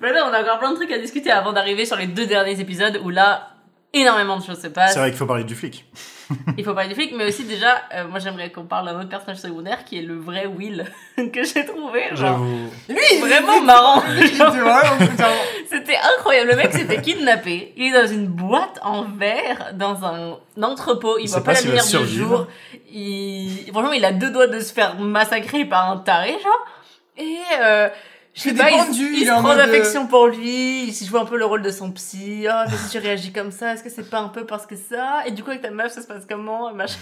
Mais 0.00 0.12
là, 0.12 0.28
on 0.30 0.32
a 0.32 0.40
encore 0.42 0.58
plein 0.60 0.70
de 0.70 0.76
trucs 0.76 0.92
à 0.92 0.98
discuter 0.98 1.30
avant 1.32 1.52
d'arriver 1.52 1.84
sur 1.84 1.96
les 1.96 2.06
deux 2.06 2.26
derniers 2.26 2.60
épisodes 2.60 3.00
où 3.02 3.10
là, 3.10 3.48
énormément 3.92 4.38
de 4.38 4.44
choses 4.44 4.60
se 4.60 4.68
passent. 4.68 4.92
C'est 4.92 5.00
vrai 5.00 5.10
qu'il 5.10 5.18
faut 5.18 5.26
parler 5.26 5.44
du 5.44 5.54
flic. 5.56 5.84
Il 6.58 6.64
faut 6.64 6.74
parler 6.74 6.88
du 6.88 6.94
flic, 6.94 7.12
mais 7.16 7.26
aussi 7.26 7.44
déjà, 7.44 7.82
euh, 7.94 8.06
moi 8.08 8.18
j'aimerais 8.18 8.50
qu'on 8.50 8.64
parle 8.64 8.86
d'un 8.86 8.98
autre 8.98 9.08
personnage 9.08 9.38
secondaire 9.38 9.84
qui 9.84 9.98
est 9.98 10.02
le 10.02 10.16
vrai 10.16 10.46
Will 10.46 10.84
que 11.16 11.44
j'ai 11.44 11.64
trouvé. 11.64 12.04
Genre, 12.12 12.16
J'avoue. 12.16 12.70
Lui, 12.88 12.98
il 13.12 13.20
vraiment 13.20 13.60
marrant. 13.64 14.02
C'était 15.70 15.96
incroyable. 16.16 16.50
Le 16.50 16.56
mec 16.56 16.72
s'était 16.72 17.00
kidnappé. 17.00 17.72
Il 17.76 17.94
est 17.94 18.02
dans 18.02 18.12
une 18.12 18.26
boîte 18.26 18.78
en 18.82 19.04
verre, 19.04 19.72
dans 19.74 20.04
un 20.04 20.38
entrepôt. 20.62 21.18
Il 21.18 21.28
voit 21.28 21.42
pas, 21.42 21.52
pas 21.52 21.60
la 21.60 21.66
lumière 21.66 21.86
du 21.86 22.06
jour. 22.06 22.46
Il... 22.92 23.70
Franchement, 23.72 23.92
il 23.92 24.04
a 24.04 24.12
deux 24.12 24.30
doigts 24.30 24.46
de 24.46 24.60
se 24.60 24.72
faire 24.72 24.98
massacrer 24.98 25.64
par 25.64 25.90
un 25.90 25.98
taré, 25.98 26.32
genre. 26.42 26.66
Et 27.16 27.38
euh, 27.60 27.88
je 28.34 28.40
sais 28.40 28.50
Il 28.50 28.56
pas, 28.56 28.70
il, 28.70 28.76
il 28.94 29.18
il 29.20 29.26
se 29.26 29.30
en 29.30 29.34
prend 29.40 29.48
mode, 29.54 29.58
euh, 29.60 29.66
d'affection 29.66 30.06
pour 30.08 30.26
lui. 30.26 30.84
Il 30.88 30.92
se 30.92 31.04
joue 31.04 31.16
un 31.18 31.24
peu 31.24 31.36
le 31.38 31.44
rôle 31.44 31.62
de 31.62 31.70
son 31.70 31.90
psy. 31.92 32.46
Oh, 32.48 32.64
mais 32.68 32.76
si 32.76 32.90
tu 32.90 32.98
réagis 32.98 33.32
comme 33.32 33.52
ça, 33.52 33.72
est-ce 33.74 33.82
que 33.84 33.90
c'est 33.90 34.10
pas 34.10 34.18
un 34.18 34.28
peu 34.28 34.44
parce 34.44 34.66
que 34.66 34.74
ça? 34.76 35.22
Et 35.26 35.30
du 35.30 35.44
coup, 35.44 35.50
avec 35.50 35.62
ta 35.62 35.70
meuf, 35.70 35.92
ça 35.92 36.02
se 36.02 36.06
passe 36.08 36.24
comment 36.28 36.70
Et 36.70 36.74
machin. 36.74 36.98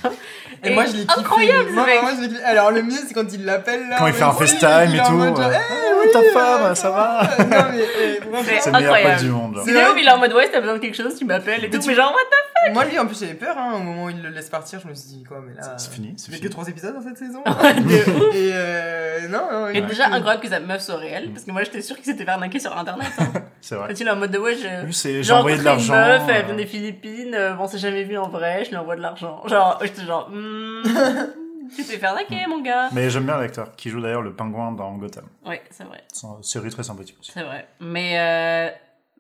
Et, 0.63 0.71
moi, 0.75 0.85
je 0.85 0.93
l'ai 0.93 1.07
kiffé. 1.07 1.21
Incroyable, 1.21 1.71
moi, 1.73 1.87
mec. 1.87 2.03
moi, 2.03 2.11
je 2.17 2.21
l'ai 2.23 2.29
kiffé. 2.29 2.43
Alors, 2.45 2.71
le 2.71 2.83
mieux, 2.83 2.99
c'est 3.07 3.15
quand 3.15 3.33
il 3.33 3.45
l'appelle 3.47 3.89
là. 3.89 3.97
Quand 3.99 4.07
il 4.07 4.13
fait 4.13 4.23
un 4.25 4.33
FaceTime 4.33 4.89
il 4.89 4.95
et 4.95 4.99
est 4.99 5.01
en 5.01 5.07
tout. 5.07 5.13
mode 5.15 5.37
genre, 5.37 5.49
ouais. 5.49 5.57
Eh, 5.59 5.89
Oh, 5.95 6.05
oui, 6.05 6.11
ta 6.13 6.19
euh, 6.19 6.33
femme, 6.33 6.75
ça 6.75 6.91
va 6.91 7.23
Non, 7.39 7.45
mais 7.71 8.19
vraiment, 8.19 8.43
C'est 8.61 8.67
le 8.67 8.73
meilleur 8.73 8.95
incroyable. 8.95 9.15
pote 9.15 9.25
du 9.25 9.31
monde. 9.31 9.61
C'est 9.65 9.71
Il 9.71 9.77
est 9.77 9.83
vrai 9.85 9.93
où 9.93 9.97
Il 9.99 10.07
est 10.07 10.11
en 10.11 10.19
mode 10.19 10.33
ouais, 10.33 10.47
si 10.47 10.51
t'as 10.53 10.61
besoin 10.61 10.75
de 10.75 10.81
quelque 10.81 10.97
chose, 10.97 11.15
tu 11.17 11.25
m'appelles 11.25 11.65
et 11.65 11.71
tout. 11.71 11.79
Mais 11.87 11.95
genre, 11.95 12.13
what 12.13 12.69
the 12.69 12.73
Moi, 12.75 12.85
lui, 12.87 12.99
en 12.99 13.07
plus, 13.07 13.21
j'avais 13.21 13.35
peur, 13.35 13.57
hein, 13.57 13.73
au 13.77 13.79
moment 13.79 14.05
où 14.05 14.11
il 14.11 14.21
le 14.21 14.31
laisse 14.31 14.51
partir, 14.51 14.81
je 14.83 14.89
me 14.89 14.95
suis 14.95 15.09
dit, 15.11 15.23
quoi, 15.25 15.41
mais 15.47 15.55
là. 15.55 15.75
C'est 15.79 15.93
fini, 15.93 16.15
c'est 16.17 16.29
Il 16.33 16.39
y 16.39 16.41
a 16.41 16.43
que 16.43 16.49
trois 16.49 16.67
épisodes 16.69 16.95
dans 16.95 17.03
cette 17.03 17.19
saison. 17.19 17.43
Et 18.35 18.51
euh, 18.53 19.29
non, 19.29 19.43
non. 19.53 19.69
Et 19.69 19.81
déjà 19.83 20.07
incroyable 20.07 20.43
que 20.43 20.49
sa 20.49 20.59
meuf 20.61 20.83
soit 20.83 20.97
réelle, 20.97 21.22
parce 21.31 21.45
que 21.45 21.51
moi 21.51 21.63
j'étais 21.65 21.83
sûre 21.83 21.97
qu'il 21.97 22.05
s'était 22.05 22.25
fait 22.25 22.31
arnaquer 22.31 22.59
sur 22.59 22.77
internet. 22.77 23.09
Hein. 23.19 23.33
C'est 23.61 23.75
vrai. 23.77 23.93
Est 23.93 24.09
en 24.11 24.17
mode 24.17 24.31
de 24.31 24.39
ouais, 24.39 24.55
je. 24.55 24.91
J'ai 24.91 25.23
J'ai 25.23 25.33
envoyé 25.33 25.57
de 25.57 25.63
rencontré 25.63 25.85
une 25.85 25.91
l'argent. 25.91 26.25
meuf, 26.25 26.29
elle 26.29 26.43
euh, 26.43 26.47
vient 26.47 26.57
des 26.57 26.67
Philippines, 26.67 27.35
euh, 27.35 27.55
bon, 27.55 27.65
on 27.65 27.67
s'est 27.69 27.79
jamais 27.79 28.05
vu 28.05 28.19
en 28.19 28.29
vrai, 28.29 28.65
je 28.65 28.71
lui 28.71 28.77
envoie 28.77 28.97
de 28.97 29.03
l'argent. 29.03 29.43
Genre, 29.47 29.79
j'étais 29.83 30.03
genre, 30.05 30.29
hmm, 30.31 30.83
tu 31.77 31.85
t'es 31.85 31.99
fait 31.99 32.07
arnaquer, 32.07 32.47
mon 32.49 32.61
gars. 32.61 32.89
Mais 32.93 33.09
j'aime 33.11 33.25
bien 33.25 33.39
l'acteur 33.39 33.75
qui 33.77 33.91
joue 33.91 34.01
d'ailleurs 34.01 34.23
le 34.23 34.33
pingouin 34.33 34.73
dans 34.73 34.93
Gotham. 34.97 35.25
Ouais, 35.47 35.63
c'est 35.71 35.85
vrai, 35.85 36.03
série 36.43 36.71
très 36.71 36.83
sympathique 36.83 37.17
aussi. 37.21 37.33
c'est 37.33 37.43
vrai. 37.43 37.67
Mais, 37.81 38.19
euh, 38.19 38.71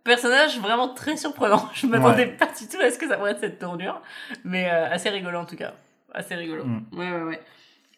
personnage 0.04 0.58
vraiment 0.58 0.88
très 0.94 1.16
surprenant. 1.16 1.68
Je 1.74 1.86
m'attendais 1.86 2.26
pas 2.26 2.46
du 2.46 2.66
tout 2.68 2.80
à 2.80 2.90
ce 2.90 2.98
que 2.98 3.08
ça 3.08 3.16
pourrait 3.16 3.32
être 3.32 3.40
cette 3.40 3.58
tournure. 3.58 4.00
Mais 4.44 4.68
euh, 4.70 4.90
assez 4.90 5.08
rigolo 5.10 5.38
en 5.38 5.44
tout 5.44 5.56
cas. 5.56 5.74
Assez 6.12 6.34
rigolo. 6.34 6.64
Mm. 6.64 6.84
Ouais, 6.92 7.10
ouais, 7.10 7.22
ouais. 7.22 7.40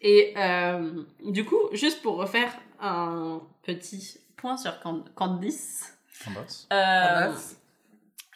Et 0.01 0.33
euh, 0.37 0.91
du 1.25 1.45
coup, 1.45 1.57
juste 1.73 2.01
pour 2.03 2.17
refaire 2.17 2.51
un 2.81 3.41
petit 3.63 4.19
point 4.37 4.57
sur 4.57 4.79
Cand- 4.79 5.03
Candice. 5.15 5.97
Candace. 6.23 6.67
Euh, 6.71 7.25
Candace. 7.25 7.55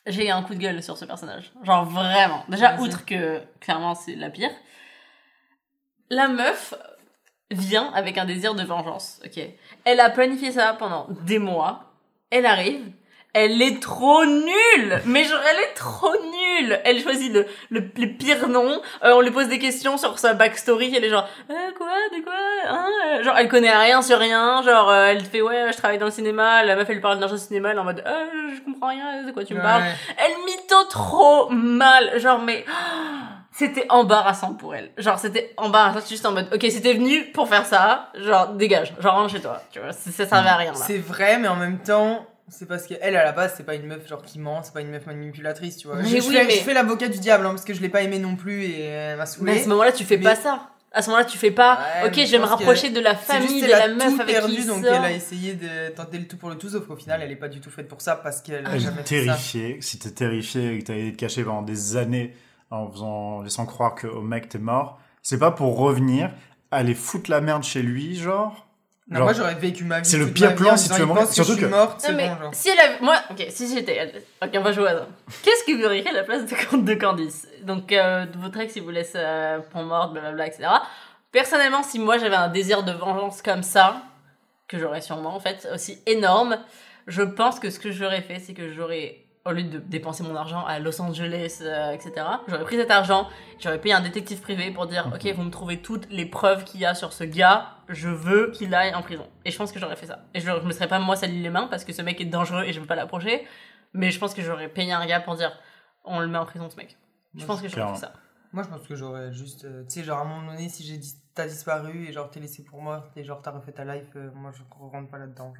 j'ai 0.05 0.27
eu 0.27 0.29
un 0.31 0.43
coup 0.43 0.53
de 0.55 0.59
gueule 0.59 0.81
sur 0.83 0.97
ce 0.97 1.05
personnage. 1.05 1.51
Genre 1.63 1.85
vraiment. 1.85 2.43
Déjà, 2.49 2.73
Vas-y. 2.75 2.81
outre 2.87 3.05
que 3.05 3.41
clairement 3.59 3.95
c'est 3.95 4.15
la 4.15 4.29
pire. 4.29 4.51
La 6.09 6.27
meuf 6.27 6.73
vient 7.51 7.91
avec 7.93 8.17
un 8.17 8.25
désir 8.25 8.55
de 8.55 8.63
vengeance. 8.63 9.19
Ok. 9.25 9.39
Elle 9.85 9.99
a 9.99 10.09
planifié 10.09 10.51
ça 10.51 10.73
pendant 10.73 11.07
des 11.25 11.39
mois. 11.39 11.85
Elle 12.31 12.45
arrive. 12.45 12.91
Elle 13.33 13.61
est 13.61 13.79
trop 13.79 14.25
nulle 14.25 15.01
Mais 15.05 15.23
genre, 15.23 15.39
elle 15.51 15.59
est 15.59 15.73
trop 15.75 16.11
nulle 16.11 16.79
Elle 16.83 16.99
choisit 16.99 17.31
le, 17.31 17.45
le, 17.69 17.81
le 17.97 18.07
pire 18.07 18.47
nom. 18.47 18.81
Euh, 19.03 19.13
on 19.13 19.21
lui 19.21 19.29
pose 19.29 19.47
des 19.47 19.59
questions 19.59 19.97
sur 19.97 20.17
sa 20.17 20.33
backstory. 20.33 20.93
Elle 20.95 21.05
est 21.05 21.09
genre, 21.09 21.27
euh, 21.51 21.53
quoi? 21.77 21.87
De 22.11 22.23
quoi? 22.23 22.33
Hein? 22.67 22.87
Euh, 23.07 23.23
Genre, 23.23 23.37
elle 23.37 23.47
connaît 23.47 23.75
rien 23.75 24.01
sur 24.01 24.17
rien. 24.17 24.63
Genre, 24.63 24.89
euh, 24.89 25.05
elle 25.07 25.23
fait, 25.23 25.41
ouais, 25.41 25.71
je 25.71 25.77
travaille 25.77 25.99
dans 25.99 26.07
le 26.07 26.11
cinéma. 26.11 26.63
La 26.63 26.75
meuf, 26.75 26.89
elle 26.89 27.01
parle 27.01 27.19
de 27.19 27.37
cinéma. 27.37 27.69
Elle 27.69 27.77
est 27.77 27.79
en 27.79 27.83
mode, 27.83 28.03
euh, 28.05 28.25
je 28.55 28.61
comprends 28.61 28.87
rien. 28.89 29.23
De 29.23 29.31
quoi 29.31 29.43
tu 29.43 29.53
me 29.53 29.61
parles 29.61 29.83
elle 30.17 30.33
mytho 30.45 30.83
trop 30.89 31.49
mal. 31.49 32.19
Genre, 32.19 32.39
mais 32.39 32.65
c'était 33.51 33.85
embarrassant 33.89 34.53
pour 34.53 34.73
elle. 34.73 34.89
Genre, 34.97 35.19
c'était 35.19 35.53
embarrassant. 35.57 36.05
Juste 36.07 36.25
en 36.25 36.31
mode, 36.31 36.47
ok, 36.53 36.65
c'était 36.71 36.93
venu 36.93 37.25
pour 37.31 37.47
faire 37.47 37.65
ça. 37.65 38.09
Genre, 38.15 38.47
dégage. 38.49 38.93
Genre, 38.99 39.13
rentre 39.13 39.31
chez 39.31 39.41
toi. 39.41 39.61
Tu 39.71 39.79
vois, 39.79 39.91
ça, 39.91 40.09
ça 40.11 40.25
servait 40.25 40.49
à 40.49 40.55
rien 40.55 40.71
là. 40.71 40.77
C'est 40.77 40.97
vrai, 40.97 41.37
mais 41.37 41.47
en 41.47 41.55
même 41.57 41.77
temps, 41.79 42.25
c'est 42.49 42.67
parce 42.67 42.85
qu'elle, 42.87 43.15
à 43.15 43.23
la 43.23 43.31
base, 43.31 43.53
c'est 43.57 43.65
pas 43.65 43.75
une 43.75 43.85
meuf 43.85 44.07
genre 44.07 44.21
qui 44.21 44.39
ment, 44.39 44.61
c'est 44.63 44.73
pas 44.73 44.81
une 44.81 44.89
meuf 44.91 45.05
manipulatrice, 45.05 45.77
tu 45.77 45.87
vois. 45.87 45.97
Mais 45.97 46.03
je, 46.03 46.17
je 46.17 46.27
oui, 46.27 46.35
fais, 46.35 46.45
mais- 46.45 46.51
je 46.55 46.59
fais 46.63 46.73
l'avocat 46.73 47.07
du 47.07 47.19
diable, 47.19 47.45
hein, 47.45 47.49
parce 47.51 47.65
que 47.65 47.73
je 47.73 47.81
l'ai 47.81 47.89
pas 47.89 48.01
aimé 48.01 48.19
non 48.19 48.35
plus 48.35 48.63
et 48.63 48.81
elle 48.83 49.11
m'a 49.11 49.15
Mais 49.17 49.21
à 49.23 49.25
saoulé. 49.25 49.63
ce 49.63 49.69
moment-là, 49.69 49.91
tu 49.91 50.03
fais 50.05 50.17
Mais- 50.17 50.23
pas 50.23 50.35
ça. 50.35 50.69
À 50.91 51.03
ce 51.03 51.09
moment-là, 51.11 51.25
tu 51.27 51.37
fais 51.37 51.51
pas, 51.51 51.77
Ouais, 52.01 52.07
ok, 52.09 52.15
je 52.25 52.31
vais 52.31 52.39
me 52.39 52.45
rapprocher 52.45 52.89
de 52.89 52.99
la 52.99 53.13
famille 53.15 53.47
juste 53.59 53.65
de 53.65 53.69
la 53.69 53.83
a 53.83 53.87
meuf 53.89 54.15
tout 54.15 54.21
avec 54.21 54.35
perdu, 54.35 54.55
qui 54.55 54.65
donc 54.65 54.83
sort. 54.83 54.95
elle 54.95 55.05
a 55.05 55.11
essayé 55.11 55.53
de 55.53 55.89
tenter 55.95 56.17
le 56.17 56.25
tout 56.27 56.37
pour 56.37 56.49
le 56.49 56.55
tout, 56.57 56.67
sauf 56.69 56.87
qu'au 56.87 56.95
final, 56.95 57.21
elle 57.21 57.31
est 57.31 57.35
pas 57.35 57.47
du 57.47 57.59
tout 57.61 57.69
faite 57.69 57.87
pour 57.87 58.01
ça 58.01 58.15
parce 58.15 58.41
qu'elle 58.41 58.65
a 58.65 58.71
Elle 58.73 58.79
jamais 58.79 59.01
est 59.01 59.07
fait 59.07 59.19
ça. 59.19 59.25
terrifiée. 59.33 59.77
Si 59.81 59.99
t'es 59.99 60.09
terrifié 60.09 60.73
et 60.73 60.79
que 60.79 60.85
t'as 60.85 60.95
été 60.95 61.15
caché 61.15 61.43
pendant 61.43 61.61
des 61.61 61.95
années 61.95 62.33
en 62.71 62.89
faisant, 62.89 63.07
en 63.37 63.41
laissant 63.43 63.67
croire 63.67 63.93
que 63.93 64.07
au 64.07 64.21
mec 64.23 64.49
t'es 64.49 64.57
mort, 64.57 64.99
c'est 65.21 65.37
pas 65.37 65.51
pour 65.51 65.77
revenir, 65.77 66.31
aller 66.71 66.95
foutre 66.95 67.29
la 67.29 67.39
merde 67.41 67.61
chez 67.63 67.83
lui, 67.83 68.15
genre? 68.15 68.67
Non, 69.09 69.17
Genre, 69.17 69.23
moi 69.25 69.33
j'aurais 69.33 69.55
vécu 69.55 69.83
ma 69.85 70.01
vie. 70.01 70.05
c'est 70.09 70.17
le 70.17 70.27
pire 70.31 70.53
plan 70.55 70.77
si 70.77 70.87
tu 70.89 71.01
veux 71.01 71.07
que 71.07 71.25
Surtout 71.33 71.51
je 71.53 71.57
suis 71.57 71.65
que- 71.65 71.69
morte, 71.69 72.07
Non, 72.07 72.15
mais 72.15 72.29
bon, 72.29 72.37
genre. 72.41 72.53
si 72.53 72.69
elle 72.69 72.79
avait... 72.79 72.99
Moi, 73.01 73.15
ok, 73.31 73.45
si 73.49 73.73
j'étais. 73.73 74.13
Ok, 74.43 74.49
on 74.53 74.61
va 74.61 74.71
jouer 74.71 74.83
au 74.83 74.87
hasard. 74.87 75.07
Qu'est-ce 75.43 75.63
que 75.63 75.75
vous 75.77 75.83
auriez 75.83 76.03
fait 76.03 76.09
à 76.09 76.13
la 76.13 76.23
place 76.23 76.45
de, 76.45 76.77
de 76.77 76.93
Candice? 76.93 77.47
Donc, 77.63 77.91
euh, 77.91 78.25
votre 78.37 78.59
ex, 78.59 78.75
il 78.75 78.83
vous 78.83 78.91
laisse 78.91 79.13
euh, 79.15 79.59
pour 79.71 79.81
morte, 79.83 80.13
blablabla, 80.13 80.45
etc. 80.47 80.67
Personnellement, 81.31 81.83
si 81.83 81.97
moi 81.99 82.17
j'avais 82.17 82.35
un 82.35 82.49
désir 82.49 82.83
de 82.83 82.91
vengeance 82.91 83.41
comme 83.41 83.63
ça, 83.63 84.03
que 84.67 84.77
j'aurais 84.77 85.01
sûrement 85.01 85.35
en 85.35 85.39
fait, 85.39 85.67
aussi 85.73 85.99
énorme, 86.05 86.57
je 87.07 87.21
pense 87.23 87.59
que 87.59 87.69
ce 87.71 87.79
que 87.79 87.91
j'aurais 87.91 88.21
fait, 88.21 88.39
c'est 88.39 88.53
que 88.53 88.71
j'aurais, 88.71 89.17
au 89.45 89.51
lieu 89.51 89.63
de 89.63 89.79
dépenser 89.79 90.21
mon 90.23 90.35
argent 90.35 90.63
à 90.65 90.77
Los 90.79 91.01
Angeles, 91.01 91.59
euh, 91.61 91.91
etc., 91.91 92.13
j'aurais 92.47 92.63
pris 92.63 92.75
cet 92.77 92.91
argent, 92.91 93.27
j'aurais 93.59 93.79
payé 93.79 93.95
un 93.95 94.01
détective 94.01 94.39
privé 94.39 94.69
pour 94.71 94.85
dire, 94.85 95.11
ok, 95.13 95.33
vous 95.35 95.43
me 95.43 95.49
trouvez 95.51 95.77
toutes 95.81 96.07
les 96.11 96.25
preuves 96.27 96.63
qu'il 96.63 96.79
y 96.81 96.85
a 96.85 96.93
sur 96.93 97.11
ce 97.13 97.23
gars, 97.23 97.69
je 97.89 98.07
veux 98.09 98.51
qu'il 98.51 98.73
aille 98.73 98.93
en 98.95 99.01
prison. 99.01 99.27
Et 99.45 99.51
je 99.51 99.57
pense 99.57 99.71
que 99.71 99.79
j'aurais 99.79 99.95
fait 99.95 100.05
ça. 100.05 100.19
Et 100.33 100.39
je, 100.39 100.45
je 100.45 100.65
me 100.65 100.71
serais 100.71 100.87
pas 100.87 100.99
moi 100.99 101.15
sali 101.15 101.41
les 101.41 101.49
mains 101.49 101.67
parce 101.67 101.83
que 101.83 101.91
ce 101.93 102.01
mec 102.01 102.19
est 102.21 102.25
dangereux 102.25 102.63
et 102.63 102.71
je 102.73 102.79
veux 102.79 102.87
pas 102.87 102.95
l'approcher, 102.95 103.45
mais 103.93 104.11
je 104.11 104.19
pense 104.19 104.33
que 104.33 104.41
j'aurais 104.41 104.69
payé 104.69 104.91
un 104.93 105.05
gars 105.05 105.19
pour 105.19 105.35
dire, 105.35 105.51
on 106.05 106.19
le 106.19 106.27
met 106.27 106.37
en 106.37 106.45
prison 106.45 106.69
ce 106.69 106.75
mec. 106.77 106.97
Je 107.35 107.45
pense 107.45 107.61
que 107.61 107.67
j'aurais 107.67 107.93
fait 107.93 107.99
ça. 108.01 108.13
Moi 108.51 108.63
je 108.63 108.69
pense 108.69 108.87
que 108.87 108.95
j'aurais 108.95 109.31
juste. 109.31 109.65
euh, 109.65 109.83
tu 109.83 109.99
sais, 109.99 110.03
genre 110.03 110.17
à 110.17 110.21
un 110.21 110.25
moment 110.25 110.51
donné, 110.51 110.69
si 110.69 110.83
j'ai 110.83 110.97
dit 110.97 111.13
t'as 111.35 111.47
disparu 111.47 112.07
et 112.07 112.11
genre 112.11 112.31
t'es 112.31 112.39
laissé 112.39 112.63
pour 112.63 112.81
moi 112.81 113.09
et 113.15 113.23
genre 113.23 113.41
t'as 113.43 113.51
refait 113.51 113.71
ta 113.73 113.85
life, 113.85 114.07
euh, 114.15 114.31
moi 114.33 114.51
je 114.51 114.63
rentre 114.71 115.09
pas 115.09 115.19
là-dedans. 115.19 115.53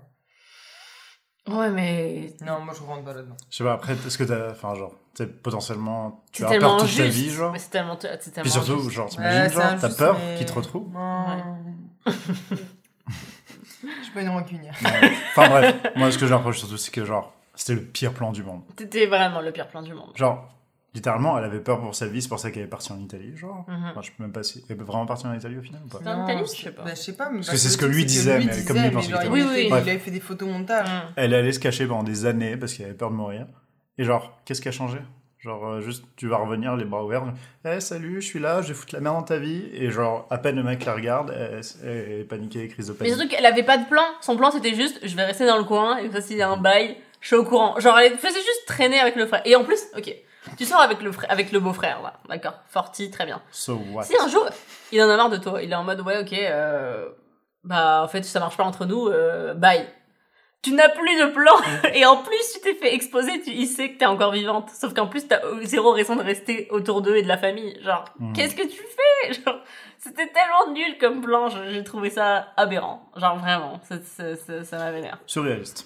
Ouais, 1.48 1.70
mais 1.72 2.34
Non, 2.42 2.60
moi 2.60 2.74
je 2.76 2.82
rentre 2.84 3.04
pas 3.06 3.14
là-dedans. 3.14 3.38
Je 3.50 3.58
sais 3.58 3.64
pas, 3.64 3.74
après, 3.74 3.94
est-ce 3.94 4.18
que 4.18 4.24
t'as. 4.24 4.52
Enfin, 4.52 4.76
genre, 4.76 4.92
tu 5.16 5.24
sais, 5.24 5.28
potentiellement, 5.28 6.24
tu 6.32 6.42
c'est 6.42 6.46
as 6.46 6.50
peur 6.50 6.60
tellement 6.60 6.78
toute 6.78 6.88
juste. 6.88 7.00
ta 7.00 7.08
vie, 7.08 7.30
genre? 7.32 7.52
Mais 7.52 7.60
c'est 7.60 7.70
tellement, 7.70 7.98
c'est 8.00 8.32
tellement 8.32 8.42
Puis 8.44 8.52
surtout, 8.52 8.74
injuste. 8.74 8.90
genre, 8.92 9.06
Ouais, 9.06 9.12
t'imagines, 9.12 9.50
genre, 9.54 9.76
t'as 9.80 9.90
peur 9.96 10.18
mais- 10.20 10.36
qu'il 10.36 10.46
te 10.46 10.54
retrouve? 10.54 10.92
Non. 10.94 11.58
Je 12.06 14.04
suis 14.04 14.14
pas 14.14 14.22
une 14.22 14.30
rancunière. 14.30 14.76
Ouais. 14.84 15.12
Enfin 15.36 15.50
bref, 15.50 15.76
moi 15.96 16.12
ce 16.12 16.18
que 16.18 16.28
je 16.28 16.34
reproche 16.34 16.60
surtout, 16.60 16.78
c'est 16.78 16.92
que 16.92 17.06
genre, 17.06 17.34
c'était 17.56 17.76
le 17.76 17.82
pire 17.82 18.14
plan 18.14 18.32
du 18.32 18.44
monde. 18.44 18.62
C'était 18.78 19.06
vraiment 19.06 19.42
le 19.42 19.52
pire 19.52 19.68
plan 19.68 19.82
du 19.82 19.94
monde. 19.94 20.12
Genre, 20.16 20.48
littéralement, 20.94 21.38
elle 21.38 21.46
avait 21.46 21.60
peur 21.60 21.80
pour 21.80 21.96
sa 21.96 22.08
vie, 22.08 22.22
c'est 22.22 22.30
pour 22.30 22.40
ça 22.40 22.52
qu'elle 22.52 22.64
est 22.64 22.68
partie 22.68 22.92
en 22.92 23.00
Italie, 23.00 23.36
genre. 23.38 23.66
Mhm. 23.68 23.86
Enfin, 23.92 24.02
je 24.02 24.12
peux 24.12 24.24
même 24.24 24.32
pas 24.32 24.44
si. 24.44 24.64
Elle 24.70 24.76
est 24.76 24.84
vraiment 24.84 25.06
partie 25.06 25.28
en 25.28 25.34
Italie 25.34 25.58
au 25.58 25.62
final 25.62 25.82
ou 25.86 25.88
pas 25.88 26.00
C'était 26.00 26.10
en 26.10 26.18
Non, 26.18 26.24
Italie, 26.28 26.44
je 26.46 26.62
sais 26.62 26.72
pas. 26.72 26.84
Bah, 26.84 26.92
je 26.92 27.00
sais 27.00 27.14
pas. 27.16 27.30
mais 27.30 27.40
que 27.40 27.46
c'est 27.46 27.58
ce 27.58 27.78
que 27.78 27.86
lui 27.86 28.06
disait, 28.06 28.40
mais 28.40 28.66
comme 28.66 28.78
lui, 28.78 28.88
il 28.88 28.92
pensait 28.92 29.08
qu'il 29.08 29.16
il, 29.16 29.18
était 29.18 29.28
avait 29.28 29.64
fait, 29.64 29.70
mort. 29.70 29.80
il 29.80 29.90
avait 29.90 30.00
fait 30.00 30.12
des 30.12 30.20
photomontages. 30.20 30.90
Mm. 30.90 31.14
Elle 31.16 31.34
allait 31.34 31.52
se 31.52 31.60
cacher 31.60 31.88
pendant 31.88 32.04
des 32.04 32.26
années 32.26 32.58
parce 32.58 32.74
qu'elle 32.74 32.88
avait 32.88 32.96
peur 32.96 33.12
de 33.12 33.16
mourir. 33.16 33.46
Et 33.98 34.04
genre, 34.04 34.40
qu'est-ce 34.46 34.62
qui 34.62 34.70
a 34.70 34.72
changé? 34.72 35.00
Genre, 35.40 35.66
euh, 35.66 35.80
juste, 35.82 36.04
tu 36.18 36.28
vas 36.28 36.36
revenir 36.38 36.76
les 36.76 36.84
bras 36.84 37.04
ouverts. 37.04 37.24
Eh, 37.64 37.80
salut, 37.80 38.22
je 38.22 38.28
suis 38.28 38.40
là, 38.40 38.62
je 38.62 38.68
vais 38.70 38.74
foutre 38.74 38.94
la 38.94 39.00
merde 39.00 39.16
dans 39.16 39.24
ta 39.24 39.38
vie. 39.38 39.70
Et 39.74 39.90
genre, 39.90 40.28
à 40.30 40.38
peine 40.38 40.58
le 40.58 40.64
mec 40.64 40.84
la 40.84 40.94
regarde, 40.94 41.32
elle, 41.34 41.62
elle 41.84 42.12
est 42.20 42.24
paniquée, 42.26 42.68
crise 42.68 42.88
de 42.88 42.92
Mais 42.92 42.98
panique. 43.00 43.14
surtout 43.14 43.30
qu'elle 43.30 43.46
avait 43.46 43.64
pas 43.64 43.78
de 43.78 43.86
plan. 43.88 44.04
Son 44.20 44.36
plan 44.36 44.52
c'était 44.52 44.76
juste, 44.76 45.00
je 45.02 45.16
vais 45.16 45.24
rester 45.24 45.46
dans 45.46 45.58
le 45.58 45.64
coin 45.64 45.98
et 46.00 46.12
ça 46.12 46.20
s'il 46.20 46.36
y 46.36 46.42
a 46.42 46.50
un 46.50 46.58
bail, 46.58 46.98
je 47.22 47.28
suis 47.28 47.36
au 47.38 47.46
courant. 47.46 47.80
Genre 47.80 47.98
elle 48.00 48.18
faisait 48.18 48.34
juste 48.40 48.66
traîner 48.68 49.00
avec 49.00 49.16
le 49.16 49.26
frère. 49.28 49.42
Et 49.46 49.56
en 49.56 49.64
plus, 49.64 49.80
ok, 49.98 50.14
tu 50.58 50.66
sors 50.66 50.82
avec 50.82 51.02
le 51.02 51.12
frère, 51.14 51.32
avec 51.32 51.54
le 51.54 51.62
beau-frère 51.62 52.02
là, 52.02 52.20
d'accord, 52.28 52.60
Forty, 52.68 53.10
très 53.10 53.26
bien. 53.26 53.42
So 53.52 53.80
what? 53.94 54.04
Si 54.04 54.16
un 54.22 54.28
jour, 54.28 54.46
il 54.92 55.02
en 55.02 55.10
a 55.10 55.16
marre 55.16 55.30
de 55.30 55.38
toi, 55.38 55.64
il 55.64 55.72
est 55.72 55.76
en 55.76 55.86
mode 55.86 56.02
ouais 56.02 56.18
ok, 56.20 56.34
euh, 56.34 57.08
bah 57.64 58.02
en 58.04 58.10
fait 58.10 58.24
ça 58.24 58.42
marche 58.42 58.58
pas 58.58 58.66
entre 58.66 58.86
nous, 58.86 59.08
euh, 59.08 59.54
bye. 59.54 59.88
Tu 60.62 60.74
n'as 60.74 60.90
plus 60.90 61.16
de 61.20 61.28
plan 61.28 61.54
et 61.94 62.06
en 62.06 62.18
plus 62.18 62.38
tu 62.54 62.60
t'es 62.62 62.74
fait 62.76 62.94
exposer, 62.94 63.42
tu, 63.42 63.52
il 63.52 63.68
sait 63.68 63.92
que 63.94 63.98
t'es 64.00 64.06
encore 64.06 64.32
vivante. 64.34 64.70
Sauf 64.72 64.94
qu'en 64.94 65.08
plus 65.08 65.28
t'as 65.28 65.40
zéro 65.64 65.92
raison 65.92 66.16
de 66.16 66.22
rester 66.24 66.68
autour 66.72 67.02
d'eux 67.02 67.16
et 67.18 67.24
de 67.24 67.28
la 67.28 67.38
famille. 67.38 67.78
Genre, 67.84 68.06
Mhm. 68.20 68.34
qu'est-ce 68.34 68.56
que 68.56 68.64
tu 68.68 68.78
fais? 68.82 69.34
Genre, 69.46 69.60
c'était 69.98 70.28
tellement 70.28 70.74
nul 70.74 70.98
comme 71.00 71.22
plan, 71.22 71.50
j'ai 71.50 71.84
trouvé 71.84 72.10
ça 72.10 72.48
aberrant. 72.58 73.10
Genre 73.16 73.38
vraiment, 73.38 73.80
ça, 73.88 73.96
ça, 74.04 74.36
ça, 74.36 74.64
ça 74.64 74.78
m'a 74.78 74.92
vénère. 74.92 75.20
Surréaliste. 75.26 75.86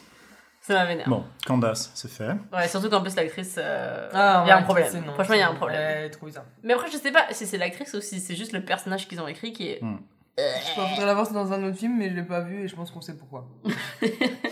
Ça 0.61 0.75
m'a 0.75 0.85
vénère. 0.85 1.09
Bon, 1.09 1.25
Candace, 1.45 1.91
c'est 1.93 2.09
fait. 2.09 2.31
Ouais, 2.53 2.67
surtout 2.69 2.89
qu'en 2.89 3.01
plus 3.01 3.15
l'actrice, 3.17 3.55
euh, 3.57 4.07
il 4.13 4.15
Ah, 4.17 4.45
y 4.47 4.51
a 4.51 4.55
ouais, 4.55 4.61
un 4.61 4.63
problème. 4.63 4.87
c'est 4.89 5.01
non, 5.01 5.13
Franchement, 5.13 5.35
il 5.35 5.39
y 5.39 5.41
a 5.43 5.47
un 5.47 5.51
c'est- 5.51 5.57
problème. 5.57 5.79
Ouais, 6.03 6.09
trop 6.09 6.25
bizarre. 6.25 6.45
Mais 6.63 6.73
après, 6.73 6.89
je 6.89 6.95
sais 6.97 7.11
pas 7.11 7.25
si 7.31 7.45
c'est 7.45 7.57
l'actrice 7.57 7.93
ou 7.95 7.99
si 8.01 8.21
c'est 8.21 8.35
juste 8.35 8.53
le 8.53 8.63
personnage 8.63 9.07
qu'ils 9.09 9.19
ont 9.19 9.27
écrit 9.27 9.51
qui 9.51 9.67
est. 9.71 9.83
Hmm. 9.83 9.97
Je 10.37 10.71
faudrait 10.73 11.05
l'avoir 11.05 11.29
dans 11.31 11.51
un 11.53 11.63
autre 11.67 11.77
film, 11.77 11.97
mais 11.97 12.09
je 12.09 12.15
l'ai 12.15 12.23
pas 12.23 12.39
vu 12.39 12.63
et 12.63 12.67
je 12.69 12.75
pense 12.75 12.91
qu'on 12.91 13.01
sait 13.01 13.15
pourquoi. 13.17 13.45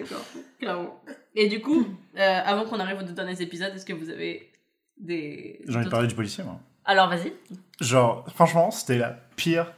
D'accord, 0.00 0.24
clairement. 0.58 1.00
Et 1.34 1.48
du 1.48 1.60
coup, 1.60 1.86
euh, 2.18 2.40
avant 2.44 2.64
qu'on 2.64 2.80
arrive 2.80 2.98
aux 2.98 3.02
deux 3.02 3.12
derniers 3.12 3.40
épisodes, 3.40 3.72
est-ce 3.74 3.84
que 3.86 3.92
vous 3.92 4.10
avez 4.10 4.50
des. 4.98 5.60
J'ai 5.66 5.76
envie 5.76 5.84
de 5.86 5.90
parler 5.90 6.08
du 6.08 6.14
policier, 6.14 6.44
moi. 6.44 6.60
Alors, 6.84 7.08
vas-y. 7.08 7.32
Genre, 7.80 8.24
franchement, 8.34 8.70
c'était 8.70 8.98
la 8.98 9.10
pire. 9.36 9.72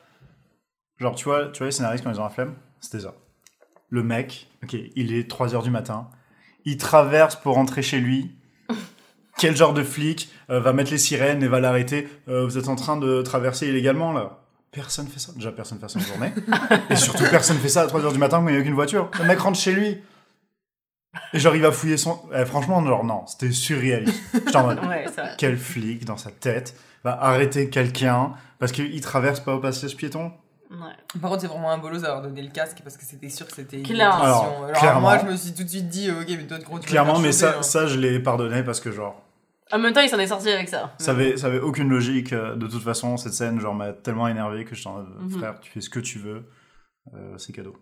Genre, 0.99 1.15
tu 1.15 1.25
vois, 1.25 1.49
tu 1.49 1.59
vois 1.59 1.67
les 1.67 1.73
scénaristes 1.73 2.05
quand 2.05 2.13
ils 2.13 2.21
ont 2.21 2.25
la 2.25 2.31
flemme? 2.31 2.55
C'était 2.81 3.01
ça. 3.01 3.15
Le 3.91 4.03
mec, 4.03 4.49
ok, 4.63 4.77
il 4.97 5.13
est 5.15 5.31
3h 5.31 5.63
du 5.63 5.71
matin, 5.71 6.11
il 6.65 6.77
traverse 6.77 7.37
pour 7.37 7.55
rentrer 7.55 7.83
chez 7.83 8.01
lui. 8.01 8.33
Quel 9.39 9.57
genre 9.57 9.73
de 9.73 9.85
flic 9.85 10.29
euh, 10.51 10.59
va 10.61 10.73
mettre 10.73 10.91
les 10.91 10.99
sirènes 10.99 11.43
et 11.45 11.49
va 11.49 11.61
l'arrêter 11.61 12.09
Euh, 12.29 12.45
Vous 12.45 12.59
êtes 12.59 12.69
en 12.69 12.75
train 12.77 12.97
de 12.97 13.23
traverser 13.23 13.69
illégalement 13.69 14.13
là 14.13 14.41
Personne 14.71 15.07
fait 15.09 15.19
ça. 15.19 15.33
Déjà, 15.35 15.51
personne 15.51 15.79
fait 15.79 15.89
ça 15.89 15.99
en 15.99 16.03
journée. 16.03 16.33
et 16.91 16.97
surtout, 16.97 17.25
personne 17.31 17.57
fait 17.59 17.69
ça 17.69 17.83
à 17.83 17.87
3h 17.87 18.13
du 18.13 18.19
matin 18.19 18.39
quand 18.41 18.49
il 18.49 18.53
n'y 18.53 18.59
a 18.59 18.61
aucune 18.61 18.75
voiture. 18.75 19.11
Le 19.19 19.25
mec 19.25 19.39
rentre 19.41 19.59
chez 19.59 19.73
lui. 19.73 19.99
Et 21.33 21.39
genre, 21.39 21.57
il 21.57 21.63
va 21.63 21.73
fouiller 21.73 21.97
son. 21.97 22.21
Eh, 22.35 22.45
franchement, 22.45 22.85
genre, 22.85 23.03
non, 23.05 23.27
c'était 23.27 23.51
surréaliste. 23.51 24.23
J'étais 24.35 24.57
en 24.57 24.67
mode, 24.67 24.85
Ouais, 24.87 25.07
quel 25.39 25.57
flic 25.57 26.05
dans 26.05 26.19
sa 26.19 26.31
tête 26.31 26.75
va 27.03 27.19
arrêter 27.23 27.71
quelqu'un 27.71 28.33
parce 28.59 28.73
qu'il 28.73 29.01
traverse 29.01 29.41
pas 29.41 29.55
au 29.55 29.59
passage 29.61 29.97
piéton? 29.97 30.33
Ouais. 30.71 30.77
Par 31.21 31.31
contre, 31.31 31.43
c'est 31.43 31.49
vraiment 31.49 31.71
un 31.71 31.79
bolos 31.79 32.03
d'avoir 32.03 32.21
donné 32.21 32.43
le 32.43 32.51
casque 32.51 32.81
parce 32.85 32.99
que 32.99 33.05
c'était 33.05 33.31
sûr 33.31 33.47
que 33.47 33.55
c'était 33.55 33.81
une. 33.81 34.01
Alors, 34.01 34.23
Alors, 34.23 34.73
clairement. 34.75 35.01
moi, 35.01 35.19
je 35.19 35.25
me 35.25 35.35
suis 35.37 35.55
tout 35.55 35.65
de 35.65 35.69
suite 35.69 35.89
dit, 35.89 36.11
ok, 36.11 36.27
mais 36.29 36.47
toi, 36.47 36.59
gros, 36.59 36.79
tu 36.79 36.87
Clairement, 36.89 37.19
mais 37.19 37.33
choper, 37.33 37.53
ça, 37.53 37.57
hein. 37.59 37.63
ça, 37.63 37.87
je 37.87 37.99
l'ai 37.99 38.21
pardonné 38.21 38.63
parce 38.63 38.81
que, 38.81 38.93
genre, 38.93 39.19
En 39.73 39.79
même 39.79 39.93
temps, 39.93 40.01
il 40.01 40.09
s'en 40.09 40.19
est 40.19 40.27
sorti 40.29 40.49
avec 40.51 40.69
ça. 40.69 40.95
ça 40.99 41.11
avait, 41.11 41.37
ça 41.37 41.47
avait 41.49 41.61
aucune 41.61 41.89
logique. 41.89 42.33
euh, 42.33 42.57
De 42.57 42.67
toute 42.67 42.83
façon, 42.83 43.17
cette 43.17 43.35
scène, 43.35 43.61
genre, 43.61 43.75
m'a 43.75 43.93
tellement 43.93 44.29
énervé 44.29 44.65
que 44.65 44.75
je 44.75 44.81
suis 44.81 44.89
en 44.89 44.95
mode, 44.95 45.09
Mhm. 45.21 45.31
frère, 45.31 45.61
tu 45.61 45.71
fais 45.71 45.81
ce 45.81 45.91
que 45.91 46.01
tu 46.01 46.19
veux, 46.19 46.49
euh, 47.15 47.37
c'est 47.39 47.53
cadeau. 47.53 47.77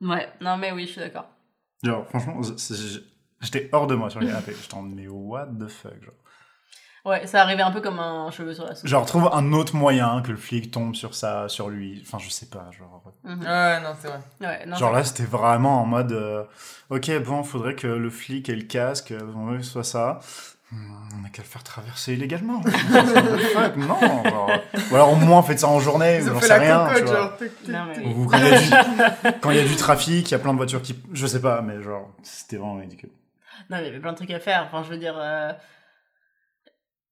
Ouais, 0.00 0.28
non, 0.40 0.56
mais 0.56 0.72
oui, 0.72 0.86
je 0.86 0.92
suis 0.92 1.00
d'accord. 1.00 1.28
Genre, 1.82 2.06
franchement, 2.08 2.40
j'étais 3.40 3.68
hors 3.72 3.86
de 3.86 3.94
moi 3.94 4.10
sur 4.10 4.20
le 4.20 4.26
canapé. 4.26 4.52
J'étais 4.60 4.74
en 4.74 4.82
mode, 4.82 4.94
mais 4.96 5.08
what 5.08 5.46
the 5.58 5.68
fuck, 5.68 6.02
genre. 6.02 6.14
Ouais, 7.04 7.26
ça 7.26 7.42
arrivait 7.42 7.62
un 7.64 7.72
peu 7.72 7.80
comme 7.80 7.98
un 7.98 8.30
cheveu 8.30 8.54
sur 8.54 8.64
la 8.64 8.76
soupe. 8.76 8.86
Genre, 8.86 9.04
trouve 9.04 9.28
un 9.32 9.52
autre 9.52 9.74
moyen 9.74 10.22
que 10.22 10.30
le 10.30 10.36
flic 10.36 10.70
tombe 10.70 10.94
sur 10.94 11.16
ça, 11.16 11.48
sur 11.48 11.68
lui. 11.68 12.00
Enfin, 12.06 12.18
je 12.18 12.30
sais 12.30 12.46
pas, 12.46 12.70
genre. 12.70 13.02
Mhm. 13.24 13.40
Ouais, 13.40 13.80
non, 13.80 13.88
c'est 13.98 14.06
vrai. 14.06 14.20
Ouais, 14.40 14.66
non, 14.66 14.76
Genre 14.76 14.90
c'est- 14.90 14.94
là, 14.96 15.04
c'était 15.04 15.24
vraiment 15.24 15.82
en 15.82 15.86
mode, 15.86 16.12
euh, 16.12 16.44
ok, 16.90 17.10
bon, 17.24 17.42
faudrait 17.42 17.74
que 17.74 17.88
le 17.88 18.08
flic 18.08 18.48
ait 18.48 18.54
le 18.54 18.62
casque, 18.66 19.10
euh, 19.10 19.20
on 19.34 19.46
veut 19.46 19.56
que 19.58 19.64
ce 19.64 19.72
soit 19.72 19.82
ça. 19.82 20.20
Hmm, 20.72 21.20
On 21.20 21.26
a 21.26 21.28
qu'à 21.28 21.42
le 21.42 21.48
faire 21.48 21.62
traverser 21.62 22.14
illégalement. 22.14 22.62
Fuck, 23.52 23.76
non. 23.76 24.00
genre. 24.24 24.50
Ou 24.90 24.94
alors 24.94 25.12
au 25.12 25.16
moins 25.16 25.42
faites 25.42 25.58
ça 25.60 25.68
en 25.68 25.78
journée, 25.80 26.18
Ils 26.20 26.26
j'en 26.26 26.40
sais 26.40 26.54
rien. 26.58 26.86
tu 26.88 26.94
cocotte, 26.94 27.08
vois. 27.08 27.16
genre. 27.20 27.36
tic, 27.36 27.58
tic, 27.62 27.68
Non, 27.68 27.84
mais 27.86 27.94
tic. 27.94 28.02
oui. 28.06 28.12
Ou 28.16 28.26
quand 28.26 28.38
il 28.38 28.48
y, 28.48 28.52
a 28.52 28.58
du- 28.58 29.38
quand 29.42 29.50
il 29.50 29.56
y 29.58 29.60
a 29.60 29.64
du 29.64 29.76
trafic, 29.76 30.28
il 30.28 30.32
y 30.32 30.34
a 30.34 30.38
plein 30.38 30.52
de 30.52 30.56
voitures 30.56 30.80
qui, 30.82 30.96
je 31.12 31.26
sais 31.26 31.40
pas, 31.42 31.60
mais 31.62 31.82
genre 31.82 32.10
c'était 32.22 32.56
vraiment 32.56 32.76
ridicule. 32.80 33.10
Non, 33.70 33.76
il 33.78 33.84
y 33.84 33.88
avait 33.88 34.00
plein 34.00 34.12
de 34.12 34.16
trucs 34.16 34.30
à 34.30 34.40
faire. 34.40 34.64
Enfin, 34.66 34.82
je 34.82 34.88
veux 34.90 34.96
dire, 34.98 35.14
euh, 35.18 35.52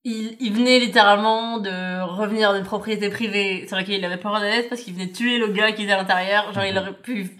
il, 0.04 0.36
il 0.40 0.52
venait 0.54 0.78
littéralement 0.78 1.58
de 1.58 2.00
revenir 2.02 2.54
d'une 2.54 2.64
propriété 2.64 3.10
privée 3.10 3.66
sur 3.68 3.76
laquelle 3.76 3.96
il 3.98 4.04
avait 4.04 4.16
pas 4.16 4.30
le 4.30 4.34
droit 4.36 4.40
d'être 4.40 4.68
parce 4.70 4.80
qu'il 4.80 4.94
venait 4.94 5.10
tuer 5.12 5.38
le 5.38 5.48
gars 5.48 5.72
qui 5.72 5.82
était 5.84 5.92
à 5.92 5.98
l'intérieur. 5.98 6.52
Genre, 6.54 6.64
il 6.64 6.72
Mhm. 6.74 6.78
aurait 6.78 6.92
pu 6.94 7.30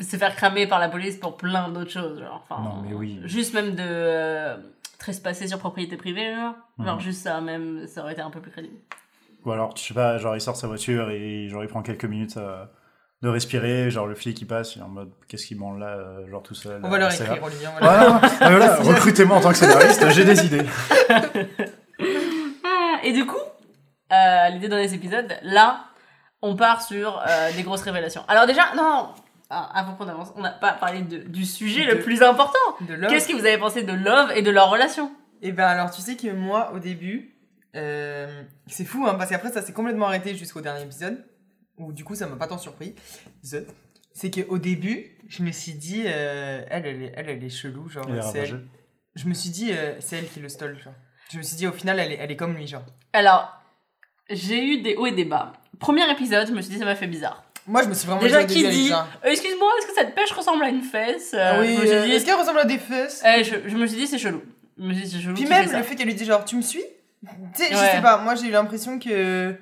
se 0.00 0.16
faire 0.16 0.34
cramer 0.34 0.66
par 0.66 0.78
la 0.80 0.88
police 0.88 1.16
pour 1.18 1.36
plein 1.36 1.68
d'autres 1.68 1.90
choses. 1.90 2.18
Genre, 2.20 2.42
enfin, 2.48 2.62
Non, 2.62 2.82
mais 2.82 2.94
oui. 2.94 3.20
Juste 3.24 3.52
même 3.54 3.74
de 3.74 3.82
euh, 3.86 4.56
trespasser 5.02 5.48
sur 5.48 5.58
propriété 5.58 5.96
privée, 5.96 6.34
genre. 6.34 6.54
Genre, 6.78 6.94
Mhm. 6.96 7.00
juste 7.00 7.22
ça, 7.22 7.40
même, 7.40 7.86
ça 7.86 8.02
aurait 8.02 8.12
été 8.12 8.22
un 8.22 8.30
peu 8.30 8.40
plus 8.40 8.50
crédible. 8.52 8.76
Ou 9.44 9.50
alors, 9.52 9.76
je 9.76 9.82
sais 9.82 9.94
pas, 9.94 10.18
genre 10.18 10.36
il 10.36 10.40
sort 10.40 10.54
sa 10.56 10.68
voiture 10.68 11.10
et 11.10 11.48
genre 11.48 11.62
il 11.64 11.68
prend 11.68 11.82
quelques 11.82 12.04
minutes 12.04 12.36
euh, 12.36 12.64
de 13.22 13.28
respirer, 13.28 13.90
genre 13.90 14.06
le 14.06 14.14
flic 14.14 14.40
il 14.40 14.46
passe, 14.46 14.76
il 14.76 14.80
est 14.80 14.84
en 14.84 14.88
mode 14.88 15.10
qu'est-ce 15.28 15.46
qu'il 15.46 15.58
branle 15.58 15.80
là, 15.80 15.88
euh, 15.96 16.28
genre 16.30 16.42
tout 16.44 16.54
seul. 16.54 16.80
On 16.84 16.88
va 16.88 16.98
leur 16.98 17.08
euh, 17.08 17.10
c'est 17.10 17.24
écrire. 17.24 17.42
Olivier. 17.42 17.66
on 17.68 17.84
va 17.84 18.00
leur- 18.04 18.20
Voilà, 18.20 18.28
Ah, 18.40 18.50
voilà, 18.50 18.76
recrutez-moi 18.76 19.36
en 19.36 19.40
tant 19.40 19.50
que 19.50 19.56
scénariste, 19.56 20.08
j'ai 20.10 20.24
des 20.24 20.46
idées. 20.46 20.64
Ah, 22.64 23.00
et 23.02 23.12
du 23.12 23.26
coup, 23.26 23.36
euh, 24.12 24.48
l'idée 24.50 24.68
dans 24.68 24.76
les 24.76 24.94
épisodes, 24.94 25.36
là, 25.42 25.84
on 26.40 26.56
part 26.56 26.82
sur 26.82 27.20
euh, 27.28 27.52
des 27.56 27.62
grosses 27.62 27.82
révélations. 27.82 28.22
Alors 28.28 28.46
déjà, 28.46 28.74
non, 28.76 29.08
ah, 29.52 29.70
avant 29.78 29.94
qu'on 29.94 30.08
avance, 30.08 30.32
on 30.36 30.40
n'a 30.40 30.50
pas 30.50 30.72
parlé 30.72 31.02
de- 31.02 31.18
du 31.24 31.44
sujet 31.44 31.84
le 31.84 32.00
plus 32.00 32.22
important. 32.22 32.58
De 32.88 32.94
Love. 32.94 33.10
Qu'est-ce 33.10 33.28
que 33.28 33.34
vous 33.34 33.44
avez 33.46 33.58
pensé 33.58 33.82
de 33.82 33.92
Love 33.92 34.32
et 34.34 34.42
de 34.42 34.50
leur 34.50 34.70
relation? 34.70 35.12
Et 35.42 35.52
ben 35.52 35.66
alors, 35.66 35.90
tu 35.90 36.00
sais 36.00 36.16
que 36.16 36.28
moi, 36.32 36.72
au 36.74 36.78
début, 36.78 37.34
euh, 37.76 38.42
c'est 38.66 38.84
fou, 38.84 39.06
hein, 39.06 39.14
parce 39.14 39.30
qu'après, 39.30 39.50
ça 39.52 39.60
s'est 39.62 39.72
complètement 39.72 40.06
arrêté 40.06 40.34
jusqu'au 40.34 40.60
dernier 40.60 40.82
épisode, 40.82 41.24
où 41.76 41.92
du 41.92 42.04
coup, 42.04 42.14
ça 42.14 42.26
m'a 42.26 42.36
pas 42.36 42.46
tant 42.46 42.58
surpris. 42.58 42.94
C'est 44.14 44.30
qu'au 44.30 44.58
début, 44.58 45.18
je 45.28 45.42
me 45.42 45.50
suis 45.52 45.72
dit, 45.72 46.04
euh, 46.06 46.64
elle, 46.70 46.86
elle 46.86 47.02
est, 47.02 47.12
elle, 47.16 47.28
elle 47.30 47.44
est 47.44 47.48
chelou, 47.48 47.88
genre, 47.88 48.04
c'est 48.22 48.38
elle. 48.38 48.66
Je 49.14 49.26
me 49.28 49.34
suis 49.34 49.50
dit, 49.50 49.72
euh, 49.72 49.94
c'est 50.00 50.16
elle 50.16 50.28
qui 50.28 50.40
le 50.40 50.48
stole, 50.48 50.78
genre. 50.78 50.94
Je 51.30 51.38
me 51.38 51.42
suis 51.42 51.56
dit, 51.56 51.66
au 51.66 51.72
final, 51.72 51.98
elle 51.98 52.12
est, 52.12 52.16
elle 52.16 52.30
est 52.30 52.36
comme 52.36 52.54
lui, 52.54 52.66
genre. 52.66 52.84
Alors, 53.12 53.58
j'ai 54.30 54.62
eu 54.64 54.82
des 54.82 54.96
hauts 54.96 55.06
et 55.06 55.12
des 55.12 55.24
bas. 55.24 55.52
Premier 55.80 56.10
épisode, 56.10 56.46
je 56.46 56.52
me 56.52 56.60
suis 56.60 56.72
dit, 56.72 56.78
ça 56.78 56.84
m'a 56.84 56.94
fait 56.94 57.06
bizarre. 57.06 57.42
Moi, 57.66 57.82
je 57.82 57.88
me 57.88 57.94
suis 57.94 58.06
vraiment 58.06 58.20
Déjà, 58.22 58.44
qui 58.44 58.68
dit. 58.68 58.92
Euh, 58.92 59.30
Excuse-moi, 59.30 59.68
est-ce 59.78 59.86
que 59.86 59.94
cette 59.94 60.14
pêche 60.14 60.32
ressemble 60.32 60.64
à 60.64 60.68
une 60.68 60.82
fesse 60.82 61.32
Euh, 61.34 61.52
Ah 61.54 61.60
oui, 61.60 61.78
euh, 61.80 62.04
est-ce 62.06 62.24
qu'elle 62.24 62.34
ressemble 62.34 62.58
à 62.58 62.64
des 62.64 62.78
fesses 62.78 63.22
eh, 63.24 63.44
je, 63.44 63.54
je 63.66 63.76
me 63.76 63.86
suis 63.86 63.96
dit, 63.98 64.06
c'est 64.06 64.18
chelou. 64.18 64.42
Je 64.78 64.84
me 64.84 64.92
suis 64.94 65.02
dit, 65.04 65.10
c'est 65.10 65.20
chelou. 65.22 65.34
Puis 65.34 65.46
même 65.46 65.70
le 65.70 65.82
fait 65.82 65.94
qu'elle 65.94 66.06
lui 66.06 66.14
dise 66.14 66.26
genre 66.26 66.44
tu 66.44 66.56
me 66.56 66.62
suis 66.62 66.82
Tu 67.22 67.28
sais, 67.64 67.68
je 67.70 67.76
sais 67.76 68.00
pas, 68.02 68.18
moi 68.18 68.34
j'ai 68.34 68.46
eu 68.48 68.50
l'impression 68.50 68.98
que. 68.98 69.54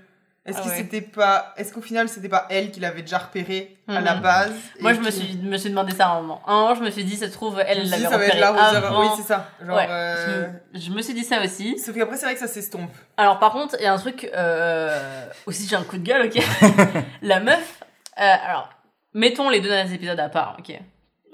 Est-ce 0.47 0.57
Ah 0.59 0.63
que 0.65 0.69
ouais. 0.71 0.77
c'était 0.79 1.03
pas. 1.03 1.53
Est-ce 1.59 1.71
qu'au 1.75 1.83
final 1.83 2.09
c'était 2.09 2.31
pas 2.31 2.47
elle 2.49 2.71
qui 2.71 2.81
l'avait 2.81 3.03
déjà 3.03 3.19
repéré 3.19 3.77
à 3.87 4.01
la 4.01 4.15
Mhm. 4.15 4.23
base 4.23 4.53
Moi, 4.81 4.95
je 4.95 5.01
me 5.01 5.11
suis, 5.11 5.37
me 5.37 5.59
suis 5.59 5.69
demandé 5.69 5.93
ça 5.95 6.07
à 6.07 6.13
un 6.13 6.23
moment. 6.23 6.41
Un 6.47 6.55
moment, 6.63 6.75
je 6.75 6.81
me 6.83 6.91
suis 6.91 7.05
dit, 7.05 7.17
ça 7.17 7.27
se 7.29 7.33
trouve, 7.33 7.61
elle 7.67 7.91
l'avait 7.91 8.07
repéré 8.07 8.41
l'arroseur. 8.41 8.87
avant. 8.87 9.03
Oui, 9.03 9.09
c'est 9.19 9.29
ça. 9.29 9.51
Genre. 9.65 9.77
Ouais, 9.77 9.87
euh, 9.91 10.47
je, 10.73 10.81
je 10.81 10.91
me 10.91 11.03
suis 11.03 11.13
dit 11.13 11.25
ça 11.25 11.45
aussi. 11.45 11.79
Sauf 11.79 11.95
qu'après, 11.95 12.17
c'est 12.17 12.25
vrai 12.25 12.33
que 12.35 12.41
ça 12.41 12.49
s'estompe. 12.49 12.91
Alors, 13.19 13.39
par 13.39 13.53
contre, 13.53 13.77
il 13.79 13.85
y 13.85 13.87
a 13.87 13.93
un 13.93 13.99
truc. 13.99 14.31
Euh... 14.35 15.27
Aussi, 15.45 15.67
j'ai 15.69 15.77
un 15.77 15.83
coup 15.85 15.99
de 15.99 16.05
gueule, 16.07 16.27
ok 16.27 16.43
La 17.23 17.41
meuf. 17.41 17.81
Euh, 18.21 18.37
alors, 18.47 18.69
mettons 19.15 19.49
les 19.49 19.61
deux 19.61 19.69
derniers 19.69 19.95
épisodes 19.95 20.21
à 20.21 20.29
part, 20.29 20.57
ok 20.59 20.79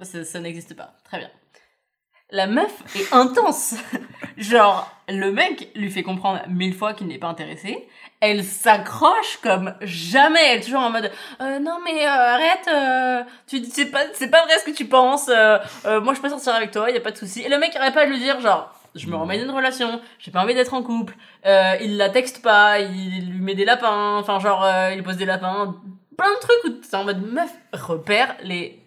Ça, 0.03 0.41
n'existe 0.41 0.77
pas. 0.77 0.93
Très 1.05 1.19
bien. 1.19 1.31
La 2.31 2.47
meuf 2.47 2.73
est 2.97 3.13
intense. 3.13 3.75
Genre, 4.37 4.91
le 5.09 5.31
mec 5.33 5.71
lui 5.75 5.91
fait 5.91 6.03
comprendre 6.03 6.43
mille 6.49 6.75
fois 6.75 6.93
qu'il 6.93 7.07
n'est 7.07 7.19
pas 7.19 7.29
intéressé. 7.29 7.89
Elle 8.21 8.45
s'accroche 8.45 9.39
comme 9.43 9.75
jamais. 9.81 10.41
Elle 10.45 10.59
est 10.59 10.63
toujours 10.63 10.81
en 10.81 10.91
mode 10.91 11.11
euh, 11.41 11.59
non 11.61 11.79
mais 11.85 12.05
euh, 12.05 12.09
arrête. 12.09 13.25
Tu 13.47 13.65
c'est 13.65 13.91
pas 13.91 14.05
pas 14.31 14.45
vrai 14.45 14.59
ce 14.59 14.65
que 14.65 14.77
tu 14.77 14.87
penses. 14.87 15.29
moi 15.29 16.15
je 16.15 16.21
peux 16.21 16.29
sortir 16.29 16.55
avec 16.55 16.73
toi. 16.73 16.91
Y 16.91 16.97
a 16.97 17.01
pas 17.01 17.13
de 17.13 17.17
souci. 17.17 17.43
Et 17.43 17.49
le 17.49 17.59
mec 17.59 17.77
arrête 17.77 17.95
pas 17.95 18.07
de 18.07 18.11
lui 18.11 18.19
dire 18.19 18.41
genre 18.41 18.73
je 18.95 19.07
me 19.07 19.17
remets 19.17 19.39
d'une 19.39 19.51
relation. 19.51 20.01
J'ai 20.19 20.31
pas 20.33 20.41
envie 20.41 20.55
d'être 20.55 20.75
en 20.75 20.83
couple. 20.83 21.15
Il 21.45 21.97
la 21.97 22.11
texte 22.11 22.43
pas. 22.43 22.81
Il 22.81 23.31
lui 23.31 23.41
met 23.41 23.55
des 23.55 23.65
lapins. 23.65 24.17
Enfin 24.17 24.41
genre 24.41 24.67
il 24.93 25.03
pose 25.05 25.17
des 25.17 25.27
lapins. 25.27 25.77
Plein 26.17 26.33
de 26.33 26.39
trucs 26.41 26.65
où 26.65 26.69
t'es 26.71 26.97
en 26.97 27.05
mode 27.05 27.23
meuf 27.33 27.51
repère 27.73 28.37
les 28.43 28.83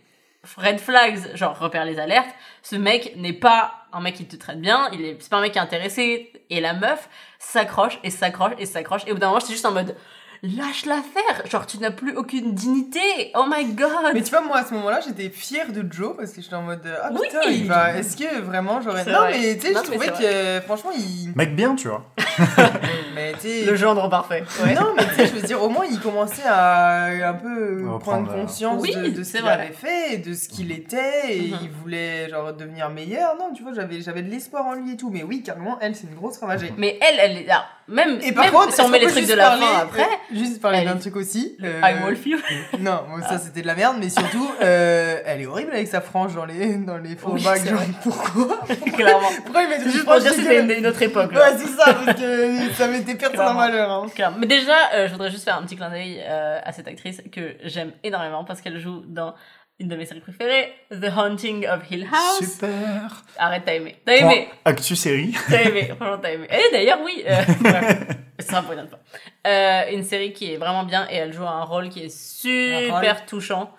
red 0.58 0.80
flags, 0.80 1.36
genre 1.36 1.58
repère 1.58 1.86
les 1.86 2.00
alertes. 2.00 2.30
Ce 2.62 2.76
mec 2.76 3.14
n'est 3.16 3.34
pas 3.34 3.74
un 3.92 4.02
mec 4.02 4.16
qui 4.16 4.28
te 4.28 4.36
traite 4.36 4.62
bien, 4.62 4.90
il 4.94 5.02
est, 5.04 5.18
c'est 5.20 5.30
pas 5.30 5.38
un 5.38 5.42
mec 5.42 5.52
qui 5.52 5.58
est 5.58 5.62
intéressé. 5.62 6.34
Et 6.50 6.62
la 6.62 6.74
meuf 6.74 7.10
s'accroche 7.38 8.00
et 8.04 8.10
s'accroche 8.10 8.54
et 8.58 8.66
s'accroche. 8.66 9.04
Et 9.06 9.12
au 9.12 9.16
bout 9.16 9.20
d'un 9.20 9.28
moment, 9.28 9.40
j'étais 9.40 9.54
juste 9.54 9.66
en 9.66 9.72
mode, 9.72 9.96
lâche-la 10.44 10.96
faire. 11.02 11.48
Genre, 11.50 11.66
tu 11.66 11.78
n'as 11.80 11.92
plus 11.92 12.16
aucune 12.16 12.54
dignité. 12.54 13.00
Oh 13.36 13.46
my 13.50 13.66
god. 13.74 13.90
Mais 14.14 14.22
tu 14.22 14.30
vois, 14.32 14.42
moi 14.42 14.58
à 14.58 14.66
ce 14.66 14.74
moment-là, 14.74 15.00
j'étais 15.06 15.30
fière 15.30 15.72
de 15.72 15.86
Joe 15.92 16.16
parce 16.18 16.32
que 16.32 16.42
j'étais 16.42 16.56
en 16.56 16.62
mode. 16.64 16.82
Ah 17.04 17.10
Oui. 17.12 17.20
putain, 17.24 17.42
il 17.50 17.66
va. 17.68 17.96
Est-ce 17.98 18.16
que 18.18 18.42
vraiment 18.42 18.82
j'aurais. 18.82 19.06
Non, 19.06 19.20
vrai. 19.20 19.38
mais 19.40 19.58
tu 19.58 19.68
sais, 19.68 19.74
je 19.74 19.84
trouvais 19.92 20.08
que 20.08 20.62
franchement, 20.66 20.92
il. 20.96 21.34
Mec 21.36 21.56
bien, 21.56 21.76
tu 21.76 21.88
vois. 21.88 22.06
Mais. 23.16 23.34
Le 23.66 23.76
gendre 23.76 24.10
parfait. 24.10 24.44
Ouais. 24.64 24.74
Non, 24.74 24.94
mais 24.96 25.04
tu 25.08 25.16
sais, 25.16 25.28
je 25.28 25.34
veux 25.34 25.42
dire, 25.42 25.62
au 25.62 25.70
moins, 25.70 25.86
il 25.90 26.00
commençait 26.00 26.46
à 26.48 27.06
un 27.30 27.34
peu 27.34 27.84
Reprendre, 27.90 28.00
prendre 28.28 28.32
euh, 28.32 28.42
conscience 28.42 28.82
Oui, 28.82 28.96
de, 28.96 29.08
de 29.10 29.24
ce 29.24 29.38
qu'il 29.38 29.48
avait 29.48 29.72
fait, 29.72 30.14
et 30.14 30.18
de 30.18 30.34
ce 30.34 30.48
qu'il 30.50 30.72
était, 30.72 31.36
et 31.38 31.42
Mhm. 31.52 31.58
il 31.64 31.70
voulait, 31.70 32.30
genre, 32.30 32.54
devenir 32.54 32.90
meilleur. 32.90 33.36
Non, 33.38 33.52
tu 33.54 33.64
vois, 33.64 33.74
j'avais, 33.74 34.02
j'avais 34.02 34.22
de 34.22 34.30
l'espoir 34.30 34.66
en 34.66 34.74
lui 34.74 34.94
et 34.94 34.98
tout. 34.98 35.10
Mais 35.10 35.24
oui, 35.24 35.42
carrément, 35.44 35.78
elle, 35.82 35.96
c'est 35.96 36.08
une 36.08 36.16
grosse 36.16 36.38
ravagée. 36.38 36.74
Mais 36.78 36.98
elle, 37.02 37.20
elle 37.20 37.38
est 37.38 37.46
là. 37.46 37.66
Même, 37.90 38.20
Et 38.22 38.32
par 38.32 38.46
même 38.46 38.54
contre, 38.54 38.74
si 38.74 38.82
on 38.82 38.88
met 38.88 39.00
les 39.00 39.08
trucs 39.08 39.28
de 39.28 39.34
la 39.34 39.50
parler- 39.50 39.66
fin 39.66 39.80
après, 39.82 40.02
euh, 40.04 40.36
Juste 40.36 40.62
parler 40.62 40.86
d'un 40.86 40.98
truc 40.98 41.16
aussi. 41.16 41.58
euh, 41.64 41.82
I 41.84 42.02
Wolf 42.04 42.26
You. 42.26 42.38
Non, 42.80 43.02
bon, 43.10 43.22
ça 43.28 43.38
c'était 43.38 43.62
de 43.62 43.68
la 43.68 43.76
merde, 43.76 43.98
mais 44.00 44.10
surtout, 44.10 44.50
euh, 44.62 45.20
elle 45.26 45.42
est 45.42 45.46
horrible 45.46 45.72
avec 45.74 45.88
sa 45.88 46.02
frange 46.02 46.36
dans 46.36 46.46
les, 46.46 46.76
dans 46.78 46.98
les 46.98 47.16
faux 47.16 47.32
Oui, 47.34 47.42
c'est 47.56 47.70
Genre, 47.70 47.80
pourquoi 48.04 48.60
clairement. 48.96 49.28
Pourquoi 49.46 49.64
il 49.64 49.70
met 49.70 49.80
C'est 49.80 49.86
une 49.86 49.92
juste 49.92 50.06
pour 50.06 50.20
dire 50.20 50.32
que 50.32 50.36
c'était 50.42 50.78
une, 50.80 50.86
autre 50.88 51.02
époque. 51.02 51.32
là. 51.34 51.40
Ouais, 51.52 51.58
c'est 51.58 51.68
ça, 51.68 51.94
parce 51.94 52.20
que 52.20 52.74
ça 52.74 52.88
m'était 52.88 53.16
personne 53.16 53.40
en 53.48 53.54
malheur. 53.54 53.90
Hein. 53.92 54.06
Clairement. 54.14 54.38
Mais 54.40 54.48
déjà, 54.48 54.76
euh, 54.94 55.08
je 55.08 55.12
voudrais 55.14 55.32
juste 55.32 55.44
faire 55.44 55.58
un 55.58 55.64
petit 55.64 55.76
clin 55.76 55.90
d'œil 55.90 56.22
euh, 56.28 56.60
à 56.64 56.72
cette 56.72 56.88
actrice 56.88 57.22
que 57.32 57.56
j'aime 57.64 57.92
énormément 58.04 58.44
parce 58.44 58.62
qu'elle 58.62 58.80
joue 58.80 59.02
dans 59.08 59.34
une 59.80 59.88
de 59.88 59.96
mes 59.96 60.06
séries 60.06 60.20
préférées, 60.20 60.74
The 60.92 61.06
Haunting 61.16 61.66
of 61.68 61.90
Hill 61.90 62.06
House. 62.12 62.52
Super. 62.54 63.24
Arrête, 63.38 63.64
t'as 63.66 63.76
aimé. 63.76 63.96
T'as 64.06 64.16
aimé. 64.18 64.50
Point 64.64 64.74
Actu 64.74 64.96
série. 64.96 65.34
T'as 65.50 65.62
aimé. 65.62 65.86
Franchement, 65.96 66.20
t'as 66.22 66.34
aimé. 66.34 66.48
Et 66.52 66.72
d'ailleurs, 66.74 67.00
oui. 67.04 67.24
Euh, 67.26 67.42
bref. 67.62 68.08
Ce 68.40 68.48
sera 68.48 68.62
pour 68.62 68.74
une 68.74 68.80
autre 68.80 68.90
fois. 68.90 69.00
Euh, 69.48 69.84
une 69.92 70.04
série 70.04 70.34
qui 70.34 70.54
est 70.54 70.58
vraiment 70.58 70.84
bien 70.84 71.08
et 71.10 71.16
elle 71.16 71.32
joue 71.34 71.46
un 71.46 71.64
rôle 71.64 71.90
qui 71.90 72.02
est 72.04 72.08
Un 72.08 72.10
super 72.10 73.26
touchant. 73.26 73.72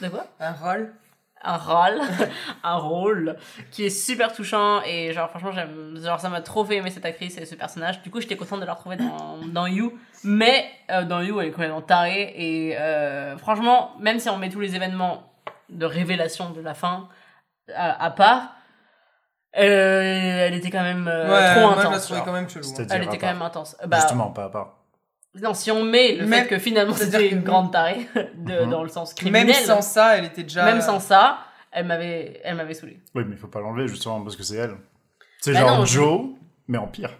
De 0.00 0.08
quoi? 0.08 0.26
Un 0.40 0.52
rôle. 0.52 0.92
un 1.42 1.56
rôle, 1.58 2.00
un 2.62 2.76
rôle 2.76 3.36
qui 3.70 3.84
est 3.84 3.90
super 3.90 4.32
touchant 4.32 4.82
et 4.82 5.12
genre 5.12 5.28
franchement 5.28 5.52
j'aime, 5.52 6.00
genre 6.02 6.18
ça 6.18 6.30
m'a 6.30 6.40
trop 6.40 6.64
fait 6.64 6.76
aimer 6.76 6.90
cette 6.90 7.04
actrice 7.04 7.36
et 7.38 7.44
ce 7.44 7.54
personnage. 7.54 8.02
Du 8.02 8.10
coup 8.10 8.20
j'étais 8.20 8.36
contente 8.36 8.60
de 8.60 8.64
la 8.64 8.72
retrouver 8.74 8.96
dans, 8.96 9.38
dans 9.46 9.66
You, 9.66 9.96
mais 10.24 10.64
euh, 10.90 11.04
dans 11.04 11.20
You 11.20 11.40
elle 11.40 11.48
est 11.48 11.52
complètement 11.52 11.82
tarée 11.82 12.32
et 12.34 12.76
euh, 12.78 13.36
franchement 13.36 13.92
même 14.00 14.18
si 14.18 14.28
on 14.30 14.38
met 14.38 14.48
tous 14.48 14.60
les 14.60 14.74
événements 14.74 15.33
de 15.70 15.86
révélation 15.86 16.50
de 16.50 16.60
la 16.60 16.74
fin 16.74 17.08
à, 17.74 18.04
à 18.04 18.10
part, 18.10 18.54
euh, 19.56 20.46
elle 20.46 20.54
était 20.54 20.70
quand 20.70 20.82
même 20.82 21.06
euh, 21.08 21.30
ouais, 21.32 21.52
trop 21.54 21.60
moi 21.68 21.76
je 21.78 21.82
la 21.82 21.88
intense. 21.90 22.12
quand 22.24 22.32
même 22.32 22.48
chelou. 22.48 22.66
hein. 22.68 22.86
Elle 22.90 23.02
était 23.02 23.10
part. 23.10 23.18
quand 23.20 23.26
même 23.26 23.42
intense. 23.42 23.76
Bah, 23.86 23.98
Justement, 23.98 24.30
pas 24.30 24.44
à 24.44 24.48
part. 24.48 24.78
non, 25.40 25.54
si 25.54 25.70
on 25.70 25.84
met 25.84 26.16
le 26.16 26.26
Même- 26.26 26.42
fait 26.44 26.48
que 26.48 26.58
finalement 26.58 26.94
c'était 26.94 27.28
que- 27.28 27.34
une 27.34 27.42
grande 27.42 27.72
tarée 27.72 28.08
de, 28.36 28.64
Mhm. 28.64 28.70
dans 28.70 28.82
le 28.82 28.88
sens 28.88 29.14
criminel, 29.14 29.46
Même 29.46 29.64
sans 29.64 29.80
ça, 29.82 30.16
elle 30.18 30.24
était 30.24 30.42
déjà. 30.42 30.64
même 30.64 30.80
sans 30.80 30.98
ça, 31.00 31.38
elle 31.70 31.86
m'avait, 31.86 32.40
elle 32.44 32.56
m'avait 32.56 32.74
saoulé. 32.74 33.00
Oui, 33.14 33.22
mais 33.26 33.34
il 33.36 33.38
faut 33.38 33.46
pas 33.48 33.60
l'enlever 33.60 33.86
justement 33.88 34.20
parce 34.22 34.36
que 34.36 34.42
c'est 34.42 34.56
elle. 34.56 34.74
C'est 35.40 35.52
Bah 35.52 35.60
genre 35.60 35.78
non, 35.78 35.84
je- 35.84 35.94
Joe, 35.94 36.20
mais 36.68 36.78
en 36.78 36.86
pire. 36.88 37.10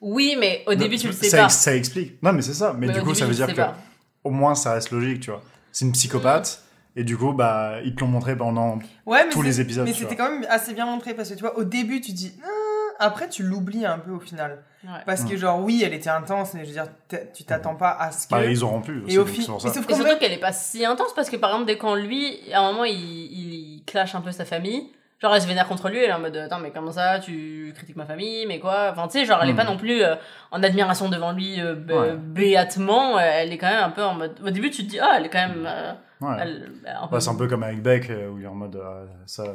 Oui, 0.00 0.36
mais 0.38 0.64
au 0.66 0.74
début, 0.74 0.98
tu 0.98 1.06
le 1.06 1.12
sais 1.14 1.30
ça, 1.30 1.44
pas. 1.44 1.48
ça 1.48 1.74
explique. 1.74 2.22
Non, 2.22 2.32
mais 2.34 2.42
c'est 2.42 2.52
ça. 2.52 2.74
Mais, 2.74 2.88
Mais 2.88 2.92
du 2.92 2.98
coup, 3.00 3.06
début, 3.06 3.18
ça 3.20 3.26
veut 3.26 3.34
dire 3.34 3.46
que 3.46 3.52
pas. 3.54 3.74
au 4.22 4.30
moins 4.30 4.54
ça 4.54 4.74
reste 4.74 4.90
logique, 4.90 5.20
tu 5.20 5.30
vois. 5.30 5.40
C'est 5.72 5.86
une 5.86 5.92
psychopathe. 5.92 6.62
Et 6.96 7.02
du 7.04 7.16
coup, 7.16 7.32
bah, 7.32 7.78
ils 7.84 7.94
te 7.94 8.00
l'ont 8.00 8.06
montré 8.06 8.36
pendant 8.36 8.78
Ouais, 9.06 9.28
tous 9.28 9.42
les 9.42 9.60
épisodes. 9.60 9.84
Mais 9.86 9.92
c'était 9.92 10.14
quand 10.16 10.30
même 10.30 10.46
assez 10.48 10.74
bien 10.74 10.86
montré 10.86 11.14
parce 11.14 11.28
que 11.28 11.34
tu 11.34 11.40
vois, 11.40 11.56
au 11.58 11.64
début, 11.64 12.00
tu 12.00 12.12
dis. 12.12 12.32
Ah 12.44 13.06
Après, 13.06 13.28
tu 13.28 13.42
l'oublies 13.42 13.84
un 13.84 13.98
peu 13.98 14.12
au 14.12 14.20
final. 14.20 14.62
Ouais. 14.84 14.90
Parce 15.04 15.24
que, 15.24 15.36
genre, 15.36 15.58
oui, 15.60 15.82
elle 15.84 15.94
était 15.94 16.10
intense, 16.10 16.54
mais 16.54 16.60
je 16.60 16.66
veux 16.68 16.72
dire, 16.74 16.86
tu 17.34 17.42
t'attends 17.42 17.74
pas 17.74 17.90
à 17.90 18.12
ce 18.12 18.26
que. 18.28 18.30
Bah, 18.34 18.44
ils 18.44 18.64
ont 18.64 18.68
rompu 18.70 19.02
aussi. 19.04 19.14
Et 19.16 19.18
au 19.18 19.24
donc 19.24 19.34
fi- 19.34 19.40
c'est 19.42 19.46
pour 19.48 19.54
mais 19.64 19.70
ça. 19.70 19.74
sauf 19.74 19.90
Et 19.90 19.94
surtout 19.94 20.18
qu'elle 20.20 20.32
est 20.32 20.38
pas 20.40 20.52
si 20.52 20.84
intense 20.84 21.12
parce 21.16 21.28
que 21.30 21.36
par 21.36 21.50
exemple, 21.50 21.66
dès 21.66 21.76
quand 21.78 21.96
lui, 21.96 22.38
à 22.52 22.60
un 22.60 22.70
moment, 22.70 22.84
il, 22.84 22.94
il 22.94 23.82
clash 23.86 24.14
un 24.14 24.20
peu 24.20 24.30
sa 24.30 24.44
famille, 24.44 24.92
genre 25.20 25.34
elle 25.34 25.42
se 25.42 25.48
vénère 25.48 25.66
contre 25.66 25.88
lui, 25.88 25.98
elle 25.98 26.10
est 26.10 26.12
en 26.12 26.20
mode 26.20 26.36
Attends, 26.36 26.60
mais 26.60 26.70
comment 26.70 26.92
ça, 26.92 27.18
tu 27.18 27.72
critiques 27.74 27.96
ma 27.96 28.06
famille, 28.06 28.46
mais 28.46 28.60
quoi? 28.60 28.90
Enfin, 28.92 29.08
tu 29.08 29.18
sais, 29.18 29.24
genre 29.24 29.40
elle 29.42 29.48
est 29.48 29.52
Hmm. 29.54 29.56
pas 29.56 29.64
non 29.64 29.76
plus 29.76 30.02
euh, 30.04 30.14
en 30.52 30.62
admiration 30.62 31.08
devant 31.08 31.32
lui 31.32 31.60
euh, 31.60 31.74
Ouais. 31.88 32.14
béatement, 32.16 33.18
elle 33.18 33.52
est 33.52 33.58
quand 33.58 33.68
même 33.70 33.82
un 33.82 33.90
peu 33.90 34.04
en 34.04 34.14
mode. 34.14 34.38
Au 34.46 34.50
début, 34.50 34.70
tu 34.70 34.84
te 34.84 34.90
dis 34.90 35.00
Ah, 35.00 35.14
elle 35.18 35.26
est 35.26 35.30
quand 35.30 35.48
même. 35.48 35.64
euh, 35.66 35.92
Ouais. 36.20 36.36
elle- 36.40 36.72
un 36.86 37.06
peu- 37.06 37.12
Bah, 37.12 37.20
c'est 37.20 37.30
un 37.30 37.34
peu 37.34 37.48
comme 37.48 37.62
avec 37.62 37.82
Beck, 37.82 38.08
euh, 38.10 38.30
où 38.30 38.38
il 38.38 38.44
est 38.44 38.48
en 38.48 38.54
mode 38.54 38.76
euh, 38.76 39.06
ça, 39.26 39.42
euh, 39.44 39.54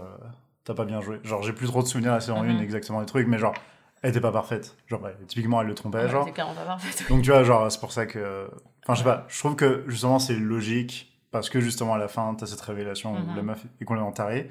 t'as 0.63 0.73
pas 0.73 0.85
bien 0.85 1.01
joué. 1.01 1.19
Genre, 1.23 1.41
j'ai 1.43 1.53
plus 1.53 1.67
trop 1.67 1.81
de 1.81 1.87
souvenirs 1.87 2.11
de 2.11 2.15
la 2.15 2.21
saison 2.21 2.41
Mhm. 2.43 2.57
1 2.57 2.59
exactement 2.61 2.99
des 2.99 3.05
trucs, 3.05 3.27
mais 3.27 3.37
genre, 3.37 3.53
elle 4.01 4.11
était 4.11 4.21
pas 4.21 4.31
parfaite. 4.31 4.75
Genre, 4.87 5.01
ouais, 5.01 5.15
typiquement, 5.27 5.61
elle 5.61 5.67
le 5.67 5.73
trompait, 5.75 5.99
Ouais, 6.03 6.09
genre. 6.09 6.25
Pas. 6.33 6.77
Donc, 7.09 7.21
tu 7.23 7.31
vois, 7.31 7.43
genre, 7.43 7.71
c'est 7.71 7.79
pour 7.79 7.91
ça 7.91 8.05
que. 8.05 8.49
Enfin, 8.83 8.93
je 8.93 8.99
sais 8.99 9.03
pas, 9.03 9.25
je 9.27 9.39
trouve 9.39 9.55
que 9.55 9.83
justement, 9.87 10.19
c'est 10.19 10.35
logique, 10.35 11.17
parce 11.31 11.49
que 11.49 11.59
justement, 11.59 11.93
à 11.93 11.97
la 11.97 12.07
fin, 12.07 12.33
t'as 12.35 12.45
cette 12.45 12.61
révélation 12.61 13.13
où 13.13 13.35
la 13.35 13.41
meuf 13.43 13.63
est 13.81 13.85
complètement 13.85 14.11
tarée. 14.11 14.49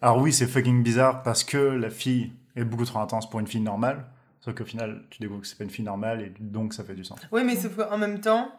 Alors, 0.00 0.18
oui, 0.18 0.32
c'est 0.32 0.46
fucking 0.46 0.82
bizarre, 0.82 1.22
parce 1.22 1.44
que 1.44 1.56
la 1.58 1.90
fille 1.90 2.32
est 2.56 2.64
beaucoup 2.64 2.84
trop 2.84 2.98
intense 3.00 3.28
pour 3.30 3.40
une 3.40 3.46
fille 3.46 3.60
normale. 3.60 4.04
Sauf 4.40 4.54
qu'au 4.56 4.64
final, 4.64 5.02
tu 5.10 5.20
découvres 5.20 5.40
que 5.40 5.46
c'est 5.46 5.56
pas 5.56 5.62
une 5.64 5.70
fille 5.70 5.84
normale, 5.84 6.20
et 6.22 6.32
donc 6.40 6.74
ça 6.74 6.82
fait 6.82 6.94
du 6.94 7.04
sens. 7.04 7.18
Oui, 7.30 7.42
mais 7.44 7.54
sauf 7.56 7.76
qu'en 7.76 7.96
même 7.98 8.20
temps, 8.20 8.50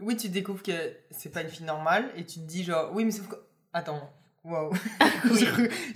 oui, 0.00 0.16
tu 0.16 0.28
découvres 0.28 0.62
que 0.62 0.72
c'est 1.10 1.30
pas 1.32 1.42
une 1.42 1.48
fille 1.48 1.66
normale 1.66 2.10
et 2.16 2.24
tu 2.24 2.40
te 2.40 2.44
dis, 2.46 2.64
genre, 2.64 2.90
oui, 2.94 3.04
mais 3.04 3.10
sauf 3.10 3.28
que. 3.28 3.36
Attends, 3.72 4.10
waouh. 4.44 4.72
je 5.24 5.44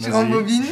je 0.01 0.11
rembobine. 0.11 0.65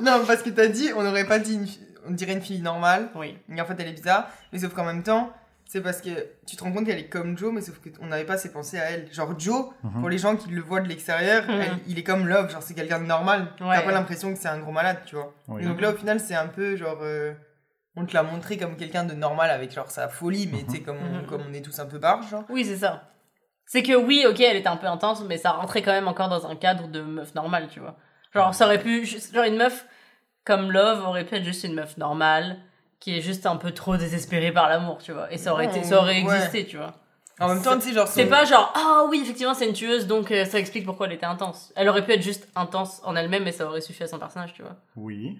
non, 0.00 0.24
parce 0.26 0.42
que 0.42 0.50
t'as 0.50 0.66
dit, 0.68 0.90
on 0.96 1.02
n'aurait 1.02 1.26
pas 1.26 1.38
dit, 1.38 1.54
une 1.54 1.66
on 2.08 2.10
dirait 2.10 2.32
une 2.32 2.40
fille 2.42 2.60
normale, 2.60 3.10
oui. 3.14 3.38
et 3.54 3.60
en 3.60 3.64
fait 3.64 3.76
elle 3.78 3.86
est 3.86 3.92
bizarre, 3.92 4.28
mais 4.52 4.58
sauf 4.58 4.74
qu'en 4.74 4.84
même 4.84 5.04
temps, 5.04 5.32
c'est 5.66 5.80
parce 5.80 6.00
que 6.00 6.10
tu 6.46 6.56
te 6.56 6.64
rends 6.64 6.72
compte 6.72 6.84
qu'elle 6.84 6.98
est 6.98 7.06
comme 7.08 7.38
Joe, 7.38 7.52
mais 7.52 7.60
sauf 7.60 7.78
qu'on 7.78 8.06
n'avait 8.06 8.24
pas 8.24 8.32
assez 8.34 8.50
pensé 8.50 8.76
à 8.80 8.90
elle. 8.90 9.08
Genre 9.12 9.38
Joe, 9.38 9.66
Mhm. 9.84 10.00
pour 10.00 10.08
les 10.08 10.18
gens 10.18 10.34
qui 10.36 10.50
le 10.50 10.60
voient 10.60 10.80
de 10.80 10.88
l'extérieur, 10.88 11.44
Mhm. 11.48 11.78
il 11.86 11.98
est 11.98 12.02
comme 12.02 12.26
Love, 12.26 12.50
genre 12.50 12.62
c'est 12.62 12.74
quelqu'un 12.74 12.98
de 12.98 13.06
normal. 13.06 13.52
Ouais. 13.60 13.76
T'as 13.76 13.82
pas 13.82 13.92
l'impression 13.92 14.32
que 14.34 14.38
c'est 14.38 14.48
un 14.48 14.58
gros 14.58 14.72
malade, 14.72 14.98
tu 15.06 15.14
vois. 15.14 15.32
Oui. 15.46 15.62
Et 15.62 15.66
donc 15.66 15.80
là, 15.80 15.92
au 15.92 15.94
final, 15.96 16.18
c'est 16.18 16.34
un 16.34 16.48
peu 16.48 16.74
genre. 16.76 16.98
euh, 17.02 17.32
on 17.96 18.06
te 18.06 18.14
l'a 18.14 18.22
montré 18.22 18.56
comme 18.56 18.76
quelqu'un 18.76 19.04
de 19.04 19.14
normal 19.14 19.50
avec 19.50 19.70
genre 19.72 19.90
sa 19.90 20.08
folie, 20.08 20.46
mais 20.50 20.58
Mhm. 20.60 20.66
tu 20.66 20.70
sais, 20.76 20.80
comme, 20.82 20.96
on- 20.98 21.18
Mhm. 21.22 21.26
comme 21.26 21.42
on 21.48 21.52
est 21.52 21.60
tous 21.62 21.78
un 21.78 21.86
peu 21.86 21.98
barges, 21.98 22.28
genre. 22.30 22.44
Oui, 22.48 22.64
c'est 22.64 22.76
ça. 22.78 23.08
C'est 23.66 23.82
que 23.82 23.94
oui, 23.94 24.24
ok, 24.28 24.40
elle 24.40 24.56
était 24.56 24.68
un 24.68 24.76
peu 24.76 24.86
intense, 24.86 25.22
mais 25.24 25.38
ça 25.38 25.52
rentrait 25.52 25.82
quand 25.82 25.92
même 25.92 26.08
encore 26.08 26.28
dans 26.28 26.46
un 26.46 26.56
cadre 26.56 26.88
de 26.88 27.00
meuf 27.00 27.34
normale, 27.34 27.68
tu 27.68 27.80
vois. 27.80 27.96
Genre, 28.34 28.54
ça 28.54 28.64
aurait 28.66 28.82
pu. 28.82 29.04
Genre, 29.06 29.44
une 29.44 29.56
meuf 29.56 29.86
comme 30.44 30.70
Love 30.72 31.04
aurait 31.06 31.24
pu 31.24 31.36
être 31.36 31.44
juste 31.44 31.64
une 31.64 31.74
meuf 31.74 31.96
normale, 31.96 32.58
qui 32.98 33.16
est 33.16 33.20
juste 33.20 33.46
un 33.46 33.56
peu 33.56 33.70
trop 33.72 33.96
désespérée 33.96 34.52
par 34.52 34.68
l'amour, 34.68 34.98
tu 34.98 35.12
vois. 35.12 35.32
Et 35.32 35.38
ça 35.38 35.52
aurait, 35.52 35.66
été, 35.66 35.82
ça 35.84 35.98
aurait 35.98 36.22
ouais. 36.22 36.34
existé, 36.36 36.66
tu 36.66 36.76
vois. 36.76 36.94
En 37.40 37.48
même 37.48 37.62
temps, 37.62 37.74
tu 37.78 37.88
sais, 37.88 37.92
genre. 37.94 38.06
C'est 38.08 38.26
pas 38.26 38.44
genre, 38.44 38.72
ah 38.76 39.04
oui, 39.08 39.20
effectivement, 39.22 39.54
c'est 39.54 39.66
une 39.66 39.72
tueuse, 39.72 40.06
donc 40.06 40.30
euh, 40.30 40.44
ça 40.44 40.58
explique 40.58 40.84
pourquoi 40.84 41.06
elle 41.06 41.12
était 41.14 41.26
intense. 41.26 41.72
Elle 41.76 41.88
aurait 41.88 42.04
pu 42.04 42.12
être 42.12 42.22
juste 42.22 42.48
intense 42.56 43.00
en 43.04 43.16
elle-même, 43.16 43.44
mais 43.44 43.52
ça 43.52 43.66
aurait 43.66 43.80
suffi 43.80 44.02
à 44.02 44.06
son 44.06 44.18
personnage, 44.18 44.52
tu 44.54 44.62
vois. 44.62 44.76
Oui. 44.96 45.38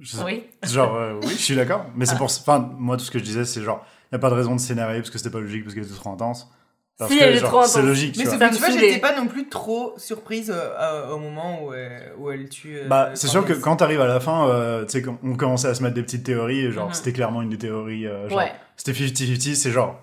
Je 0.00 0.18
Oui. 0.22 0.44
Genre, 0.62 0.94
euh, 0.94 1.20
oui, 1.22 1.30
je 1.30 1.42
suis 1.42 1.56
d'accord. 1.56 1.86
Mais 1.94 2.06
c'est 2.06 2.16
pour. 2.16 2.26
Enfin, 2.26 2.58
moi, 2.78 2.96
tout 2.96 3.04
ce 3.04 3.10
que 3.10 3.18
je 3.18 3.24
disais, 3.24 3.44
c'est 3.44 3.62
genre, 3.62 3.84
il 4.04 4.14
n'y 4.14 4.16
a 4.16 4.18
pas 4.18 4.30
de 4.30 4.34
raison 4.34 4.54
de 4.54 4.60
s'énerver 4.60 4.98
parce 4.98 5.10
que 5.10 5.18
c'était 5.18 5.30
pas 5.30 5.40
logique, 5.40 5.64
parce 5.64 5.74
qu'elle 5.74 5.84
était 5.84 5.94
trop 5.94 6.10
intense. 6.10 6.50
Parce 6.98 7.10
Si, 7.12 7.18
que, 7.18 7.24
elle 7.24 7.34
est 7.36 7.38
genre, 7.38 7.50
trop 7.50 7.66
C'est 7.66 7.82
logique, 7.82 8.16
Mais 8.16 8.24
tu 8.24 8.28
vois. 8.36 8.48
Vois, 8.48 8.70
j'étais 8.70 8.98
pas 9.00 9.14
non 9.14 9.26
plus 9.26 9.48
trop 9.50 9.94
surprise 9.98 10.50
euh, 10.50 10.70
euh, 10.78 11.10
au 11.10 11.18
moment 11.18 11.62
où, 11.64 11.74
elle- 11.74 12.12
où 12.18 12.30
elle 12.30 12.48
tue. 12.48 12.78
euh, 12.78 12.88
Bah, 12.88 13.10
c'est 13.14 13.28
sûr 13.28 13.44
que 13.44 13.52
quand 13.52 13.76
t'arrives 13.76 14.00
à 14.00 14.06
la 14.06 14.18
fin, 14.18 14.48
euh, 14.48 14.84
tu 14.86 15.02
sais, 15.02 15.04
on 15.22 15.36
commençait 15.36 15.68
à 15.68 15.74
se 15.74 15.82
mettre 15.82 15.94
des 15.94 16.02
petites 16.02 16.24
théories, 16.24 16.60
et 16.60 16.72
genre, 16.72 16.88
Mhm. 16.88 16.94
c'était 16.94 17.12
clairement 17.12 17.42
une 17.42 17.50
des 17.50 17.58
théories, 17.58 18.06
euh, 18.06 18.28
genre, 18.30 18.38
Ouais, 18.38 18.52
c'était 18.76 18.94
50-50, 18.94 19.54
c'est 19.56 19.70
genre, 19.70 20.00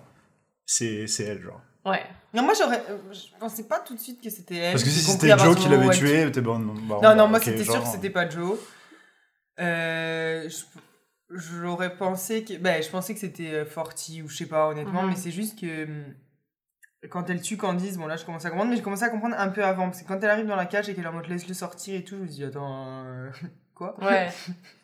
c'est 0.66 1.06
c'est 1.06 1.24
elle, 1.24 1.42
genre. 1.42 1.60
ouais. 1.86 2.02
Non, 2.32 2.42
moi, 2.42 2.52
j'aurais. 2.58 2.82
Je 3.12 3.38
pensais 3.38 3.62
pas 3.64 3.78
tout 3.80 3.94
de 3.94 4.00
suite 4.00 4.20
que 4.22 4.28
c'était 4.30 4.56
elle. 4.56 4.72
Parce 4.72 4.82
que 4.84 4.90
si 4.90 5.00
c'était 5.00 5.36
Joe 5.38 5.56
qui 5.56 5.68
l'avait 5.68 5.90
tué, 5.90 6.30
t'es 6.32 6.40
bon. 6.40 6.58
Non, 6.58 6.74
bah, 6.74 6.98
Non, 7.02 7.16
bah, 7.16 7.26
moi 7.26 7.38
c'était 7.40 7.64
sûr 7.64 7.80
que 7.82 7.88
c'était 7.88 8.10
pas 8.10 8.28
Joe. 8.28 8.58
Euh, 9.60 10.48
je- 10.48 10.80
J'aurais 11.30 11.96
pensé 11.96 12.44
que. 12.44 12.54
Ben, 12.58 12.82
je 12.82 12.88
pensais 12.90 13.14
que 13.14 13.18
c'était 13.20 13.50
euh, 13.52 13.64
Forty 13.64 14.22
ou 14.22 14.28
je 14.28 14.36
sais 14.36 14.46
pas, 14.46 14.68
honnêtement, 14.68 15.02
Mhm. 15.02 15.10
mais 15.10 15.16
c'est 15.16 15.30
juste 15.30 15.58
que. 15.60 15.84
hum, 15.84 16.04
Quand 17.10 17.28
elle 17.28 17.42
tue 17.42 17.56
Candice, 17.58 17.98
bon 17.98 18.06
là 18.06 18.16
je 18.16 18.24
commence 18.24 18.44
à 18.46 18.48
comprendre, 18.50 18.70
mais 18.70 18.76
j'ai 18.76 18.82
commencé 18.82 19.02
à 19.04 19.10
comprendre 19.10 19.34
un 19.38 19.48
peu 19.48 19.62
avant. 19.62 19.86
Parce 19.90 20.00
que 20.02 20.08
quand 20.08 20.18
elle 20.22 20.30
arrive 20.30 20.46
dans 20.46 20.56
la 20.56 20.64
cage 20.64 20.88
et 20.88 20.94
qu'elle 20.94 21.04
est 21.04 21.08
en 21.08 21.12
mode 21.12 21.26
laisse-le 21.28 21.52
sortir 21.52 21.94
et 21.96 22.02
tout, 22.04 22.16
je 22.16 22.22
me 22.22 22.26
dis 22.26 22.44
attends. 22.44 23.04
euh, 23.04 23.28
Quoi? 23.74 23.94
Ouais. 24.02 24.28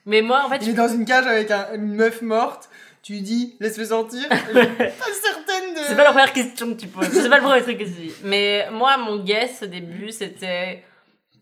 Mais 0.04 0.20
moi, 0.20 0.44
en 0.44 0.48
fait, 0.50 0.58
Il 0.62 0.70
est 0.70 0.72
dans 0.74 0.88
une 0.88 1.04
cage 1.06 1.26
avec 1.26 1.50
un- 1.50 1.74
une 1.74 1.94
meuf 1.94 2.20
morte, 2.22 2.68
tu 3.02 3.12
lui 3.14 3.22
dis 3.22 3.56
laisse-le 3.60 3.84
sortir. 3.86 4.20
je 4.30 4.36
suis 4.36 4.52
pas 4.54 4.90
certaine 5.22 5.74
de. 5.74 5.80
C'est 5.86 5.96
pas 5.96 6.04
la 6.04 6.10
première 6.10 6.32
question 6.32 6.66
que 6.74 6.80
tu 6.80 6.88
poses. 6.88 7.08
C'est 7.08 7.28
pas 7.30 7.38
le 7.38 7.42
premier 7.44 7.62
truc 7.62 7.78
que 7.78 7.84
tu 7.84 7.90
dis. 7.90 8.12
Mais 8.24 8.68
moi, 8.72 8.96
mon 8.98 9.22
guess 9.24 9.62
au 9.62 9.66
début, 9.66 10.10
c'était 10.10 10.82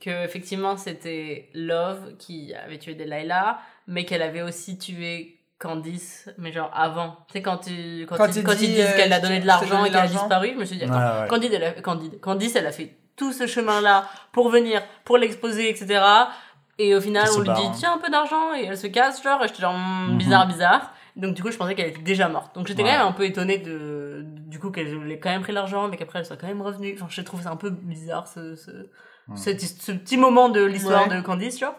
que 0.00 0.24
effectivement 0.24 0.76
c'était 0.76 1.48
Love 1.54 2.16
qui 2.18 2.54
avait 2.54 2.78
tué 2.78 2.94
Delilah, 2.94 3.58
mais 3.86 4.04
qu'elle 4.04 4.22
avait 4.22 4.42
aussi 4.42 4.78
tué 4.78 5.34
Candice, 5.58 6.30
mais 6.38 6.52
genre 6.52 6.70
avant. 6.72 7.16
Tu 7.26 7.32
sais, 7.32 7.42
quand, 7.42 7.58
tu, 7.58 8.06
quand, 8.08 8.16
Quand 8.16 8.26
ils, 8.28 8.36
il 8.38 8.44
quand 8.44 8.54
dit, 8.54 8.66
ils 8.66 8.74
disent 8.74 8.84
euh, 8.86 8.96
qu'elle 8.96 9.12
a 9.12 9.16
je 9.16 9.22
donné 9.22 9.40
de 9.40 9.46
l'argent 9.46 9.84
et 9.84 9.90
qu'elle 9.90 9.98
a 10.00 10.06
disparu, 10.06 10.50
je 10.54 10.58
me 10.58 10.64
suis 10.64 10.76
dit, 10.76 10.84
attends, 10.84 11.22
ouais. 11.22 11.28
Candide, 11.28 11.52
elle 11.54 11.64
a, 11.64 11.72
Candide, 11.72 12.20
Candice, 12.20 12.54
elle 12.54 12.66
a 12.66 12.70
fait 12.70 12.94
tout 13.16 13.32
ce 13.32 13.48
chemin-là 13.48 14.06
pour 14.30 14.50
venir, 14.50 14.80
pour 15.04 15.18
l'exposer, 15.18 15.68
etc. 15.68 16.00
Et 16.78 16.94
au 16.94 17.00
final, 17.00 17.26
on 17.36 17.40
lui 17.40 17.50
dit, 17.50 17.70
tiens, 17.76 17.94
un 17.94 17.98
peu 17.98 18.08
d'argent, 18.08 18.54
et 18.54 18.66
elle 18.66 18.78
se 18.78 18.86
casse, 18.86 19.20
genre, 19.20 19.42
et 19.42 19.48
j'étais 19.48 19.62
genre, 19.62 19.74
hmm, 19.74 20.12
Mhm. 20.12 20.18
bizarre, 20.18 20.46
bizarre. 20.46 20.94
Donc, 21.16 21.34
du 21.34 21.42
coup, 21.42 21.50
je 21.50 21.56
pensais 21.56 21.74
qu'elle 21.74 21.88
était 21.88 22.02
déjà 22.02 22.28
morte. 22.28 22.54
Donc, 22.54 22.68
j'étais 22.68 22.84
Ouais. 22.84 22.90
quand 22.90 22.98
même 22.98 23.08
un 23.08 23.12
peu 23.12 23.24
étonnée 23.24 23.58
de, 23.58 24.20
du 24.24 24.60
coup, 24.60 24.70
qu'elle 24.70 25.10
ait 25.10 25.18
quand 25.18 25.30
même 25.30 25.42
pris 25.42 25.52
l'argent, 25.52 25.88
mais 25.88 25.96
qu'après, 25.96 26.20
elle 26.20 26.24
soit 26.26 26.36
quand 26.36 26.46
même 26.46 26.62
revenue. 26.62 26.94
Enfin, 26.94 27.06
je 27.10 27.20
trouve 27.22 27.42
ça 27.42 27.50
un 27.50 27.56
peu 27.56 27.70
bizarre, 27.70 28.28
ce, 28.28 28.54
ce, 28.54 28.70
cette- 29.36 29.60
ce 29.60 29.92
petit 29.92 30.16
moment 30.16 30.48
de 30.48 30.62
l'histoire 30.64 31.08
Ouais. 31.08 31.16
de 31.16 31.20
Candice, 31.20 31.56
tu 31.56 31.64
vois. 31.64 31.78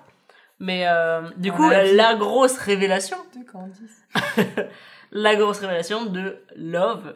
Mais, 0.60 0.88
euh, 0.88 1.22
du 1.38 1.52
On 1.52 1.56
coup, 1.56 1.70
la 1.70 2.16
grosse 2.16 2.58
révélation, 2.58 3.18
De 3.36 3.50
Candice. 3.50 4.06
la 5.12 5.36
grosse 5.36 5.60
révélation 5.60 6.06
de 6.06 6.44
Love, 6.56 7.16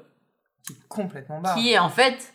Complètement 0.87 1.41
barre. 1.41 1.55
qui 1.55 1.73
est 1.73 1.77
en 1.79 1.89
fait 1.89 2.33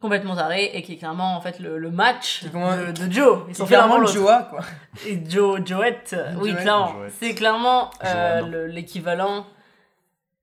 complètement 0.00 0.34
taré 0.36 0.70
et 0.74 0.82
qui 0.82 0.94
est 0.94 0.96
clairement 0.96 1.36
en 1.36 1.40
fait 1.40 1.58
le, 1.60 1.78
le 1.78 1.90
match 1.90 2.42
de, 2.44 2.92
de 3.06 3.12
Joe. 3.12 3.40
Ils 3.48 3.54
C'est 3.54 3.62
sont 3.62 3.66
clairement. 3.66 4.04
Joa, 4.06 4.48
quoi. 4.50 4.60
Et 5.06 5.18
Joe, 5.28 5.60
Joette, 5.64 6.16
oui, 6.40 6.54
clairement. 6.56 6.92
C'est 7.20 7.34
clairement 7.34 7.90
euh, 8.04 8.66
l'équivalent. 8.68 9.46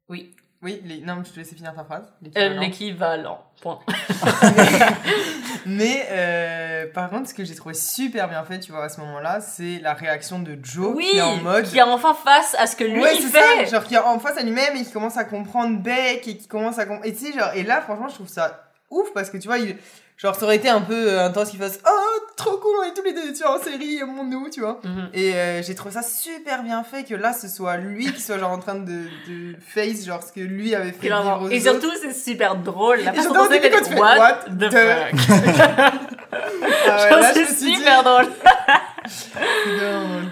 Oui, 0.09 0.33
Oui, 0.61 0.81
les... 0.83 0.99
non, 0.99 1.23
je 1.23 1.31
te 1.31 1.39
laissais 1.39 1.55
finir 1.55 1.73
ta 1.73 1.83
phrase. 1.85 2.11
euh, 2.35 2.59
l'équivalent. 2.59 3.41
Point. 3.61 3.79
Mais 5.65 6.05
euh, 6.11 6.85
par 6.93 7.09
contre, 7.09 7.29
ce 7.29 7.33
que 7.33 7.45
j'ai 7.45 7.55
trouvé 7.55 7.73
super 7.73 8.27
bien 8.27 8.43
fait, 8.43 8.59
tu 8.59 8.71
vois, 8.71 8.83
à 8.83 8.89
ce 8.89 8.99
moment-là, 9.01 9.39
c'est 9.39 9.79
la 9.79 9.93
réaction 9.93 10.39
de 10.39 10.57
Joe 10.61 10.95
oui, 10.95 11.07
qui 11.11 11.17
est 11.17 11.21
en 11.21 11.37
mode. 11.37 11.65
qui 11.65 11.77
est 11.77 11.81
enfin 11.81 12.13
face 12.13 12.55
à 12.59 12.67
ce 12.67 12.75
que 12.75 12.83
lui 12.83 13.01
ouais, 13.01 13.15
il 13.15 13.21
fait. 13.21 13.39
ça, 13.39 13.65
genre 13.65 13.83
qui 13.85 13.95
est 13.95 13.99
en 13.99 14.19
face 14.19 14.37
à 14.37 14.43
lui-même 14.43 14.75
et 14.75 14.83
qui 14.83 14.91
commence 14.91 15.17
à 15.17 15.23
comprendre 15.23 15.79
Beck 15.79 16.27
et 16.27 16.37
qui 16.37 16.47
commence 16.47 16.77
à 16.77 16.85
comprendre. 16.85 17.07
Et 17.07 17.13
tu 17.13 17.27
sais, 17.27 17.33
genre, 17.37 17.51
et 17.55 17.63
là, 17.63 17.81
franchement, 17.81 18.09
je 18.09 18.15
trouve 18.15 18.27
ça 18.27 18.69
ouf 18.89 19.13
parce 19.13 19.29
que 19.29 19.37
tu 19.37 19.47
vois, 19.47 19.59
il. 19.59 19.77
Genre, 20.21 20.35
ça 20.35 20.43
aurait 20.43 20.57
été 20.57 20.67
un 20.67 20.81
peu 20.81 21.13
euh, 21.13 21.25
intense 21.27 21.49
qu'il 21.49 21.59
fasse 21.59 21.79
Oh, 21.89 22.19
trop 22.35 22.57
cool, 22.57 22.75
on 22.81 22.83
est 22.83 22.93
tous 22.93 23.03
les 23.03 23.13
deux 23.13 23.31
tu 23.33 23.41
vois, 23.41 23.57
en 23.57 23.63
série, 23.63 24.01
montre-nous, 24.05 24.49
tu 24.49 24.59
vois. 24.59 24.81
Et 25.13 25.33
euh, 25.33 25.61
j'ai 25.63 25.75
trouvé 25.75 25.93
ça 25.93 26.01
super 26.03 26.61
bien 26.63 26.83
fait 26.83 27.03
que 27.05 27.15
là, 27.15 27.31
ce 27.31 27.47
soit 27.47 27.77
lui 27.77 28.11
qui 28.11 28.21
soit 28.21 28.37
genre 28.37 28.51
en 28.51 28.57
train 28.59 28.75
de, 28.75 29.03
de 29.29 29.55
face, 29.65 30.05
genre 30.05 30.21
ce 30.21 30.33
que 30.33 30.41
lui 30.41 30.75
avait 30.75 30.91
fait 30.91 31.07
Clairement. 31.07 31.37
vivre 31.37 31.45
aux 31.45 31.55
Et 31.55 31.61
surtout, 31.61 31.91
c'est 32.01 32.13
super 32.13 32.55
drôle. 32.57 32.99
La 32.99 33.13
façon 33.13 33.33
dont 33.33 33.47
c'est 33.49 33.61
fait, 33.61 33.69
fais, 33.71 33.95
What, 33.97 34.17
What 34.17 34.33
the 34.49 34.69
the- 34.69 34.71
fuck? 34.73 35.93
Ah 36.91 37.07
ouais, 37.21 37.31
C'est 37.33 37.45
dit, 37.65 37.75
super 37.75 38.03
drôle. 38.03 38.25
c'est 39.07 39.29
drôle. 39.77 40.25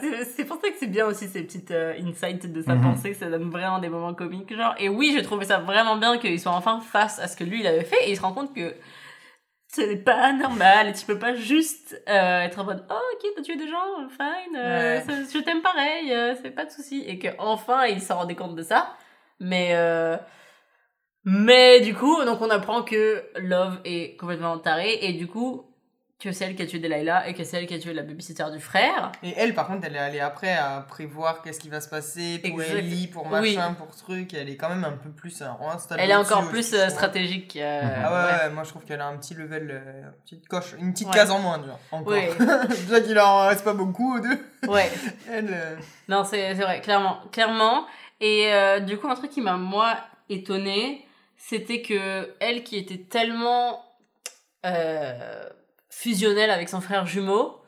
C'est 0.36 0.44
pour 0.44 0.60
ça 0.60 0.68
que 0.70 0.76
c'est 0.78 0.86
bien 0.86 1.06
aussi 1.06 1.28
ces 1.28 1.42
petites 1.42 1.70
euh, 1.70 1.94
insights 2.00 2.50
de 2.52 2.62
sa 2.62 2.74
Mhm. 2.74 2.82
pensée, 2.82 3.10
que 3.12 3.16
ça 3.16 3.28
donne 3.30 3.50
vraiment 3.50 3.78
des 3.78 3.88
moments 3.88 4.14
comiques, 4.14 4.54
genre. 4.54 4.74
Et 4.78 4.88
oui, 4.88 5.12
j'ai 5.14 5.22
trouvé 5.22 5.44
ça 5.44 5.58
vraiment 5.58 5.96
bien 5.96 6.18
qu'il 6.18 6.38
soit 6.40 6.52
enfin 6.52 6.80
face 6.80 7.18
à 7.18 7.28
ce 7.28 7.36
que 7.36 7.44
lui 7.44 7.60
il 7.60 7.66
avait 7.66 7.84
fait 7.84 7.96
et 8.06 8.10
il 8.10 8.16
se 8.16 8.22
rend 8.22 8.32
compte 8.32 8.54
que 8.54 8.74
ce 9.74 9.80
n'est 9.80 9.96
pas 9.96 10.32
normal 10.34 10.88
et 10.88 10.92
tu 10.92 11.06
peux 11.06 11.18
pas 11.18 11.34
juste 11.34 11.98
euh, 12.08 12.40
être 12.42 12.58
en 12.58 12.64
mode 12.64 12.84
oh 12.90 12.94
ok 13.14 13.30
t'as 13.34 13.42
tué 13.42 13.56
des 13.56 13.68
gens 13.68 14.06
fine 14.10 14.54
euh, 14.56 15.00
Ouais. 15.00 15.14
je 15.32 15.38
t'aime 15.38 15.62
pareil 15.62 16.14
c'est 16.42 16.50
pas 16.50 16.66
de 16.66 16.70
souci 16.70 17.02
et 17.06 17.18
que 17.18 17.28
enfin 17.38 17.86
il 17.86 18.02
s'en 18.02 18.16
rendait 18.18 18.34
compte 18.34 18.54
de 18.54 18.62
ça 18.62 18.94
mais 19.40 19.74
mais 21.24 21.80
du 21.80 21.94
coup 21.94 22.22
donc 22.24 22.40
on 22.42 22.50
apprend 22.50 22.82
que 22.82 23.24
Love 23.36 23.80
est 23.84 24.16
complètement 24.18 24.58
taré 24.58 24.98
et 25.02 25.12
du 25.14 25.26
coup 25.26 25.64
que 26.22 26.30
c'est 26.30 26.44
elle 26.44 26.54
qui 26.54 26.62
a 26.62 26.66
tué 26.66 26.78
Delilah 26.78 27.26
et 27.28 27.34
que 27.34 27.42
c'est 27.42 27.56
elle 27.56 27.66
qui 27.66 27.74
a 27.74 27.78
tué 27.80 27.92
la 27.92 28.02
babysitter 28.02 28.44
du 28.52 28.60
frère 28.60 29.10
Et 29.24 29.34
elle, 29.36 29.54
par 29.54 29.66
contre, 29.66 29.86
elle 29.86 29.96
est 29.96 29.98
allée 29.98 30.20
après 30.20 30.52
à 30.52 30.84
prévoir 30.88 31.42
qu'est-ce 31.42 31.58
qui 31.58 31.68
va 31.68 31.80
se 31.80 31.88
passer 31.88 32.38
pour 32.38 32.60
Exact. 32.62 32.78
Ellie, 32.78 33.06
pour 33.08 33.26
Oui. 33.32 33.56
machin, 33.56 33.74
pour 33.74 33.88
truc. 33.96 34.32
Elle 34.34 34.48
est 34.48 34.56
quand 34.56 34.68
même 34.68 34.84
un 34.84 34.92
peu 34.92 35.10
plus 35.10 35.42
euh, 35.42 35.46
installée. 35.72 36.02
Elle 36.04 36.10
est 36.12 36.14
encore 36.14 36.48
plus 36.48 36.60
aussi, 36.60 36.76
euh, 36.76 36.88
stratégique. 36.90 37.56
euh, 37.56 37.80
Ah 38.04 38.12
ouais, 38.12 38.18
ouais. 38.32 38.44
ouais, 38.44 38.50
moi 38.54 38.62
je 38.62 38.68
trouve 38.70 38.84
qu'elle 38.84 39.00
a 39.00 39.06
un 39.06 39.16
petit 39.16 39.34
level, 39.34 39.70
euh, 39.72 40.02
une 40.02 40.12
petite 40.24 40.46
coche, 40.48 40.74
une 40.78 40.92
petite 40.92 41.08
Ouais. 41.08 41.14
case 41.14 41.30
en 41.32 41.40
moins, 41.40 41.58
tu 41.58 41.64
vois, 41.66 41.80
encore. 41.90 42.14
Déjà 42.68 43.00
qu'il 43.00 43.18
en 43.18 43.48
reste 43.48 43.64
pas 43.64 43.74
beaucoup 43.74 44.16
aux 44.16 44.20
deux. 44.20 44.38
ouais. 44.68 44.90
Elle, 45.30 45.48
euh, 45.52 45.76
Non, 46.08 46.22
c'est 46.24 46.54
c'est 46.54 46.62
vrai, 46.62 46.80
clairement. 46.80 47.18
Clairement. 47.32 47.84
Et 48.20 48.52
euh, 48.52 48.78
du 48.78 48.96
coup, 48.96 49.08
un 49.08 49.16
truc 49.16 49.30
qui 49.32 49.40
m'a, 49.40 49.56
moi, 49.56 49.96
étonnée, 50.28 51.04
c'était 51.36 51.82
que 51.82 52.32
elle 52.38 52.62
qui 52.62 52.78
était 52.78 52.98
tellement 53.10 53.84
euh, 54.64 55.48
fusionnelle 55.94 56.50
avec 56.50 56.70
son 56.70 56.80
frère 56.80 57.04
jumeau, 57.06 57.60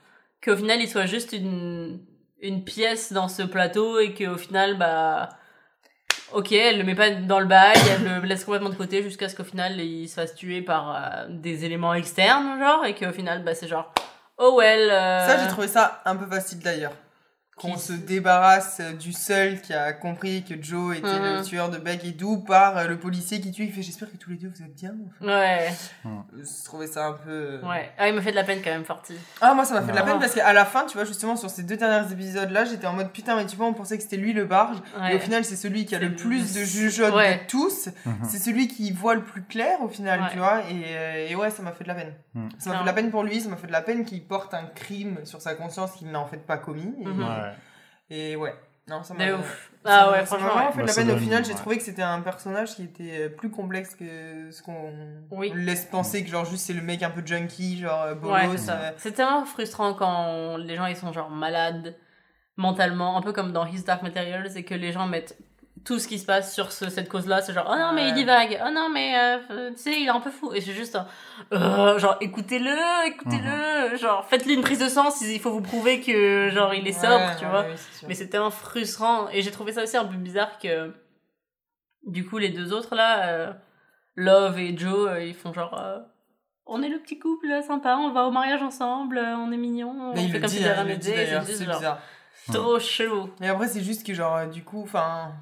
qu'au 0.43 0.57
final, 0.57 0.81
il 0.81 0.89
soit 0.89 1.05
juste 1.07 1.33
une, 1.33 2.01
une 2.41 2.65
pièce 2.65 3.13
dans 3.13 3.29
ce 3.29 3.43
plateau 3.43 4.01
et 4.01 4.15
qu'au 4.15 4.39
final, 4.39 4.79
bah... 4.79 5.29
Ok, 6.33 6.51
elle 6.53 6.79
le 6.79 6.85
met 6.85 6.95
pas 6.97 7.11
dans 7.11 7.39
le 7.39 7.47
bail, 7.47 7.77
elle 7.91 8.23
le 8.23 8.27
laisse 8.27 8.45
complètement 8.45 8.71
de 8.71 8.75
côté 8.75 9.03
jusqu'à 9.05 9.29
ce 9.29 9.37
qu'au 9.37 9.45
final 9.45 9.79
il 9.79 10.09
se 10.09 10.15
fasse 10.15 10.35
tuer 10.35 10.63
par 10.63 10.97
euh, 10.97 11.27
des 11.29 11.65
éléments 11.65 11.95
externes, 11.95 12.59
genre, 12.59 12.85
et 12.87 12.95
qu'au 12.95 13.13
final, 13.13 13.45
bah 13.45 13.55
c'est 13.55 13.69
genre, 13.69 13.93
oh 14.39 14.57
well. 14.59 14.91
euh, 14.91 15.27
Ça, 15.29 15.39
j'ai 15.39 15.49
trouvé 15.49 15.69
ça 15.69 16.03
un 16.05 16.17
peu 16.17 16.27
facile 16.27 16.59
d'ailleurs. 16.59 16.93
Qu'on 17.57 17.77
se 17.79 17.93
débarrasse 17.93 18.81
du 18.99 19.13
seul 19.13 19.61
qui 19.61 19.73
a 19.73 19.93
compris 19.93 20.43
que 20.43 20.55
Joe 20.61 20.97
était 20.99 21.19
le 21.19 21.43
tueur 21.45 21.71
de 21.71 21.79
Beck 21.79 22.05
et 22.05 22.11
d'où 22.11 22.39
par 22.39 22.77
euh, 22.77 22.87
le 22.89 22.99
policier 22.99 23.41
qui 23.41 23.53
tue. 23.53 23.63
Il 23.65 23.73
fait 23.73 23.81
J'espère 23.83 24.11
que 24.11 24.17
tous 24.17 24.31
les 24.31 24.37
deux 24.37 24.49
vous 24.55 24.63
êtes 24.63 24.75
bien. 24.75 24.93
Enfin, 25.21 25.27
Ouais, 25.27 25.73
je 26.37 26.65
trouvais 26.65 26.89
ça 26.89 27.07
un 27.07 27.13
peu. 27.13 27.31
euh, 27.31 27.63
ouais. 27.63 27.91
Ah, 27.97 28.09
il 28.09 28.15
m'a 28.15 28.23
fait 28.23 28.33
de 28.33 28.37
la 28.37 28.43
peine 28.45 28.59
quand 28.63 28.71
même, 28.71 28.85
Forti. 28.85 29.15
Ah, 29.41 29.55
moi 29.55 29.65
ça 29.65 29.75
m'a 29.75 29.83
fait 29.83 29.93
de 29.93 29.97
la 29.97 30.03
peine 30.03 30.19
parce 30.19 30.35
qu'à 30.35 30.53
la 30.53 30.65
fin, 30.65 30.85
tu 30.87 30.95
vois, 30.95 31.05
justement, 31.05 31.37
sur 31.37 31.49
ces 31.49 31.63
deux 31.63 31.77
derniers 31.77 32.11
épisodes 32.13 32.51
là, 32.51 32.65
j'étais 32.65 32.87
en 32.89 32.93
mode 32.93 33.13
putain, 33.13 33.37
mais 33.37 33.47
tu 33.47 33.55
vois, 33.57 33.67
on 33.67 33.73
pensait 33.75 33.97
que 33.99 34.03
c'était 34.03 34.17
lui 34.17 34.33
le 34.33 34.45
barge. 34.47 34.79
Et 35.11 35.15
au 35.15 35.19
final, 35.21 35.45
c'est 35.45 35.57
celui 35.57 35.87
qui 35.87 35.95
a 35.95 36.01
le 36.01 36.15
plus 36.17 36.55
de 36.55 36.65
jugeotes 36.65 37.15
Ouais. 37.15 37.37
de 37.37 37.47
tous. 37.47 37.89
Mhm. 38.05 38.15
C'est 38.29 38.39
celui 38.39 38.67
qui 38.67 38.91
voit 38.91 39.15
le 39.15 39.23
plus 39.23 39.43
clair 39.43 39.81
au 39.81 39.89
final, 39.89 40.21
Ouais. 40.23 40.29
tu 40.33 40.39
vois. 40.39 40.61
Et, 40.71 40.85
euh, 40.89 41.29
et 41.31 41.37
ouais, 41.37 41.51
ça 41.51 41.63
m'a 41.63 41.71
fait 41.73 41.85
de 41.85 41.89
la 41.89 41.95
peine. 41.95 42.15
Mhm. 42.35 42.49
Ça 42.59 42.71
m'a 42.71 42.77
fait 42.79 42.83
de 42.83 42.87
la 42.89 42.93
peine 42.95 43.11
pour 43.13 43.23
lui, 43.23 43.41
ça 43.41 43.49
m'a 43.49 43.57
fait 43.57 43.69
de 43.69 43.73
la 43.73 43.83
peine 43.83 44.05
qu'il 44.05 44.23
porte 44.25 44.53
un 44.55 44.65
crime 44.75 45.19
sur 45.25 45.41
sa 45.41 45.55
conscience 45.55 45.93
qu'il 45.93 46.11
n'a 46.11 46.19
en 46.19 46.27
fait 46.27 46.45
pas 46.45 46.57
commis. 46.57 46.93
Et, 47.01 47.05
Mhm. 47.07 47.21
Ouais. 47.23 47.44
Et 48.11 48.37
ouais, 48.37 48.55
non, 48.89 49.03
ça 49.03 49.15
m'a. 49.15 49.27
De 49.27 49.33
ouf. 49.35 49.71
ça 49.85 49.91
Ah 50.03 50.07
m'a- 50.07 50.13
ouais, 50.13 50.13
ça 50.13 50.21
m'a 50.21 50.27
franchement. 50.27 50.47
vraiment 50.49 50.67
ouais. 50.67 50.73
fait 50.73 50.81
de 50.83 50.87
Bah, 50.87 50.93
la 50.97 51.05
peine. 51.07 51.11
Au 51.11 51.19
final, 51.19 51.45
j'ai 51.45 51.53
ouais. 51.53 51.59
trouvé 51.59 51.77
que 51.79 51.83
c'était 51.83 52.03
un 52.03 52.21
personnage 52.21 52.75
qui 52.77 52.83
était 52.85 53.19
euh, 53.19 53.29
plus 53.29 53.51
complexe 53.51 53.95
que 53.95 54.51
ce 54.51 54.63
qu'on 54.63 54.93
Oui. 55.31 55.53
laisse 55.55 55.85
penser 55.87 56.23
que 56.25 56.31
genre 56.31 56.45
juste 56.45 56.67
c'est 56.67 56.73
le 56.75 56.83
mec 56.83 57.03
un 57.03 57.11
peu 57.11 57.23
junkie, 57.25 57.79
genre 57.79 58.03
euh, 58.03 58.15
Ouais, 58.15 58.47
bolos. 58.47 58.53
c'est 58.53 58.67
ça. 58.67 58.73
euh, 58.81 58.91
C'est 58.99 59.13
tellement 59.13 59.45
frustrant 59.45 59.95
quand 59.95 60.57
les 60.59 60.77
gens 60.77 60.87
ils 60.87 60.97
sont 60.97 61.13
genre 61.13 61.31
malades 61.31 61.97
mentalement, 62.57 63.17
un 63.17 63.23
peu 63.23 63.33
comme 63.33 63.53
dans 63.53 63.67
His 63.67 63.83
Dark 63.85 64.03
Materials, 64.03 64.57
et 64.57 64.65
que 64.65 64.75
les 64.75 64.93
gens 64.93 65.07
mettent 65.07 65.37
tout 65.85 65.99
ce 65.99 66.09
qui 66.09 66.19
se 66.19 66.25
passe 66.25 66.55
sur 66.55 66.73
ce- 66.73 66.89
cette 66.89 67.09
cause-là. 67.09 67.43
C'est 67.43 67.53
genre, 67.53 67.69
oh 67.71 67.77
non, 67.79 67.93
mais 67.93 68.09
il 68.09 68.15
divague. 68.15 68.59
Oh 68.67 68.71
non, 68.73 68.89
mais 68.89 69.15
euh, 69.51 69.71
tu 69.73 69.77
sais, 69.79 70.01
il 70.01 70.07
est 70.07 70.11
un 70.11 70.21
peu 70.21 70.31
fou. 70.31 70.53
Et 70.55 70.61
c'est 70.61 70.73
juste, 70.73 70.99
euh, 71.53 71.99
genre, 71.99 72.17
écoutez-le, 72.21 73.07
écoutez-le. 73.09 73.97
Genre, 73.97 74.25
faites-lui 74.25 74.55
une 74.55 74.63
prise 74.63 74.79
de 74.79 74.89
sang 74.89 75.11
s'il 75.11 75.39
faut 75.41 75.51
vous 75.51 75.61
prouver 75.61 76.01
que, 76.01 76.49
genre, 76.51 76.73
il 76.75 76.87
est 76.89 76.93
sobre, 76.93 77.17
ouais, 77.27 77.37
tu 77.39 77.45
ouais, 77.45 77.51
vois. 77.51 77.67
Mais 78.09 78.15
c'est 78.15 78.29
tellement 78.29 78.51
frustrant. 78.51 79.29
Et 79.31 79.43
j'ai 79.43 79.51
trouvé 79.51 79.73
ça 79.73 79.83
aussi 79.83 79.97
un 79.97 80.05
peu 80.07 80.17
bizarre 80.17 80.59
que, 80.59 80.95
du 82.07 82.27
coup, 82.27 82.39
les 82.39 82.51
deux 82.51 82.73
autres 82.73 82.95
là, 82.95 83.27
euh, 83.29 83.53
Love 84.17 84.59
et 84.59 84.77
Joe, 84.77 85.11
ils 85.23 85.35
font 85.35 85.53
genre. 85.53 85.79
on 86.67 86.83
est 86.83 86.89
le 86.89 86.99
petit 86.99 87.19
couple 87.19 87.49
sympa, 87.67 87.97
on 87.97 88.11
va 88.13 88.25
au 88.27 88.31
mariage 88.31 88.63
ensemble, 88.63 89.19
on 89.19 89.51
est 89.53 89.57
mignon, 89.57 89.91
on 89.91 90.15
Mais 90.15 90.25
il 90.25 90.29
fait 90.31 90.35
le 90.39 90.41
comme 90.41 90.49
si 90.51 90.63
de 90.63 90.69
hein, 90.69 90.83
rien 90.83 90.95
il 90.95 91.03
c'est 91.03 91.27
c'est 91.27 91.47
juste 91.47 91.65
genre 91.65 91.77
bizarre. 91.79 91.99
trop 92.53 92.79
chelou. 92.79 93.31
Et 93.43 93.49
après, 93.49 93.69
c'est 93.69 93.83
juste 93.83 94.07
que, 94.07 94.15
genre, 94.15 94.47
du 94.47 94.63
coup, 94.65 94.83
enfin, 94.83 95.33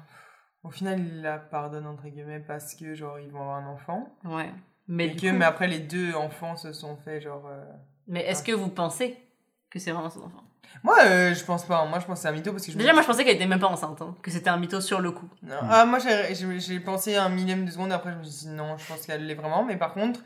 au 0.63 0.69
final, 0.69 0.99
il 0.99 1.21
la 1.21 1.37
pardonne, 1.37 1.85
entre 1.87 2.07
guillemets, 2.07 2.39
parce 2.39 2.75
que, 2.75 2.93
genre, 2.95 3.19
ils 3.19 3.29
vont 3.31 3.41
avoir 3.41 3.57
un 3.57 3.67
enfant. 3.67 4.07
Ouais. 4.25 4.49
Mais, 4.87 5.07
et 5.07 5.09
du 5.11 5.15
que, 5.21 5.31
coup- 5.31 5.37
mais 5.37 5.45
après, 5.45 5.67
les 5.67 5.79
deux 5.79 6.13
enfants 6.15 6.55
se 6.55 6.73
sont 6.73 6.95
fait, 6.97 7.21
genre. 7.21 7.43
euh, 7.47 7.63
mais 8.07 8.21
est-ce 8.25 8.43
que 8.43 8.51
vous 8.51 8.69
pensez 8.69 9.17
que 9.69 9.79
c'est 9.79 9.91
vraiment 9.91 10.09
son 10.09 10.23
enfant? 10.23 10.43
Moi, 10.83 10.97
euh, 11.05 11.33
je 11.33 11.43
pense 11.45 11.65
pas. 11.65 11.85
Moi, 11.85 11.99
je 11.99 12.05
pense 12.05 12.19
c'est 12.21 12.27
un 12.27 12.31
mytho 12.31 12.51
parce 12.51 12.65
que 12.65 12.71
je 12.71 12.77
Déjà, 12.77 12.93
moi 12.93 13.01
je 13.03 13.07
pensais 13.07 13.23
qu'elle 13.23 13.35
était 13.35 13.45
même 13.45 13.59
pas 13.59 13.67
enceinte, 13.67 14.01
hein, 14.01 14.15
que 14.23 14.31
c'était 14.31 14.49
un 14.49 14.57
mytho 14.57 14.81
sur 14.81 14.99
le 15.01 15.11
coup. 15.11 15.29
Non. 15.43 15.55
Ah, 15.61 15.85
moi, 15.85 15.99
j'ai- 15.99 16.79
pensé 16.79 17.15
un 17.15 17.29
millième 17.29 17.65
de 17.65 17.71
seconde, 17.71 17.91
après, 17.91 18.11
je 18.11 18.17
me 18.17 18.23
suis 18.23 18.47
dit 18.47 18.53
non, 18.53 18.75
je 18.77 18.85
pense 18.87 19.05
qu'elle 19.05 19.25
l'est 19.25 19.35
vraiment. 19.35 19.63
Mais 19.63 19.77
par 19.77 19.93
contre, 19.93 20.21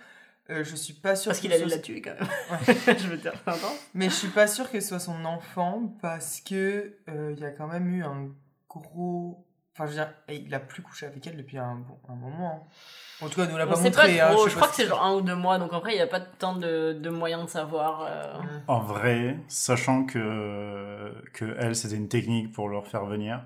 euh, 0.50 0.64
je 0.64 0.76
suis 0.76 0.94
pas 0.94 1.16
sûre 1.18 1.32
Parce 1.32 1.40
qu'il 1.42 1.52
allait 1.52 1.64
soit- 1.68 1.76
la 1.76 1.82
tuer 1.82 2.02
quand 2.02 2.14
même. 2.14 2.28
je 2.98 3.08
veux 3.08 3.18
dire, 3.18 3.34
intense. 3.46 3.90
Mais 3.94 4.06
je 4.06 4.14
suis 4.16 4.30
pas 4.30 4.48
sûre 4.48 4.72
que 4.72 4.80
ce 4.80 4.88
soit 4.88 5.00
son 5.00 5.26
enfant 5.26 5.82
parce 6.02 6.40
que 6.40 6.94
euh, 7.10 7.34
il 7.36 7.40
y 7.42 7.46
a 7.46 7.52
quand 7.52 7.68
même 7.68 7.88
eu 7.90 8.04
un 8.04 8.30
gros. 8.70 9.44
Enfin, 9.80 9.86
je 9.86 9.92
veux 9.92 9.96
dire, 10.04 10.12
il 10.30 10.54
a 10.56 10.60
plus 10.60 10.82
couché 10.82 11.06
avec 11.06 11.26
elle 11.28 11.38
depuis 11.38 11.60
un, 11.60 11.76
bon- 11.76 12.00
un 12.10 12.16
moment. 12.16 12.66
hein. 12.66 13.24
En 13.26 13.30
tout 13.30 13.36
cas, 13.36 13.46
il 13.46 13.52
nous 13.52 13.58
l'a 13.58 13.68
pas 13.68 13.76
sait 13.76 13.92
pas 13.92 14.08
montré. 14.08 14.20
hein, 14.22 14.32
trop, 14.34 14.48
je 14.48 14.56
crois 14.56 14.68
que 14.70 14.76
c'est 14.76 14.88
genre 14.88 15.04
un 15.04 15.14
ou 15.16 15.22
deux 15.22 15.36
mois, 15.36 15.60
donc 15.60 15.72
après 15.74 15.92
il 15.92 15.96
n'y 15.96 16.02
a 16.02 16.08
pas 16.08 16.20
tant 16.20 16.56
de, 16.56 16.94
de 16.94 17.10
moyens 17.12 17.46
de 17.46 17.50
savoir. 17.50 18.02
euh. 18.10 18.42
Mm. 18.42 18.62
En 18.68 18.80
vrai, 18.80 19.38
sachant 19.48 20.04
que, 20.06 21.14
que 21.34 21.56
elle, 21.60 21.76
c'était 21.76 21.96
une 21.96 22.10
technique 22.10 22.52
pour 22.52 22.70
leur 22.70 22.88
faire 22.88 23.06
venir, 23.06 23.44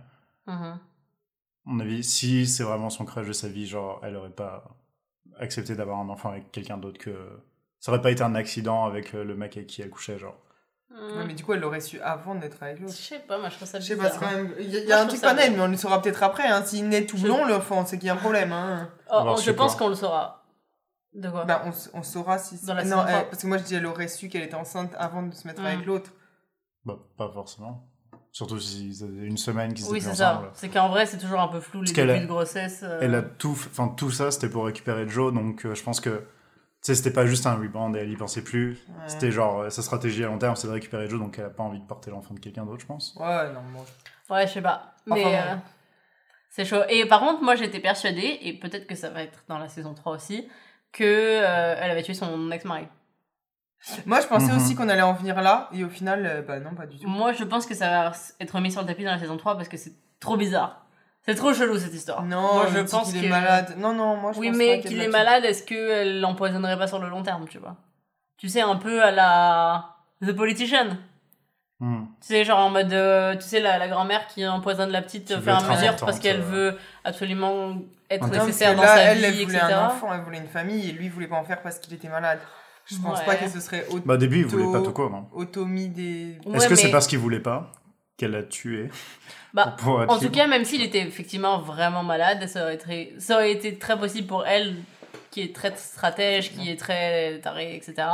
à 0.48 0.80
mon 1.66 1.80
avis, 1.80 2.04
si 2.04 2.48
c'est 2.48 2.64
vraiment 2.64 2.90
son 2.90 3.06
crush 3.06 3.28
de 3.28 3.34
sa 3.34 3.48
vie, 3.48 3.68
genre, 3.68 4.00
elle 4.04 4.16
aurait 4.16 4.30
pas 4.30 4.64
accepté 5.40 5.76
d'avoir 5.76 6.00
un 6.00 6.10
enfant 6.10 6.30
avec 6.30 6.52
quelqu'un 6.52 6.78
d'autre 6.78 7.00
que. 7.00 7.14
Ça 7.80 7.92
aurait 7.92 8.02
pas 8.02 8.12
été 8.12 8.22
un 8.24 8.36
accident 8.36 8.86
avec 8.86 9.16
euh, 9.16 9.24
le 9.24 9.36
mec 9.36 9.58
avec 9.58 9.68
qui 9.68 9.82
elle 9.82 9.90
couchait, 9.90 10.18
genre. 10.20 10.38
Ouais, 10.94 11.26
mais 11.26 11.34
du 11.34 11.44
coup, 11.44 11.54
elle 11.54 11.60
l'aurait 11.62 11.80
su 11.80 12.00
avant 12.02 12.36
d'être 12.36 12.62
avec 12.62 12.78
Je 12.78 12.84
l'autre. 12.84 12.94
sais 12.96 13.20
pas, 13.20 13.38
moi 13.40 13.50
je 13.50 13.56
trouve 13.56 13.68
ça 13.68 13.80
Je 13.80 13.86
sais 13.88 13.96
bizarre. 13.96 14.12
pas, 14.12 14.20
c'est 14.20 14.26
quand 14.26 14.32
même. 14.44 14.54
Il 14.60 14.70
y 14.70 14.78
a, 14.78 14.80
y 14.84 14.88
je 14.88 14.94
un 14.94 15.08
truc 15.08 15.22
pas 15.22 15.34
net, 15.34 15.52
mais 15.56 15.62
on 15.62 15.68
le 15.68 15.78
saura 15.78 16.02
peut-être 16.02 16.22
après. 16.24 16.48
Hein. 16.48 16.64
S'il 16.64 16.88
naît 16.90 17.06
tout 17.06 17.18
Je- 17.18 17.24
blond, 17.24 17.46
l'enfant, 17.46 17.86
c'est 17.86 17.98
qu'il 17.98 18.08
y 18.08 18.10
a 18.10 18.14
un 18.14 18.18
problème. 18.18 18.52
Hein. 18.52 18.90
Oh, 19.10 19.16
Alors, 19.16 19.38
je 19.38 19.44
je 19.44 19.52
pense 19.52 19.76
qu'on 19.76 19.90
le 19.90 19.96
saura. 19.96 20.46
De 21.14 21.30
quoi? 21.30 21.44
Bah, 21.46 21.64
on, 21.66 22.00
on 22.00 22.04
saura 22.04 22.38
si. 22.38 22.64
Dans 22.66 22.74
la 22.74 22.84
non, 22.86 22.98
elle- 23.06 23.14
trois. 23.14 23.30
parce 23.30 23.42
que 23.42 23.48
moi, 23.48 23.58
je 23.58 23.64
dis, 23.64 23.76
elle 23.76 23.86
aurait 23.86 24.08
su 24.08 24.30
qu'elle 24.30 24.44
était 24.44 24.56
enceinte 24.56 24.94
avant 24.98 25.24
de 25.24 25.34
se 25.34 25.48
mettre 25.48 25.62
Mm. 25.62 25.66
avec 25.66 25.86
l'autre. 25.86 26.12
Bah, 26.86 26.98
pas 27.18 27.30
forcément. 27.34 27.88
Surtout 28.34 28.60
si 28.60 28.94
ça 28.96 29.08
faisait 29.08 29.26
une 29.26 29.36
semaine 29.38 29.74
qu'ils 29.74 29.84
étaient 29.86 29.94
Oui, 29.94 30.00
plus 30.00 30.10
c'est 30.10 30.16
ça. 30.16 30.52
C'est 30.54 30.70
qu'en 30.70 30.88
vrai, 30.90 31.06
c'est 31.06 31.18
toujours 31.18 31.42
un 31.42 31.50
peu 31.50 31.60
flou 31.60 31.82
les 31.82 31.92
Parce 31.92 32.08
débuts 32.08 32.12
a- 32.20 32.22
de 32.22 32.28
grossesse. 32.28 32.80
euh. 32.84 33.00
Elle 33.02 33.16
a 33.16 33.22
tout, 33.24 33.52
enfin 33.52 33.90
tout 33.90 34.10
ça, 34.12 34.32
c'était 34.32 34.48
pour 34.50 34.66
récupérer 34.66 35.08
Joe, 35.10 35.34
donc 35.34 35.66
euh, 35.66 35.76
je 35.76 35.84
pense 35.84 36.00
que, 36.00 36.24
sais, 36.88 36.96
c'était 36.96 37.12
pas 37.12 37.26
juste 37.26 37.46
un 37.48 37.56
rebound 37.56 37.96
et 37.96 38.00
elle 38.00 38.12
y 38.12 38.16
pensait 38.18 38.44
plus. 38.44 38.72
Ouais. 38.90 38.94
C'était 39.08 39.32
genre, 39.32 39.62
euh, 39.62 39.70
sa 39.70 39.82
stratégie 39.82 40.24
à 40.24 40.28
long 40.28 40.38
terme, 40.38 40.56
c'est 40.56 40.68
de 40.68 40.74
récupérer 40.74 41.08
Joe, 41.10 41.20
donc 41.20 41.38
elle 41.40 41.46
a 41.46 41.50
pas 41.50 41.64
envie 41.64 41.80
de 41.80 41.86
porter 41.86 42.12
l'enfant 42.12 42.34
de 42.34 42.40
quelqu'un 42.40 42.66
d'autre, 42.66 42.82
je 42.82 42.86
pense. 42.88 43.16
Ouais, 43.20 43.52
non, 43.54 43.62
bon. 43.74 44.34
Ouais, 44.34 44.48
je 44.48 44.54
sais 44.54 44.62
pas. 44.62 44.94
Mais 45.06 45.24
Enfin, 45.26 45.34
euh, 45.54 45.56
c'est 46.50 46.66
chaud. 46.66 46.82
Et 46.90 47.06
par 47.06 47.20
contre, 47.20 47.42
moi 47.44 47.56
j'étais 47.56 47.80
persuadée, 47.80 48.40
et 48.42 48.54
peut-être 48.54 48.88
que 48.88 48.96
ça 48.96 49.10
va 49.10 49.24
être 49.24 49.44
dans 49.48 49.58
la 49.58 49.68
saison 49.70 49.94
3 49.94 50.14
aussi, 50.16 50.48
que 50.92 51.04
euh, 51.04 51.76
elle 51.80 51.92
avait 51.92 52.04
tué 52.04 52.14
son 52.14 52.50
ex-mari. 52.52 52.88
Moi, 54.06 54.20
je 54.22 54.28
pensais 54.28 54.52
Mhm. 54.52 54.58
aussi 54.58 54.76
qu'on 54.76 54.90
allait 54.90 55.02
en 55.02 55.14
venir 55.14 55.42
là, 55.42 55.68
et 55.74 55.84
au 55.84 55.90
final, 55.90 56.24
euh, 56.26 56.42
bah 56.44 56.60
non, 56.60 56.76
pas 56.76 56.86
du 56.86 57.00
tout. 57.00 57.08
Moi, 57.08 57.34
je 57.34 57.44
pense 57.44 57.66
que 57.66 57.74
ça 57.74 57.90
va 57.90 58.12
être 58.40 58.52
remis 58.56 58.72
sur 58.72 58.82
le 58.82 58.88
tapis 58.88 59.04
dans 59.04 59.12
la 59.12 59.18
saison 59.20 59.38
3 59.38 59.56
parce 59.56 59.68
que 59.70 59.78
c'est 59.78 59.94
trop 60.20 60.38
bizarre. 60.38 60.86
C'est 61.24 61.36
trop 61.36 61.54
chelou 61.54 61.78
cette 61.78 61.94
histoire. 61.94 62.24
Non, 62.24 62.42
moi 62.56 62.68
je 62.74 62.80
pense 62.80 63.12
qu'il 63.12 63.22
que 63.22 63.26
est 63.28 63.30
malade. 63.30 63.76
Non, 63.78 63.94
non, 63.94 64.16
moi 64.18 64.32
je 64.34 64.40
Oui, 64.40 64.50
pense 64.50 64.58
mais 64.58 64.80
qu'il 64.82 65.00
est 65.02 65.08
malade, 65.08 65.46
est-ce 65.46 65.64
qu'elle 65.64 66.20
l'empoisonnerait 66.20 66.78
pas 66.78 66.88
sur 66.88 67.00
le 67.00 67.10
long 67.10 67.22
terme, 67.22 67.48
tu 67.48 67.60
vois? 67.60 67.76
Tu 68.38 68.50
sais, 68.50 68.62
un 68.62 68.76
peu 68.76 69.04
à 69.04 69.12
la 69.12 69.98
The 70.26 70.32
Politician. 70.36 70.98
Hmm. 71.80 72.06
Tu 72.22 72.28
sais, 72.28 72.44
genre 72.44 72.60
en 72.60 72.70
mode, 72.70 72.92
euh, 72.94 73.36
tu 73.36 73.42
sais, 73.44 73.60
la, 73.60 73.78
la 73.78 73.88
grand-mère 73.88 74.28
qui 74.28 74.48
empoisonne 74.48 74.90
la 74.92 75.02
petite 75.02 75.32
au 75.32 75.42
fur 75.42 75.54
et 75.54 75.56
à 75.56 75.76
mesure 75.76 75.96
parce 75.98 76.20
qu'elle 76.20 76.42
euh. 76.42 76.44
veut 76.72 76.78
absolument 77.04 77.76
être 78.10 78.28
nécessaire 78.28 78.76
dans 78.76 78.82
là, 78.84 78.96
sa 78.96 79.02
elle, 79.02 79.18
vie, 79.20 79.26
elle 79.26 79.46
voulait 79.46 79.58
etc. 79.58 79.74
un 79.74 79.86
enfant, 79.88 80.14
elle 80.14 80.22
voulait 80.22 80.38
une 80.40 80.48
famille, 80.48 80.90
et 80.90 80.92
lui, 80.92 81.06
il 81.06 81.12
voulait 81.12 81.28
pas 81.28 81.38
en 81.38 81.44
faire 81.44 81.62
parce 81.62 81.80
qu'il 81.80 81.94
était 81.94 82.10
malade. 82.10 82.40
Je 82.86 82.96
pense 82.98 83.20
Ouais. 83.20 83.26
pas 83.26 83.36
que 83.36 83.48
ce 83.48 83.60
serait 83.60 83.86
auto 83.90 84.02
Bah, 84.06 84.16
au 84.16 84.18
début, 84.18 84.40
il 84.40 84.46
voulait 84.46 84.72
pas 84.72 84.84
tout 84.84 84.92
quoi, 84.92 85.10
non 85.10 85.28
automie 85.34 85.88
des. 85.88 86.40
Ouais, 86.46 86.58
Est-ce 86.58 86.68
que 86.68 86.76
c'est 86.76 86.92
parce 86.92 87.08
qu'il 87.08 87.20
voulait 87.20 87.40
pas? 87.40 87.72
Qu'elle 88.18 88.32
l'a 88.32 88.44
tué 88.44 88.90
Bah, 89.54 89.76
En 89.86 90.18
tout 90.18 90.32
cas, 90.32 90.48
même 90.48 90.64
s'il 90.64 90.82
était 90.82 91.02
effectivement 91.02 91.60
vraiment 91.60 92.04
malade, 92.04 92.48
ça 92.48 92.64
aurait, 92.64 92.76
été, 92.76 93.14
ça 93.20 93.36
aurait 93.36 93.52
été 93.52 93.78
très 93.78 94.00
possible 94.00 94.28
pour 94.28 94.46
elle, 94.46 94.76
qui 95.30 95.42
est 95.42 95.54
très 95.54 95.76
stratège, 95.76 96.54
qui 96.54 96.70
est 96.70 96.78
très 96.78 97.40
tarée, 97.40 97.76
etc., 97.76 98.08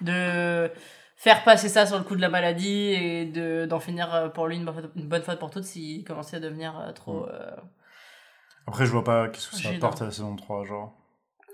de 0.00 0.70
faire 1.16 1.44
passer 1.44 1.68
ça 1.68 1.84
sur 1.84 1.98
le 1.98 2.04
coup 2.04 2.16
de 2.16 2.20
la 2.20 2.30
maladie 2.30 2.92
et 2.92 3.26
de, 3.26 3.66
d'en 3.66 3.80
finir 3.80 4.14
euh, 4.14 4.28
pour 4.28 4.46
lui 4.46 4.56
une 4.56 4.64
bonne, 4.64 4.74
fois, 4.74 4.90
une 4.96 5.08
bonne 5.08 5.22
fois 5.22 5.36
pour 5.36 5.50
toutes 5.50 5.64
s'il 5.64 6.04
commençait 6.04 6.36
à 6.36 6.40
devenir 6.40 6.78
euh, 6.78 6.92
trop... 6.92 7.24
Mm. 7.24 7.30
euh, 7.32 7.56
Après, 8.66 8.86
je 8.86 8.92
vois 8.92 9.04
pas 9.04 9.28
qu'est-ce 9.28 9.50
que 9.50 9.56
ça 9.56 9.68
apporte 9.70 10.00
à 10.00 10.06
la 10.06 10.10
saison 10.10 10.36
3, 10.36 10.64
genre. 10.64 10.94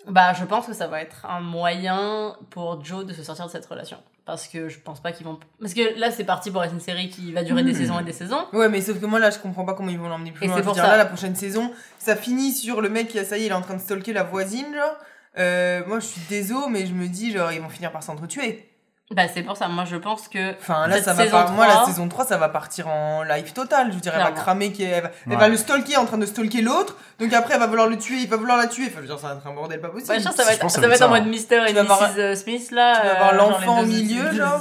Bah, 0.07 0.35
je 0.35 0.45
pense 0.45 0.67
que 0.67 0.75
ça 0.75 0.87
va 0.87 1.01
être 1.01 1.25
un 1.25 1.41
moyen 1.41 2.37
pour 2.51 2.85
Joe 2.85 3.07
de 3.07 3.15
se 3.15 3.23
sortir 3.23 3.47
de 3.47 3.51
cette 3.51 3.67
relation. 3.67 3.97
Parce 4.27 4.49
que 4.49 4.71
je 4.71 4.79
pense 4.79 5.01
pas 5.01 5.13
qu'ils 5.13 5.27
vont... 5.27 5.39
Parce 5.61 5.75
que 5.75 5.99
là, 6.01 6.11
c'est 6.11 6.25
parti 6.25 6.51
pour 6.51 6.65
être 6.65 6.73
une 6.73 6.81
série 6.81 7.11
qui 7.11 7.33
va 7.35 7.43
durer 7.45 7.63
des 7.63 7.73
Hmm. 7.73 7.77
saisons 7.77 8.01
et 8.01 8.05
des 8.05 8.13
saisons. 8.13 8.47
Ouais, 8.55 8.71
mais 8.71 8.81
sauf 8.81 8.99
que 8.99 9.05
moi 9.05 9.19
là, 9.19 9.31
je 9.31 9.39
comprends 9.39 9.65
pas 9.67 9.75
comment 9.75 9.91
ils 9.91 9.99
vont 9.99 10.09
l'emmener 10.09 10.31
plus 10.33 10.45
Et 10.45 10.49
loin. 10.49 10.57
c'est 10.57 10.63
pour 10.63 10.75
ça. 10.77 10.83
là, 10.87 10.97
la 10.97 11.05
prochaine 11.05 11.37
saison, 11.37 11.71
ça 11.99 12.17
finit 12.17 12.53
sur 12.53 12.81
le 12.81 12.89
mec 12.89 13.09
qui 13.09 13.19
a 13.19 13.25
ça 13.25 13.37
y 13.37 13.43
est, 13.43 13.47
il 13.47 13.51
est 13.51 13.55
en 13.55 13.61
train 13.61 13.75
de 13.75 13.81
stalker 13.81 14.13
la 14.15 14.23
voisine, 14.23 14.75
genre. 14.75 14.97
Euh, 15.37 15.83
moi, 15.87 16.01
je 16.01 16.07
suis 16.07 16.21
désolé, 16.31 16.67
mais 16.71 16.87
je 16.87 16.95
me 16.95 17.07
dis, 17.07 17.33
genre, 17.33 17.53
ils 17.53 17.61
vont 17.61 17.69
finir 17.69 17.93
par 17.93 18.03
s'entretuer. 18.03 18.67
Bah, 19.11 19.29
c'est 19.29 19.43
pour 19.43 19.57
ça. 19.57 19.69
Moi, 19.69 19.85
je 19.85 19.97
pense 19.97 20.29
que... 20.29 20.55
Enfin, 20.59 20.87
là, 20.87 20.97
Cette 20.97 21.05
ça 21.05 21.13
va 21.13 21.25
saison 21.25 21.37
pas. 21.45 21.51
Moi, 21.51 21.67
la 21.67 21.75
3, 21.75 21.87
saison 21.87 22.09
3, 22.09 22.25
ça 22.25 22.37
va 22.39 22.49
partir 22.49 22.89
en 22.89 23.23
live 23.23 23.53
total. 23.53 23.89
Je 23.91 23.95
veux 23.97 24.01
dire, 24.01 24.13
elle 24.15 24.19
va 24.21 24.27
Clairement. 24.29 24.41
cramer, 24.43 24.73
qui 24.73 24.83
elle, 24.83 25.03
va, 25.03 25.11
elle 25.27 25.33
Ouais. 25.33 25.39
va 25.39 25.49
le 25.49 25.57
stalker 25.59 25.97
en 25.99 26.07
train 26.07 26.17
de 26.19 26.25
stalker 26.27 26.63
l'autre. 26.63 26.97
Donc 27.21 27.33
après, 27.35 27.55
elle 27.55 27.61
va 27.61 27.67
vouloir 27.67 27.87
le 27.87 27.99
tuer, 27.99 28.17
il 28.23 28.29
va 28.29 28.37
vouloir 28.39 28.57
la 28.57 28.67
tuer. 28.67 28.85
Enfin, 28.87 28.97
je 28.97 29.01
veux 29.03 29.07
dire, 29.07 29.19
ça 29.19 29.29
va 29.29 29.35
être 29.35 29.47
un 29.47 29.53
bordel 29.53 29.81
pas 29.81 29.89
possible. 29.91 30.11
Ouais, 30.11 30.19
je 30.21 30.25
pense 30.25 30.33
que 30.35 30.39
ça 30.41 30.45
va 30.45 30.51
Je 30.51 30.55
être, 30.57 30.61
pense 30.63 30.73
que 30.75 30.81
ça 30.81 30.83
ça 30.83 30.89
va 30.89 30.95
être 30.95 31.03
en 31.03 31.09
mode. 31.11 31.27
Mr. 31.27 31.37
et 31.37 31.67
Tu 31.69 31.75
vas 31.75 31.81
avoir- 31.81 32.01
Mrs. 32.13 32.19
euh, 32.19 32.35
Smith 32.35 32.71
là. 32.71 32.95
tu 32.97 33.07
vas 33.07 33.09
euh, 33.13 33.15
avoir 33.17 33.35
genre 33.39 33.51
l'enfant 33.51 33.77
les 33.77 33.83
au 33.83 33.87
milieu, 33.87 34.33
genre. 34.33 34.61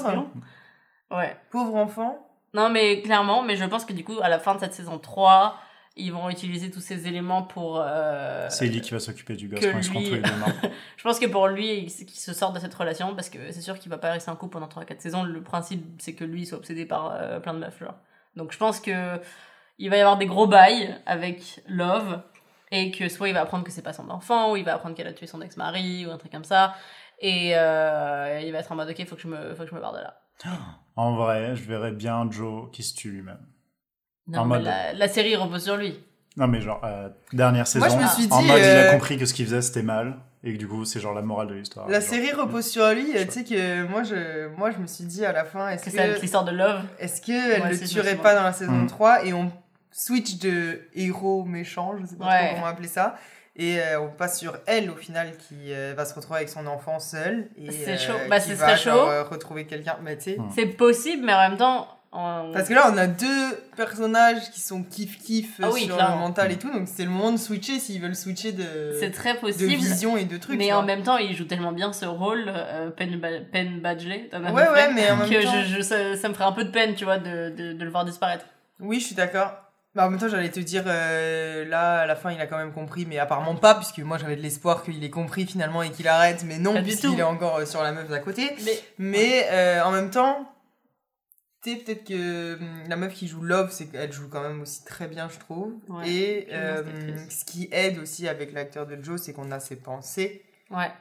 Ouais. 1.11 1.37
Pauvre 1.51 1.75
enfant. 1.75 2.17
Non, 2.53 2.69
mais 2.69 3.01
clairement, 3.01 3.41
mais 3.43 3.55
je 3.55 3.63
pense 3.65 3.85
que 3.85 3.93
du 3.93 4.03
coup, 4.03 4.15
à 4.21 4.29
la 4.29 4.39
fin 4.39 4.55
de 4.55 4.59
cette 4.59 4.73
saison 4.73 4.99
3, 4.99 5.55
ils 5.95 6.11
vont 6.11 6.29
utiliser 6.29 6.71
tous 6.71 6.79
ces 6.81 7.07
éléments 7.07 7.43
pour. 7.43 7.79
euh, 7.79 8.47
C'est 8.49 8.65
Ellie 8.65 8.81
qui 8.81 8.91
va 8.91 8.99
s'occuper 8.99 9.35
du 9.35 9.47
gosse 9.47 9.59
quand 9.71 9.77
ils 9.77 9.83
seront 9.83 9.99
lui-. 9.99 10.21
Je 10.97 11.03
pense 11.03 11.19
que 11.19 11.27
pour 11.27 11.47
lui, 11.47 11.85
qu'il 11.85 12.09
se 12.09 12.33
sorte 12.33 12.55
de 12.55 12.59
cette 12.59 12.73
relation, 12.73 13.13
parce 13.15 13.29
que 13.29 13.51
c'est 13.51 13.61
sûr 13.61 13.77
qu'il 13.77 13.89
va 13.91 13.97
pas 13.97 14.11
rester 14.11 14.31
en 14.31 14.35
couple 14.35 14.53
pendant 14.53 14.67
3-4 14.67 14.99
saisons. 14.99 15.23
Le 15.23 15.41
principe, 15.41 15.85
c'est 15.99 16.15
que 16.15 16.23
lui, 16.23 16.41
il 16.41 16.45
soit 16.45 16.57
obsédé 16.57 16.85
par 16.85 17.11
euh, 17.13 17.39
plein 17.39 17.53
de 17.53 17.59
meufs, 17.59 17.79
genre. 17.79 17.95
Donc 18.35 18.51
je 18.51 18.57
pense 18.57 18.79
que 18.79 19.19
il 19.79 19.89
va 19.89 19.97
y 19.97 20.01
avoir 20.01 20.17
des 20.17 20.25
gros 20.27 20.47
bails 20.47 20.95
avec 21.05 21.61
Love, 21.67 22.21
et 22.71 22.89
que 22.91 23.07
soit 23.09 23.27
il 23.29 23.33
va 23.33 23.41
apprendre 23.41 23.63
que 23.63 23.71
c'est 23.71 23.81
pas 23.83 23.93
son 23.93 24.09
enfant, 24.09 24.51
ou 24.51 24.57
il 24.57 24.63
va 24.65 24.73
apprendre 24.75 24.95
qu'elle 24.95 25.07
a 25.07 25.13
tué 25.13 25.27
son 25.27 25.41
ex-mari, 25.41 26.05
ou 26.07 26.11
un 26.11 26.17
truc 26.17 26.31
comme 26.31 26.43
ça. 26.43 26.75
Et 27.19 27.51
euh, 27.55 28.41
il 28.43 28.51
va 28.51 28.59
être 28.59 28.71
en 28.71 28.75
mode, 28.75 28.89
ok, 28.89 29.05
faut 29.07 29.15
que 29.15 29.21
je 29.21 29.27
me, 29.27 29.53
faut 29.53 29.63
que 29.63 29.69
je 29.69 29.75
me 29.75 29.79
barre 29.81 29.93
de 29.93 29.99
là. 29.99 30.19
En 30.95 31.15
vrai, 31.15 31.55
je 31.55 31.63
verrais 31.63 31.91
bien 31.91 32.29
Joe 32.29 32.69
qui 32.71 32.83
se 32.83 32.95
tue 32.95 33.09
lui-même. 33.11 33.45
Non, 34.27 34.39
En 34.39 34.45
mais 34.45 34.55
mode- 34.57 34.65
la, 34.65 34.93
la 34.93 35.07
série 35.07 35.35
repose 35.35 35.63
sur 35.63 35.75
lui. 35.77 35.99
Non, 36.37 36.47
mais 36.47 36.61
genre, 36.61 36.81
euh, 36.83 37.09
dernière 37.31 37.67
saison, 37.67 37.85
Moi, 37.85 37.95
je 37.95 38.03
me 38.03 38.07
suis 38.09 38.27
en 38.33 38.41
dit, 38.41 38.47
mode 38.47 38.57
il 38.59 38.63
euh, 38.65 38.89
a 38.89 38.93
compris 38.93 39.17
que 39.17 39.25
ce 39.25 39.33
qu'il 39.33 39.45
faisait 39.45 39.61
c'était 39.61 39.83
mal, 39.83 40.15
et 40.43 40.53
que 40.53 40.57
du 40.57 40.67
coup, 40.67 40.83
c'est 40.85 40.99
genre 40.99 41.13
la 41.13 41.21
morale 41.21 41.47
de 41.47 41.53
l'histoire. 41.53 41.87
La 41.87 41.99
Genre, 41.99 42.09
série 42.09 42.31
repose 42.31 42.65
sur 42.65 42.87
lui. 42.89 43.15
euh, 43.15 43.25
Tu 43.25 43.31
sais 43.31 43.43
que 43.43 43.83
moi, 43.83 44.01
je, 44.03 44.47
moi, 44.57 44.71
je 44.71 44.77
me 44.79 44.87
suis 44.87 45.03
dit 45.03 45.23
à 45.25 45.31
la 45.31 45.45
fin, 45.45 45.69
est-ce 45.69 45.85
Que 45.85 45.91
c'est 45.91 46.15
que, 46.15 46.21
l'histoire 46.21 46.43
de 46.45 46.51
Love. 46.51 46.81
est-ce 46.99 47.21
que 47.21 47.31
elle 47.53 47.59
Moi 47.59 47.69
le 47.69 47.79
tuerait 47.87 48.15
pas 48.15 48.33
dans 48.33 48.43
la 48.43 48.53
saison 48.53 48.71
Mm. 48.71 48.87
3 48.87 49.25
et 49.25 49.33
on 49.33 49.51
switch 49.91 50.39
de 50.39 50.81
héros 50.95 51.43
méchant, 51.45 51.93
je 52.01 52.05
sais 52.07 52.15
pas 52.15 52.25
Ouais. 52.27 52.45
trop 52.47 52.55
comment 52.55 52.67
appeler 52.67 52.87
ça. 52.87 53.15
Et 53.55 53.79
euh, 53.79 54.01
on 54.01 54.09
passe 54.09 54.39
sur 54.39 54.57
elle 54.65 54.89
au 54.89 54.95
final 54.95 55.33
qui 55.37 55.71
euh, 55.71 55.93
va 55.95 56.05
se 56.05 56.15
retrouver 56.15 56.37
avec 56.37 56.49
son 56.49 56.65
enfant 56.65 56.99
seul. 56.99 57.49
et, 57.55 57.69
C'est 57.71 57.91
euh, 57.91 57.97
chaud. 57.99 58.13
Bah, 58.27 58.39
qui 58.39 58.53
va, 58.53 58.75
chaud. 58.75 58.89
euh, 58.89 59.23
retrouver 59.23 59.67
quelqu'un. 59.67 59.97
Mais 60.01 60.17
tu 60.17 60.31
sais. 60.31 60.37
Mm. 60.39 60.49
C'est 60.55 60.65
possible, 60.65 61.23
mais 61.25 61.33
en 61.33 61.49
même 61.49 61.57
temps. 61.57 61.87
Parce 62.53 62.67
que 62.69 62.73
là, 62.73 62.91
on 62.93 62.97
a 62.97 63.07
deux 63.07 63.57
personnages 63.75 64.51
qui 64.51 64.59
sont 64.59 64.81
kiff-kiff 64.83 65.47
Ah 65.61 65.69
oui, 65.73 65.85
sur 65.85 65.95
clairement. 65.95 66.15
le 66.15 66.21
mental 66.21 66.51
et 66.51 66.57
tout. 66.57 66.71
Donc 66.71 66.87
c'est 66.87 67.03
le 67.05 67.09
moment 67.09 67.31
de 67.31 67.37
switcher 67.37 67.79
s'ils 67.79 67.99
veulent 68.01 68.15
switcher 68.15 68.51
de, 68.51 68.95
c'est 68.99 69.11
très 69.11 69.33
de 69.33 69.65
vision 69.65 70.15
et 70.15 70.25
de 70.25 70.37
trucs. 70.37 70.57
mais 70.57 70.71
en 70.71 70.77
vois. 70.77 70.85
même 70.85 71.01
temps, 71.03 71.17
il 71.17 71.35
joue 71.35 71.45
tellement 71.45 71.71
bien 71.71 71.91
ce 71.91 72.05
rôle, 72.05 72.45
euh, 72.47 72.89
Penn, 72.91 73.19
Ba- 73.19 73.41
Penn 73.51 73.79
Badgley, 73.79 74.29
Ouais, 74.31 74.69
ouais, 74.69 74.93
mais 74.93 75.09
en 75.11 75.15
même 75.17 75.29
que 75.29 75.43
temps. 75.43 75.51
je, 75.65 75.75
je- 75.77 75.81
ça, 75.81 76.15
ça 76.15 76.29
me 76.29 76.33
ferait 76.33 76.45
un 76.45 76.51
peu 76.51 76.63
de 76.65 76.71
peine, 76.71 76.93
tu 76.95 77.03
vois, 77.03 77.17
de, 77.17 77.49
de, 77.49 77.73
de 77.73 77.83
le 77.83 77.89
voir 77.89 78.05
disparaître. 78.05 78.45
Oui, 78.79 78.99
je 78.99 79.05
suis 79.07 79.15
d'accord. 79.15 79.51
Bah, 79.95 80.07
en 80.07 80.09
même 80.09 80.19
temps, 80.19 80.27
j'allais 80.27 80.49
te 80.49 80.59
dire, 80.59 80.83
euh, 80.87 81.65
là, 81.65 81.99
à 82.01 82.05
la 82.07 82.15
fin, 82.15 82.31
il 82.31 82.41
a 82.41 82.47
quand 82.47 82.57
même 82.57 82.73
compris, 82.73 83.05
mais 83.07 83.19
apparemment 83.19 83.55
pas, 83.55 83.75
puisque 83.75 83.99
moi 83.99 84.17
j'avais 84.17 84.35
de 84.35 84.41
l'espoir 84.41 84.83
qu'il 84.83 85.03
ait 85.03 85.09
compris 85.11 85.45
finalement 85.45 85.83
et 85.83 85.91
qu'il 85.91 86.07
arrête, 86.07 86.43
mais 86.45 86.57
non, 86.57 86.81
puisqu'il 86.81 87.19
est 87.19 87.23
encore 87.23 87.57
euh, 87.57 87.65
sur 87.65 87.83
la 87.83 87.91
meuf 87.91 88.09
d'à 88.09 88.17
côté. 88.19 88.55
Mais 88.65 88.79
Mais 88.97 89.47
euh, 89.51 89.83
en 89.83 89.91
même 89.91 90.09
temps, 90.09 90.49
peut-être 91.71 92.03
que 92.03 92.55
hum, 92.55 92.83
la 92.87 92.95
meuf 92.95 93.13
qui 93.13 93.27
joue 93.27 93.41
Love, 93.41 93.69
c'est 93.71 93.85
qu'elle 93.87 94.11
joue 94.11 94.27
quand 94.29 94.41
même 94.41 94.61
aussi 94.61 94.83
très 94.85 95.07
bien, 95.07 95.29
je 95.29 95.39
trouve. 95.39 95.73
Ouais, 95.89 96.09
et 96.09 96.47
euh, 96.51 96.79
actrice. 96.79 97.39
ce 97.39 97.45
qui 97.45 97.69
aide 97.71 97.99
aussi 97.99 98.27
avec 98.27 98.51
l'acteur 98.53 98.85
de 98.85 99.01
Joe, 99.01 99.21
c'est 99.21 99.33
qu'on 99.33 99.51
a 99.51 99.59
ses 99.59 99.77
pensées. 99.77 100.43
ouais, 100.71 100.91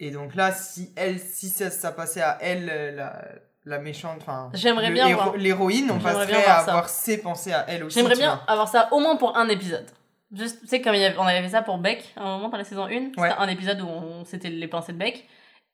Et 0.00 0.10
donc 0.10 0.34
là, 0.34 0.52
si 0.52 0.92
elle, 0.96 1.18
si 1.20 1.48
ça, 1.48 1.70
ça 1.70 1.92
passait 1.92 2.22
à 2.22 2.38
elle, 2.40 2.68
euh, 2.70 2.92
la, 2.92 3.22
la 3.64 3.78
méchante, 3.78 4.18
enfin, 4.22 4.50
J'aimerais 4.54 4.90
bien 4.90 5.08
l'héroïne, 5.36 5.90
on 5.90 5.98
passerait 5.98 6.26
bien 6.26 6.38
à 6.40 6.42
ça. 6.64 6.70
avoir 6.72 6.88
ses 6.88 7.18
pensées 7.18 7.52
à 7.52 7.64
elle 7.68 7.84
aussi. 7.84 7.98
j'aimerais 7.98 8.14
bien 8.16 8.36
vois. 8.36 8.44
avoir 8.52 8.68
ça 8.68 8.88
au 8.92 9.00
moins 9.00 9.16
pour 9.16 9.36
un 9.36 9.48
épisode. 9.48 9.86
Juste, 10.32 10.60
tu 10.62 10.66
sais, 10.66 10.80
comme 10.80 10.94
il 10.94 11.00
y 11.00 11.04
avait- 11.04 11.16
on 11.18 11.22
avait 11.22 11.40
fait 11.42 11.50
ça 11.50 11.62
pour 11.62 11.78
Beck, 11.78 12.12
à 12.16 12.22
un 12.22 12.36
moment 12.36 12.48
dans 12.48 12.58
la 12.58 12.64
saison 12.64 12.84
1, 12.86 12.88
Ouais. 12.88 13.10
c'était 13.16 13.34
un 13.38 13.48
épisode 13.48 13.80
où 13.80 13.86
on- 13.86 14.24
c'était 14.24 14.50
les 14.50 14.66
pensées 14.68 14.92
de 14.92 14.98
Beck. 14.98 15.24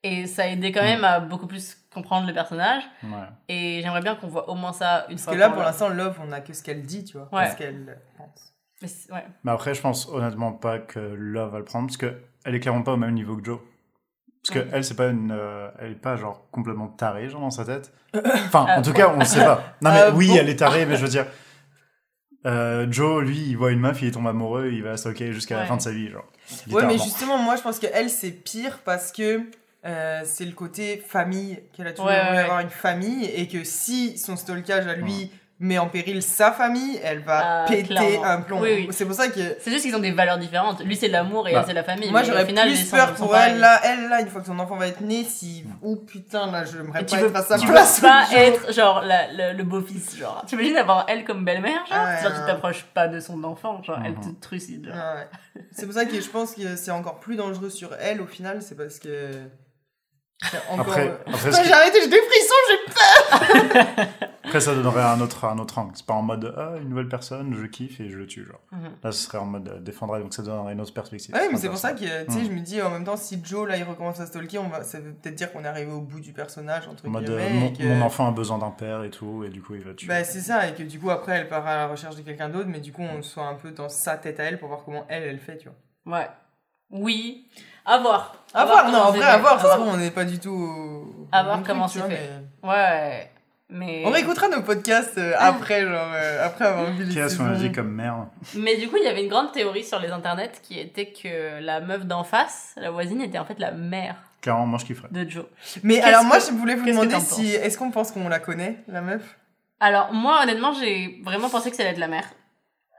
Et 0.04 0.26
ça 0.26 0.48
aidait 0.48 0.72
quand 0.72 0.82
Mm. 0.82 0.86
même 0.86 1.04
à 1.04 1.20
beaucoup 1.20 1.46
plus 1.46 1.76
comprendre 1.94 2.26
le 2.26 2.32
personnage. 2.34 2.82
Ouais. 3.04 3.10
Et 3.48 3.80
j'aimerais 3.82 4.00
bien 4.00 4.16
qu'on 4.16 4.26
voit 4.28 4.48
au 4.50 4.54
moins 4.54 4.72
ça 4.72 5.04
une 5.08 5.14
Parce 5.14 5.24
fois 5.24 5.32
que 5.34 5.38
là, 5.38 5.50
pour 5.50 5.62
l'instant, 5.62 5.88
Love, 5.88 6.18
on 6.26 6.32
a 6.32 6.40
que 6.40 6.52
ce 6.52 6.62
qu'elle 6.62 6.82
dit, 6.82 7.04
tu 7.04 7.16
vois. 7.18 7.28
Ouais. 7.32 7.50
Ce 7.50 7.56
qu'elle 7.56 8.00
pense. 8.18 8.52
Mais 8.80 8.88
c'est- 8.88 9.12
ouais. 9.12 9.24
Mais 9.44 9.52
après, 9.52 9.74
je 9.74 9.80
pense 9.80 10.08
honnêtement 10.08 10.52
pas 10.52 10.78
que 10.80 10.98
Love 10.98 11.52
va 11.52 11.58
le 11.58 11.64
prendre, 11.64 11.86
parce 11.86 11.96
que 11.96 12.14
elle 12.44 12.54
est 12.56 12.60
clairement 12.60 12.82
pas 12.82 12.94
au 12.94 12.96
même 12.96 13.14
niveau 13.14 13.36
que 13.36 13.44
Joe. 13.44 13.60
Parce 14.42 14.58
que 14.58 14.64
Ouais. 14.64 14.70
elle, 14.72 14.82
c'est 14.84 14.96
pas 14.96 15.06
une, 15.06 15.30
euh, 15.30 15.68
elle 15.78 15.92
est 15.92 15.94
pas 15.94 16.16
genre 16.16 16.48
complètement 16.50 16.88
tarée, 16.88 17.28
genre 17.28 17.40
dans 17.42 17.50
sa 17.52 17.64
tête. 17.64 17.92
Enfin, 18.46 18.66
en 18.76 18.82
tout 18.82 18.92
cas, 18.92 19.08
on 19.14 19.18
le 19.20 19.24
sait 19.24 19.44
pas. 19.44 19.62
Non 19.82 19.92
mais 19.92 20.00
Ah, 20.06 20.10
oui, 20.10 20.26
bon. 20.28 20.36
elle 20.36 20.48
est 20.48 20.56
tarée, 20.56 20.84
mais 20.84 20.96
je 20.96 21.02
veux 21.02 21.08
dire, 21.08 21.26
euh, 22.44 22.88
Joe, 22.90 23.22
lui, 23.22 23.38
il 23.38 23.56
voit 23.56 23.70
une 23.70 23.78
meuf, 23.78 24.02
il 24.02 24.10
tombe 24.10 24.26
amoureux, 24.26 24.70
il 24.72 24.82
va 24.82 24.90
la 24.90 24.96
stalker 24.96 25.32
jusqu'à 25.32 25.58
la 25.58 25.66
fin 25.66 25.76
de 25.76 25.80
sa 25.82 25.92
vie, 25.92 26.08
genre. 26.08 26.24
Ouais, 26.72 26.84
mais 26.86 26.98
justement, 26.98 27.38
moi, 27.38 27.54
je 27.54 27.62
pense 27.62 27.78
que 27.78 27.86
elle, 27.92 28.10
c'est 28.10 28.32
pire 28.32 28.80
parce 28.84 29.12
que 29.12 29.42
euh, 29.84 30.20
c'est 30.24 30.44
le 30.44 30.52
côté 30.52 31.02
famille, 31.06 31.58
qu'elle 31.72 31.86
a 31.88 31.92
toujours 31.92 32.06
Ouais, 32.06 32.22
voulu 32.24 32.36
ouais. 32.36 32.44
avoir 32.44 32.60
une 32.60 32.70
famille 32.70 33.24
et 33.26 33.48
que 33.48 33.64
si 33.64 34.16
son 34.18 34.36
stalkage 34.36 34.86
à 34.86 34.94
lui 34.94 35.30
met 35.64 35.78
en 35.78 35.86
péril 35.86 36.22
sa 36.24 36.50
famille, 36.50 36.98
elle 37.04 37.20
va 37.20 37.62
Ah, 37.62 37.64
péter 37.68 37.84
clairement. 37.84 38.24
un 38.24 38.40
plomb. 38.40 38.60
Oui, 38.60 38.70
oui. 38.74 38.88
C'est 38.90 39.04
pour 39.04 39.14
ça 39.14 39.28
que 39.28 39.38
C'est 39.60 39.70
juste 39.70 39.84
qu'ils 39.84 39.94
ont 39.94 40.00
des 40.00 40.10
valeurs 40.10 40.38
différentes. 40.38 40.84
Lui, 40.84 40.96
c'est 40.96 41.06
l'amour 41.06 41.46
et 41.48 41.52
Bah, 41.52 41.60
elle, 41.60 41.66
c'est 41.68 41.72
la 41.72 41.84
famille. 41.84 42.10
moi, 42.10 42.24
j'aurais 42.24 42.44
plus 42.44 42.90
peur 42.90 43.14
pour 43.14 43.36
elle, 43.36 43.60
là, 43.60 43.80
elle, 43.84 44.08
là, 44.08 44.20
une 44.22 44.26
fois 44.26 44.40
que 44.40 44.48
son 44.48 44.58
enfant 44.58 44.74
va 44.74 44.88
être 44.88 45.02
né, 45.02 45.22
si... 45.22 45.64
Oh 45.80 45.94
putain, 45.94 46.50
là, 46.50 46.64
je 46.64 46.78
Et 46.78 46.82
pas 46.90 47.04
tu 47.04 47.16
veux, 47.16 47.26
être 47.28 47.36
à 47.36 47.42
sa 47.42 47.58
tu 47.58 47.66
veux 47.66 47.72
place. 47.72 48.00
pas 48.00 48.22
le 48.32 48.36
jour. 48.36 48.38
être 48.40 48.72
genre 48.74 49.02
la- 49.02 49.32
le, 49.52 49.56
le 49.56 49.62
beau-fils, 49.62 50.16
genre. 50.16 50.42
T'imagines 50.48 50.76
avoir 50.76 51.06
elle 51.08 51.22
comme 51.24 51.44
belle-mère, 51.44 51.86
genre? 51.86 51.96
Ah 52.08 52.20
Genre, 52.22 52.32
tu 52.32 52.44
t'approches 52.44 52.82
pas 52.92 53.06
de 53.06 53.20
son 53.20 53.44
enfant, 53.44 53.80
genre, 53.84 54.00
elle 54.04 54.14
Mhm. 54.14 54.34
te 54.36 54.40
trucide. 54.40 54.92
Ah 54.92 55.14
ouais. 55.14 55.62
C'est 55.70 55.86
pour 55.86 55.94
ça 55.94 56.06
que 56.06 56.20
je 56.20 56.28
pense 56.28 56.54
que 56.56 56.74
c'est 56.74 56.90
encore 56.90 57.20
plus 57.20 57.36
dangereux 57.36 57.70
sur 57.70 57.90
elle 58.00 58.20
au 58.20 58.26
final, 58.26 58.62
c'est 58.62 58.76
parce 58.76 58.98
que. 58.98 59.30
Encore... 60.70 60.86
Après, 60.88 61.08
euh, 61.08 61.16
après, 61.26 61.64
j'ai 61.64 61.72
arrêté, 61.72 61.98
j'ai 62.02 62.08
des 62.08 62.20
frissons, 62.20 62.54
j'ai 62.68 64.02
après, 64.44 64.60
ça 64.60 64.74
donnerait 64.74 65.02
un 65.02 65.20
autre, 65.20 65.44
un 65.46 65.58
autre 65.58 65.78
angle. 65.78 65.92
C'est 65.94 66.04
pas 66.04 66.14
en 66.14 66.22
mode, 66.22 66.52
ah, 66.58 66.72
une 66.80 66.90
nouvelle 66.90 67.08
personne, 67.08 67.54
je 67.58 67.64
kiffe 67.66 68.00
et 68.00 68.10
je 68.10 68.18
le 68.18 68.26
tue, 68.26 68.44
genre. 68.44 68.60
Mhm. 68.72 68.90
Là, 69.02 69.12
ce 69.12 69.24
serait 69.24 69.38
en 69.38 69.46
mode 69.46 69.68
euh, 69.68 69.78
défendrait, 69.78 70.20
donc 70.20 70.34
ça 70.34 70.42
donnerait 70.42 70.72
une 70.74 70.80
autre 70.80 70.92
perspective. 70.92 71.34
Ouais, 71.34 71.48
mais 71.50 71.56
c'est 71.56 71.68
pour 71.68 71.78
ça 71.78 71.92
que, 71.92 72.24
tu 72.26 72.32
sais, 72.32 72.40
Mm. 72.40 72.44
je 72.44 72.50
me 72.50 72.60
dis, 72.60 72.82
en 72.82 72.90
même 72.90 73.04
temps, 73.04 73.16
si 73.16 73.40
Joe, 73.42 73.66
là, 73.68 73.76
il 73.76 73.84
recommence 73.84 74.20
à 74.20 74.26
stalker, 74.26 74.58
on 74.58 74.68
va... 74.68 74.82
ça 74.82 75.00
veut 75.00 75.12
peut-être 75.12 75.36
dire 75.36 75.52
qu'on 75.52 75.64
est 75.64 75.68
arrivé 75.68 75.90
au 75.92 76.00
bout 76.00 76.20
du 76.20 76.32
personnage, 76.32 76.86
entre 76.88 77.06
En 77.06 77.10
mode, 77.10 77.30
euh, 77.30 77.48
mon, 77.50 77.72
que... 77.72 77.82
mon 77.82 78.02
enfant 78.02 78.28
a 78.28 78.32
besoin 78.32 78.58
d'un 78.58 78.70
père 78.70 79.04
et 79.04 79.10
tout, 79.10 79.44
et 79.44 79.48
du 79.48 79.62
coup, 79.62 79.74
il 79.74 79.82
va 79.82 79.94
tuer. 79.94 80.08
Bah, 80.08 80.22
c'est 80.24 80.40
ça, 80.40 80.68
et 80.68 80.74
que 80.74 80.82
du 80.82 80.98
coup, 80.98 81.10
après, 81.10 81.32
elle 81.38 81.48
part 81.48 81.66
à 81.66 81.76
la 81.76 81.86
recherche 81.86 82.16
de 82.16 82.22
quelqu'un 82.22 82.48
d'autre, 82.48 82.68
mais 82.68 82.80
du 82.80 82.92
coup, 82.92 83.02
on 83.02 83.22
soit 83.22 83.46
un 83.46 83.54
peu 83.54 83.70
dans 83.70 83.88
sa 83.88 84.16
tête 84.18 84.38
à 84.40 84.44
elle 84.44 84.58
pour 84.58 84.68
voir 84.68 84.82
comment 84.84 85.06
elle, 85.08 85.22
elle 85.22 85.38
fait, 85.38 85.56
tu 85.58 85.68
vois. 86.04 86.18
Ouais. 86.18 86.28
Oui. 86.90 87.46
À 87.84 87.98
voir. 87.98 88.34
À 88.54 88.64
voir, 88.64 88.90
non, 88.90 88.98
en 88.98 89.10
vrai, 89.12 89.24
à 89.24 89.38
voir, 89.38 89.60
ça 89.60 89.66
se 89.66 89.72
À 89.72 89.74
trouve, 89.76 89.88
on 89.88 89.96
n'est 89.96 90.10
pas 90.10 90.24
du 90.24 90.38
tout. 90.38 91.26
À 91.32 91.42
voir 91.42 91.62
comment 91.66 91.88
c'est 91.88 92.00
fait. 92.00 92.30
mais- 92.62 92.68
Ouais. 92.68 93.28
Mais. 93.74 94.02
On 94.04 94.10
réécoutera 94.10 94.48
nos 94.48 94.60
podcasts 94.60 95.16
euh, 95.16 95.32
après, 95.38 95.80
genre, 95.80 96.10
euh, 96.14 96.44
après 96.46 96.66
avoir 96.66 96.90
vu 96.92 97.04
les 97.04 97.14
Qu'est-ce 97.14 97.38
qu'on 97.38 97.46
a 97.50 97.54
dit 97.54 97.72
comme 97.72 97.90
merde 97.90 98.28
Mais 98.54 98.76
du 98.76 98.88
coup, 98.88 98.96
il 98.98 99.04
y 99.04 99.08
avait 99.08 99.22
une 99.22 99.30
grande 99.30 99.50
théorie 99.52 99.82
sur 99.82 99.98
les 99.98 100.10
internets 100.10 100.52
qui 100.62 100.78
était 100.78 101.06
que 101.06 101.58
la 101.60 101.80
meuf 101.80 102.04
d'en 102.04 102.22
face, 102.22 102.72
la 102.76 102.90
voisine, 102.90 103.22
était 103.22 103.38
en 103.38 103.46
fait 103.46 103.58
la 103.58 103.70
mère 103.70 104.16
Clairement, 104.42 104.66
moi 104.66 104.78
je 104.78 104.84
kifferais. 104.84 105.08
de 105.10 105.26
Joe. 105.30 105.46
Mais 105.84 106.02
alors, 106.02 106.24
moi, 106.24 106.38
je 106.38 106.50
voulais 106.52 106.74
vous 106.74 106.84
demander 106.84 107.18
si. 107.20 107.48
Est-ce 107.54 107.78
qu'on 107.78 107.90
pense 107.90 108.10
qu'on 108.12 108.28
la 108.28 108.40
connaît, 108.40 108.76
la 108.88 109.00
meuf? 109.00 109.22
Alors, 109.80 110.12
moi, 110.12 110.40
honnêtement, 110.42 110.72
j'ai 110.74 111.20
vraiment 111.24 111.48
pensé 111.48 111.70
que 111.70 111.76
ça 111.76 111.82
allait 111.82 111.92
être 111.92 111.98
la 111.98 112.08
mère. 112.08 112.26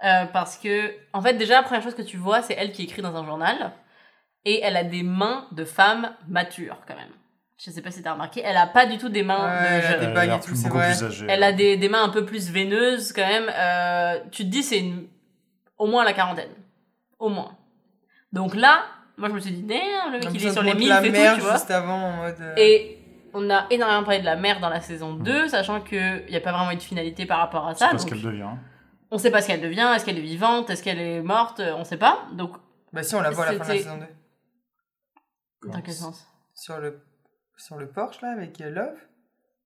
Euh, 0.04 0.26
parce 0.34 0.58
que, 0.58 0.92
en 1.14 1.22
fait, 1.22 1.34
déjà, 1.34 1.56
la 1.58 1.64
première 1.64 1.84
chose 1.84 1.96
que 1.96 2.02
tu 2.02 2.18
vois, 2.18 2.42
c'est 2.42 2.56
elle 2.58 2.72
qui 2.72 2.84
écrit 2.84 3.02
dans 3.04 3.16
un 3.16 3.26
journal. 3.26 3.72
Et 4.46 4.62
elle 4.62 4.76
a 4.78 4.84
des 4.84 5.04
mains 5.04 5.46
de 5.52 5.64
femme 5.66 6.12
mature, 6.28 6.78
quand 6.88 6.96
même. 6.96 7.10
Je 7.58 7.72
sais 7.72 7.82
pas 7.82 7.92
si 7.92 8.02
t'as 8.02 8.14
remarqué. 8.14 8.42
Elle 8.44 8.58
a 8.58 8.68
pas 8.68 8.86
du 8.86 8.98
tout 8.98 9.08
des 9.10 9.24
mains 9.24 9.36
Ouais, 9.46 9.62
de 9.62 9.66
elle 9.68 9.86
a 9.86 9.90
jeune. 9.92 10.00
des 10.14 10.20
Elle 10.22 10.32
a 10.32 10.38
tout, 10.40 10.48
plus- 10.48 10.64
plus 10.70 11.04
âgée. 11.04 11.26
Elle 11.30 11.44
a 11.44 11.54
des, 11.54 11.78
des 11.78 11.88
mains 11.90 12.04
un 12.04 12.10
peu 12.10 12.26
plus 12.26 12.52
veineuses, 12.52 13.14
quand 13.14 13.26
même. 13.26 13.50
Euh, 13.56 14.20
tu 14.32 14.44
te 14.44 14.50
dis, 14.50 14.64
c'est 14.64 14.80
une... 14.80 15.08
au 15.78 15.88
moins 15.88 16.04
la 16.04 16.12
quarantaine. 16.14 16.50
Au 17.20 17.30
moins. 17.30 17.56
Donc 18.34 18.56
là, 18.56 18.84
moi, 19.18 19.30
je 19.30 19.34
me 19.36 19.40
suis 19.40 19.52
dit, 19.52 19.62
damn, 19.62 20.12
le 20.12 20.20
mec, 20.20 20.28
il 20.34 20.46
est 20.46 20.52
sur 20.52 20.62
on 20.62 20.66
les 20.66 20.74
la 20.88 21.06
et 21.06 21.12
tout, 21.12 21.36
tu 21.36 21.42
vois. 21.42 21.54
juste 21.54 21.72
avant 21.72 21.96
en 21.96 22.12
mode. 22.18 22.36
euh, 22.42 22.54
Et 22.58 22.98
on 23.34 23.50
a 23.50 23.66
énormément 23.70 24.04
parlé 24.04 24.20
de 24.20 24.26
la 24.26 24.36
mère 24.36 24.60
dans 24.60 24.70
la 24.70 24.82
saison 24.82 25.14
2, 25.14 25.48
sachant 25.48 25.80
qu'il 25.80 26.26
n'y 26.30 26.36
a 26.36 26.42
pas 26.42 26.52
vraiment 26.52 26.72
eu 26.72 26.76
de 26.76 26.82
finalité 26.82 27.26
par 27.26 27.38
rapport 27.38 27.66
à 27.68 27.76
ça. 27.76 27.90
pas 27.90 27.98
ce 27.98 28.04
donc 28.06 28.14
qu'elle 28.14 28.22
devient. 28.24 28.50
on 29.10 29.18
sait 29.18 29.32
pas 29.32 29.42
ce 29.42 29.48
qu'elle 29.48 29.62
devient, 29.62 29.90
est-ce 29.96 30.04
qu'elle 30.04 30.18
est 30.18 30.22
vivante, 30.22 30.70
est-ce 30.70 30.84
qu'elle 30.84 31.00
est 31.00 31.22
morte, 31.22 31.62
on 31.78 31.84
sait 31.86 31.98
pas. 31.98 32.24
Donc, 32.34 32.56
Bah, 32.92 33.04
si, 33.04 33.16
on 33.16 33.22
la 33.22 33.30
voit 33.30 33.46
à 33.46 33.54
la 33.54 33.60
fin 33.60 33.64
de 33.66 33.70
la 33.70 33.78
saison 33.78 33.98
2. 33.98 34.06
Dans 35.72 35.82
quel 35.82 35.94
sens? 35.94 36.28
Sur 36.54 36.80
le, 36.80 37.02
sur 37.58 37.78
le 37.78 37.88
Porsche, 37.88 38.22
là, 38.22 38.32
avec 38.32 38.60
euh, 38.62 38.70
Love? 38.70 38.98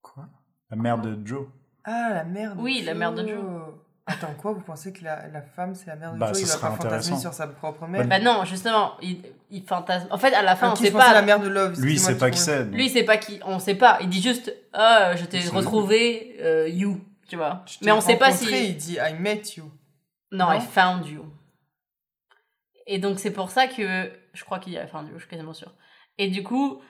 Quoi? 0.01 0.25
La 0.69 0.77
mère 0.77 0.97
de 0.99 1.17
Joe. 1.25 1.47
Ah, 1.83 2.09
la 2.13 2.23
mère 2.23 2.55
de 2.55 2.61
Oui, 2.61 2.81
la 2.83 2.93
mère 2.93 3.13
de 3.13 3.27
Joe. 3.27 3.73
Attends, 4.09 4.33
quoi 4.37 4.53
Vous 4.53 4.61
pensez 4.61 4.93
que 4.93 5.03
la, 5.03 5.27
la 5.27 5.41
femme, 5.41 5.75
c'est 5.75 5.87
la 5.87 5.97
mère 5.97 6.13
de 6.13 6.17
Bah, 6.19 6.27
Joe 6.33 6.41
Il 6.41 6.47
va 6.47 6.57
pas 6.57 6.71
fantasmer 6.75 7.17
sur 7.17 7.33
sa 7.33 7.47
propre 7.47 7.87
mère? 7.87 8.07
Bah 8.07 8.19
non, 8.19 8.45
justement, 8.45 8.93
il, 9.01 9.21
il 9.49 9.63
fantasme. 9.63 10.07
En 10.11 10.17
fait, 10.17 10.33
à 10.33 10.43
la 10.43 10.55
fin, 10.55 10.71
on 10.71 10.75
sait 10.75 10.91
pas. 10.91 11.13
la 11.13 11.21
mère 11.21 11.41
de 11.41 11.49
Love. 11.49 11.79
Lui, 11.81 11.93
il 11.93 11.99
sait 11.99 12.17
pas 12.17 12.31
qui 12.31 12.39
c'est. 12.39 12.63
Lui, 12.65 12.85
il 12.85 12.89
sait 12.89 13.03
pas 13.03 13.17
qui. 13.17 13.39
On 13.45 13.59
sait 13.59 13.75
pas. 13.75 13.97
Il 14.01 14.07
dit 14.09 14.21
juste, 14.21 14.53
ah, 14.71 15.15
je 15.17 15.25
t'ai 15.25 15.39
retrouvé, 15.49 16.37
euh, 16.39 16.69
you, 16.69 17.01
tu 17.27 17.35
vois. 17.35 17.63
Je 17.65 17.79
Mais 17.83 17.91
on 17.91 17.99
sait 17.99 18.17
pas 18.17 18.31
si. 18.31 18.69
Il 18.69 18.77
dit 18.77 18.97
I 18.97 19.13
met 19.19 19.41
you. 19.57 19.69
Non, 20.31 20.45
Non 20.47 20.53
I 20.53 20.61
found 20.61 21.05
you. 21.05 21.25
Et 22.85 22.99
donc, 22.99 23.19
c'est 23.19 23.31
pour 23.31 23.49
ça 23.51 23.67
que. 23.67 24.09
Je 24.33 24.43
crois 24.45 24.59
qu'il 24.59 24.71
y 24.73 24.77
a 24.77 24.85
I 24.85 24.87
found 24.87 25.07
you, 25.07 25.15
je 25.15 25.19
suis 25.21 25.29
quasiment 25.29 25.53
sûre. 25.53 25.73
Et 26.17 26.27
du 26.29 26.43
coup, 26.43 26.81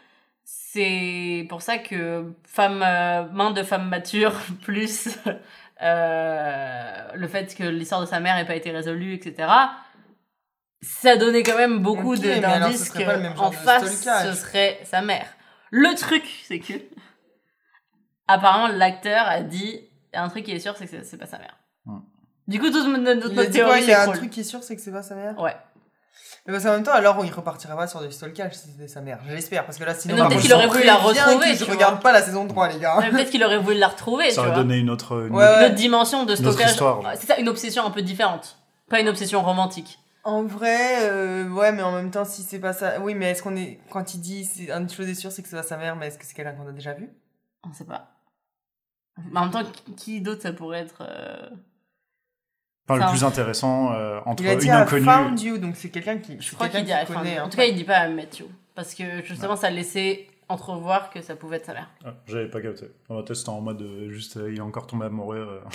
c'est 0.44 1.46
pour 1.50 1.62
ça 1.62 1.78
que 1.78 2.34
femme, 2.46 2.82
euh, 2.84 3.24
main 3.32 3.52
de 3.52 3.64
femme 3.64 3.88
mature, 3.90 4.34
plus 4.64 5.10
euh, 5.82 7.08
le 7.14 7.28
fait 7.28 7.54
que 7.56 7.64
l'histoire 7.64 8.02
de 8.02 8.06
sa 8.06 8.20
mère 8.20 8.36
n'ait 8.36 8.46
pas 8.46 8.56
été 8.56 8.72
résolue, 8.72 9.14
etc. 9.14 9.50
Ça 10.82 11.18
donnait 11.18 11.44
quand 11.44 11.58
même 11.58 11.80
beaucoup 11.80 12.14
Ok, 12.14 12.20
de- 12.22 12.28
mais 12.28 12.44
alors, 12.46 12.70
ce 12.72 12.90
d'indices 12.90 12.90
qu'en 13.36 13.52
face, 13.52 14.04
ce 14.24 14.34
serait 14.34 14.80
sa 14.84 15.02
mère. 15.02 15.28
Le 15.72 15.94
truc, 15.96 16.24
c'est 16.46 16.60
que. 16.60 16.74
Apparemment, 18.28 18.68
l'acteur 18.74 19.26
a 19.28 19.42
dit. 19.42 19.82
Un 20.14 20.30
truc 20.30 20.46
qui 20.46 20.52
est 20.52 20.60
sûr, 20.60 20.76
c'est 20.78 20.88
que 20.88 21.04
c'est- 21.04 21.18
pas 21.18 21.26
sa 21.26 21.38
mère. 21.38 21.58
Du 22.48 22.60
coup, 22.60 22.70
toute 22.72 22.88
notre, 22.88 23.30
théorie 23.52 23.82
Il 23.82 23.88
y 23.90 23.92
a 23.94 24.04
un 24.04 24.06
truc 24.14 24.30
qui 24.30 24.40
est 24.40 24.44
sûr, 24.44 24.64
c'est 24.64 24.76
que 24.76 24.82
c'est 24.82 24.92
pas 24.92 25.04
sa 25.04 25.16
mère? 25.16 25.38
Ouais. 25.40 25.56
Mais 26.48 26.54
parce 26.54 26.64
qu'en 26.64 26.72
même 26.72 26.84
temps, 26.84 26.94
alors 26.94 27.24
il 27.26 27.32
repartirait 27.32 27.76
pas 27.76 27.88
sur 27.88 28.00
des 28.00 28.10
stalkages 28.10 28.54
si 28.54 28.70
c'était 28.70 28.88
sa 28.88 29.02
mère. 29.02 29.20
J'espère, 29.28 29.66
parce 29.66 29.78
que 29.78 29.84
là, 29.84 29.94
sinon, 29.94 30.16
par 30.18 30.30
peut-être 30.30 30.42
qu'il 30.42 30.54
aurait 30.54 30.68
voulu 30.68 30.86
la 30.86 30.96
retrouver, 30.96 31.56
Je 31.56 31.66
regarde 31.66 32.02
pas 32.02 32.12
la 32.14 32.22
saison 32.22 32.48
3, 32.48 32.70
les 32.70 32.80
gars. 32.80 32.98
Mais 33.02 33.10
Peut-être 33.12 33.30
qu'il 33.32 33.44
aurait 33.44 33.58
voulu 33.60 33.78
la 33.78 33.90
retrouver, 33.90 34.32
Ça 34.32 34.42
aurait 34.42 34.54
donné 34.56 34.78
une 34.78 34.90
autre. 34.90 35.28
une 35.28 35.36
Ouais, 35.36 35.44
autre- 35.44 35.54
ouais. 35.54 35.60
Une 35.60 35.66
autre 35.66 35.76
dimension 35.76 36.24
de 36.26 36.36
genre. 36.36 37.04
C'est 37.16 37.28
ça, 37.28 37.38
une 37.38 37.50
obsession 37.50 37.86
un 37.86 37.92
peu 37.92 38.02
différente. 38.02 38.58
Pas 38.90 39.02
une 39.02 39.10
obsession 39.10 39.42
romantique. 39.44 40.00
En 40.24 40.44
vrai, 40.44 41.10
euh, 41.10 41.50
ouais, 41.50 41.72
mais 41.74 41.82
en 41.84 41.92
même 41.92 42.12
temps, 42.12 42.26
si 42.26 42.44
c'est 42.44 42.60
pas 42.60 42.74
ça. 42.74 43.00
Oui, 43.02 43.14
mais 43.14 43.32
est-ce 43.32 43.44
qu'on 43.44 43.56
est. 43.56 43.80
Quand 43.90 44.14
il 44.14 44.20
dit. 44.22 44.46
c'est- 44.46 44.72
Une 44.72 44.90
chose 44.90 45.08
est 45.10 45.14
sûre, 45.16 45.32
c'est 45.32 45.42
que 45.42 45.48
c'est 45.50 45.56
pas 45.58 45.64
sa 45.64 45.78
mère, 45.78 45.96
mais 45.98 46.08
est-ce 46.08 46.18
que 46.18 46.26
c'est 46.26 46.34
quelqu'un 46.34 46.54
qu'on 46.54 46.68
a 46.68 46.72
déjà 46.74 46.94
vu? 46.94 47.10
On 47.70 47.74
sait 47.74 47.86
pas. 47.86 48.12
Mais 49.32 49.40
en 49.40 49.44
même 49.44 49.52
temps, 49.52 49.64
qui- 49.64 49.96
qui 49.96 50.22
d'autre 50.22 50.42
ça 50.44 50.54
pourrait 50.54 50.80
être 50.80 51.02
euh, 51.02 51.50
Enfin, 52.90 53.06
le 53.06 53.12
plus 53.12 53.24
intéressant 53.24 53.92
euh, 53.94 54.20
entre 54.26 54.44
Il 54.44 54.50
a 54.50 54.56
dit 54.56 54.68
une 54.68 54.72
inconnue. 54.74 55.04
found 55.06 55.40
you, 55.42 55.58
donc 55.58 55.76
c'est 55.76 55.90
quelqu'un 55.90 56.18
qui. 56.20 56.40
Je 56.40 56.56
crois 56.56 56.70
qu'il 56.70 56.84
dit 56.86 56.92
found 56.92 57.18
connaît. 57.20 57.38
hein. 57.38 57.44
En 57.46 57.50
tout 57.50 57.58
cas, 57.58 57.66
il 57.66 57.76
dit 57.76 57.84
pas 57.84 58.08
I 58.08 58.14
met 58.14 58.30
you. 58.40 58.48
Parce 58.76 58.94
que 58.94 59.24
justement, 59.24 59.56
ça 59.56 59.70
laissait 59.70 60.28
entrevoir 60.50 61.10
que 61.10 61.22
ça 61.22 61.36
pouvait 61.36 61.58
être 61.58 61.66
sa 61.66 61.74
mère. 61.74 61.90
Ah, 62.06 62.14
J'avais 62.26 62.48
pas 62.50 62.62
capté. 62.62 62.86
On 63.10 63.16
va 63.16 63.24
tester 63.24 63.50
en 63.50 63.60
mode 63.60 63.82
euh, 63.82 64.10
juste, 64.10 64.38
euh, 64.38 64.50
il 64.50 64.58
est 64.60 64.62
encore 64.62 64.88
tombé 64.88 65.08
amoureux. 65.08 65.62
euh. 65.66 65.70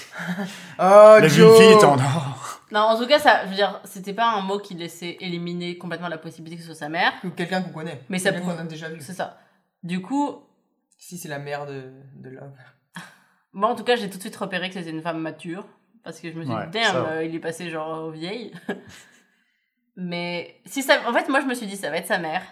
Oh, 0.78 1.18
La 1.20 1.28
Joe 1.28 1.58
fille, 1.60 1.78
t'en 1.78 1.98
as. 1.98 2.60
Non, 2.70 2.80
en 2.80 2.98
tout 2.98 3.06
cas, 3.06 3.18
ça, 3.18 3.44
je 3.44 3.50
veux 3.50 3.54
dire, 3.56 3.80
c'était 3.84 4.14
pas 4.14 4.30
un 4.32 4.40
mot 4.40 4.58
qui 4.58 4.72
laissait 4.74 5.18
éliminer 5.20 5.76
complètement 5.76 6.08
la 6.08 6.16
possibilité 6.16 6.56
que 6.56 6.62
ce 6.62 6.68
soit 6.74 6.78
sa 6.78 6.88
mère. 6.88 7.12
Ou 7.24 7.28
quelqu'un 7.30 7.60
qu'on 7.60 7.70
connaît. 7.72 8.00
Mais 8.08 8.18
ça 8.18 8.32
pouvait- 8.32 8.54
qu'on 8.54 8.60
a 8.60 8.64
déjà 8.64 8.88
vu. 8.88 8.96
C'est 9.00 9.12
ça. 9.12 9.36
Du 9.82 10.00
coup, 10.00 10.36
Si 10.96 11.18
c'est 11.18 11.28
la 11.28 11.38
mère 11.40 11.66
de, 11.66 11.90
de 12.16 12.30
Love. 12.30 12.52
Moi, 13.52 13.68
en 13.68 13.74
tout 13.74 13.84
cas, 13.84 13.96
j'ai 13.96 14.08
tout 14.08 14.16
de 14.16 14.22
suite 14.22 14.36
repéré 14.36 14.68
que 14.68 14.74
c'était 14.76 14.88
une 14.90 15.02
femme 15.02 15.18
mature. 15.20 15.66
Parce 16.04 16.18
que 16.20 16.30
je 16.30 16.36
me 16.36 16.44
suis 16.44 16.52
Ouais, 16.52 16.66
dit, 16.66 16.78
damn, 16.80 16.96
euh, 16.96 17.24
il 17.24 17.34
est 17.34 17.38
passé 17.40 17.70
genre 17.70 18.04
aux 18.06 18.10
vieilles. 18.10 18.52
Mais 19.96 20.56
si 20.64 20.82
ça. 20.82 20.98
En 21.08 21.12
fait, 21.12 21.28
moi, 21.28 21.40
je 21.40 21.46
me 21.46 21.54
suis 21.54 21.66
dit, 21.66 21.76
ça 21.76 21.90
va 21.90 21.98
être 21.98 22.06
sa 22.06 22.18
mère. 22.18 22.42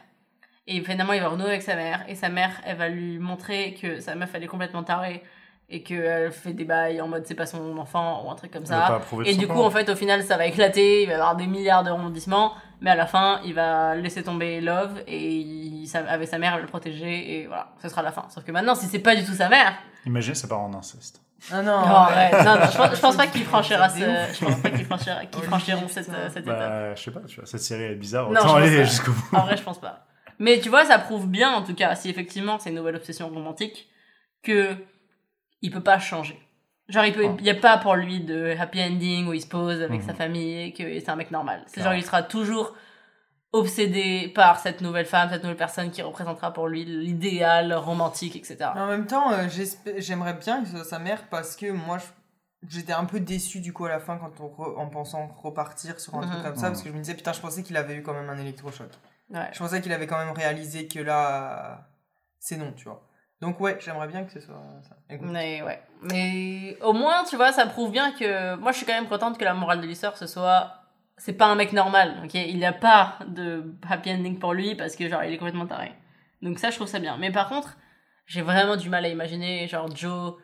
Et 0.66 0.81
finalement, 0.82 1.14
il 1.14 1.20
va 1.22 1.28
renouer 1.28 1.48
avec 1.48 1.62
sa 1.62 1.74
mère. 1.74 2.05
Et 2.09 2.14
sa 2.14 2.28
mère, 2.28 2.51
elle 2.64 2.77
va 2.77 2.89
lui 2.89 3.18
montrer 3.18 3.74
que 3.74 4.01
sa 4.01 4.14
meuf, 4.14 4.31
elle 4.35 4.44
est 4.44 4.48
complètement 4.48 4.82
tarée. 4.85 5.22
Et 5.72 5.82
qu'elle 5.85 6.32
fait 6.32 6.52
des 6.52 6.64
bails 6.64 7.01
en 7.01 7.06
mode 7.06 7.24
c'est 7.27 7.35
pas 7.36 7.47
son 7.47 7.78
enfant 7.78 8.24
ou 8.27 8.31
un 8.31 8.35
truc 8.35 8.51
comme 8.51 8.66
ça. 8.66 8.86
Et 9.24 9.35
du 9.36 9.47
coup, 9.47 9.60
en 9.62 9.70
fait, 9.70 9.89
au 9.89 9.94
final, 9.97 10.22
ça 10.24 10.36
va 10.36 10.47
éclater. 10.47 11.02
Il 11.02 11.06
va 11.06 11.12
y 11.12 11.14
avoir 11.14 11.36
des 11.36 11.47
milliards 11.47 11.85
de 11.85 11.90
rebondissements. 11.90 12.55
Mais 12.81 12.90
à 12.90 12.94
la 12.97 13.06
fin, 13.06 13.40
il 13.44 13.55
va 13.55 13.94
laisser 13.94 14.22
tomber 14.22 14.60
Love. 14.60 15.02
Et 15.06 15.28
il, 15.28 15.86
ça- 15.86 16.05
avec 16.09 16.28
sa 16.28 16.39
mère, 16.39 16.52
elle 16.55 16.59
va 16.59 16.62
le 16.62 16.68
protéger. 16.68 17.35
Et 17.40 17.47
voilà, 17.47 17.72
ce 17.81 17.89
sera 17.89 18.02
la 18.02 18.10
fin. 18.12 18.27
Sauf 18.31 18.44
que 18.44 18.51
maintenant, 18.52 18.74
si 18.74 18.86
c'est 18.86 18.98
pas 18.98 19.14
du 19.14 19.24
tout 19.24 19.32
sa 19.32 19.48
mère. 19.48 19.74
Imaginez 20.06 20.35
ses 20.35 20.48
parents 20.48 20.66
en 20.66 20.74
inceste. 20.74 21.20
Ah 21.52 21.62
non. 21.62 21.80
Non, 21.80 21.84
non, 21.86 22.60
non, 22.60 22.66
je 22.70 22.76
pense, 22.76 22.94
je 22.96 23.00
pense 23.00 23.16
pas 23.16 23.26
ce, 23.26 24.32
je 24.34 24.44
pense 24.86 25.02
qu'ils 25.04 25.16
Oh, 25.36 25.42
franchiront 25.42 25.88
cette, 25.88 26.08
euh, 26.10 26.28
cette 26.28 26.44
étape. 26.44 26.58
Bah, 26.58 26.94
je 26.94 27.02
sais 27.02 27.10
pas, 27.10 27.20
tu 27.20 27.36
vois, 27.36 27.46
cette 27.46 27.60
série 27.62 27.84
est 27.84 27.94
bizarre. 27.94 28.28
Autant 28.30 28.54
aller 28.56 28.84
jusqu'au 28.84 29.12
bout. 29.12 29.36
En 29.36 29.42
vrai, 29.46 29.56
je 29.56 29.62
pense 29.62 29.80
pas. 29.80 30.06
Mais 30.38 30.58
tu 30.60 30.68
vois, 30.68 30.84
ça 30.84 30.98
prouve 30.98 31.28
bien, 31.28 31.50
en 31.52 31.62
tout 31.62 31.74
cas, 31.74 31.94
si 31.94 32.08
effectivement 32.10 32.58
c'est 32.58 32.70
une 32.70 32.76
nouvelle 32.76 32.96
obsession 32.96 33.28
romantique, 33.28 33.88
que 34.42 34.74
il 35.62 35.70
peut 35.70 35.82
pas 35.82 35.98
changer. 35.98 36.38
Genre, 36.88 37.04
il 37.04 37.12
peut, 37.12 37.26
Ah. 37.28 37.36
il 37.38 37.44
y 37.46 37.50
a 37.50 37.54
pas 37.54 37.76
pour 37.78 37.94
lui 37.94 38.20
de 38.20 38.54
happy 38.58 38.82
ending 38.82 39.26
où 39.28 39.32
il 39.32 39.40
se 39.40 39.46
pose 39.46 39.80
avec 39.82 40.00
Mhm. 40.00 40.06
sa 40.08 40.14
famille 40.14 40.60
et 40.62 40.72
que 40.72 40.82
c'est 40.98 41.08
un 41.10 41.16
mec 41.16 41.30
normal. 41.30 41.62
C'est 41.66 41.82
genre, 41.82 41.94
il 41.94 42.02
sera 42.04 42.22
toujours 42.22 42.74
obsédé 43.52 44.28
par 44.35 44.59
cette 44.60 44.81
nouvelle 44.81 45.06
femme, 45.06 45.28
cette 45.31 45.43
nouvelle 45.43 45.56
personne 45.56 45.90
qui 45.90 46.02
représentera 46.02 46.52
pour 46.52 46.68
lui 46.68 46.85
l'idéal 46.85 47.72
romantique, 47.74 48.36
etc. 48.36 48.70
En 48.77 48.86
même 48.86 49.06
temps, 49.06 49.32
euh, 49.32 49.48
j'aimerais 49.98 50.35
bien 50.35 50.60
que 50.62 50.68
ce 50.68 50.77
soit 50.77 50.85
sa 50.85 50.98
mère 50.98 51.24
parce 51.31 51.56
que 51.56 51.70
moi, 51.72 51.98
j'étais 52.68 52.93
un 52.93 53.05
peu 53.06 53.18
déçu 53.20 53.60
du 53.60 53.72
coup 53.72 53.86
à 53.86 53.89
la 53.89 53.98
fin 54.01 54.18
quand 54.18 54.32
on 54.40 54.47
re- 54.48 54.77
en 54.78 54.86
pensant 54.86 55.27
repartir 55.43 55.98
sur 55.98 56.14
un 56.14 56.20
truc 56.20 56.35
Mhm. 56.39 56.43
comme 56.43 56.56
ça 56.56 56.66
Mhm. 56.66 56.72
parce 56.72 56.82
que 56.82 56.89
je 56.90 56.94
me 56.94 57.01
disais 57.01 57.14
putain, 57.14 57.32
je 57.32 57.40
pensais 57.40 57.62
qu'il 57.62 57.77
avait 57.77 57.94
eu 57.94 58.02
quand 58.02 58.14
même 58.14 58.31
un 58.31 58.39
électrochoc. 58.39 58.90
Ouais. 59.31 59.48
Je 59.52 59.59
pensais 59.59 59.81
qu'il 59.81 59.93
avait 59.93 60.06
quand 60.06 60.18
même 60.18 60.35
réalisé 60.35 60.86
que 60.86 60.98
là, 61.01 61.89
c'est 62.39 62.56
non, 62.56 62.72
tu 62.77 62.85
vois. 62.85 63.02
Donc 63.40 63.59
ouais, 63.60 63.78
j'aimerais 63.81 64.06
bien 64.09 64.24
que 64.24 64.32
ce 64.32 64.40
soit 64.40 64.60
ça. 64.89 64.97
Écoute. 65.09 65.28
Mais 65.31 65.62
ouais. 65.62 65.82
Mais 66.02 66.77
au 66.82 66.93
moins, 66.93 67.24
tu 67.24 67.36
vois, 67.36 67.52
ça 67.52 67.66
prouve 67.66 67.90
bien 67.90 68.12
que. 68.12 68.55
Moi, 68.56 68.70
je 68.72 68.77
suis 68.77 68.86
quand 68.86 68.93
même 68.93 69.09
contente 69.09 69.39
que 69.39 69.44
la 69.44 69.55
morale 69.55 69.81
de 69.81 69.86
l'histoire, 69.86 70.16
ce 70.18 70.27
soit. 70.27 70.74
C'est 71.22 71.34
pas 71.34 71.47
un 71.47 71.55
mec 71.55 71.74
normal, 71.74 72.14
ok? 72.24 72.32
Il 72.34 72.56
n'y 72.56 72.64
a 72.64 72.72
pas 72.72 73.18
de 73.28 73.74
happy 73.88 74.10
ending 74.10 74.38
pour 74.38 74.55
lui 74.55 74.74
parce 74.74 74.97
que, 74.97 75.06
genre, 75.06 75.22
il 75.22 75.32
est 75.34 75.36
complètement 75.36 75.66
taré. 75.66 75.92
Donc, 76.40 76.59
ça, 76.59 76.70
je 76.70 76.76
trouve 76.76 76.88
ça 76.88 76.98
bien. 76.98 77.18
Mais 77.18 77.30
par 77.30 77.48
contre, 77.51 77.76
j'ai 78.26 78.40
vraiment 78.40 78.76
du 78.76 78.88
mal 78.88 79.05
à 79.05 79.09
imaginer, 79.09 79.68
genre, 79.68 79.94
Joe 79.94 80.36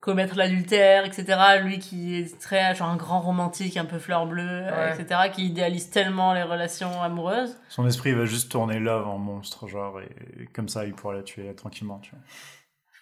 commettre 0.00 0.36
l'adultère, 0.36 1.06
etc. 1.06 1.24
Lui 1.62 1.78
qui 1.78 2.16
est 2.18 2.38
très, 2.38 2.74
genre, 2.74 2.90
un 2.90 2.96
grand 2.96 3.20
romantique, 3.20 3.78
un 3.78 3.86
peu 3.86 3.98
fleur 3.98 4.26
bleue, 4.26 4.64
Ouais. 4.66 4.92
etc. 5.00 5.30
Qui 5.32 5.46
idéalise 5.46 5.88
tellement 5.88 6.34
les 6.34 6.42
relations 6.42 7.02
amoureuses. 7.02 7.58
Son 7.70 7.86
esprit 7.86 8.12
va 8.12 8.26
juste 8.26 8.52
tourner 8.52 8.78
Love 8.80 9.08
en 9.08 9.16
monstre, 9.16 9.66
genre, 9.68 10.02
et 10.02 10.44
comme 10.54 10.68
ça, 10.68 10.84
il 10.84 10.92
pourra 10.92 11.14
la 11.14 11.22
tuer 11.22 11.54
tranquillement, 11.54 11.98
tu 12.00 12.10
vois. 12.10 12.20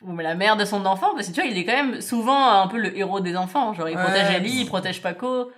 Ou 0.09 0.13
mais 0.13 0.23
la 0.23 0.37
mère 0.37 0.57
de 0.57 0.65
son 0.65 0.87
enfant, 0.87 1.15
parce 1.17 1.29
que 1.29 1.35
tu 1.35 1.41
vois, 1.41 1.51
il 1.51 1.59
est 1.59 1.65
quand 1.65 1.73
même 1.73 2.01
souvent 2.01 2.61
un 2.63 2.69
peu 2.69 2.79
le 2.79 2.97
héros 2.97 3.19
des 3.21 3.37
enfants. 3.37 3.73
Genre, 3.75 3.89
il 3.89 3.97
Ouais. 3.97 4.03
protège 4.05 4.31
Ellie, 4.37 4.61
il 4.61 4.67
protège 4.67 5.03
Paco. 5.03 5.51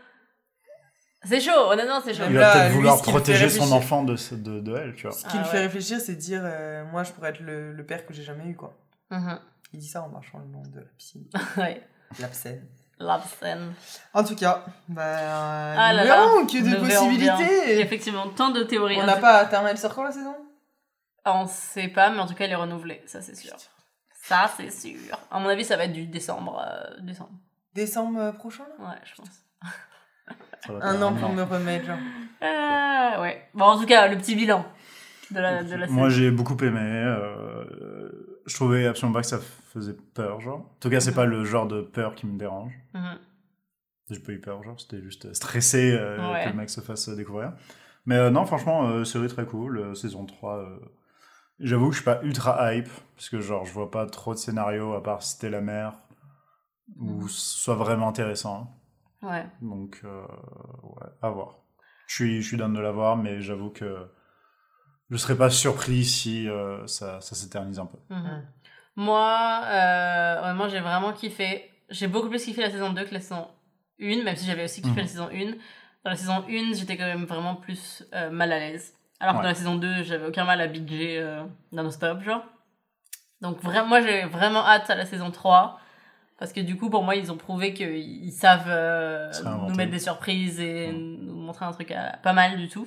C'est 1.26 1.40
chaud, 1.40 1.70
honnêtement, 1.70 2.00
c'est 2.04 2.14
chaud. 2.14 2.24
Il 2.28 2.36
va 2.36 2.52
peut-être 2.52 2.72
vouloir 2.72 2.96
le 2.96 3.02
protéger 3.02 3.48
son 3.48 3.72
enfant 3.72 4.02
de, 4.02 4.16
ce- 4.16 4.34
de, 4.34 4.60
de 4.60 4.76
elle, 4.76 4.94
tu 4.94 5.06
vois. 5.06 5.12
Ce 5.16 5.22
qui 5.24 5.30
Ah 5.34 5.38
le 5.38 5.44
fait 5.44 5.56
ouais. 5.58 5.62
réfléchir, 5.64 6.00
c'est 6.00 6.14
de 6.14 6.20
dire 6.20 6.42
euh, 6.44 6.84
moi, 6.86 7.02
je 7.04 7.12
pourrais 7.12 7.30
être 7.30 7.40
le, 7.40 7.72
le 7.72 7.86
père 7.86 8.04
que 8.06 8.12
j'ai 8.12 8.22
jamais 8.22 8.44
eu 8.46 8.54
quoi. 8.56 8.76
Mhm. 9.10 9.38
Il 9.72 9.80
dit 9.80 9.88
ça 9.88 10.02
en 10.02 10.08
marchant 10.08 10.38
le 10.38 10.52
long 10.52 10.62
de 10.62 10.78
la 10.80 10.86
piscine, 10.98 11.24
ouais. 11.56 11.82
l'absène. 12.20 12.66
Scene. 13.40 13.72
En 14.14 14.22
tout 14.22 14.36
cas, 14.36 14.64
bah, 14.88 15.02
Ah 15.76 15.92
là 15.92 16.04
là, 16.04 16.26
que 16.46 16.62
de 16.70 16.76
possibilités. 16.76 17.80
Effectivement, 17.80 18.28
tant 18.28 18.50
de 18.50 18.62
théories. 18.62 18.98
On 19.00 19.04
n'a 19.06 19.16
pas 19.16 19.48
elle 19.68 19.76
sort 19.78 19.94
quand 19.94 20.04
la 20.04 20.12
saison? 20.12 20.36
Ah, 21.24 21.36
On 21.36 21.46
sait 21.46 21.88
pas, 21.88 22.10
mais 22.10 22.20
en 22.20 22.26
tout 22.26 22.34
cas, 22.34 22.44
elle 22.44 22.52
est 22.52 22.54
renouvelée, 22.56 23.02
ça 23.06 23.20
c'est 23.20 23.34
sûr. 23.34 23.54
Ça 24.22 24.48
c'est 24.56 24.70
sûr. 24.70 25.18
À 25.30 25.38
mon 25.40 25.48
avis, 25.48 25.64
ça 25.64 25.76
va 25.76 25.84
être 25.84 25.92
du 25.92 26.06
décembre. 26.06 26.62
euh, 26.66 27.00
décembre. 27.00 27.32
Décembre 27.74 28.20
euh, 28.20 28.32
prochain 28.32 28.64
là? 28.78 28.86
Ouais, 28.90 28.96
je 29.04 29.14
pense. 29.16 29.28
Un 30.68 31.02
an 31.02 31.14
pour 31.14 31.30
me 31.32 31.42
remettre, 31.42 31.86
genre. 31.86 31.98
Euh, 32.42 33.22
ouais. 33.22 33.48
Bon, 33.54 33.64
en 33.64 33.78
tout 33.78 33.86
cas, 33.86 34.08
le 34.08 34.16
petit 34.16 34.34
bilan 34.34 34.64
de 35.30 35.40
la, 35.40 35.62
de 35.62 35.74
la 35.74 35.86
Moi, 35.86 36.08
j'ai 36.10 36.30
beaucoup 36.30 36.56
aimé. 36.64 36.80
euh, 36.80 38.10
je 38.46 38.54
trouvais 38.54 38.86
absolument 38.86 39.14
pas 39.14 39.20
que 39.22 39.26
ça 39.26 39.38
faisait 39.72 39.96
peur, 40.14 40.40
genre. 40.40 40.60
En 40.60 40.76
tout 40.80 40.90
cas, 40.90 41.00
c'est 41.00 41.14
pas 41.14 41.24
le 41.26 41.44
genre 41.44 41.66
de 41.66 41.80
peur 41.82 42.14
qui 42.14 42.26
me 42.26 42.38
dérange. 42.38 42.72
Mhm. 42.94 43.18
J'ai 44.10 44.20
pas 44.20 44.32
eu 44.32 44.40
peur, 44.40 44.62
genre, 44.62 44.78
c'était 44.78 45.00
juste 45.02 45.32
stressé 45.32 45.92
euh, 45.98 46.32
Ouais. 46.32 46.44
que 46.44 46.48
le 46.50 46.54
mec 46.54 46.68
se 46.70 46.80
fasse 46.82 47.08
découvrir. 47.08 47.52
Mais 48.06 48.16
euh, 48.16 48.30
non, 48.30 48.44
franchement, 48.44 48.86
euh, 48.88 49.04
série 49.04 49.28
très 49.28 49.46
cool. 49.46 49.78
euh, 49.78 49.94
saison 49.94 50.26
3, 50.26 50.58
euh, 50.58 50.78
j'avoue 51.58 51.86
que 51.88 51.92
je 51.94 52.00
suis 52.00 52.04
pas 52.04 52.20
ultra 52.22 52.74
hype, 52.74 52.88
parce 53.16 53.30
que 53.30 53.40
genre, 53.40 53.64
je 53.64 53.72
vois 53.72 53.90
pas 53.90 54.04
trop 54.06 54.34
de 54.34 54.38
scénarios 54.38 54.92
à 54.92 55.02
part 55.02 55.22
Citer 55.22 55.48
la 55.48 55.62
mer, 55.62 55.94
ou 57.00 57.28
ce 57.28 57.58
soit 57.62 57.76
vraiment 57.76 58.08
intéressant. 58.08 58.70
Ouais. 59.24 59.46
Donc, 59.62 60.00
euh, 60.04 60.22
ouais, 60.82 61.06
à 61.22 61.30
voir. 61.30 61.56
Je 62.06 62.14
suis, 62.14 62.42
je 62.42 62.46
suis 62.46 62.56
down 62.56 62.72
de 62.72 62.80
l'avoir, 62.80 63.16
mais 63.16 63.40
j'avoue 63.40 63.70
que 63.70 64.06
je 65.10 65.16
serais 65.16 65.36
pas 65.36 65.50
surpris 65.50 66.04
si 66.04 66.48
euh, 66.48 66.86
ça, 66.86 67.20
ça 67.20 67.34
s'éternise 67.34 67.78
un 67.78 67.86
peu. 67.86 67.98
Mhm. 68.10 68.44
Moi, 68.96 69.60
euh, 69.64 70.36
vraiment, 70.40 70.68
j'ai 70.68 70.80
vraiment 70.80 71.12
kiffé. 71.12 71.70
J'ai 71.90 72.06
beaucoup 72.06 72.28
plus 72.28 72.44
kiffé 72.44 72.62
la 72.62 72.70
saison 72.70 72.92
2 72.92 73.04
que 73.04 73.14
la 73.14 73.20
saison 73.20 73.48
1, 74.00 74.22
même 74.24 74.36
si 74.36 74.46
j'avais 74.46 74.64
aussi 74.64 74.82
kiffé 74.82 74.94
Mhm. 75.00 75.02
la 75.02 75.06
saison 75.08 75.28
1. 75.32 75.52
Dans 76.04 76.10
la 76.10 76.16
saison 76.16 76.44
1, 76.48 76.74
j'étais 76.74 76.96
quand 76.96 77.04
même 77.06 77.24
vraiment 77.24 77.54
plus 77.56 78.04
euh, 78.14 78.30
mal 78.30 78.52
à 78.52 78.58
l'aise. 78.58 78.94
Alors 79.20 79.34
que 79.34 79.38
Ouais. 79.38 79.44
dans 79.44 79.48
la 79.50 79.54
saison 79.54 79.74
2, 79.76 80.02
j'avais 80.02 80.26
aucun 80.26 80.44
mal 80.44 80.60
à 80.60 80.66
binger 80.66 81.18
euh, 81.20 81.44
non-stop, 81.72 82.20
genre. 82.22 82.44
Donc, 83.40 83.60
vraiment, 83.62 83.88
moi, 83.88 84.00
j'ai 84.00 84.24
vraiment 84.26 84.64
hâte 84.66 84.88
à 84.90 84.94
la 84.94 85.06
saison 85.06 85.30
3. 85.30 85.78
Parce 86.44 86.52
que 86.52 86.60
du 86.60 86.76
coup, 86.76 86.90
pour 86.90 87.02
moi, 87.04 87.16
ils 87.16 87.32
ont 87.32 87.38
prouvé 87.38 87.72
qu'ils 87.72 87.96
ils 88.26 88.30
savent 88.30 88.66
euh, 88.68 89.30
nous 89.66 89.74
mettre 89.74 89.90
des 89.92 89.98
surprises 89.98 90.60
et 90.60 90.88
Mhm. 90.88 91.18
nous 91.22 91.34
montrer 91.36 91.64
un 91.64 91.72
truc 91.72 91.90
à- 91.90 92.18
pas 92.22 92.34
mal 92.34 92.58
du 92.58 92.68
tout. 92.68 92.86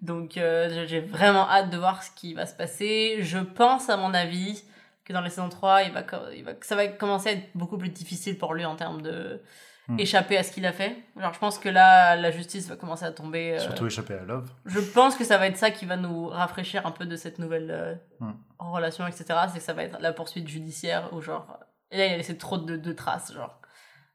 Donc, 0.00 0.36
euh, 0.36 0.86
j'ai- 0.86 1.00
vraiment 1.00 1.50
hâte 1.50 1.68
de 1.70 1.76
voir 1.78 2.04
ce 2.04 2.12
qui 2.12 2.32
va 2.34 2.46
se 2.46 2.54
passer. 2.54 3.16
Je 3.22 3.38
pense, 3.38 3.90
à 3.90 3.96
mon 3.96 4.14
avis, 4.14 4.62
que 5.04 5.12
dans 5.12 5.20
la 5.20 5.30
saison 5.30 5.48
3, 5.48 5.82
il 5.82 5.90
va, 5.90 6.04
co- 6.04 6.30
il 6.32 6.44
va, 6.44 6.52
ça 6.60 6.76
va 6.76 6.86
commencer 6.86 7.28
à 7.30 7.32
être 7.32 7.48
beaucoup 7.56 7.76
plus 7.76 7.88
difficile 7.88 8.38
pour 8.38 8.54
lui 8.54 8.64
en 8.64 8.76
termes 8.76 9.02
de 9.02 9.42
Hmm. 9.88 9.98
échapper 9.98 10.36
à 10.36 10.44
ce 10.44 10.52
qu'il 10.52 10.64
a 10.66 10.72
fait. 10.72 10.96
Genre, 11.20 11.32
je 11.34 11.38
pense 11.40 11.58
que 11.58 11.68
là, 11.68 12.14
la 12.14 12.30
justice 12.30 12.68
va 12.68 12.76
commencer 12.76 13.04
à 13.04 13.10
tomber. 13.10 13.54
euh, 13.54 13.58
Surtout 13.58 13.86
échapper 13.88 14.14
à 14.14 14.22
Love. 14.24 14.48
je 14.64 14.78
pense 14.78 15.16
que 15.16 15.24
ça 15.24 15.38
va 15.38 15.48
être 15.48 15.56
ça 15.56 15.72
qui 15.72 15.86
va 15.86 15.96
nous 15.96 16.28
rafraîchir 16.28 16.86
un 16.86 16.92
peu 16.92 17.04
de 17.06 17.16
cette 17.16 17.40
nouvelle 17.40 17.70
euh, 17.72 17.94
Hmm. 18.20 18.32
relation, 18.60 19.08
etc. 19.08 19.24
C'est 19.52 19.58
que 19.58 19.64
ça 19.64 19.72
va 19.72 19.82
être 19.82 19.98
la 20.00 20.12
poursuite 20.12 20.46
judiciaire 20.46 21.08
ou 21.12 21.20
genre. 21.20 21.58
Et 21.90 21.98
là, 21.98 22.06
il 22.06 22.12
a 22.12 22.16
laissé 22.16 22.36
trop 22.36 22.58
de, 22.58 22.76
de 22.76 22.92
traces, 22.92 23.32
genre. 23.32 23.60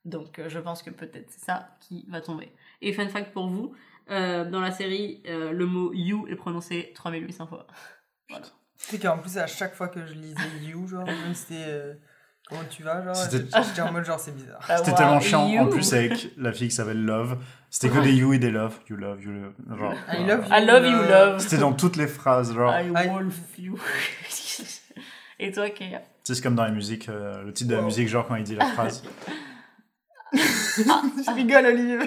Donc, 0.05 0.39
euh, 0.39 0.49
je 0.49 0.59
pense 0.59 0.81
que 0.83 0.89
peut-être 0.89 1.29
c'est 1.29 1.43
ça 1.45 1.69
qui 1.79 2.05
va 2.09 2.21
tomber. 2.21 2.51
Et 2.81 2.91
fun 2.93 3.07
fact 3.07 3.31
pour 3.33 3.47
vous, 3.47 3.73
euh, 4.09 4.43
dans 4.49 4.59
la 4.59 4.71
série, 4.71 5.21
euh, 5.27 5.51
le 5.51 5.65
mot 5.65 5.93
you 5.93 6.27
est 6.27 6.35
prononcé 6.35 6.91
3800 6.95 7.47
fois. 7.47 7.67
Tu 8.83 8.97
sais 8.97 8.99
qu'en 8.99 9.19
plus, 9.19 9.37
à 9.37 9.45
chaque 9.45 9.75
fois 9.75 9.89
que 9.89 10.03
je 10.07 10.13
lisais 10.13 10.35
You, 10.63 10.87
genre, 10.87 11.05
même 11.05 11.35
si 11.35 11.41
c'était. 11.43 11.65
euh, 11.67 11.93
comment 12.49 12.63
tu 12.67 12.81
vas, 12.81 13.03
genre, 13.03 13.15
C'était- 13.15 13.45
j'étais 13.63 13.81
en 13.81 13.91
mode 13.91 14.05
genre, 14.05 14.19
c'est 14.19 14.35
bizarre. 14.35 14.59
Ah, 14.67 14.77
C'était 14.77 14.89
wow, 14.91 14.97
tellement 14.97 15.19
chiant, 15.19 15.47
you. 15.47 15.59
en 15.61 15.67
plus 15.67 15.93
avec 15.93 16.29
la 16.37 16.51
fille 16.51 16.69
qui 16.69 16.75
s'appelle 16.75 17.05
Love. 17.05 17.37
C'était 17.69 17.93
que 17.93 17.99
des 18.01 18.11
you 18.13 18.33
et 18.33 18.39
des 18.39 18.49
love. 18.49 18.79
You 18.89 18.95
love, 18.95 19.23
you 19.23 19.31
love. 19.31 19.53
Genre, 19.77 19.93
I 20.11 20.25
love 20.25 20.47
you. 20.47 20.53
I 20.55 20.65
love 20.65 20.83
you, 20.85 21.03
love. 21.03 21.39
C'était 21.39 21.59
dans 21.59 21.73
toutes 21.73 21.95
les 21.95 22.07
phrases, 22.07 22.53
genre. 22.55 22.73
I 22.73 22.87
I- 22.87 23.07
wolf 23.07 23.59
you. 23.59 23.77
Et 25.43 25.51
toi, 25.51 25.69
Kéa 25.71 25.99
Tu 25.99 26.05
sais, 26.23 26.35
c'est 26.35 26.41
comme 26.41 26.55
dans 26.55 26.63
la 26.63 26.71
musique, 26.71 27.09
euh, 27.09 27.43
le 27.43 27.51
titre 27.51 27.71
de 27.71 27.75
la 27.75 27.81
musique, 27.81 28.07
genre 28.07 28.27
quand 28.27 28.35
il 28.35 28.43
dit 28.43 28.55
la 28.55 28.65
phrase. 28.73 29.03
Je 30.33 31.33
rigole, 31.35 31.65
Olivier. 31.65 31.97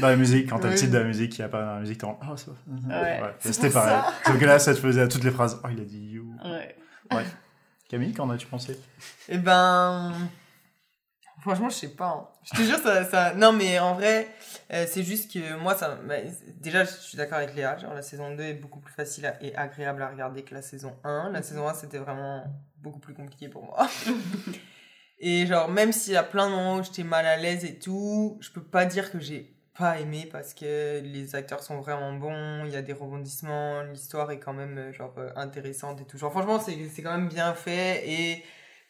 Dans 0.00 0.08
la 0.08 0.16
musique, 0.16 0.50
quand 0.50 0.58
t'as 0.58 0.68
le 0.68 0.74
titre 0.76 0.92
de 0.92 0.98
la 0.98 1.04
musique 1.04 1.32
qui 1.32 1.42
apparaît 1.42 1.64
dans 1.64 1.74
la 1.76 1.80
musique, 1.80 1.98
t'es 1.98 2.04
en. 2.04 2.18
Oh, 2.22 2.36
c'est 2.36 2.50
Ouais. 2.50 3.20
C'est 3.40 3.52
C'était 3.54 3.70
pareil. 3.70 3.96
ça. 3.96 4.12
Sauf 4.26 4.38
que 4.38 4.44
là, 4.44 4.58
ça 4.58 4.74
te 4.74 4.78
faisait 4.80 5.00
à 5.00 5.08
toutes 5.08 5.24
les 5.24 5.30
phrases. 5.30 5.58
Oh, 5.64 5.68
il 5.72 5.80
a 5.80 5.84
dit 5.84 5.98
you. 6.10 6.30
Ouais. 6.44 6.76
Camille, 7.88 8.12
qu'en 8.12 8.28
as-tu 8.28 8.46
pensé? 8.46 8.78
Eh 9.30 9.38
ben. 9.38 10.12
Franchement, 11.40 11.68
je 11.68 11.76
sais 11.76 11.88
pas. 11.94 12.08
hein. 12.08 12.28
Je 12.44 12.50
te 12.56 12.62
jure, 12.62 12.78
ça, 12.78 13.04
ça. 13.04 13.34
Non, 13.34 13.52
mais 13.52 13.78
en 13.78 13.94
vrai, 13.94 14.28
euh, 14.72 14.86
c'est 14.88 15.02
juste 15.04 15.32
que 15.32 15.56
moi, 15.56 15.74
ça. 15.76 15.96
bah, 16.06 16.16
déjà, 16.60 16.84
je 16.84 16.90
suis 16.90 17.16
d'accord 17.16 17.38
avec 17.38 17.54
Léa. 17.54 17.76
Genre, 17.78 17.94
la 17.94 18.02
saison 18.02 18.34
2 18.34 18.42
est 18.42 18.54
beaucoup 18.54 18.80
plus 18.80 18.92
facile 18.92 19.26
à- 19.26 19.42
et 19.42 19.54
agréable 19.56 20.02
à 20.02 20.08
regarder 20.08 20.42
que 20.42 20.54
la 20.54 20.62
saison 20.62 20.96
1. 21.04 21.30
La 21.30 21.42
saison 21.42 21.68
1, 21.68 21.74
c'était 21.74 21.98
vraiment 21.98 22.44
beaucoup 22.78 22.98
plus 22.98 23.14
compliqué 23.14 23.48
pour 23.48 23.64
moi. 23.64 23.86
et 25.20 25.46
genre, 25.46 25.68
même 25.68 25.92
s'il 25.92 26.12
y 26.12 26.16
a 26.16 26.22
plein 26.22 26.48
de 26.48 26.54
moments 26.54 26.76
où 26.76 26.82
j'étais 26.82 27.04
mal 27.04 27.26
à 27.26 27.36
l'aise 27.36 27.64
et 27.64 27.78
tout, 27.78 28.38
je 28.40 28.50
peux 28.50 28.62
pas 28.62 28.84
dire 28.84 29.10
que 29.10 29.18
j'ai 29.20 29.54
pas 29.76 30.00
aimé 30.00 30.28
parce 30.30 30.54
que 30.54 31.00
les 31.00 31.34
acteurs 31.36 31.62
sont 31.62 31.78
vraiment 31.80 32.12
bons, 32.12 32.64
il 32.64 32.72
y 32.72 32.76
a 32.76 32.82
des 32.82 32.92
rebondissements, 32.92 33.82
l'histoire 33.82 34.30
est 34.32 34.40
quand 34.40 34.52
même 34.52 34.76
euh, 34.76 34.92
genre 34.92 35.14
euh, 35.18 35.30
intéressante 35.36 36.00
et 36.00 36.04
tout. 36.04 36.18
Genre 36.18 36.32
franchement, 36.32 36.58
c'est 36.58 36.76
c'est 36.88 37.02
quand 37.02 37.12
même 37.16 37.28
bien 37.28 37.54
fait 37.54 38.02
et 38.08 38.44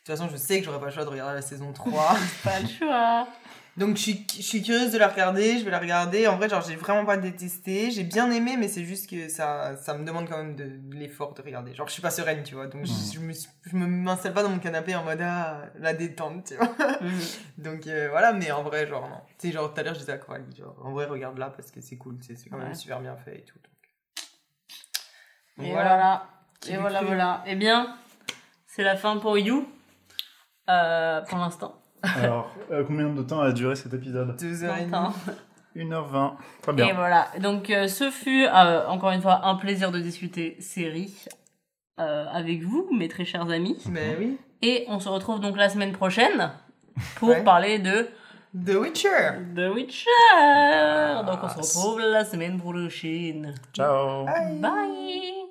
de 0.05 0.12
toute 0.12 0.16
façon, 0.16 0.29
je 0.31 0.37
sais 0.37 0.59
que 0.59 0.65
j'aurais 0.65 0.81
pas 0.81 0.87
le 0.87 0.93
choix 0.93 1.05
de 1.05 1.11
regarder 1.11 1.35
la 1.35 1.43
saison 1.43 1.73
3. 1.73 2.16
Pas 2.45 2.61
le 2.61 2.69
choix. 2.69 3.29
Donc 3.77 3.97
je 3.97 4.03
suis, 4.03 4.27
je 4.37 4.43
suis 4.43 4.61
curieuse 4.62 4.91
de 4.91 4.99
la 4.99 5.07
regarder, 5.07 5.59
je 5.59 5.65
vais 5.65 5.70
la 5.70 5.79
regarder. 5.79 6.27
En 6.27 6.37
vrai, 6.37 6.49
genre 6.49 6.65
j'ai 6.66 6.75
vraiment 6.75 7.05
pas 7.05 7.16
détesté, 7.16 7.93
j'ai 7.93 8.03
bien 8.03 8.29
aimé 8.33 8.57
mais 8.59 8.66
c'est 8.66 8.85
juste 8.85 9.09
que 9.09 9.29
ça 9.29 9.77
ça 9.77 9.95
me 9.95 10.05
demande 10.05 10.29
quand 10.29 10.37
même 10.37 10.57
de, 10.57 10.65
de 10.65 10.97
l'effort 10.97 11.33
de 11.35 11.43
regarder. 11.43 11.75
Genre 11.75 11.87
je 11.87 11.93
suis 11.93 12.03
pas 12.03 12.11
sereine, 12.11 12.43
tu 12.43 12.57
vois. 12.57 12.66
Donc 12.66 12.87
je, 12.87 12.93
je 13.15 13.20
me 13.20 13.33
je 13.33 13.77
me 13.77 13.87
m'installe 13.87 14.35
pas 14.35 14.43
dans 14.43 14.49
mon 14.49 14.59
canapé 14.59 14.97
en 14.97 15.05
mode 15.05 15.20
ah, 15.23 15.66
la 15.79 15.95
détente, 15.95 16.47
tu 16.47 16.55
vois. 16.57 16.75
Donc 17.59 17.87
euh, 17.87 18.09
voilà, 18.11 18.33
mais 18.33 18.51
en 18.51 18.65
vrai, 18.65 18.85
genre, 18.89 19.09
non. 19.09 19.20
Tu 19.39 19.47
sais, 19.47 19.53
genre, 19.53 19.73
tout 19.73 19.79
à 19.79 19.85
l'heure, 19.85 19.95
je 19.95 20.01
disais 20.01 20.12
à 20.12 20.19
Coralie, 20.19 20.57
genre, 20.57 20.75
en 20.83 20.91
vrai, 20.91 21.05
regarde 21.07 21.39
là 21.39 21.51
parce 21.51 21.70
que 21.70 21.81
c'est 21.81 21.97
cool, 21.99 22.19
tu 22.19 22.27
sais, 22.27 22.35
c'est 22.35 22.51
quand 22.51 22.59
même 22.59 22.75
super 22.75 22.99
bien 22.99 23.16
fait 23.16 23.39
et 23.39 23.45
tout. 23.45 23.59
Donc, 25.57 25.66
Et 25.69 25.70
voilà. 25.70 25.89
voilà. 25.95 26.27
Et 26.69 26.77
voilà, 26.79 27.03
voilà. 27.03 27.45
Eh 27.47 27.55
bien, 27.55 27.97
c'est 28.66 28.83
la 28.83 28.97
fin 28.97 29.19
pour 29.19 29.39
You. 29.39 29.69
Euh, 30.69 31.20
pour 31.23 31.39
l'instant. 31.39 31.74
Alors, 32.03 32.51
euh, 32.70 32.85
combien 32.86 33.09
de 33.09 33.23
temps 33.23 33.40
a 33.40 33.53
duré 33.53 33.74
cet 33.74 33.93
épisode 33.95 34.36
Deux 34.39 34.62
heures 34.65 34.77
et 34.77 34.82
demie. 34.82 34.93
Longtemps. 34.93 35.15
1h20. 35.77 36.32
Très 36.62 36.73
Et 36.73 36.74
bien. 36.74 36.95
voilà. 36.95 37.28
Donc, 37.40 37.70
euh, 37.70 37.89
ce 37.89 38.11
fut, 38.11 38.45
euh, 38.47 38.86
encore 38.89 39.11
une 39.11 39.23
fois, 39.23 39.47
un 39.47 39.55
plaisir 39.57 39.90
de 39.93 39.99
discuter 39.99 40.57
série 40.61 41.15
euh, 42.01 42.27
avec 42.32 42.62
vous, 42.62 42.89
mes 42.97 43.09
très 43.09 43.24
chers 43.24 43.49
amis. 43.51 43.82
Mais 43.90 44.16
oui. 44.19 44.39
Et 44.62 44.85
on 44.89 44.99
se 45.01 45.09
retrouve 45.09 45.40
donc 45.40 45.57
la 45.57 45.69
semaine 45.69 45.93
prochaine 45.93 46.51
pour 47.16 47.28
Ouais. 47.31 47.43
parler 47.45 47.78
de 47.78 48.09
The 48.55 48.74
Witcher. 48.77 49.31
The 49.55 49.73
Witcher. 49.74 50.11
Donc, 51.27 51.39
on 51.43 51.49
se 51.49 51.78
retrouve 51.78 52.01
la 52.01 52.24
semaine 52.24 52.59
prochaine. 52.59 53.55
Ciao 53.74 54.24
Bye. 54.24 54.59
Bye. 54.61 55.48